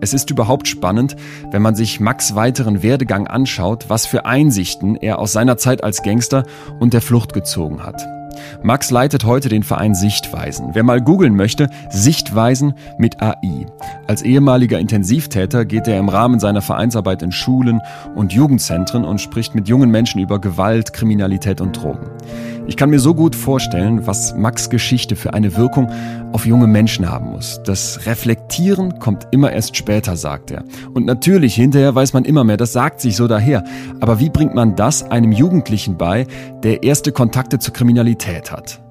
Es 0.00 0.14
ist 0.14 0.30
überhaupt 0.30 0.68
spannend, 0.68 1.16
wenn 1.50 1.60
man 1.60 1.74
sich 1.74 2.00
Max 2.00 2.34
weiteren 2.34 2.82
Werdegang 2.82 3.26
anschaut, 3.26 3.86
was 3.88 4.06
für 4.06 4.24
Einsichten 4.24 4.96
er 4.96 5.18
aus 5.18 5.32
seiner 5.32 5.58
Zeit 5.58 5.84
als 5.84 6.02
Gangster 6.02 6.44
und 6.80 6.94
der 6.94 7.02
Flucht 7.02 7.34
gezogen 7.34 7.82
hat. 7.84 8.00
Max 8.62 8.90
leitet 8.90 9.24
heute 9.24 9.48
den 9.48 9.62
Verein 9.62 9.94
Sichtweisen. 9.94 10.70
Wer 10.72 10.82
mal 10.82 11.00
googeln 11.00 11.36
möchte, 11.36 11.68
Sichtweisen 11.90 12.74
mit 12.98 13.22
AI. 13.22 13.66
Als 14.06 14.22
ehemaliger 14.22 14.78
Intensivtäter 14.78 15.64
geht 15.64 15.88
er 15.88 15.98
im 15.98 16.08
Rahmen 16.08 16.40
seiner 16.40 16.62
Vereinsarbeit 16.62 17.22
in 17.22 17.32
Schulen 17.32 17.80
und 18.14 18.32
Jugendzentren 18.32 19.04
und 19.04 19.20
spricht 19.20 19.54
mit 19.54 19.68
jungen 19.68 19.90
Menschen 19.90 20.20
über 20.20 20.40
Gewalt, 20.40 20.92
Kriminalität 20.92 21.60
und 21.60 21.72
Drogen. 21.80 22.08
Ich 22.68 22.76
kann 22.76 22.90
mir 22.90 23.00
so 23.00 23.14
gut 23.14 23.34
vorstellen, 23.34 24.06
was 24.06 24.34
Max 24.36 24.68
Geschichte 24.68 25.16
für 25.16 25.32
eine 25.32 25.56
Wirkung 25.56 25.90
auf 26.32 26.44
junge 26.44 26.66
Menschen 26.66 27.10
haben 27.10 27.30
muss. 27.30 27.62
Das 27.64 28.04
Reflektieren 28.04 28.98
kommt 28.98 29.26
immer 29.30 29.50
erst 29.50 29.74
später, 29.74 30.16
sagt 30.16 30.50
er. 30.50 30.64
Und 30.92 31.06
natürlich, 31.06 31.54
hinterher 31.54 31.94
weiß 31.94 32.12
man 32.12 32.26
immer 32.26 32.44
mehr, 32.44 32.58
das 32.58 32.74
sagt 32.74 33.00
sich 33.00 33.16
so 33.16 33.26
daher. 33.26 33.64
Aber 34.00 34.20
wie 34.20 34.28
bringt 34.28 34.54
man 34.54 34.76
das 34.76 35.10
einem 35.10 35.32
Jugendlichen 35.32 35.96
bei, 35.96 36.26
der 36.62 36.82
erste 36.82 37.10
Kontakte 37.10 37.58
zur 37.58 37.72
Kriminalität 37.72 38.52
hat? 38.52 38.82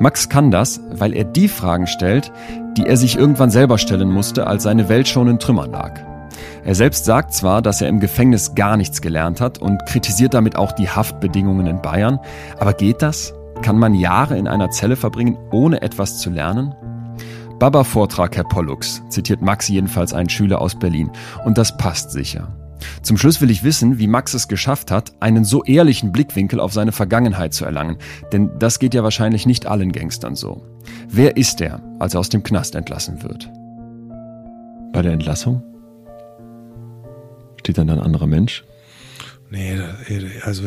Max 0.00 0.28
kann 0.28 0.50
das, 0.50 0.80
weil 0.90 1.14
er 1.14 1.24
die 1.24 1.46
Fragen 1.46 1.86
stellt, 1.86 2.32
die 2.76 2.86
er 2.86 2.96
sich 2.96 3.16
irgendwann 3.16 3.50
selber 3.50 3.78
stellen 3.78 4.10
musste, 4.10 4.48
als 4.48 4.64
seine 4.64 4.88
Welt 4.88 5.06
schon 5.06 5.28
in 5.28 5.38
Trümmern 5.38 5.70
lag. 5.70 6.09
Er 6.64 6.74
selbst 6.74 7.04
sagt 7.04 7.32
zwar, 7.32 7.62
dass 7.62 7.80
er 7.80 7.88
im 7.88 8.00
Gefängnis 8.00 8.54
gar 8.54 8.76
nichts 8.76 9.00
gelernt 9.00 9.40
hat 9.40 9.58
und 9.58 9.84
kritisiert 9.86 10.34
damit 10.34 10.56
auch 10.56 10.72
die 10.72 10.88
Haftbedingungen 10.88 11.66
in 11.66 11.80
Bayern, 11.80 12.18
aber 12.58 12.74
geht 12.74 13.02
das? 13.02 13.34
Kann 13.62 13.78
man 13.78 13.94
Jahre 13.94 14.38
in 14.38 14.48
einer 14.48 14.70
Zelle 14.70 14.96
verbringen, 14.96 15.38
ohne 15.50 15.82
etwas 15.82 16.18
zu 16.18 16.30
lernen? 16.30 16.74
Baba 17.58 17.84
Vortrag, 17.84 18.36
Herr 18.36 18.44
Pollux, 18.44 19.02
zitiert 19.10 19.42
Max 19.42 19.68
jedenfalls 19.68 20.14
einen 20.14 20.30
Schüler 20.30 20.62
aus 20.62 20.78
Berlin. 20.78 21.10
Und 21.44 21.58
das 21.58 21.76
passt 21.76 22.10
sicher. 22.10 22.56
Zum 23.02 23.18
Schluss 23.18 23.42
will 23.42 23.50
ich 23.50 23.62
wissen, 23.62 23.98
wie 23.98 24.06
Max 24.06 24.32
es 24.32 24.48
geschafft 24.48 24.90
hat, 24.90 25.12
einen 25.20 25.44
so 25.44 25.62
ehrlichen 25.64 26.10
Blickwinkel 26.10 26.58
auf 26.58 26.72
seine 26.72 26.92
Vergangenheit 26.92 27.52
zu 27.52 27.66
erlangen. 27.66 27.98
Denn 28.32 28.50
das 28.58 28.78
geht 28.78 28.94
ja 28.94 29.02
wahrscheinlich 29.02 29.44
nicht 29.44 29.66
allen 29.66 29.92
Gangstern 29.92 30.36
so. 30.36 30.62
Wer 31.08 31.36
ist 31.36 31.60
er, 31.60 31.82
als 31.98 32.14
er 32.14 32.20
aus 32.20 32.30
dem 32.30 32.42
Knast 32.42 32.74
entlassen 32.74 33.22
wird? 33.22 33.50
Bei 34.94 35.02
der 35.02 35.12
Entlassung? 35.12 35.62
Steht 37.60 37.78
dann 37.78 37.90
ein 37.90 38.00
anderer 38.00 38.26
Mensch? 38.26 38.64
Nee, 39.50 39.80
also 40.42 40.64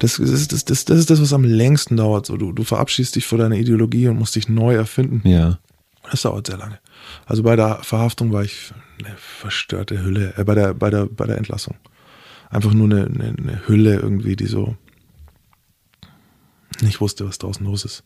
das 0.00 0.18
ist 0.18 0.52
das, 0.52 0.64
das, 0.64 0.84
das 0.84 0.98
ist 0.98 1.10
das, 1.10 1.20
was 1.20 1.32
am 1.32 1.44
längsten 1.44 1.96
dauert. 1.96 2.26
So, 2.26 2.36
du, 2.36 2.52
du 2.52 2.64
verabschiedest 2.64 3.16
dich 3.16 3.26
vor 3.26 3.38
deiner 3.38 3.56
Ideologie 3.56 4.08
und 4.08 4.18
musst 4.18 4.34
dich 4.36 4.48
neu 4.48 4.74
erfinden. 4.74 5.26
Ja. 5.26 5.58
Das 6.10 6.22
dauert 6.22 6.48
sehr 6.48 6.58
lange. 6.58 6.78
Also 7.24 7.42
bei 7.42 7.56
der 7.56 7.76
Verhaftung 7.82 8.32
war 8.32 8.42
ich 8.42 8.72
eine 8.98 9.16
verstörte 9.16 10.02
Hülle, 10.02 10.34
äh, 10.36 10.44
bei, 10.44 10.54
der, 10.54 10.74
bei, 10.74 10.90
der, 10.90 11.06
bei 11.06 11.26
der 11.26 11.38
Entlassung. 11.38 11.76
Einfach 12.50 12.74
nur 12.74 12.86
eine, 12.86 13.06
eine, 13.06 13.34
eine 13.38 13.68
Hülle 13.68 13.94
irgendwie, 13.94 14.36
die 14.36 14.46
so 14.46 14.76
nicht 16.82 17.00
wusste, 17.00 17.26
was 17.26 17.38
draußen 17.38 17.64
los 17.64 17.84
ist. 17.84 18.04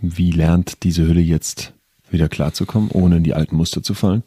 Wie 0.00 0.30
lernt 0.30 0.82
diese 0.82 1.06
Hülle 1.06 1.20
jetzt 1.20 1.74
wieder 2.10 2.28
klarzukommen, 2.28 2.90
ohne 2.90 3.18
in 3.18 3.24
die 3.24 3.34
alten 3.34 3.56
Muster 3.56 3.82
zu 3.82 3.94
fallen? 3.94 4.22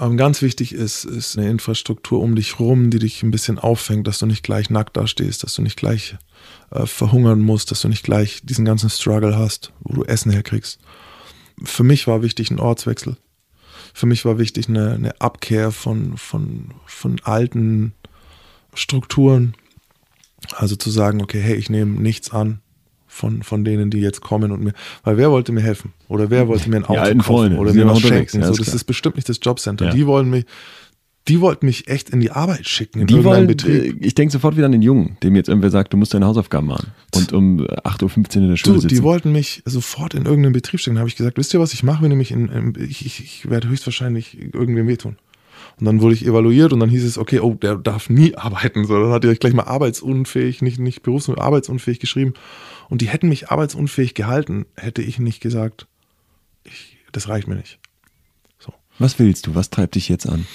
Ähm, 0.00 0.16
ganz 0.16 0.42
wichtig 0.42 0.72
ist, 0.72 1.04
ist 1.04 1.36
eine 1.36 1.48
Infrastruktur 1.48 2.20
um 2.20 2.36
dich 2.36 2.60
rum, 2.60 2.90
die 2.90 2.98
dich 2.98 3.22
ein 3.22 3.30
bisschen 3.30 3.58
auffängt, 3.58 4.06
dass 4.06 4.18
du 4.18 4.26
nicht 4.26 4.44
gleich 4.44 4.70
nackt 4.70 4.96
dastehst, 4.96 5.42
dass 5.42 5.54
du 5.54 5.62
nicht 5.62 5.76
gleich 5.76 6.16
äh, 6.70 6.86
verhungern 6.86 7.40
musst, 7.40 7.70
dass 7.70 7.80
du 7.80 7.88
nicht 7.88 8.04
gleich 8.04 8.40
diesen 8.44 8.64
ganzen 8.64 8.90
Struggle 8.90 9.36
hast, 9.36 9.72
wo 9.80 9.94
du 9.94 10.04
Essen 10.04 10.30
herkriegst. 10.30 10.78
Für 11.64 11.82
mich 11.82 12.06
war 12.06 12.22
wichtig 12.22 12.50
ein 12.50 12.60
Ortswechsel. 12.60 13.16
Für 13.92 14.06
mich 14.06 14.24
war 14.24 14.38
wichtig 14.38 14.68
eine, 14.68 14.92
eine 14.92 15.20
Abkehr 15.20 15.72
von, 15.72 16.16
von, 16.16 16.74
von 16.86 17.20
alten 17.24 17.94
Strukturen. 18.74 19.54
Also 20.54 20.76
zu 20.76 20.90
sagen, 20.90 21.20
okay, 21.20 21.40
hey, 21.40 21.56
ich 21.56 21.68
nehme 21.68 22.00
nichts 22.00 22.30
an, 22.30 22.60
von, 23.18 23.42
von 23.42 23.64
denen, 23.64 23.90
die 23.90 23.98
jetzt 23.98 24.20
kommen 24.20 24.52
und 24.52 24.62
mir, 24.62 24.72
weil 25.02 25.16
wer 25.18 25.30
wollte 25.30 25.52
mir 25.52 25.60
helfen? 25.60 25.92
Oder 26.08 26.30
wer 26.30 26.48
wollte 26.48 26.70
mir 26.70 26.76
ein 26.76 26.84
Auto 26.84 27.00
kaufen? 27.00 27.22
Freunde, 27.22 27.56
oder 27.58 27.74
mir 27.74 27.86
was 27.86 28.00
schenken? 28.00 28.40
Ja, 28.40 28.46
so, 28.46 28.54
das 28.54 28.72
ist 28.74 28.84
bestimmt 28.84 29.16
nicht 29.16 29.28
das 29.28 29.40
Jobcenter. 29.42 29.86
Ja. 29.86 29.92
Die 29.92 30.06
wollen 30.06 30.30
mich, 30.30 30.44
die 31.26 31.40
wollten 31.40 31.66
mich 31.66 31.88
echt 31.88 32.10
in 32.10 32.20
die 32.20 32.30
Arbeit 32.30 32.66
schicken, 32.66 33.00
in 33.00 33.06
die 33.06 33.22
wollen, 33.24 33.46
Betrieb. 33.46 33.96
Ich 34.00 34.14
denke 34.14 34.32
sofort 34.32 34.56
wieder 34.56 34.66
an 34.66 34.72
den 34.72 34.82
Jungen, 34.82 35.18
dem 35.22 35.36
jetzt 35.36 35.48
irgendwer 35.48 35.70
sagt, 35.70 35.92
du 35.92 35.96
musst 35.96 36.14
deine 36.14 36.26
Hausaufgaben 36.26 36.66
machen 36.66 36.92
und 37.14 37.32
um 37.32 37.60
8.15 37.60 38.36
Uhr 38.36 38.42
in 38.44 38.48
der 38.48 38.56
Schule 38.56 38.76
du, 38.76 38.80
sitzen. 38.80 38.94
Die 38.94 39.02
wollten 39.02 39.32
mich 39.32 39.62
sofort 39.66 40.14
in 40.14 40.24
irgendeinen 40.24 40.52
Betrieb 40.54 40.80
schicken. 40.80 40.94
Da 40.94 41.00
habe 41.00 41.08
ich 41.08 41.16
gesagt, 41.16 41.36
wisst 41.36 41.52
ihr, 41.52 41.60
was 41.60 41.74
ich 41.74 41.82
mache, 41.82 42.02
wenn 42.02 42.12
ihr 42.12 42.16
mich 42.16 42.30
in, 42.30 42.48
in 42.48 42.74
ich, 42.78 43.04
ich, 43.04 43.20
ich 43.20 43.50
werde 43.50 43.68
höchstwahrscheinlich 43.68 44.38
irgendwem 44.54 44.86
wehtun. 44.88 45.16
Und 45.78 45.84
dann 45.84 46.00
wurde 46.00 46.14
ich 46.14 46.26
evaluiert 46.26 46.72
und 46.72 46.80
dann 46.80 46.88
hieß 46.88 47.04
es, 47.04 47.18
okay, 47.18 47.40
oh, 47.40 47.54
der 47.54 47.76
darf 47.76 48.10
nie 48.10 48.34
arbeiten. 48.36 48.84
So, 48.84 49.00
dann 49.00 49.12
hat 49.12 49.24
ihr 49.24 49.34
gleich 49.36 49.54
mal 49.54 49.64
arbeitsunfähig, 49.64 50.62
nicht, 50.62 50.78
nicht 50.78 51.02
berufs- 51.02 51.28
arbeitsunfähig 51.28 52.00
geschrieben. 52.00 52.34
Und 52.88 53.02
die 53.02 53.08
hätten 53.08 53.28
mich 53.28 53.50
arbeitsunfähig 53.50 54.14
gehalten, 54.14 54.66
hätte 54.76 55.02
ich 55.02 55.18
nicht 55.18 55.40
gesagt, 55.40 55.86
ich, 56.64 56.98
das 57.12 57.28
reicht 57.28 57.48
mir 57.48 57.56
nicht. 57.56 57.78
So. 58.58 58.72
Was 58.98 59.18
willst 59.18 59.46
du? 59.46 59.54
Was 59.54 59.70
treibt 59.70 59.94
dich 59.94 60.08
jetzt 60.08 60.28
an? 60.28 60.46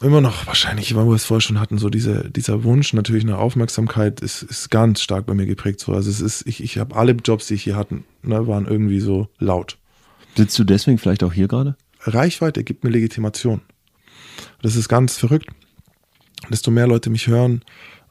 Immer 0.00 0.20
noch 0.20 0.48
wahrscheinlich, 0.48 0.96
weil 0.96 1.06
wir 1.06 1.14
es 1.14 1.24
vorher 1.24 1.40
schon 1.40 1.60
hatten, 1.60 1.78
so 1.78 1.88
diese, 1.88 2.28
dieser 2.28 2.64
Wunsch 2.64 2.92
natürlich 2.92 3.22
nach 3.24 3.38
Aufmerksamkeit 3.38 4.20
ist, 4.20 4.42
ist 4.42 4.68
ganz 4.68 5.00
stark 5.00 5.26
bei 5.26 5.34
mir 5.34 5.46
geprägt. 5.46 5.78
So. 5.78 5.92
Also 5.92 6.10
es 6.10 6.20
ist, 6.20 6.44
ich, 6.46 6.62
ich 6.62 6.78
habe 6.78 6.96
alle 6.96 7.12
Jobs, 7.12 7.46
die 7.46 7.54
ich 7.54 7.62
hier 7.62 7.76
hatte, 7.76 8.02
ne, 8.22 8.48
waren 8.48 8.66
irgendwie 8.66 8.98
so 8.98 9.28
laut. 9.38 9.78
Sitzt 10.36 10.58
du 10.58 10.64
deswegen 10.64 10.98
vielleicht 10.98 11.22
auch 11.22 11.32
hier 11.32 11.46
gerade? 11.46 11.76
Reichweite 12.00 12.64
gibt 12.64 12.82
mir 12.82 12.90
Legitimation. 12.90 13.60
Das 14.60 14.74
ist 14.74 14.88
ganz 14.88 15.16
verrückt. 15.16 15.50
Desto 16.50 16.72
mehr 16.72 16.88
Leute 16.88 17.08
mich 17.08 17.28
hören, 17.28 17.62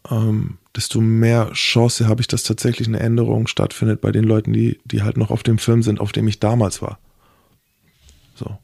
ähm, 0.09 0.59
desto 0.76 1.02
mehr 1.02 1.52
Chance 1.53 2.07
habe 2.07 2.22
ich, 2.22 2.27
dass 2.27 2.43
tatsächlich 2.43 2.88
eine 2.88 2.99
Änderung 2.99 3.48
stattfindet 3.48 4.02
bei 4.02 4.11
den 4.11 4.23
Leuten, 4.23 4.53
die, 4.53 4.80
die 4.85 5.03
halt 5.03 5.18
noch 5.18 5.31
auf 5.31 5.43
dem 5.43 5.57
Film 5.57 5.84
sind, 5.84 5.99
auf 5.99 6.11
dem 6.11 6.27
ich 6.27 6.39
damals 6.39 6.81
war. 6.81 6.99
So. 8.35 8.57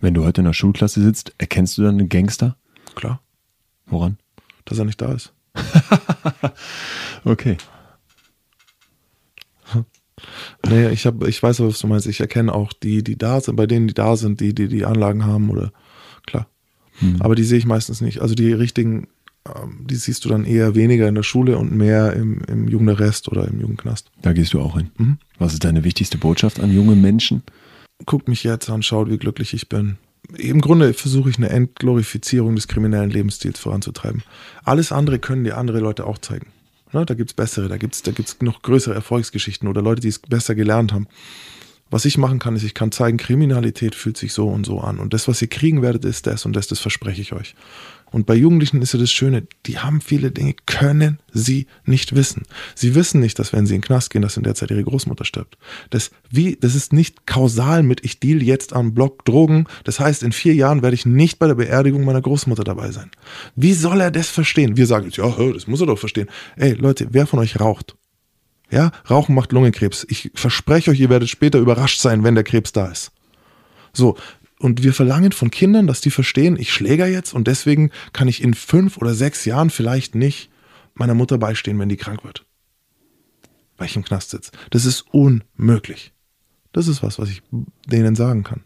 Wenn 0.00 0.14
du 0.14 0.24
heute 0.24 0.42
in 0.42 0.46
der 0.46 0.52
Schulklasse 0.52 1.02
sitzt, 1.02 1.34
erkennst 1.38 1.78
du 1.78 1.82
dann 1.82 1.98
einen 1.98 2.08
Gangster? 2.08 2.56
Klar. 2.94 3.20
Woran? 3.86 4.18
Dass 4.64 4.78
er 4.78 4.84
nicht 4.84 5.00
da 5.00 5.12
ist. 5.12 5.32
okay. 7.24 7.56
Nee, 10.66 10.88
ich 10.90 11.04
habe, 11.06 11.28
ich 11.28 11.42
weiß, 11.42 11.60
was 11.60 11.80
du 11.80 11.86
meinst. 11.86 12.06
Ich 12.06 12.20
erkenne 12.20 12.54
auch 12.54 12.72
die, 12.72 13.02
die 13.02 13.18
da 13.18 13.40
sind, 13.40 13.56
bei 13.56 13.66
denen, 13.66 13.88
die 13.88 13.94
da 13.94 14.16
sind, 14.16 14.40
die, 14.40 14.54
die 14.54 14.68
die 14.68 14.86
Anlagen 14.86 15.26
haben 15.26 15.50
oder 15.50 15.72
klar. 16.24 16.46
Hm. 17.00 17.20
Aber 17.20 17.34
die 17.34 17.44
sehe 17.44 17.58
ich 17.58 17.66
meistens 17.66 18.00
nicht. 18.00 18.22
Also 18.22 18.34
die 18.34 18.52
richtigen, 18.52 19.08
die 19.88 19.96
siehst 19.96 20.24
du 20.24 20.28
dann 20.28 20.44
eher 20.44 20.74
weniger 20.74 21.06
in 21.06 21.14
der 21.14 21.22
Schule 21.22 21.58
und 21.58 21.72
mehr 21.72 22.14
im, 22.14 22.40
im 22.48 22.68
Jugendarrest 22.68 23.28
oder 23.28 23.46
im 23.46 23.60
Jugendknast. 23.60 24.10
Da 24.22 24.32
gehst 24.32 24.54
du 24.54 24.60
auch 24.60 24.76
hin. 24.76 24.90
Mhm. 24.96 25.18
Was 25.38 25.52
ist 25.52 25.64
deine 25.64 25.84
wichtigste 25.84 26.16
Botschaft 26.16 26.60
an 26.60 26.72
junge 26.72 26.96
Menschen? 26.96 27.42
Guckt 28.06 28.28
mich 28.28 28.42
jetzt 28.42 28.70
an, 28.70 28.82
schaut, 28.82 29.10
wie 29.10 29.18
glücklich 29.18 29.52
ich 29.52 29.68
bin. 29.68 29.98
Im 30.36 30.62
Grunde 30.62 30.94
versuche 30.94 31.28
ich 31.28 31.36
eine 31.36 31.50
Entglorifizierung 31.50 32.56
des 32.56 32.68
kriminellen 32.68 33.10
Lebensstils 33.10 33.58
voranzutreiben. 33.58 34.22
Alles 34.64 34.90
andere 34.90 35.18
können 35.18 35.44
dir 35.44 35.58
andere 35.58 35.80
Leute 35.80 36.06
auch 36.06 36.18
zeigen. 36.18 36.46
Ne, 36.92 37.04
da 37.04 37.14
gibt's 37.14 37.34
bessere, 37.34 37.68
da 37.68 37.76
gibt's 37.76 38.02
da 38.02 38.12
gibt's 38.12 38.36
noch 38.40 38.62
größere 38.62 38.94
Erfolgsgeschichten 38.94 39.68
oder 39.68 39.82
Leute, 39.82 40.00
die 40.00 40.08
es 40.08 40.20
besser 40.20 40.54
gelernt 40.54 40.92
haben. 40.92 41.08
Was 41.90 42.06
ich 42.06 42.18
machen 42.18 42.38
kann, 42.38 42.56
ist, 42.56 42.62
ich 42.62 42.74
kann 42.74 42.92
zeigen, 42.92 43.18
Kriminalität 43.18 43.94
fühlt 43.94 44.16
sich 44.16 44.32
so 44.32 44.48
und 44.48 44.64
so 44.64 44.80
an. 44.80 44.98
Und 44.98 45.12
das, 45.12 45.28
was 45.28 45.42
ihr 45.42 45.48
kriegen 45.48 45.82
werdet, 45.82 46.04
ist 46.04 46.26
das 46.26 46.46
und 46.46 46.54
das, 46.56 46.66
das 46.66 46.80
verspreche 46.80 47.20
ich 47.20 47.32
euch. 47.32 47.54
Und 48.10 48.26
bei 48.26 48.34
Jugendlichen 48.34 48.80
ist 48.80 48.92
ja 48.92 49.00
das 49.00 49.10
Schöne, 49.10 49.46
die 49.66 49.78
haben 49.78 50.00
viele 50.00 50.30
Dinge, 50.30 50.54
können 50.66 51.18
sie 51.32 51.66
nicht 51.84 52.14
wissen. 52.14 52.44
Sie 52.74 52.94
wissen 52.94 53.20
nicht, 53.20 53.38
dass 53.38 53.52
wenn 53.52 53.66
sie 53.66 53.74
in 53.74 53.80
den 53.80 53.86
Knast 53.86 54.10
gehen, 54.10 54.22
dass 54.22 54.36
in 54.36 54.44
der 54.44 54.54
Zeit 54.54 54.70
ihre 54.70 54.84
Großmutter 54.84 55.24
stirbt. 55.24 55.58
Das, 55.90 56.12
wie, 56.30 56.56
das 56.56 56.74
ist 56.74 56.92
nicht 56.92 57.26
kausal 57.26 57.82
mit, 57.82 58.04
ich 58.04 58.20
deal 58.20 58.42
jetzt 58.42 58.72
am 58.72 58.94
Block 58.94 59.24
Drogen. 59.24 59.66
Das 59.82 59.98
heißt, 59.98 60.22
in 60.22 60.32
vier 60.32 60.54
Jahren 60.54 60.82
werde 60.82 60.94
ich 60.94 61.06
nicht 61.06 61.38
bei 61.38 61.48
der 61.48 61.56
Beerdigung 61.56 62.04
meiner 62.04 62.22
Großmutter 62.22 62.62
dabei 62.62 62.92
sein. 62.92 63.10
Wie 63.56 63.72
soll 63.72 64.00
er 64.00 64.12
das 64.12 64.28
verstehen? 64.28 64.76
Wir 64.76 64.86
sagen 64.86 65.06
jetzt, 65.06 65.16
ja, 65.16 65.28
das 65.52 65.66
muss 65.66 65.80
er 65.80 65.86
doch 65.86 65.98
verstehen. 65.98 66.28
Ey, 66.56 66.74
Leute, 66.74 67.08
wer 67.10 67.26
von 67.26 67.40
euch 67.40 67.58
raucht? 67.58 67.96
Ja, 68.70 68.92
Rauchen 69.08 69.34
macht 69.34 69.52
Lungenkrebs. 69.52 70.06
Ich 70.08 70.30
verspreche 70.34 70.90
euch, 70.90 71.00
ihr 71.00 71.10
werdet 71.10 71.28
später 71.28 71.58
überrascht 71.58 72.00
sein, 72.00 72.24
wenn 72.24 72.34
der 72.34 72.44
Krebs 72.44 72.72
da 72.72 72.86
ist. 72.86 73.12
So, 73.92 74.16
und 74.58 74.82
wir 74.82 74.92
verlangen 74.92 75.32
von 75.32 75.50
Kindern, 75.50 75.86
dass 75.86 76.00
die 76.00 76.10
verstehen, 76.10 76.56
ich 76.58 76.72
schläger 76.72 77.06
jetzt 77.06 77.34
und 77.34 77.48
deswegen 77.48 77.90
kann 78.12 78.28
ich 78.28 78.42
in 78.42 78.54
fünf 78.54 78.96
oder 78.98 79.14
sechs 79.14 79.44
Jahren 79.44 79.70
vielleicht 79.70 80.14
nicht 80.14 80.50
meiner 80.94 81.14
Mutter 81.14 81.38
beistehen, 81.38 81.78
wenn 81.78 81.88
die 81.88 81.96
krank 81.96 82.24
wird. 82.24 82.46
Weil 83.76 83.88
ich 83.88 83.96
im 83.96 84.04
Knast 84.04 84.30
sitze. 84.30 84.52
Das 84.70 84.84
ist 84.84 85.02
unmöglich. 85.12 86.12
Das 86.72 86.88
ist 86.88 87.02
was, 87.02 87.18
was 87.18 87.30
ich 87.30 87.42
denen 87.86 88.14
sagen 88.14 88.44
kann. 88.44 88.62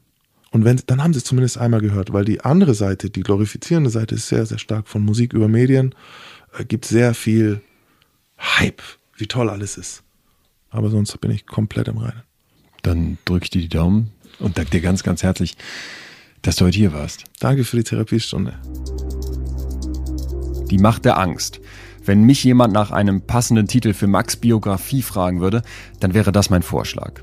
Und 0.51 0.65
wenn, 0.65 0.81
dann 0.87 1.03
haben 1.03 1.13
sie 1.13 1.19
es 1.19 1.25
zumindest 1.25 1.59
einmal 1.59 1.81
gehört, 1.81 2.13
weil 2.13 2.25
die 2.25 2.43
andere 2.43 2.75
Seite, 2.75 3.11
die 3.11 3.23
glorifizierende 3.23 3.91
Seite, 3.91 4.15
ist 4.15 4.29
sehr, 4.29 4.47
sehr 4.47 4.59
stark 4.59 4.89
von 4.89 5.05
Musik 5.05 5.33
über 5.33 5.49
Medien, 5.49 5.95
äh, 6.59 6.65
gibt 6.65 6.87
sehr 6.87 7.15
viel 7.15 7.61
Hype, 8.39 8.83
wie 9.17 9.27
toll 9.27 9.51
alles 9.51 9.77
ist. 9.77 10.05
Aber 10.71 10.91
sonst 10.91 11.19
bin 11.21 11.31
ich 11.31 11.47
komplett 11.47 11.89
im 11.89 11.99
Reinen. 11.99 12.23
Dann 12.83 13.19
drücke 13.25 13.45
ich 13.45 13.51
dir 13.51 13.63
die 13.63 13.69
Daumen 13.69 14.13
und 14.39 14.59
danke 14.59 14.71
dir 14.71 14.81
ganz, 14.81 15.03
ganz 15.03 15.23
herzlich, 15.23 15.57
dass 16.43 16.57
du 16.57 16.67
heute 16.67 16.79
hier 16.79 16.93
warst. 16.93 17.25
Danke 17.41 17.65
für 17.65 17.77
die 17.77 17.85
Therapiestunde. 17.85 18.55
Die 20.71 20.79
Macht 20.79 21.05
der 21.05 21.19
Angst. 21.19 21.61
Wenn 22.05 22.23
mich 22.23 22.43
jemand 22.45 22.73
nach 22.73 22.91
einem 22.91 23.23
passenden 23.23 23.67
Titel 23.67 23.93
für 23.93 24.07
Max 24.07 24.37
Biografie 24.37 25.03
fragen 25.03 25.41
würde, 25.41 25.63
dann 26.01 26.15
wäre 26.15 26.33
das 26.33 26.49
mein 26.49 26.63
Vorschlag. 26.63 27.21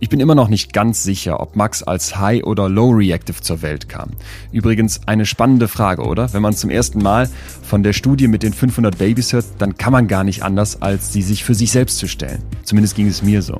Ich 0.00 0.08
bin 0.08 0.20
immer 0.20 0.34
noch 0.34 0.48
nicht 0.48 0.72
ganz 0.72 1.02
sicher, 1.02 1.40
ob 1.40 1.56
Max 1.56 1.82
als 1.82 2.16
High 2.18 2.44
oder 2.44 2.68
Low 2.68 2.90
Reactive 2.90 3.40
zur 3.40 3.62
Welt 3.62 3.88
kam. 3.88 4.10
Übrigens 4.52 5.00
eine 5.06 5.26
spannende 5.26 5.66
Frage, 5.66 6.02
oder? 6.02 6.32
Wenn 6.32 6.42
man 6.42 6.54
zum 6.54 6.70
ersten 6.70 7.02
Mal 7.02 7.28
von 7.62 7.82
der 7.82 7.92
Studie 7.92 8.28
mit 8.28 8.42
den 8.42 8.52
500 8.52 8.98
Babys 8.98 9.32
hört, 9.32 9.46
dann 9.58 9.76
kann 9.76 9.92
man 9.92 10.06
gar 10.06 10.24
nicht 10.24 10.42
anders, 10.42 10.82
als 10.82 11.12
sie 11.12 11.22
sich 11.22 11.42
für 11.42 11.54
sich 11.54 11.72
selbst 11.72 11.98
zu 11.98 12.06
stellen. 12.06 12.42
Zumindest 12.62 12.94
ging 12.94 13.08
es 13.08 13.22
mir 13.22 13.42
so. 13.42 13.58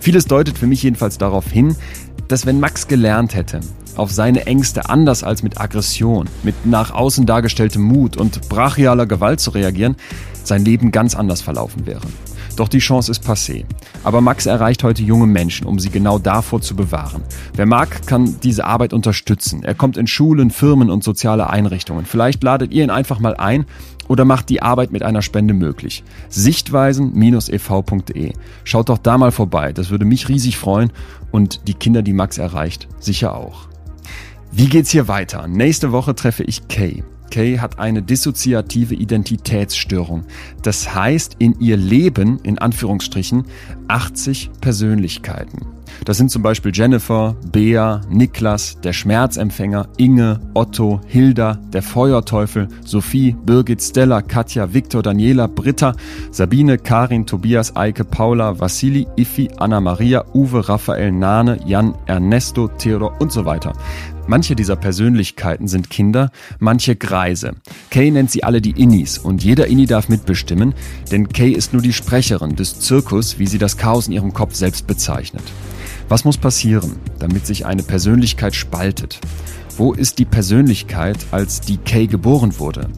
Vieles 0.00 0.26
deutet 0.26 0.58
für 0.58 0.66
mich 0.66 0.82
jedenfalls 0.82 1.18
darauf 1.18 1.50
hin, 1.50 1.76
dass 2.30 2.46
wenn 2.46 2.60
Max 2.60 2.86
gelernt 2.86 3.34
hätte, 3.34 3.58
auf 3.96 4.12
seine 4.12 4.46
Ängste 4.46 4.88
anders 4.88 5.24
als 5.24 5.42
mit 5.42 5.60
Aggression, 5.60 6.28
mit 6.44 6.64
nach 6.64 6.92
außen 6.92 7.26
dargestelltem 7.26 7.82
Mut 7.82 8.16
und 8.16 8.48
brachialer 8.48 9.06
Gewalt 9.06 9.40
zu 9.40 9.50
reagieren, 9.50 9.96
sein 10.44 10.64
Leben 10.64 10.92
ganz 10.92 11.16
anders 11.16 11.42
verlaufen 11.42 11.86
wäre. 11.86 12.06
Doch 12.54 12.68
die 12.68 12.78
Chance 12.78 13.10
ist 13.10 13.24
passé. 13.24 13.64
Aber 14.04 14.20
Max 14.20 14.46
erreicht 14.46 14.84
heute 14.84 15.02
junge 15.02 15.26
Menschen, 15.26 15.66
um 15.66 15.78
sie 15.80 15.90
genau 15.90 16.18
davor 16.18 16.60
zu 16.60 16.76
bewahren. 16.76 17.22
Wer 17.54 17.66
mag, 17.66 18.06
kann 18.06 18.36
diese 18.42 18.64
Arbeit 18.64 18.92
unterstützen. 18.92 19.64
Er 19.64 19.74
kommt 19.74 19.96
in 19.96 20.06
Schulen, 20.06 20.50
Firmen 20.50 20.90
und 20.90 21.02
soziale 21.02 21.50
Einrichtungen. 21.50 22.04
Vielleicht 22.04 22.42
ladet 22.44 22.72
ihr 22.72 22.84
ihn 22.84 22.90
einfach 22.90 23.18
mal 23.18 23.34
ein 23.34 23.66
oder 24.10 24.24
macht 24.24 24.48
die 24.48 24.60
Arbeit 24.60 24.90
mit 24.90 25.04
einer 25.04 25.22
Spende 25.22 25.54
möglich. 25.54 26.02
Sichtweisen-ev.de. 26.30 28.32
Schaut 28.64 28.88
doch 28.88 28.98
da 28.98 29.16
mal 29.16 29.30
vorbei, 29.30 29.72
das 29.72 29.90
würde 29.90 30.04
mich 30.04 30.28
riesig 30.28 30.58
freuen 30.58 30.92
und 31.30 31.68
die 31.68 31.74
Kinder, 31.74 32.02
die 32.02 32.12
Max 32.12 32.36
erreicht, 32.36 32.88
sicher 32.98 33.36
auch. 33.36 33.68
Wie 34.50 34.68
geht's 34.68 34.90
hier 34.90 35.06
weiter? 35.06 35.46
Nächste 35.46 35.92
Woche 35.92 36.16
treffe 36.16 36.42
ich 36.42 36.66
Kay. 36.66 37.04
Kay 37.30 37.58
hat 37.58 37.78
eine 37.78 38.02
dissoziative 38.02 38.94
Identitätsstörung. 38.94 40.24
Das 40.62 40.94
heißt, 40.94 41.36
in 41.38 41.58
ihr 41.60 41.76
Leben, 41.76 42.38
in 42.42 42.58
Anführungsstrichen, 42.58 43.44
80 43.88 44.50
Persönlichkeiten. 44.60 45.66
Das 46.04 46.16
sind 46.16 46.30
zum 46.30 46.42
Beispiel 46.42 46.72
Jennifer, 46.74 47.36
Bea, 47.52 48.00
Niklas, 48.08 48.78
der 48.80 48.92
Schmerzempfänger, 48.92 49.88
Inge, 49.96 50.40
Otto, 50.54 51.00
Hilda, 51.06 51.58
der 51.72 51.82
Feuerteufel, 51.82 52.68
Sophie, 52.84 53.36
Birgit, 53.44 53.82
Stella, 53.82 54.22
Katja, 54.22 54.72
Viktor, 54.72 55.02
Daniela, 55.02 55.46
Britta, 55.46 55.94
Sabine, 56.30 56.78
Karin, 56.78 57.26
Tobias, 57.26 57.76
Eike, 57.76 58.04
Paula, 58.04 58.58
Vassili, 58.58 59.06
Iffi, 59.16 59.50
Anna-Maria, 59.58 60.24
Uwe, 60.32 60.68
Raphael, 60.68 61.12
Nane, 61.12 61.58
Jan, 61.66 61.94
Ernesto, 62.06 62.68
Theodor 62.68 63.20
und 63.20 63.30
so 63.32 63.44
weiter. 63.44 63.72
Manche 64.30 64.54
dieser 64.54 64.76
Persönlichkeiten 64.76 65.66
sind 65.66 65.90
Kinder, 65.90 66.30
manche 66.60 66.94
Greise. 66.94 67.56
Kay 67.90 68.12
nennt 68.12 68.30
sie 68.30 68.44
alle 68.44 68.60
die 68.60 68.80
Innis 68.80 69.18
und 69.18 69.42
jeder 69.42 69.66
Inni 69.66 69.86
darf 69.86 70.08
mitbestimmen, 70.08 70.72
denn 71.10 71.30
Kay 71.30 71.50
ist 71.50 71.72
nur 71.72 71.82
die 71.82 71.92
Sprecherin 71.92 72.54
des 72.54 72.78
Zirkus, 72.78 73.40
wie 73.40 73.48
sie 73.48 73.58
das 73.58 73.76
Chaos 73.76 74.06
in 74.06 74.12
ihrem 74.12 74.32
Kopf 74.32 74.54
selbst 74.54 74.86
bezeichnet. 74.86 75.42
Was 76.08 76.24
muss 76.24 76.38
passieren, 76.38 76.92
damit 77.18 77.44
sich 77.44 77.66
eine 77.66 77.82
Persönlichkeit 77.82 78.54
spaltet? 78.54 79.18
Wo 79.76 79.94
ist 79.94 80.20
die 80.20 80.26
Persönlichkeit, 80.26 81.18
als 81.32 81.60
die 81.60 81.78
Kay 81.78 82.06
geboren 82.06 82.60
wurde? 82.60 82.88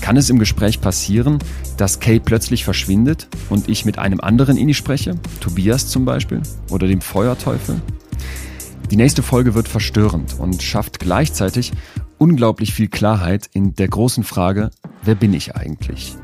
Kann 0.00 0.16
es 0.16 0.30
im 0.30 0.38
Gespräch 0.38 0.80
passieren, 0.80 1.38
dass 1.76 2.00
Kay 2.00 2.18
plötzlich 2.18 2.64
verschwindet 2.64 3.28
und 3.50 3.68
ich 3.68 3.84
mit 3.84 3.98
einem 3.98 4.20
anderen 4.20 4.56
Inni 4.56 4.72
spreche? 4.72 5.16
Tobias 5.40 5.88
zum 5.88 6.06
Beispiel? 6.06 6.40
Oder 6.70 6.86
dem 6.86 7.02
Feuerteufel? 7.02 7.82
Die 8.92 8.98
nächste 8.98 9.22
Folge 9.22 9.54
wird 9.54 9.68
verstörend 9.68 10.38
und 10.38 10.62
schafft 10.62 11.00
gleichzeitig 11.00 11.72
unglaublich 12.18 12.74
viel 12.74 12.88
Klarheit 12.88 13.48
in 13.54 13.74
der 13.74 13.88
großen 13.88 14.22
Frage, 14.22 14.70
wer 15.02 15.14
bin 15.14 15.32
ich 15.32 15.56
eigentlich? 15.56 16.14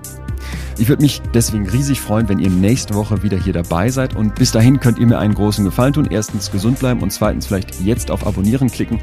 Ich 0.76 0.86
würde 0.86 1.00
mich 1.00 1.22
deswegen 1.32 1.66
riesig 1.66 1.98
freuen, 1.98 2.28
wenn 2.28 2.38
ihr 2.38 2.50
nächste 2.50 2.92
Woche 2.92 3.22
wieder 3.22 3.42
hier 3.42 3.54
dabei 3.54 3.88
seid. 3.88 4.14
Und 4.14 4.34
bis 4.34 4.52
dahin 4.52 4.80
könnt 4.80 4.98
ihr 4.98 5.06
mir 5.06 5.18
einen 5.18 5.32
großen 5.32 5.64
Gefallen 5.64 5.94
tun. 5.94 6.08
Erstens 6.10 6.52
gesund 6.52 6.78
bleiben 6.78 7.00
und 7.00 7.10
zweitens 7.10 7.46
vielleicht 7.46 7.80
jetzt 7.80 8.10
auf 8.10 8.26
Abonnieren 8.26 8.70
klicken, 8.70 9.00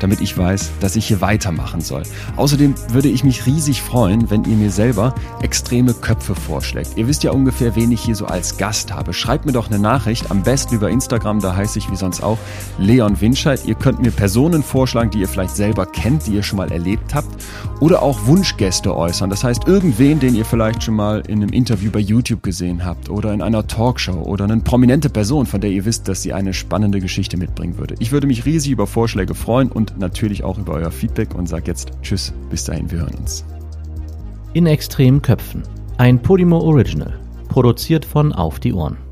damit 0.00 0.20
ich 0.20 0.36
weiß, 0.36 0.70
dass 0.80 0.96
ich 0.96 1.06
hier 1.06 1.20
weitermachen 1.20 1.80
soll. 1.80 2.02
Außerdem 2.36 2.74
würde 2.90 3.08
ich 3.08 3.24
mich 3.24 3.46
riesig 3.46 3.82
freuen, 3.82 4.30
wenn 4.30 4.44
ihr 4.44 4.56
mir 4.56 4.70
selber 4.70 5.14
extreme 5.42 5.94
Köpfe 5.94 6.34
vorschlägt. 6.34 6.96
Ihr 6.96 7.08
wisst 7.08 7.22
ja 7.22 7.30
ungefähr, 7.30 7.76
wen 7.76 7.92
ich 7.92 8.02
hier 8.02 8.14
so 8.14 8.26
als 8.26 8.56
Gast 8.56 8.92
habe. 8.92 9.12
Schreibt 9.12 9.46
mir 9.46 9.52
doch 9.52 9.68
eine 9.68 9.78
Nachricht, 9.78 10.30
am 10.30 10.42
besten 10.42 10.74
über 10.74 10.90
Instagram, 10.90 11.40
da 11.40 11.54
heiße 11.54 11.78
ich 11.78 11.90
wie 11.90 11.96
sonst 11.96 12.22
auch 12.22 12.38
Leon 12.78 13.20
Winscheid. 13.20 13.60
Ihr 13.66 13.74
könnt 13.74 14.00
mir 14.00 14.10
Personen 14.10 14.62
vorschlagen, 14.62 15.10
die 15.10 15.20
ihr 15.20 15.28
vielleicht 15.28 15.56
selber 15.56 15.86
kennt, 15.86 16.26
die 16.26 16.32
ihr 16.32 16.42
schon 16.42 16.58
mal 16.58 16.70
erlebt 16.72 17.14
habt 17.14 17.28
oder 17.80 18.02
auch 18.02 18.26
Wunschgäste 18.26 18.94
äußern. 18.94 19.30
Das 19.30 19.44
heißt, 19.44 19.66
irgendwen, 19.66 20.20
den 20.20 20.34
ihr 20.34 20.44
vielleicht 20.44 20.82
schon 20.82 20.94
mal 20.94 21.20
in 21.26 21.42
einem 21.42 21.50
Interview 21.50 21.90
bei 21.90 22.00
YouTube 22.00 22.42
gesehen 22.42 22.84
habt 22.84 23.10
oder 23.10 23.32
in 23.32 23.42
einer 23.42 23.66
Talkshow 23.66 24.22
oder 24.22 24.44
eine 24.44 24.58
prominente 24.58 25.10
Person, 25.10 25.46
von 25.46 25.60
der 25.60 25.70
ihr 25.70 25.84
wisst, 25.84 26.08
dass 26.08 26.22
sie 26.22 26.32
eine 26.32 26.54
spannende 26.54 27.00
Geschichte 27.00 27.36
mitbringen 27.36 27.78
würde. 27.78 27.94
Ich 27.98 28.12
würde 28.12 28.26
mich 28.26 28.44
riesig 28.44 28.72
über 28.72 28.86
Vorschläge 28.86 29.34
freuen 29.34 29.70
und 29.92 30.00
natürlich 30.00 30.44
auch 30.44 30.58
über 30.58 30.74
euer 30.74 30.90
Feedback 30.90 31.34
und 31.34 31.48
sage 31.48 31.66
jetzt 31.66 31.90
Tschüss, 32.02 32.32
bis 32.50 32.64
dahin, 32.64 32.90
wir 32.90 33.00
hören 33.00 33.14
uns. 33.14 33.44
In 34.52 34.66
extremen 34.66 35.22
Köpfen. 35.22 35.62
Ein 35.98 36.20
Podimo 36.20 36.58
Original. 36.58 37.18
Produziert 37.48 38.04
von 38.04 38.32
Auf 38.32 38.60
die 38.60 38.72
Ohren. 38.72 39.05